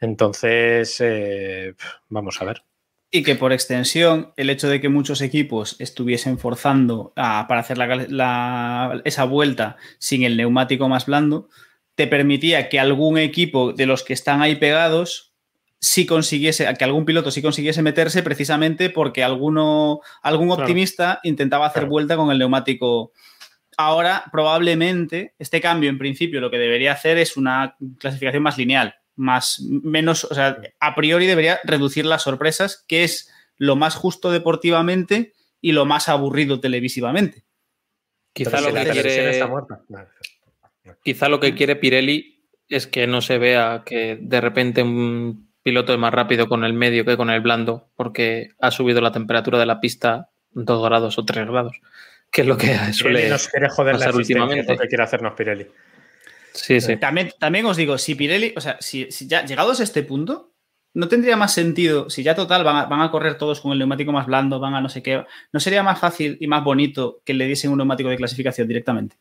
Entonces, 0.00 0.96
eh, 1.00 1.74
vamos 2.08 2.40
a 2.40 2.44
ver. 2.44 2.62
Y 3.10 3.22
que 3.22 3.34
por 3.36 3.52
extensión, 3.52 4.32
el 4.36 4.50
hecho 4.50 4.68
de 4.68 4.80
que 4.80 4.88
muchos 4.88 5.20
equipos 5.20 5.76
estuviesen 5.80 6.38
forzando 6.38 7.12
a- 7.16 7.46
para 7.48 7.60
hacer 7.60 7.78
la- 7.78 8.06
la- 8.08 9.00
esa 9.04 9.24
vuelta 9.24 9.76
sin 9.98 10.24
el 10.24 10.36
neumático 10.36 10.88
más 10.88 11.06
blando, 11.06 11.48
te 11.94 12.06
permitía 12.06 12.68
que 12.68 12.78
algún 12.80 13.16
equipo 13.16 13.72
de 13.72 13.86
los 13.86 14.02
que 14.02 14.12
están 14.12 14.42
ahí 14.42 14.56
pegados 14.56 15.32
sí 15.78 16.04
consiguiese, 16.04 16.66
que 16.76 16.84
algún 16.84 17.04
piloto 17.04 17.30
sí 17.30 17.40
consiguiese 17.42 17.80
meterse 17.82 18.22
precisamente 18.22 18.90
porque 18.90 19.22
alguno, 19.22 20.00
algún 20.22 20.48
Claro. 20.48 20.62
optimista 20.62 21.20
intentaba 21.22 21.66
hacer 21.66 21.82
Claro. 21.82 21.90
vuelta 21.90 22.16
con 22.16 22.30
el 22.30 22.38
neumático. 22.38 23.12
Ahora, 23.78 24.24
probablemente, 24.32 25.34
este 25.38 25.60
cambio 25.60 25.88
en 25.90 25.98
principio 25.98 26.40
lo 26.40 26.50
que 26.50 26.58
debería 26.58 26.92
hacer 26.92 27.18
es 27.18 27.36
una 27.36 27.76
clasificación 27.98 28.42
más 28.42 28.58
lineal, 28.58 28.94
más 29.16 29.60
menos, 29.60 30.24
o 30.24 30.34
sea, 30.34 30.58
a 30.78 30.94
priori 30.94 31.26
debería 31.26 31.58
reducir 31.64 32.04
las 32.04 32.22
sorpresas, 32.22 32.84
que 32.86 33.02
es 33.02 33.32
lo 33.56 33.74
más 33.74 33.94
justo 33.94 34.30
deportivamente 34.30 35.32
y 35.60 35.72
lo 35.72 35.86
más 35.86 36.08
aburrido 36.08 36.60
televisivamente. 36.60 37.44
Quizá 38.32 38.60
lo, 38.60 38.70
la 38.70 38.84
que 38.84 38.90
quiere, 38.90 39.42
quizá 41.02 41.28
lo 41.28 41.40
que 41.40 41.54
quiere 41.54 41.76
Pirelli 41.76 42.44
es 42.68 42.86
que 42.86 43.06
no 43.06 43.22
se 43.22 43.38
vea 43.38 43.82
que 43.86 44.18
de 44.20 44.40
repente 44.40 44.82
un 44.82 45.48
piloto 45.62 45.92
es 45.92 45.98
más 45.98 46.12
rápido 46.12 46.46
con 46.46 46.64
el 46.64 46.74
medio 46.74 47.04
que 47.04 47.16
con 47.16 47.30
el 47.30 47.40
blando, 47.40 47.88
porque 47.96 48.50
ha 48.60 48.70
subido 48.70 49.00
la 49.00 49.12
temperatura 49.12 49.58
de 49.58 49.66
la 49.66 49.80
pista 49.80 50.30
dos 50.50 50.84
grados 50.84 51.18
o 51.18 51.24
tres 51.24 51.46
grados, 51.48 51.80
que 52.30 52.42
es 52.42 52.46
lo 52.46 52.58
que 52.58 52.68
Pirelli 52.68 52.92
suele 52.92 53.28
nos 53.30 53.48
quiere 53.48 53.68
joder 53.70 53.94
la 53.94 53.98
pasar 53.98 54.10
es 54.10 54.16
últimamente. 54.16 54.72
lo 54.74 54.78
que 54.78 54.88
quiere 54.88 55.04
hacernos 55.04 55.32
Pirelli. 55.32 55.66
Sí, 56.56 56.80
sí. 56.80 56.96
También, 56.96 57.32
también 57.38 57.66
os 57.66 57.76
digo, 57.76 57.98
si 57.98 58.14
Pirelli, 58.14 58.54
o 58.56 58.60
sea, 58.60 58.76
si, 58.80 59.10
si 59.10 59.26
ya 59.26 59.44
llegados 59.44 59.80
a 59.80 59.82
este 59.84 60.02
punto, 60.02 60.52
no 60.94 61.08
tendría 61.08 61.36
más 61.36 61.52
sentido, 61.52 62.08
si 62.08 62.22
ya 62.22 62.34
total 62.34 62.64
van 62.64 62.76
a, 62.76 62.86
van 62.86 63.02
a 63.02 63.10
correr 63.10 63.36
todos 63.36 63.60
con 63.60 63.72
el 63.72 63.78
neumático 63.78 64.12
más 64.12 64.26
blando, 64.26 64.58
van 64.58 64.74
a 64.74 64.80
no 64.80 64.88
sé 64.88 65.02
qué, 65.02 65.24
¿no 65.52 65.60
sería 65.60 65.82
más 65.82 66.00
fácil 66.00 66.38
y 66.40 66.46
más 66.46 66.64
bonito 66.64 67.20
que 67.24 67.34
le 67.34 67.46
diesen 67.46 67.70
un 67.70 67.78
neumático 67.78 68.08
de 68.08 68.16
clasificación 68.16 68.66
directamente? 68.66 69.16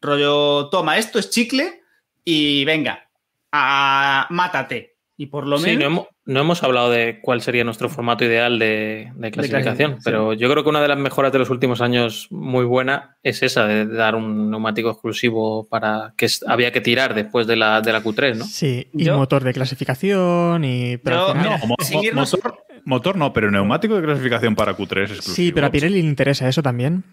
Rollo, 0.00 0.68
toma, 0.68 0.98
esto 0.98 1.18
es 1.18 1.30
chicle 1.30 1.82
y 2.24 2.64
venga, 2.64 3.08
a, 3.52 4.26
mátate. 4.30 4.96
Y 5.16 5.26
por 5.26 5.46
lo 5.46 5.58
Sí, 5.58 5.76
menos... 5.76 5.92
no 5.92 6.08
no 6.26 6.40
hemos 6.40 6.62
hablado 6.64 6.90
de 6.90 7.20
cuál 7.22 7.40
sería 7.40 7.62
nuestro 7.64 7.88
formato 7.88 8.24
ideal 8.24 8.58
de, 8.58 9.12
de 9.14 9.30
clasificación, 9.30 9.98
pero 10.04 10.32
yo 10.32 10.50
creo 10.50 10.62
que 10.64 10.68
una 10.70 10.82
de 10.82 10.88
las 10.88 10.98
mejoras 10.98 11.32
de 11.32 11.38
los 11.38 11.50
últimos 11.50 11.80
años 11.80 12.26
muy 12.30 12.64
buena 12.64 13.16
es 13.22 13.42
esa, 13.44 13.64
de 13.66 13.86
dar 13.86 14.16
un 14.16 14.50
neumático 14.50 14.90
exclusivo 14.90 15.66
para 15.68 16.14
que 16.16 16.26
había 16.48 16.72
que 16.72 16.80
tirar 16.80 17.14
después 17.14 17.46
de 17.46 17.54
la, 17.56 17.80
de 17.80 17.92
la 17.92 18.02
Q3, 18.02 18.34
¿no? 18.36 18.44
Sí, 18.44 18.88
y 18.92 19.04
Yo- 19.04 19.16
motor 19.16 19.44
de 19.44 19.52
clasificación 19.54 20.64
y... 20.64 20.96
pero 20.98 21.28
Yo- 21.28 21.34
mira, 21.36 21.58
mo- 21.58 21.76
motor, 21.78 22.58
motor 22.84 23.16
no, 23.16 23.32
pero 23.32 23.50
neumático 23.50 23.94
de 23.94 24.02
clasificación 24.02 24.54
para 24.56 24.76
Q3 24.76 25.02
exclusivo. 25.02 25.34
sí, 25.36 25.52
pero 25.52 25.66
a 25.68 25.70
Pirelli 25.70 26.02
le 26.02 26.08
interesa 26.08 26.48
eso 26.48 26.62
también. 26.62 27.04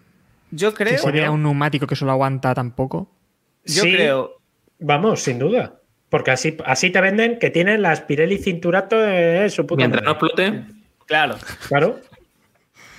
Yo 0.50 0.74
Que 0.74 0.84
creo... 0.84 0.98
se 0.98 1.10
vea 1.12 1.30
un 1.30 1.42
neumático 1.42 1.86
que 1.86 1.96
solo 1.96 2.10
aguanta 2.12 2.52
tan 2.54 2.72
poco. 2.72 3.10
Yo 3.64 3.82
Sí. 3.84 3.92
creo... 3.92 4.40
Vamos, 4.80 5.20
sin 5.22 5.38
duda. 5.38 5.74
Porque 6.14 6.30
así, 6.30 6.56
así 6.64 6.90
te 6.90 7.00
venden 7.00 7.40
que 7.40 7.50
tienen 7.50 7.82
las 7.82 8.02
Pirelli 8.02 8.38
Cinturato 8.38 8.96
de 8.96 9.50
su 9.50 9.66
puta 9.66 9.78
Mientras 9.78 10.04
no 10.04 10.12
explote, 10.12 10.62
Claro. 11.06 11.34
Claro. 11.66 11.98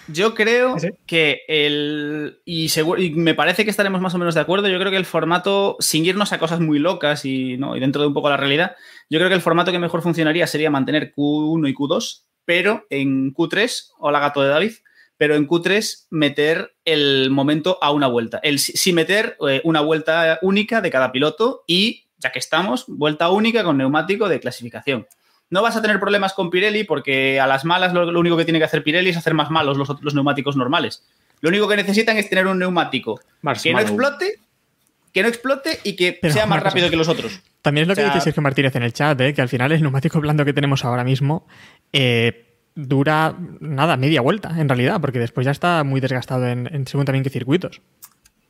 Yo 0.10 0.36
creo 0.36 0.78
Sí, 0.78 0.90
que 1.06 1.44
el. 1.48 2.42
Y, 2.44 2.68
seguro, 2.68 3.02
y 3.02 3.12
me 3.12 3.34
parece 3.34 3.64
que 3.64 3.72
estaremos 3.72 4.02
más 4.02 4.14
o 4.16 4.18
menos 4.18 4.36
de 4.36 4.42
acuerdo. 4.42 4.68
Yo 4.68 4.78
creo 4.80 4.92
que 4.92 4.98
el 4.98 5.06
formato, 5.06 5.78
sin 5.80 6.06
irnos 6.06 6.34
a 6.34 6.40
cosas 6.40 6.60
muy 6.60 6.78
locas 6.78 7.24
y, 7.24 7.56
¿no? 7.56 7.78
y 7.78 7.80
dentro 7.80 8.02
de 8.02 8.10
un 8.10 8.14
poco 8.14 8.30
la 8.30 8.36
realidad, 8.36 8.76
yo 9.10 9.18
creo 9.18 9.30
que 9.30 9.36
el 9.36 9.42
formato 9.42 9.72
que 9.72 9.80
mejor 9.80 10.02
funcionaría 10.02 10.46
sería 10.46 10.70
mantener 10.70 11.14
Q1 11.16 11.70
y 11.70 11.74
Q2, 11.74 12.24
pero 12.44 12.86
en 12.90 13.34
Q3, 13.34 13.92
hola 14.00 14.20
gato 14.20 14.42
de 14.42 14.50
David, 14.50 14.74
pero 15.16 15.36
en 15.36 15.48
Q3 15.48 16.08
meter 16.10 16.76
el 16.84 17.30
momento 17.30 17.78
a 17.82 17.92
una 17.92 18.08
vuelta. 18.08 18.42
El, 18.44 18.60
sí 18.60 18.92
meter 18.92 19.38
eh, 19.48 19.62
una 19.64 19.80
vuelta 19.80 20.38
única 20.42 20.82
de 20.82 20.92
cada 20.92 21.14
piloto 21.14 21.64
y, 21.66 22.05
ya 22.18 22.32
que 22.32 22.40
estamos, 22.40 22.86
vuelta 22.88 23.30
única 23.30 23.64
con 23.64 23.78
neumático 23.78 24.30
de 24.30 24.40
clasificación. 24.40 25.08
No 25.50 25.62
vas 25.62 25.76
a 25.76 25.82
tener 25.82 26.00
problemas 26.00 26.34
con 26.34 26.50
Pirelli 26.50 26.84
porque 26.86 27.40
a 27.40 27.48
las 27.48 27.66
malas 27.66 27.94
lo, 27.94 28.12
lo 28.12 28.20
único 28.20 28.36
que 28.38 28.46
tiene 28.46 28.60
que 28.60 28.66
hacer 28.66 28.84
Pirelli 28.84 29.12
es 29.12 29.18
hacer 29.18 29.34
más 29.36 29.52
malos 29.52 29.78
los, 29.78 29.90
los 30.02 30.14
neumáticos 30.16 30.56
normales. 30.56 31.04
Lo 31.42 31.50
único 31.50 31.68
que 31.68 31.76
necesitan 31.76 32.18
es 32.18 32.30
tener 32.30 32.48
un 32.48 32.58
neumático 32.58 33.20
que 33.62 33.74
no 33.74 33.80
explote, 33.80 34.40
que 35.14 35.22
no 35.22 35.28
explote 35.28 35.80
y 35.84 35.96
que 35.96 36.18
Pero 36.20 36.34
sea 36.34 36.46
más 36.48 36.64
rápido 36.64 36.90
que 36.90 36.96
los 36.96 37.08
otros. 37.08 37.42
También 37.62 37.84
es 37.84 37.88
lo 37.88 37.96
que 37.96 38.02
O 38.02 38.06
sea- 38.06 38.14
dice 38.14 38.24
Sergio 38.24 38.42
Martínez 38.42 38.76
en 38.76 38.84
el 38.84 38.94
chat, 38.94 39.20
¿eh? 39.22 39.34
que 39.34 39.42
al 39.42 39.50
final 39.50 39.72
el 39.72 39.82
neumático 39.82 40.20
blando 40.20 40.46
que 40.46 40.54
tenemos 40.54 40.84
ahora 40.84 41.04
mismo 41.04 41.46
eh, 41.94 42.56
dura 42.74 43.36
nada, 43.60 43.98
media 43.98 44.22
vuelta 44.22 44.56
en 44.58 44.68
realidad, 44.68 45.00
porque 45.00 45.20
después 45.20 45.46
ya 45.46 45.52
está 45.52 45.84
muy 45.84 46.02
desgastado 46.02 46.48
en, 46.48 46.74
en 46.74 46.88
según 46.88 47.06
también 47.06 47.24
qué 47.24 47.30
circuitos. 47.30 47.82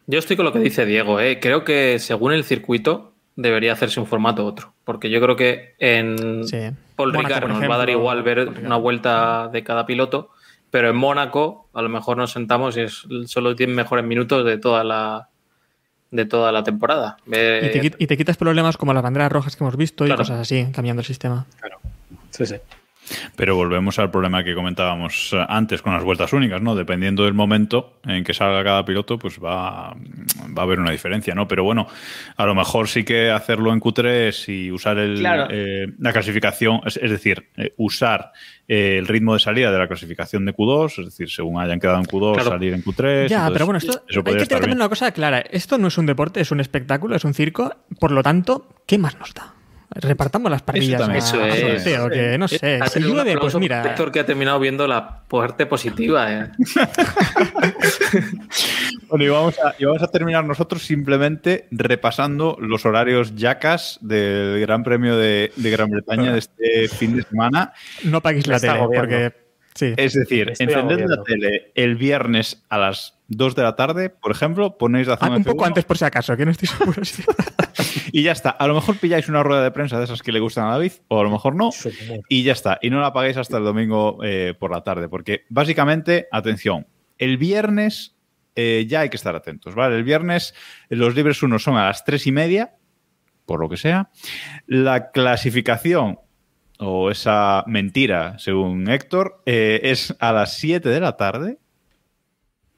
Yo 0.07 0.19
estoy 0.19 0.35
con 0.37 0.45
lo 0.45 0.53
que 0.53 0.59
dice 0.59 0.85
Diego, 0.85 1.19
¿eh? 1.19 1.39
creo 1.41 1.63
que 1.65 1.97
según 1.99 2.31
el 2.31 2.43
circuito 2.43 3.14
debería 3.35 3.73
hacerse 3.73 3.99
un 3.99 4.05
formato 4.07 4.43
u 4.43 4.47
otro, 4.47 4.73
porque 4.83 5.09
yo 5.09 5.19
creo 5.21 5.35
que 5.35 5.75
en 5.79 6.43
Sí. 6.47 6.57
Paul 6.95 7.11
Mónaco, 7.13 7.27
Ricard 7.35 7.47
nos 7.49 7.69
va 7.69 7.75
a 7.75 7.77
dar 7.79 7.89
igual 7.89 8.23
ver 8.23 8.47
una 8.63 8.77
vuelta 8.77 9.49
de 9.51 9.63
cada 9.63 9.85
piloto, 9.85 10.29
pero 10.71 10.89
en 10.89 10.95
Mónaco 10.95 11.69
a 11.73 11.81
lo 11.81 11.89
mejor 11.89 12.17
nos 12.17 12.31
sentamos 12.31 12.77
y 12.77 12.81
es, 12.81 13.05
son 13.25 13.43
los 13.43 13.55
10 13.57 13.69
mejores 13.69 14.05
minutos 14.05 14.45
de 14.45 14.57
toda 14.57 14.83
la 14.83 15.29
de 16.11 16.23
toda 16.25 16.51
la 16.53 16.63
temporada. 16.63 17.17
Ver- 17.25 17.65
Y 17.65 17.71
te, 17.71 17.81
quit- 17.81 17.95
y 17.99 18.07
te 18.07 18.15
quitas 18.15 18.37
problemas 18.37 18.77
como 18.77 18.93
las 18.93 19.03
banderas 19.03 19.29
rojas 19.31 19.55
que 19.57 19.63
hemos 19.65 19.75
visto 19.75 20.05
Claro. 20.05 20.21
y 20.21 20.23
cosas 20.23 20.39
así, 20.39 20.67
cambiando 20.73 21.01
el 21.01 21.05
sistema. 21.05 21.45
Sí, 22.29 22.45
sí. 22.45 22.55
Pero 23.35 23.55
volvemos 23.55 23.99
al 23.99 24.11
problema 24.11 24.43
que 24.43 24.55
comentábamos 24.55 25.31
eh, 25.33 25.45
antes 25.47 25.81
con 25.81 25.93
las 25.93 26.03
vueltas 26.03 26.33
únicas, 26.33 26.61
¿no? 26.61 26.75
Dependiendo 26.75 27.23
del 27.25 27.33
momento 27.33 27.99
en 28.05 28.23
que 28.23 28.33
salga 28.33 28.63
cada 28.63 28.85
piloto, 28.85 29.17
pues 29.19 29.39
va, 29.39 29.93
va 29.93 29.95
a 30.57 30.61
haber 30.61 30.79
una 30.79 30.91
diferencia, 30.91 31.35
¿no? 31.35 31.47
Pero 31.47 31.63
bueno, 31.63 31.87
a 32.37 32.45
lo 32.45 32.55
mejor 32.55 32.87
sí 32.87 33.03
que 33.03 33.29
hacerlo 33.31 33.73
en 33.73 33.79
Q3 33.79 34.53
y 34.53 34.71
usar 34.71 34.97
el, 34.97 35.19
Claro. 35.19 35.47
eh, 35.51 35.87
la 35.99 36.13
clasificación, 36.13 36.81
es, 36.85 36.97
es 36.97 37.09
decir, 37.11 37.49
eh, 37.57 37.73
usar 37.77 38.31
eh, 38.67 38.97
el 38.97 39.07
ritmo 39.07 39.33
de 39.33 39.39
salida 39.39 39.71
de 39.71 39.77
la 39.77 39.87
clasificación 39.87 40.45
de 40.45 40.53
Q2, 40.55 40.99
es 40.99 41.05
decir, 41.05 41.29
según 41.29 41.59
hayan 41.61 41.79
quedado 41.79 41.99
en 41.99 42.05
Q2, 42.05 42.33
Claro. 42.35 42.49
salir 42.49 42.73
en 42.73 42.83
Q3. 42.83 43.27
Ya, 43.27 43.37
entonces, 43.37 43.53
pero 43.53 43.65
bueno, 43.65 43.77
esto 43.77 44.03
eso 44.07 44.23
hay 44.25 44.37
que 44.37 44.45
tener 44.45 44.65
bien. 44.65 44.77
una 44.77 44.89
cosa 44.89 45.11
clara. 45.11 45.39
Esto 45.39 45.77
no 45.77 45.87
es 45.87 45.97
un 45.97 46.05
deporte, 46.05 46.41
es 46.41 46.51
un 46.51 46.59
espectáculo, 46.59 47.15
es 47.15 47.23
un 47.25 47.33
circo. 47.33 47.75
Por 47.99 48.11
lo 48.11 48.23
tanto, 48.23 48.69
¿qué 48.87 48.97
más 48.97 49.17
nos 49.19 49.33
da? 49.33 49.54
Repartamos 49.95 50.51
las 50.51 50.61
parrillas 50.61 51.01
a- 51.07 51.15
Eso 51.17 51.41
a 51.41 51.47
es. 51.49 51.83
sorteo, 51.83 52.09
que 52.09 52.37
no 52.37 52.47
sé. 52.47 52.79
Ha 52.81 52.87
Si 52.87 52.99
llueve, 52.99 53.37
pues 53.37 53.55
mira. 53.55 53.81
Héctor 53.83 54.11
que 54.11 54.19
ha 54.19 54.25
terminado 54.25 54.59
viendo 54.59 54.85
la 54.87 55.21
parte 55.27 55.65
positiva. 55.65 56.31
¿eh? 56.31 56.51
Bueno, 59.07 59.23
y 59.23 59.29
vamos, 59.29 59.55
a, 59.59 59.75
y 59.77 59.85
vamos 59.85 60.01
a 60.01 60.07
terminar 60.07 60.43
nosotros 60.43 60.81
simplemente 60.83 61.67
repasando 61.71 62.57
los 62.59 62.85
horarios 62.85 63.35
yacas 63.35 63.99
del 64.01 64.59
Gran 64.61 64.83
Premio 64.83 65.15
de, 65.15 65.51
de 65.55 65.69
Gran 65.69 65.89
Bretaña 65.91 66.33
de 66.33 66.39
este 66.39 66.87
fin 66.87 67.15
de 67.15 67.21
semana. 67.23 67.71
No 68.03 68.21
paguéis 68.21 68.47
la 68.47 68.59
tele, 68.59 68.79
porque. 68.93 69.44
Sí. 69.75 69.93
Es 69.97 70.13
decir, 70.13 70.53
encended 70.57 71.05
la 71.05 71.21
tele 71.23 71.71
el 71.75 71.95
viernes 71.97 72.63
a 72.69 72.77
las 72.77 73.19
2 73.27 73.55
de 73.55 73.63
la 73.63 73.75
tarde, 73.75 74.09
por 74.09 74.31
ejemplo, 74.31 74.77
ponéis 74.77 75.07
la 75.07 75.15
Ah, 75.15 75.17
zona 75.17 75.35
un 75.37 75.43
poco 75.43 75.63
F1 75.65 75.67
antes 75.67 75.83
por 75.85 75.97
si 75.97 76.05
acaso, 76.05 76.37
que 76.37 76.45
no 76.45 76.51
estoy 76.51 76.67
seguro. 76.69 77.03
si- 77.03 77.23
y 78.13 78.23
ya 78.23 78.31
está. 78.31 78.51
A 78.51 78.67
lo 78.67 78.73
mejor 78.73 78.97
pilláis 78.97 79.27
una 79.27 79.43
rueda 79.43 79.63
de 79.63 79.71
prensa 79.71 79.97
de 79.97 80.05
esas 80.05 80.21
que 80.21 80.31
le 80.31 80.39
gustan 80.39 80.65
a 80.67 80.71
David, 80.71 80.93
o 81.09 81.19
a 81.19 81.23
lo 81.23 81.29
mejor 81.29 81.55
no. 81.55 81.71
Y 82.29 82.43
ya 82.43 82.53
está. 82.53 82.79
Y 82.81 82.89
no 82.89 83.01
la 83.01 83.11
paguéis 83.11 83.35
hasta 83.37 83.57
el 83.57 83.65
domingo 83.65 84.19
eh, 84.23 84.53
por 84.57 84.71
la 84.71 84.81
tarde. 84.81 85.09
Porque 85.09 85.41
básicamente, 85.49 86.27
atención, 86.31 86.87
el 87.17 87.37
viernes 87.37 88.15
eh, 88.55 88.85
ya 88.87 89.01
hay 89.01 89.09
que 89.09 89.17
estar 89.17 89.35
atentos, 89.35 89.75
¿vale? 89.75 89.97
El 89.97 90.03
viernes 90.05 90.53
los 90.87 91.13
libres 91.15 91.43
unos 91.43 91.63
son 91.63 91.75
a 91.75 91.85
las 91.87 92.05
tres 92.05 92.25
y 92.27 92.31
media, 92.31 92.75
por 93.45 93.59
lo 93.59 93.67
que 93.67 93.75
sea. 93.75 94.09
La 94.67 95.11
clasificación, 95.11 96.19
o 96.79 97.09
esa 97.11 97.63
mentira, 97.67 98.37
según 98.39 98.89
Héctor, 98.89 99.41
eh, 99.45 99.79
es 99.83 100.15
a 100.19 100.31
las 100.33 100.57
7 100.57 100.89
de 100.89 100.99
la 100.99 101.17
tarde. 101.17 101.57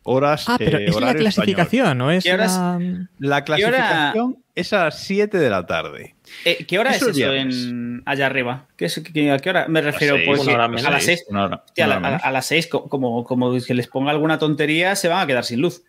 horas. 0.09 0.45
Ah, 0.47 0.55
pero 0.57 0.77
eh, 0.77 0.85
es 0.85 0.99
la 1.01 1.13
clasificación, 1.13 1.97
¿no? 1.97 2.11
Es 2.11 2.23
¿Qué 2.23 2.31
horas- 2.33 2.57
la- 2.57 2.79
La 3.19 3.43
clasificación 3.43 4.37
es 4.55 4.71
a 4.71 4.85
las 4.85 4.99
7 5.03 5.37
de 5.37 5.49
la 5.49 5.65
tarde. 5.65 6.15
Eh, 6.45 6.63
¿Qué 6.65 6.79
hora 6.79 6.91
Eso 6.91 7.09
es 7.09 7.17
es 7.17 7.23
eso 7.23 7.33
en, 7.33 8.03
allá 8.05 8.27
arriba? 8.27 8.67
¿Qué 8.77 8.85
es, 8.85 9.01
qué- 9.13 9.31
¿A 9.31 9.37
qué 9.39 9.49
hora 9.49 9.67
me 9.67 9.81
refiero? 9.81 10.15
seis, 10.15 10.27
Porque 10.27 10.41
una 10.43 10.53
hora 10.53 10.65
a 10.65 10.91
las 10.91 11.03
Seis, 11.03 11.19
6. 11.19 11.25
una 11.29 11.43
hora- 11.45 11.63
Hostia, 11.65 11.85
a, 11.93 11.97
hora 11.97 12.15
a 12.17 12.31
las 12.31 12.45
6, 12.45 12.67
como, 12.67 13.23
como 13.25 13.51
que 13.59 13.73
les 13.73 13.87
ponga 13.87 14.11
alguna 14.11 14.39
tontería, 14.39 14.95
se 14.95 15.09
van 15.09 15.19
a 15.19 15.27
quedar 15.27 15.43
sin 15.43 15.59
luz. 15.59 15.83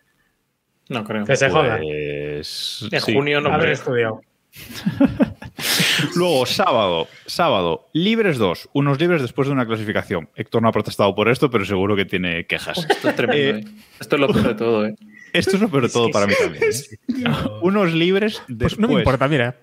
No 0.89 1.05
creo. 1.05 1.23
Que 1.23 1.37
se 1.37 1.49
jodan. 1.49 1.79
Pues, 1.79 2.87
En 2.91 2.99
sí, 3.01 3.13
junio 3.13 3.39
no 3.39 3.49
Haber 3.49 3.61
creo. 3.61 3.73
estudiado. 3.73 4.21
Luego, 6.15 6.45
sábado, 6.45 7.07
sábado, 7.25 7.89
libres 7.93 8.37
2, 8.37 8.69
unos 8.73 8.99
libres 8.99 9.21
después 9.21 9.47
de 9.47 9.53
una 9.53 9.65
clasificación. 9.65 10.29
Héctor 10.35 10.61
no 10.61 10.69
ha 10.69 10.71
protestado 10.71 11.13
por 11.15 11.29
esto, 11.29 11.49
pero 11.49 11.65
seguro 11.65 11.95
que 11.95 12.05
tiene 12.05 12.45
quejas. 12.45 12.85
Esto 12.89 13.09
es 13.09 13.15
tremendo, 13.15 13.57
Eh, 13.57 13.61
¿eh? 13.61 13.81
Esto 13.99 14.15
es 14.15 14.21
lo 14.21 14.27
peor 14.29 14.47
de 14.47 14.55
todo, 14.55 14.85
¿eh? 14.85 14.95
Esto 15.33 15.55
es 15.55 15.61
lo 15.61 15.69
peor 15.69 15.83
de 15.83 15.89
todo 15.89 16.09
para 16.11 16.27
mí 16.27 16.33
también. 16.39 16.63
¿eh? 16.63 17.33
Unos 17.61 17.93
libres 17.93 18.41
después. 18.47 18.75
Pues 18.75 18.79
no 18.79 18.87
me 18.87 18.93
importa, 18.95 19.27
mira. 19.27 19.55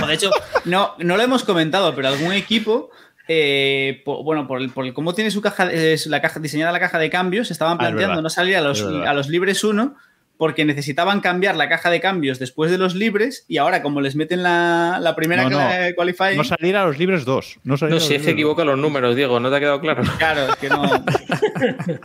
No, 0.00 0.06
de 0.06 0.14
hecho, 0.14 0.30
no, 0.64 0.94
no 0.98 1.16
lo 1.16 1.22
hemos 1.22 1.44
comentado, 1.44 1.94
pero 1.94 2.08
algún 2.08 2.32
equipo, 2.32 2.90
eh, 3.28 4.02
po- 4.04 4.22
bueno, 4.24 4.46
por, 4.46 4.60
el, 4.60 4.70
por 4.70 4.84
el- 4.86 4.94
cómo 4.94 5.14
tiene 5.14 5.30
su 5.30 5.40
caja, 5.40 5.68
eh, 5.70 5.96
la 6.06 6.20
caja 6.20 6.40
diseñada 6.40 6.72
la 6.72 6.80
caja 6.80 6.98
de 6.98 7.10
cambios, 7.10 7.50
estaban 7.50 7.74
Ah, 7.74 7.84
es 7.84 7.88
planteando 7.90 8.08
verdad. 8.16 8.22
no 8.22 8.30
salir 8.30 8.56
a 8.56 8.60
los, 8.62 8.82
a 8.82 9.12
los 9.12 9.28
libres 9.28 9.62
1 9.62 9.94
porque 10.40 10.64
necesitaban 10.64 11.20
cambiar 11.20 11.54
la 11.54 11.68
caja 11.68 11.90
de 11.90 12.00
cambios 12.00 12.38
después 12.38 12.70
de 12.70 12.78
los 12.78 12.94
libres 12.94 13.44
y 13.46 13.58
ahora 13.58 13.82
como 13.82 14.00
les 14.00 14.16
meten 14.16 14.42
la, 14.42 14.96
la 14.98 15.14
primera 15.14 15.42
No, 15.44 15.50
no. 15.50 15.68
qualifying, 15.94 16.38
No 16.38 16.44
salir 16.44 16.76
a 16.78 16.84
los 16.86 16.96
libres 16.98 17.26
2. 17.26 17.58
No, 17.62 17.76
salir 17.76 17.90
No, 17.90 17.96
a 17.96 18.00
los 18.00 18.08
si 18.08 18.14
es 18.14 18.22
que 18.22 18.30
equivoca 18.30 18.64
los 18.64 18.78
números, 18.78 19.14
Diego, 19.14 19.38
¿no 19.38 19.50
te 19.50 19.56
ha 19.56 19.60
quedado 19.60 19.82
claro? 19.82 20.02
claro, 20.18 20.46
es 20.48 20.56
que 20.56 20.70
no... 20.70 20.78
dos. 20.86 21.02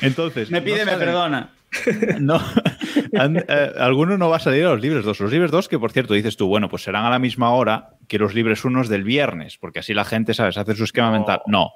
Entonces. 0.00 0.50
Me 0.50 0.62
pide, 0.62 0.84
no 0.84 0.90
me 0.92 0.98
perdona. 0.98 1.52
No, 2.20 2.38
han- 3.18 3.44
eh, 3.48 3.72
alguno 3.78 4.18
no 4.18 4.28
va 4.28 4.36
a 4.36 4.40
salir 4.40 4.64
a 4.66 4.70
los 4.72 4.80
libres 4.80 5.04
2. 5.04 5.20
Los 5.20 5.30
libres 5.32 5.50
2, 5.52 5.68
que 5.68 5.78
por 5.78 5.92
cierto 5.92 6.12
dices 6.14 6.36
tú, 6.36 6.48
bueno, 6.48 6.68
pues 6.68 6.82
serán 6.82 7.04
a 7.06 7.10
la 7.10 7.18
misma 7.20 7.50
hora 7.54 7.90
que 8.08 8.18
los 8.18 8.34
libres 8.34 8.64
1 8.64 8.84
del 8.88 9.04
viernes, 9.04 9.58
porque 9.58 9.78
así 9.78 9.94
la 9.94 10.04
gente, 10.04 10.34
¿sabes?, 10.34 10.58
hace 10.58 10.74
su 10.74 10.82
esquema 10.84 11.12
mental. 11.12 11.40
No. 11.46 11.70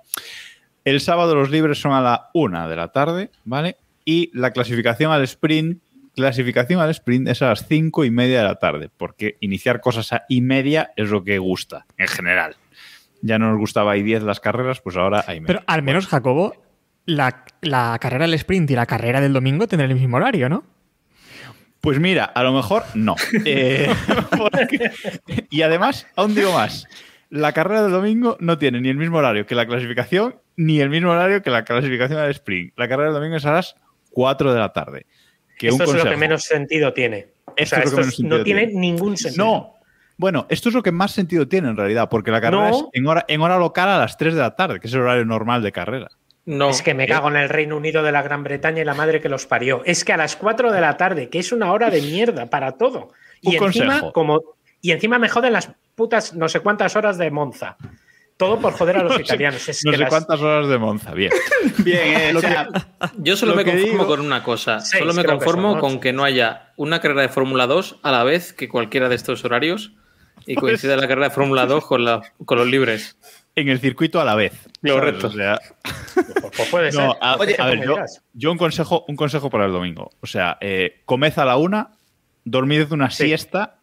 El 0.84 1.00
sábado 1.00 1.34
los 1.36 1.50
libres 1.50 1.78
son 1.80 1.92
a 1.92 2.00
la 2.02 2.28
1 2.34 2.68
de 2.68 2.76
la 2.76 2.88
tarde, 2.88 3.30
¿vale? 3.44 3.76
Y 4.06 4.30
la 4.32 4.52
clasificación 4.52 5.12
al 5.12 5.22
sprint, 5.24 5.82
clasificación 6.14 6.80
al 6.80 6.90
sprint 6.90 7.28
es 7.28 7.42
a 7.42 7.48
las 7.48 7.66
5 7.66 8.04
y 8.06 8.10
media 8.10 8.38
de 8.38 8.44
la 8.44 8.54
tarde, 8.54 8.88
porque 8.96 9.36
iniciar 9.40 9.80
cosas 9.80 10.12
a 10.14 10.24
y 10.28 10.40
media 10.40 10.92
es 10.96 11.10
lo 11.10 11.24
que 11.24 11.38
gusta, 11.38 11.84
en 11.98 12.06
general. 12.08 12.56
Ya 13.20 13.38
no 13.38 13.50
nos 13.50 13.58
gustaba 13.58 13.96
y 13.96 14.02
10 14.02 14.22
las 14.22 14.40
carreras, 14.40 14.80
pues 14.80 14.96
ahora 14.96 15.24
hay 15.26 15.40
media. 15.40 15.46
Pero 15.56 15.64
al 15.66 15.82
menos, 15.82 16.06
Jacobo, 16.06 16.54
la, 17.04 17.44
la 17.60 17.98
carrera 18.00 18.24
del 18.26 18.34
sprint 18.34 18.70
y 18.70 18.74
la 18.76 18.86
carrera 18.86 19.20
del 19.20 19.32
domingo 19.32 19.66
tendrán 19.66 19.90
el 19.90 19.96
mismo 19.98 20.16
horario, 20.18 20.48
¿no? 20.48 20.64
Pues 21.80 21.98
mira, 22.00 22.24
a 22.24 22.42
lo 22.42 22.52
mejor 22.52 22.84
no. 22.94 23.16
Eh, 23.44 23.88
porque- 24.36 24.90
y 25.50 25.62
además, 25.62 26.06
aún 26.16 26.34
digo 26.34 26.52
más, 26.52 26.86
la 27.30 27.52
carrera 27.52 27.82
del 27.82 27.92
domingo 27.92 28.36
no 28.40 28.58
tiene 28.58 28.80
ni 28.80 28.88
el 28.88 28.96
mismo 28.96 29.18
horario 29.18 29.46
que 29.46 29.54
la 29.54 29.66
clasificación, 29.66 30.36
ni 30.56 30.80
el 30.80 30.90
mismo 30.90 31.10
horario 31.10 31.42
que 31.42 31.50
la 31.50 31.64
clasificación 31.64 32.20
del 32.20 32.30
sprint. 32.30 32.72
La 32.76 32.88
carrera 32.88 33.10
del 33.10 33.14
domingo 33.20 33.36
es 33.36 33.44
a 33.46 33.52
las 33.52 33.76
4 34.16 34.54
de 34.54 34.58
la 34.58 34.72
tarde. 34.72 35.04
Que 35.58 35.68
Esto 35.68 35.84
un 35.84 35.96
es 35.96 36.04
lo 36.04 36.10
que 36.10 36.16
menos 36.16 36.44
sentido 36.44 36.94
tiene. 36.94 37.28
O 37.44 37.52
Esto 37.54 37.76
sea, 37.76 37.84
es 37.84 37.90
lo 37.92 37.96
que 37.96 38.00
esto 38.00 38.00
menos 38.00 38.08
es- 38.08 38.16
sentido 38.16 38.38
no 38.38 38.44
tiene 38.44 38.66
tiene. 38.66 38.80
ningún 38.80 39.16
sentido. 39.18 39.44
No. 39.44 39.74
Bueno, 40.16 40.46
esto 40.48 40.70
es 40.70 40.74
lo 40.74 40.82
que 40.82 40.90
más 40.92 41.12
sentido 41.12 41.46
tiene 41.46 41.68
en 41.68 41.76
realidad, 41.76 42.08
porque 42.08 42.30
la 42.30 42.40
carrera 42.40 42.70
No. 42.70 42.76
es 42.76 42.84
en 42.94 43.06
hora, 43.06 43.26
en 43.28 43.40
hora 43.42 43.58
local 43.58 43.90
a 43.90 43.98
las 43.98 44.16
3 44.16 44.32
de 44.34 44.40
la 44.40 44.56
tarde, 44.56 44.80
que 44.80 44.86
es 44.86 44.94
el 44.94 45.00
horario 45.02 45.26
normal 45.26 45.62
de 45.62 45.72
carrera. 45.72 46.08
No. 46.46 46.70
Es 46.70 46.80
que 46.80 46.94
me 46.94 47.06
cago 47.06 47.28
en 47.28 47.36
el 47.36 47.50
Reino 47.50 47.76
Unido 47.76 48.02
de 48.02 48.12
la 48.12 48.22
Gran 48.22 48.42
Bretaña 48.42 48.80
y 48.80 48.84
la 48.86 48.94
madre 48.94 49.20
que 49.20 49.28
los 49.28 49.44
parió. 49.46 49.82
Es 49.84 50.02
que 50.04 50.14
a 50.14 50.16
las 50.16 50.36
4 50.36 50.72
de 50.72 50.80
la 50.80 50.96
tarde, 50.96 51.28
que 51.28 51.38
es 51.40 51.52
una 51.52 51.72
hora 51.72 51.90
de 51.90 52.00
mierda 52.00 52.46
para 52.46 52.72
todo. 52.72 53.10
Y 53.42 53.58
Un 53.58 53.64
encima, 53.66 53.86
consejo. 53.86 54.12
como, 54.14 54.40
y 54.80 54.92
encima 54.92 55.18
me 55.18 55.28
joden 55.28 55.52
las 55.52 55.70
putas 55.94 56.32
no 56.34 56.48
sé 56.48 56.60
cuántas 56.60 56.96
horas 56.96 57.18
de 57.18 57.30
Monza. 57.30 57.76
Todo 58.36 58.60
por 58.60 58.72
joder 58.74 58.98
a 58.98 59.02
los 59.02 59.12
No 59.12 59.16
sé- 59.18 59.22
italianos. 59.22 59.68
Es 59.68 59.84
no 59.84 59.90
que 59.92 59.96
sé 59.96 60.02
las- 60.02 60.10
cuántas 60.10 60.40
horas 60.40 60.68
de 60.68 60.78
Monza, 60.78 61.12
bien. 61.14 61.32
Bien, 61.78 62.00
eh, 62.20 62.32
o 62.36 62.40
sea, 62.40 62.68
Yo 63.18 63.36
solo 63.36 63.52
Lo 63.52 63.56
me 63.58 63.64
conformo 63.64 63.92
digo- 63.92 64.06
con 64.06 64.20
una 64.20 64.42
cosa. 64.42 64.80
Seis, 64.80 65.00
solo 65.00 65.14
me 65.14 65.22
que 65.22 65.28
conformo 65.28 65.72
son, 65.72 65.80
con 65.80 66.00
que 66.00 66.12
no 66.12 66.24
haya 66.24 66.72
una 66.76 67.00
carrera 67.00 67.22
de 67.22 67.28
Fórmula 67.28 67.66
2 67.66 68.00
a 68.02 68.12
la 68.12 68.24
vez 68.24 68.52
que 68.52 68.68
cualquiera 68.68 69.08
de 69.08 69.14
estos 69.16 69.44
horarios 69.44 69.92
y 70.46 70.54
Pues 70.54 70.60
coincida 70.60 70.96
la 70.96 71.08
carrera 71.08 71.28
de 71.28 71.34
Fórmula 71.34 71.66
2 71.66 71.84
con, 71.86 72.04
la, 72.04 72.20
con 72.44 72.58
los 72.58 72.66
libres. 72.66 73.16
En 73.56 73.68
el 73.70 73.80
circuito 73.80 74.20
a 74.20 74.24
la 74.24 74.34
vez. 74.34 74.52
Correcto. 74.86 75.28
O 75.28 75.32
sea, 75.32 75.58
Pues, 76.14 76.26
pues 76.56 76.68
puede 76.68 76.92
ser. 76.92 77.00
No, 77.02 77.16
a, 77.20 77.36
Oye, 77.36 77.56
a 77.58 77.66
ver, 77.66 77.88
yo, 78.34 78.52
un 78.52 78.58
consejo, 78.58 79.06
un 79.08 79.16
consejo 79.16 79.48
para 79.48 79.64
el 79.64 79.72
domingo. 79.72 80.10
O 80.20 80.26
sea, 80.26 80.58
eh, 80.60 81.00
comed 81.06 81.32
a 81.38 81.44
la 81.46 81.56
una, 81.56 81.90
dormid 82.44 82.92
una 82.92 83.10
Sí. 83.10 83.24
siesta 83.24 83.78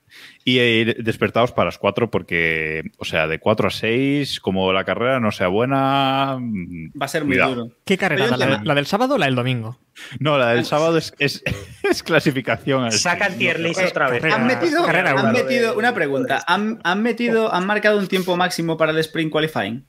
y 0.46 0.60
eh, 0.60 0.96
despertaos 1.00 1.52
para 1.54 1.66
las 1.68 1.78
cuatro 1.78 2.12
porque, 2.12 2.84
o 2.98 3.06
sea, 3.06 3.28
de 3.28 3.40
cuatro 3.40 3.68
a 3.68 3.72
seis, 3.72 4.40
como 4.40 4.74
la 4.74 4.84
carrera 4.84 5.20
no 5.20 5.32
sea 5.32 5.48
buena, 5.48 6.38
mm, 6.40 6.92
va 7.02 7.06
a 7.06 7.08
ser 7.10 7.24
muy 7.24 7.36
cuidado. 7.36 7.56
duro. 7.56 7.76
¿Qué 7.86 7.98
carrera? 7.98 8.28
¿La, 8.64 8.76
del 8.76 8.86
sábado 8.86 9.16
o 9.16 9.18
la 9.18 9.26
del 9.28 9.36
domingo? 9.36 9.80
No, 10.20 10.38
la 10.38 10.50
del 10.50 10.66
sábado 10.66 10.98
es, 10.98 11.14
es, 11.20 11.44
es 11.90 12.04
clasificación. 12.04 12.84
al 12.84 12.92
Saca 12.92 13.28
el 13.28 13.32
sprint, 13.34 13.40
tier 13.40 13.60
list 13.60 13.82
no. 13.82 13.88
otra 13.88 14.10
vez. 14.10 14.22
carrera- 14.22 14.36
Han 14.36 14.48
metido, 14.48 14.86
carrera 14.86 15.12
han 15.12 15.20
uno. 15.20 15.32
metido 15.32 15.78
una 15.78 15.94
pregunta. 15.94 16.44
¿Han, 16.48 16.80
han 16.84 17.02
metido, 17.02 17.54
han 17.54 17.66
marcado 17.66 17.98
un 17.98 18.08
tiempo 18.08 18.36
máximo 18.36 18.76
para 18.78 18.92
el 18.92 18.98
sprint 19.00 19.32
qualifying? 19.32 19.86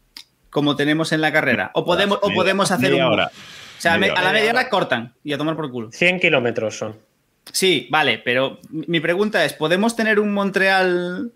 Como 0.51 0.77
tenemos 0.77 1.11
en 1.11 1.21
la 1.21 1.33
carrera. 1.33 1.73
O 1.75 1.85
podemos, 1.85 2.19
o 2.23 2.31
podemos 2.33 2.71
hacer 2.71 2.91
media 2.91 3.07
un. 3.09 3.13
hora. 3.15 3.31
O 3.35 3.81
sea, 3.81 3.95
a 3.95 3.99
la 3.99 4.13
hora. 4.13 4.33
media 4.33 4.51
hora 4.53 4.69
cortan 4.69 5.15
y 5.25 5.33
a 5.33 5.39
tomar 5.39 5.57
por 5.57 5.69
culo. 5.71 5.91
100 5.91 6.21
kilómetros 6.21 6.79
son. 6.79 6.97
Sí, 7.55 7.87
vale, 7.91 8.19
pero 8.19 8.59
mi 8.71 8.99
pregunta 9.01 9.45
es: 9.45 9.53
¿podemos 9.53 9.95
tener 9.95 10.19
un 10.19 10.33
Montreal 10.35 11.31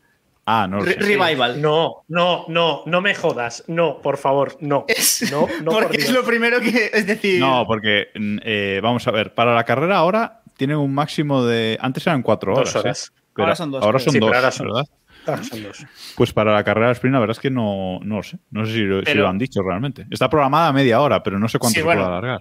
Ah, 0.51 0.67
no 0.69 0.79
lo 0.79 0.85
re- 0.85 0.95
sé. 0.95 1.01
revival? 1.01 1.61
No, 1.63 2.05
no, 2.09 2.45
no, 2.49 2.83
no 2.87 3.01
me 3.01 3.15
jodas. 3.15 3.63
No, 3.69 4.01
por 4.03 4.17
favor, 4.17 4.57
no. 4.61 4.85
Es- 4.89 5.31
No, 5.31 5.47
no, 5.63 5.71
por 5.73 5.83
porque 5.85 5.99
es 5.99 6.05
Dios. 6.09 6.17
lo 6.17 6.25
primero 6.25 6.59
que. 6.61 6.91
Es 6.93 7.07
decir. 7.07 7.39
No, 7.39 7.65
porque 7.67 8.09
mm, 8.15 8.39
eh, 8.43 8.81
vamos 8.83 9.07
a 9.07 9.11
ver, 9.13 9.33
para 9.35 9.55
la 9.55 9.63
carrera 9.65 9.97
ahora 9.99 10.43
tienen 10.57 10.77
un 10.79 10.93
máximo 10.93 11.45
de. 11.45 11.79
Antes 11.81 12.07
eran 12.07 12.23
cuatro 12.23 12.53
horas. 12.55 12.73
Dos 12.75 12.83
horas. 12.85 13.13
¿eh? 13.15 13.21
Pero 13.35 13.45
Ahora 13.47 13.55
son 13.57 13.71
dos, 13.71 13.85
Ahora 13.85 13.99
son 14.01 14.13
Sí, 14.13 14.19
dos, 14.19 14.29
pero 14.31 14.39
ahora 14.39 14.51
son- 14.51 14.67
¿verdad? 14.67 14.85
Son 15.49 15.63
dos. 15.63 15.87
Pues 16.17 16.33
para 16.33 16.53
la 16.55 16.65
carrera 16.65 16.87
de 16.89 16.93
sprint, 16.95 17.13
la 17.13 17.21
verdad 17.21 17.37
es 17.37 17.41
que 17.41 17.51
no, 17.51 18.01
no 18.03 18.17
lo 18.17 18.23
sé. 18.23 18.39
No 18.51 18.65
sé 18.67 18.73
si 18.73 18.81
lo, 18.81 19.01
si 19.01 19.05
Pero- 19.05 19.23
lo 19.25 19.29
han 19.29 19.39
dicho 19.39 19.63
realmente. 19.63 20.07
Está 20.11 20.29
programada 20.31 20.69
a 20.69 20.73
media 20.73 21.01
hora, 21.01 21.23
pero 21.23 21.39
no 21.39 21.47
sé 21.49 21.59
cuánto 21.59 21.75
Sí, 21.75 21.81
se 21.81 21.85
bueno. 21.85 22.01
puede 22.03 22.13
alargar. 22.17 22.41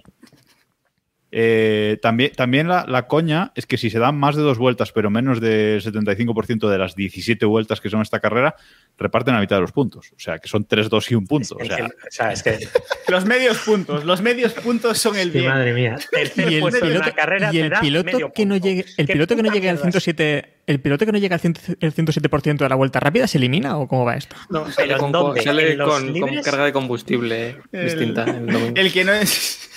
Eh, 1.30 1.98
también 2.00 2.32
también 2.32 2.68
la, 2.68 2.86
la 2.88 3.06
coña 3.06 3.52
es 3.54 3.66
que 3.66 3.76
si 3.76 3.90
se 3.90 3.98
dan 3.98 4.16
más 4.18 4.34
de 4.34 4.40
dos 4.42 4.56
vueltas, 4.56 4.92
pero 4.92 5.10
menos 5.10 5.40
del 5.42 5.82
75% 5.82 6.68
de 6.70 6.78
las 6.78 6.94
17 6.94 7.44
vueltas 7.44 7.82
que 7.82 7.90
son 7.90 8.00
esta 8.00 8.18
carrera, 8.18 8.54
reparten 8.96 9.34
la 9.34 9.40
mitad 9.40 9.56
de 9.56 9.60
los 9.60 9.72
puntos. 9.72 10.10
O 10.16 10.18
sea, 10.18 10.38
que 10.38 10.48
son 10.48 10.64
3, 10.64 10.88
2 10.88 11.10
y 11.10 11.14
un 11.16 11.26
punto. 11.26 11.56
O 11.60 11.64
sea, 11.66 11.84
o 11.86 11.90
sea, 12.10 12.32
es 12.32 12.42
que. 12.42 12.58
Los 13.08 13.24
medios 13.26 13.58
puntos. 13.58 14.04
Los 14.06 14.22
medios 14.22 14.52
puntos 14.54 14.98
son 14.98 15.16
el 15.16 15.30
Sí, 15.32 15.38
bien. 15.40 15.50
madre 15.50 15.72
mía. 15.74 15.96
Tercer 16.10 16.50
Y 16.50 16.56
el 16.56 16.62
piloto, 16.64 16.86
la 16.98 17.12
carrera 17.12 17.50
y 17.52 17.58
el 17.58 17.72
piloto 17.80 18.32
que 18.34 18.46
no 18.46 18.56
llegue, 18.56 18.84
el 18.96 19.06
¿Qué 19.06 19.12
piloto 19.12 19.36
que 19.36 19.42
no 19.42 19.52
llegue 19.52 19.68
al 19.68 19.76
mierda 19.76 19.98
es? 19.98 20.02
107, 20.04 20.54
el 20.66 20.80
piloto 20.80 21.04
que 21.06 21.12
no 21.12 21.18
llegue 21.18 21.34
al 21.34 21.40
100 21.40 21.54
el 21.80 21.94
107% 21.94 22.56
de 22.58 22.68
la 22.70 22.74
vuelta 22.74 23.00
rápida 23.00 23.26
se 23.26 23.36
elimina 23.38 23.76
o 23.78 23.86
cómo 23.86 24.04
va 24.06 24.16
esto? 24.16 24.34
No, 24.50 24.62
¿Pero 24.64 24.72
sale 24.72 24.96
con, 24.96 25.12
dónde? 25.12 25.42
sale 25.42 25.72
¿En 25.72 25.78
los 25.78 25.88
con- 25.90 26.20
con 26.20 26.34
carga 26.42 26.64
de 26.64 26.72
combustible 26.72 27.56
distinta. 27.72 28.24
el 28.24 28.46
domingo. 28.46 28.72
El 28.76 28.92
que 28.92 29.04
no 29.04 29.12
es. 29.12 29.58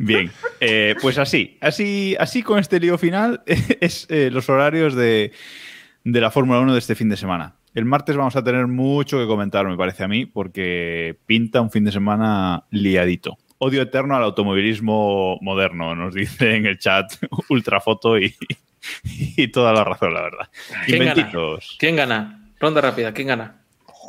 bien. 0.00 0.30
Eh, 0.60 0.94
pues 1.00 1.18
así, 1.18 1.58
así, 1.60 2.16
así 2.18 2.42
con 2.42 2.58
este 2.58 2.80
lío 2.80 2.98
final 2.98 3.42
es 3.46 4.06
eh, 4.10 4.30
los 4.32 4.48
horarios 4.48 4.94
de, 4.94 5.32
de 6.04 6.20
la 6.20 6.30
Fórmula 6.30 6.60
1 6.60 6.72
de 6.72 6.78
este 6.78 6.94
fin 6.94 7.08
de 7.08 7.16
semana. 7.16 7.54
El 7.74 7.84
martes 7.84 8.16
vamos 8.16 8.34
a 8.34 8.42
tener 8.42 8.66
mucho 8.66 9.18
que 9.18 9.26
comentar, 9.26 9.66
me 9.66 9.76
parece 9.76 10.02
a 10.02 10.08
mí, 10.08 10.26
porque 10.26 11.16
pinta 11.26 11.60
un 11.60 11.70
fin 11.70 11.84
de 11.84 11.92
semana 11.92 12.64
liadito. 12.70 13.38
Odio 13.58 13.82
eterno 13.82 14.16
al 14.16 14.24
automovilismo 14.24 15.38
moderno, 15.42 15.94
nos 15.94 16.14
dice 16.14 16.56
en 16.56 16.66
el 16.66 16.78
chat 16.78 17.12
Ultrafoto 17.48 18.18
y, 18.18 18.34
y 19.04 19.48
toda 19.48 19.72
la 19.72 19.84
razón, 19.84 20.14
la 20.14 20.22
verdad. 20.22 20.48
¿Quién 20.86 21.04
gana? 21.04 21.30
¿Quién 21.78 21.96
gana? 21.96 22.50
Ronda 22.58 22.80
rápida, 22.80 23.12
¿quién 23.12 23.28
gana? 23.28 23.59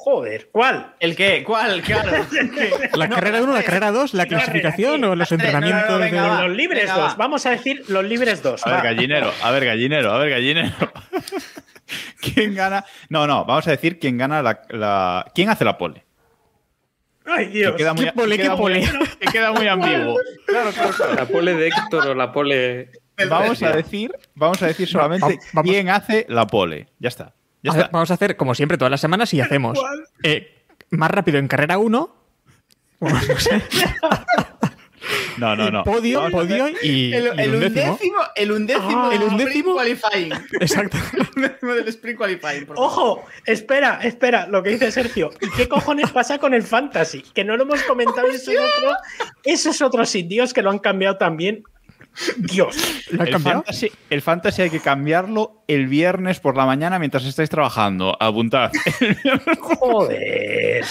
Joder, 0.03 0.49
¿cuál? 0.51 0.95
¿El 0.99 1.15
qué? 1.15 1.43
¿Cuál? 1.43 1.79
Claro. 1.83 2.25
¿La 2.95 3.07
carrera 3.07 3.43
1, 3.43 3.53
la 3.53 3.61
carrera 3.61 3.91
2, 3.91 4.15
la 4.15 4.23
no, 4.23 4.29
clasificación 4.29 5.03
o 5.03 5.15
los 5.15 5.31
no, 5.31 5.37
no, 5.37 5.43
entrenamientos? 5.43 5.99
venga, 5.99 6.23
de- 6.23 6.29
va. 6.29 6.41
los 6.47 6.57
libres 6.57 6.83
venga, 6.85 6.95
dos. 6.97 7.11
va. 7.11 7.15
Vamos 7.17 7.45
a 7.45 7.51
decir 7.51 7.83
los 7.87 8.03
libres 8.03 8.41
dos. 8.41 8.65
A 8.65 8.71
ver, 8.71 8.81
gallinero, 8.83 9.31
a 9.43 9.51
ver, 9.51 9.63
gallinero, 9.65 10.11
a 10.11 10.17
ver, 10.17 10.29
gallinero. 10.31 10.71
¿Quién 12.19 12.55
gana? 12.55 12.83
No, 13.09 13.27
no, 13.27 13.45
vamos 13.45 13.67
a 13.67 13.71
decir 13.71 13.99
quién 13.99 14.17
gana 14.17 14.41
la. 14.41 14.61
la- 14.69 15.31
¿Quién 15.35 15.49
hace 15.49 15.65
la 15.65 15.77
pole? 15.77 16.03
Ay, 17.25 17.47
Dios. 17.47 17.73
Que 17.73 17.77
queda 17.77 17.93
muy, 17.93 18.05
¿Qué 18.05 18.11
pole, 18.13 18.37
que 18.37 18.41
queda 18.43 18.55
qué 18.55 18.61
muy- 18.61 18.71
pole? 18.87 19.07
que 19.19 19.27
queda 19.31 19.51
muy 19.51 19.67
ambiguo. 19.67 20.17
Claro, 20.47 20.71
claro, 20.71 20.93
claro. 20.95 21.13
¿La 21.13 21.25
pole 21.25 21.53
de 21.55 21.67
Héctor 21.67 22.07
o 22.07 22.15
la 22.15 22.31
pole.? 22.31 22.89
Vamos 23.29 23.61
a 23.61 23.71
decir, 23.71 24.11
vamos 24.33 24.63
a 24.63 24.65
decir 24.67 24.87
solamente 24.87 25.37
vamos. 25.53 25.69
quién 25.71 25.89
hace 25.89 26.25
la 26.27 26.47
pole. 26.47 26.87
Ya 26.97 27.09
está. 27.09 27.35
Ya 27.63 27.71
A 27.71 27.75
ver, 27.75 27.83
está. 27.85 27.91
vamos 27.93 28.11
a 28.11 28.15
hacer, 28.15 28.35
como 28.37 28.55
siempre, 28.55 28.77
todas 28.77 28.91
las 28.91 29.01
semanas 29.01 29.33
y 29.33 29.41
hacemos 29.41 29.79
eh, 30.23 30.63
más 30.89 31.11
rápido 31.11 31.37
en 31.37 31.47
carrera 31.47 31.77
1. 31.77 32.15
Bueno, 32.99 33.19
no 33.27 33.39
sé. 33.39 33.63
No, 35.37 35.55
no, 35.55 35.71
no. 35.71 35.83
Podio, 35.83 36.29
podio 36.29 36.67
y, 36.83 37.11
El, 37.13 37.25
y 37.25 37.41
el 37.41 37.55
undécimo. 37.55 37.91
undécimo, 37.93 38.17
el 38.35 38.51
undécimo, 38.51 39.03
Ah, 39.05 39.09
del 39.09 39.21
el 39.23 39.27
undécimo. 39.29 39.79
Sprint 39.81 39.99
Qualifying. 40.01 40.33
Exacto. 40.61 40.97
El 41.13 41.27
undécimo 41.35 41.73
del 41.73 41.87
Sprint 41.87 42.17
Qualifying. 42.19 42.67
Ojo, 42.75 43.25
espera, 43.45 43.99
espera, 44.03 44.45
lo 44.47 44.61
que 44.61 44.71
dice 44.71 44.91
Sergio. 44.91 45.31
¿Y 45.41 45.49
qué 45.51 45.67
cojones 45.67 46.11
pasa 46.11 46.37
con 46.37 46.53
el 46.53 46.61
fantasy? 46.63 47.21
Que 47.33 47.43
no 47.43 47.57
lo 47.57 47.63
hemos 47.63 47.81
comentado 47.83 48.27
y 48.31 48.35
eso 48.35 48.51
es 48.51 48.59
otro, 48.77 48.95
eso 49.43 49.69
es 49.71 49.81
otro 49.81 50.05
sin 50.05 50.27
Dios 50.29 50.53
que 50.53 50.61
lo 50.61 50.69
han 50.69 50.79
cambiado 50.79 51.17
también. 51.17 51.63
Dios. 52.37 52.75
¿Lo 53.11 53.23
has 53.23 53.29
El 53.29 53.39
fantasy, 53.39 53.91
el 54.09 54.21
fantasy 54.21 54.61
hay 54.63 54.69
que 54.69 54.79
cambiarlo 54.81 55.63
el 55.67 55.87
viernes 55.87 56.39
por 56.39 56.57
la 56.57 56.65
mañana 56.65 56.99
mientras 56.99 57.23
estáis 57.25 57.49
trabajando. 57.49 58.15
Apuntad. 58.19 58.71
Joder. 59.59 60.85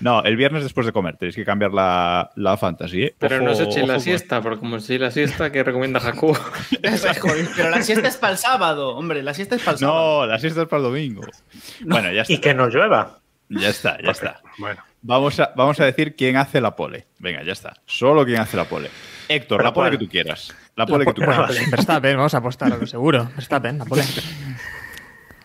No, 0.00 0.22
el 0.22 0.36
viernes 0.36 0.62
después 0.62 0.86
de 0.86 0.92
comer. 0.92 1.16
Tenéis 1.16 1.36
que 1.36 1.44
cambiar 1.44 1.72
la, 1.72 2.30
la 2.36 2.56
fantasy. 2.56 3.02
¿eh? 3.04 3.14
Pero 3.18 3.36
Ojo- 3.36 3.44
no 3.44 3.54
se 3.54 3.64
echen 3.64 3.88
la 3.88 3.98
siesta, 4.00 4.40
porque 4.40 4.58
como 4.60 4.78
si 4.80 4.98
la 4.98 5.10
siesta 5.10 5.50
que 5.52 5.62
recomienda 5.62 6.00
Jacob. 6.00 6.38
Pero 7.56 7.70
la 7.70 7.82
siesta 7.82 8.08
es 8.08 8.16
para 8.16 8.32
el 8.32 8.38
sábado, 8.38 8.96
hombre. 8.96 9.22
La 9.22 9.34
siesta 9.34 9.56
es 9.56 9.62
para 9.62 9.72
el 9.72 9.78
sábado. 9.78 10.20
No, 10.22 10.26
la 10.26 10.38
siesta 10.38 10.62
es 10.62 10.68
para 10.68 10.78
el 10.78 10.84
domingo. 10.84 11.22
Bueno, 11.80 12.10
ya 12.12 12.24
Y 12.28 12.34
está. 12.34 12.40
que 12.48 12.54
no 12.54 12.68
llueva. 12.68 13.18
Ya 13.48 13.68
está, 13.68 13.98
ya 14.02 14.12
está. 14.12 14.40
Bueno. 14.58 14.82
Vamos 15.02 15.40
a, 15.40 15.52
vamos 15.56 15.80
a 15.80 15.84
decir 15.86 16.14
quién 16.14 16.36
hace 16.36 16.60
la 16.60 16.76
pole. 16.76 17.06
Venga, 17.18 17.42
ya 17.42 17.52
está. 17.52 17.74
Solo 17.86 18.24
quién 18.24 18.38
hace 18.38 18.56
la 18.56 18.64
pole. 18.66 18.90
Héctor, 19.28 19.58
Pero 19.58 19.68
la 19.68 19.72
pole 19.72 19.88
¿cuál? 19.90 19.98
que 19.98 20.04
tú 20.04 20.10
quieras. 20.10 20.54
La 20.76 20.86
pole 20.86 21.04
que 21.04 21.12
tú 21.14 21.22
Bueno, 21.24 21.46
quieras. 21.46 21.70
Verstappen, 21.70 22.16
vamos 22.16 22.34
a 22.34 22.38
apostar 22.38 22.72
a 22.72 22.76
lo 22.76 22.86
seguro. 22.86 23.30
Verstappen, 23.36 23.78
la 23.78 23.84
pole. 23.84 24.04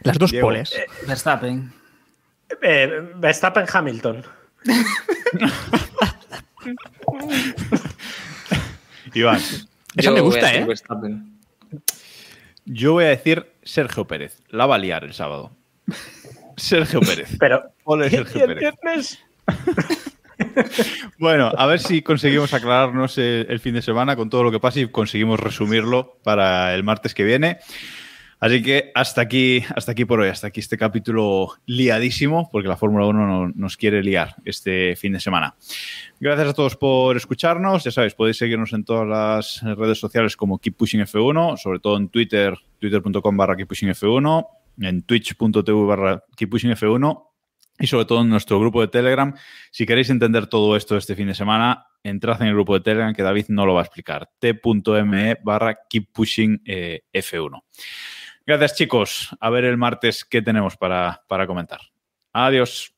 Las 0.01 0.17
dos 0.17 0.31
Diego. 0.31 0.47
poles. 0.47 0.73
Verstappen. 1.07 1.73
Eh, 2.61 3.11
Verstappen 3.15 3.65
Hamilton. 3.71 4.23
Iván, 9.13 9.37
Esa 9.37 9.65
me 9.95 10.03
Yo 10.03 10.11
voy 10.11 10.21
gusta, 10.21 10.47
a 10.47 10.49
decir 10.49 10.61
¿eh? 10.61 10.65
Verstappen. 10.65 11.39
yo 12.65 12.93
voy 12.93 13.05
a 13.05 13.09
decir 13.09 13.51
Sergio 13.63 14.05
Pérez. 14.05 14.41
La 14.49 14.65
va 14.65 14.75
a 14.75 14.77
liar 14.77 15.03
el 15.03 15.13
sábado. 15.13 15.51
Sergio 16.57 16.99
Pérez. 17.01 17.35
Pero. 17.39 17.63
Pole 17.83 18.07
¿y 18.07 18.11
Sergio 18.11 18.45
Pérez. 18.47 19.19
Bueno, 21.17 21.51
a 21.57 21.65
ver 21.65 21.79
si 21.79 22.01
conseguimos 22.01 22.53
aclararnos 22.53 23.17
el, 23.17 23.47
el 23.49 23.59
fin 23.59 23.73
de 23.75 23.81
semana 23.81 24.15
con 24.15 24.29
todo 24.29 24.43
lo 24.43 24.51
que 24.51 24.59
pasa 24.59 24.79
y 24.79 24.87
conseguimos 24.87 25.39
resumirlo 25.39 26.19
para 26.23 26.73
el 26.75 26.83
martes 26.83 27.13
que 27.13 27.23
viene. 27.23 27.57
Así 28.37 28.61
que 28.61 28.91
hasta 28.93 29.21
aquí, 29.21 29.63
hasta 29.75 29.93
aquí 29.93 30.03
por 30.03 30.19
hoy, 30.19 30.27
hasta 30.27 30.47
aquí 30.47 30.59
este 30.59 30.77
capítulo 30.77 31.53
liadísimo, 31.65 32.49
porque 32.51 32.67
la 32.67 32.75
Fórmula 32.75 33.05
1 33.07 33.25
no- 33.25 33.51
nos 33.55 33.77
quiere 33.77 34.03
liar 34.03 34.35
este 34.43 34.95
fin 34.97 35.13
de 35.13 35.21
semana. 35.21 35.55
Gracias 36.19 36.49
a 36.49 36.53
todos 36.53 36.75
por 36.75 37.15
escucharnos. 37.15 37.85
Ya 37.85 37.91
sabéis, 37.91 38.13
podéis 38.13 38.37
seguirnos 38.37 38.73
en 38.73 38.83
todas 38.83 39.07
las 39.07 39.77
redes 39.77 39.99
sociales 39.99 40.35
como 40.35 40.59
Keep 40.59 40.75
Pushing 40.75 41.01
F1, 41.01 41.57
sobre 41.57 41.79
todo 41.79 41.95
en 41.97 42.09
Twitter, 42.09 42.53
twitter.com 42.77 43.37
barra 43.37 43.55
Keep 43.55 43.69
Pushing 43.69 43.89
F1, 43.89 44.47
en 44.81 45.01
twitch.tv 45.03 45.85
barra 45.85 46.23
Keep 46.35 46.49
Pushing 46.49 46.71
F1 46.71 47.23
y 47.79 47.87
sobre 47.87 48.05
todo 48.05 48.21
en 48.21 48.29
nuestro 48.29 48.59
grupo 48.59 48.81
de 48.81 48.87
Telegram. 48.87 49.33
Si 49.71 49.85
queréis 49.85 50.09
entender 50.09 50.47
todo 50.47 50.75
esto 50.75 50.97
este 50.97 51.15
fin 51.15 51.27
de 51.27 51.35
semana, 51.35 51.87
entrad 52.03 52.41
en 52.41 52.47
el 52.47 52.53
grupo 52.53 52.73
de 52.73 52.81
Telegram 52.81 53.13
que 53.13 53.23
David 53.23 53.45
no 53.49 53.65
lo 53.65 53.73
va 53.73 53.81
a 53.81 53.83
explicar. 53.83 54.29
t.me 54.39 55.37
barra 55.43 55.77
Keep 55.89 56.11
Pushing 56.11 56.61
eh, 56.65 57.01
F1. 57.13 57.63
Gracias 58.45 58.75
chicos. 58.75 59.35
A 59.39 59.49
ver 59.49 59.65
el 59.65 59.77
martes 59.77 60.23
qué 60.23 60.41
tenemos 60.41 60.77
para, 60.77 61.23
para 61.27 61.47
comentar. 61.47 61.81
Adiós. 62.31 62.94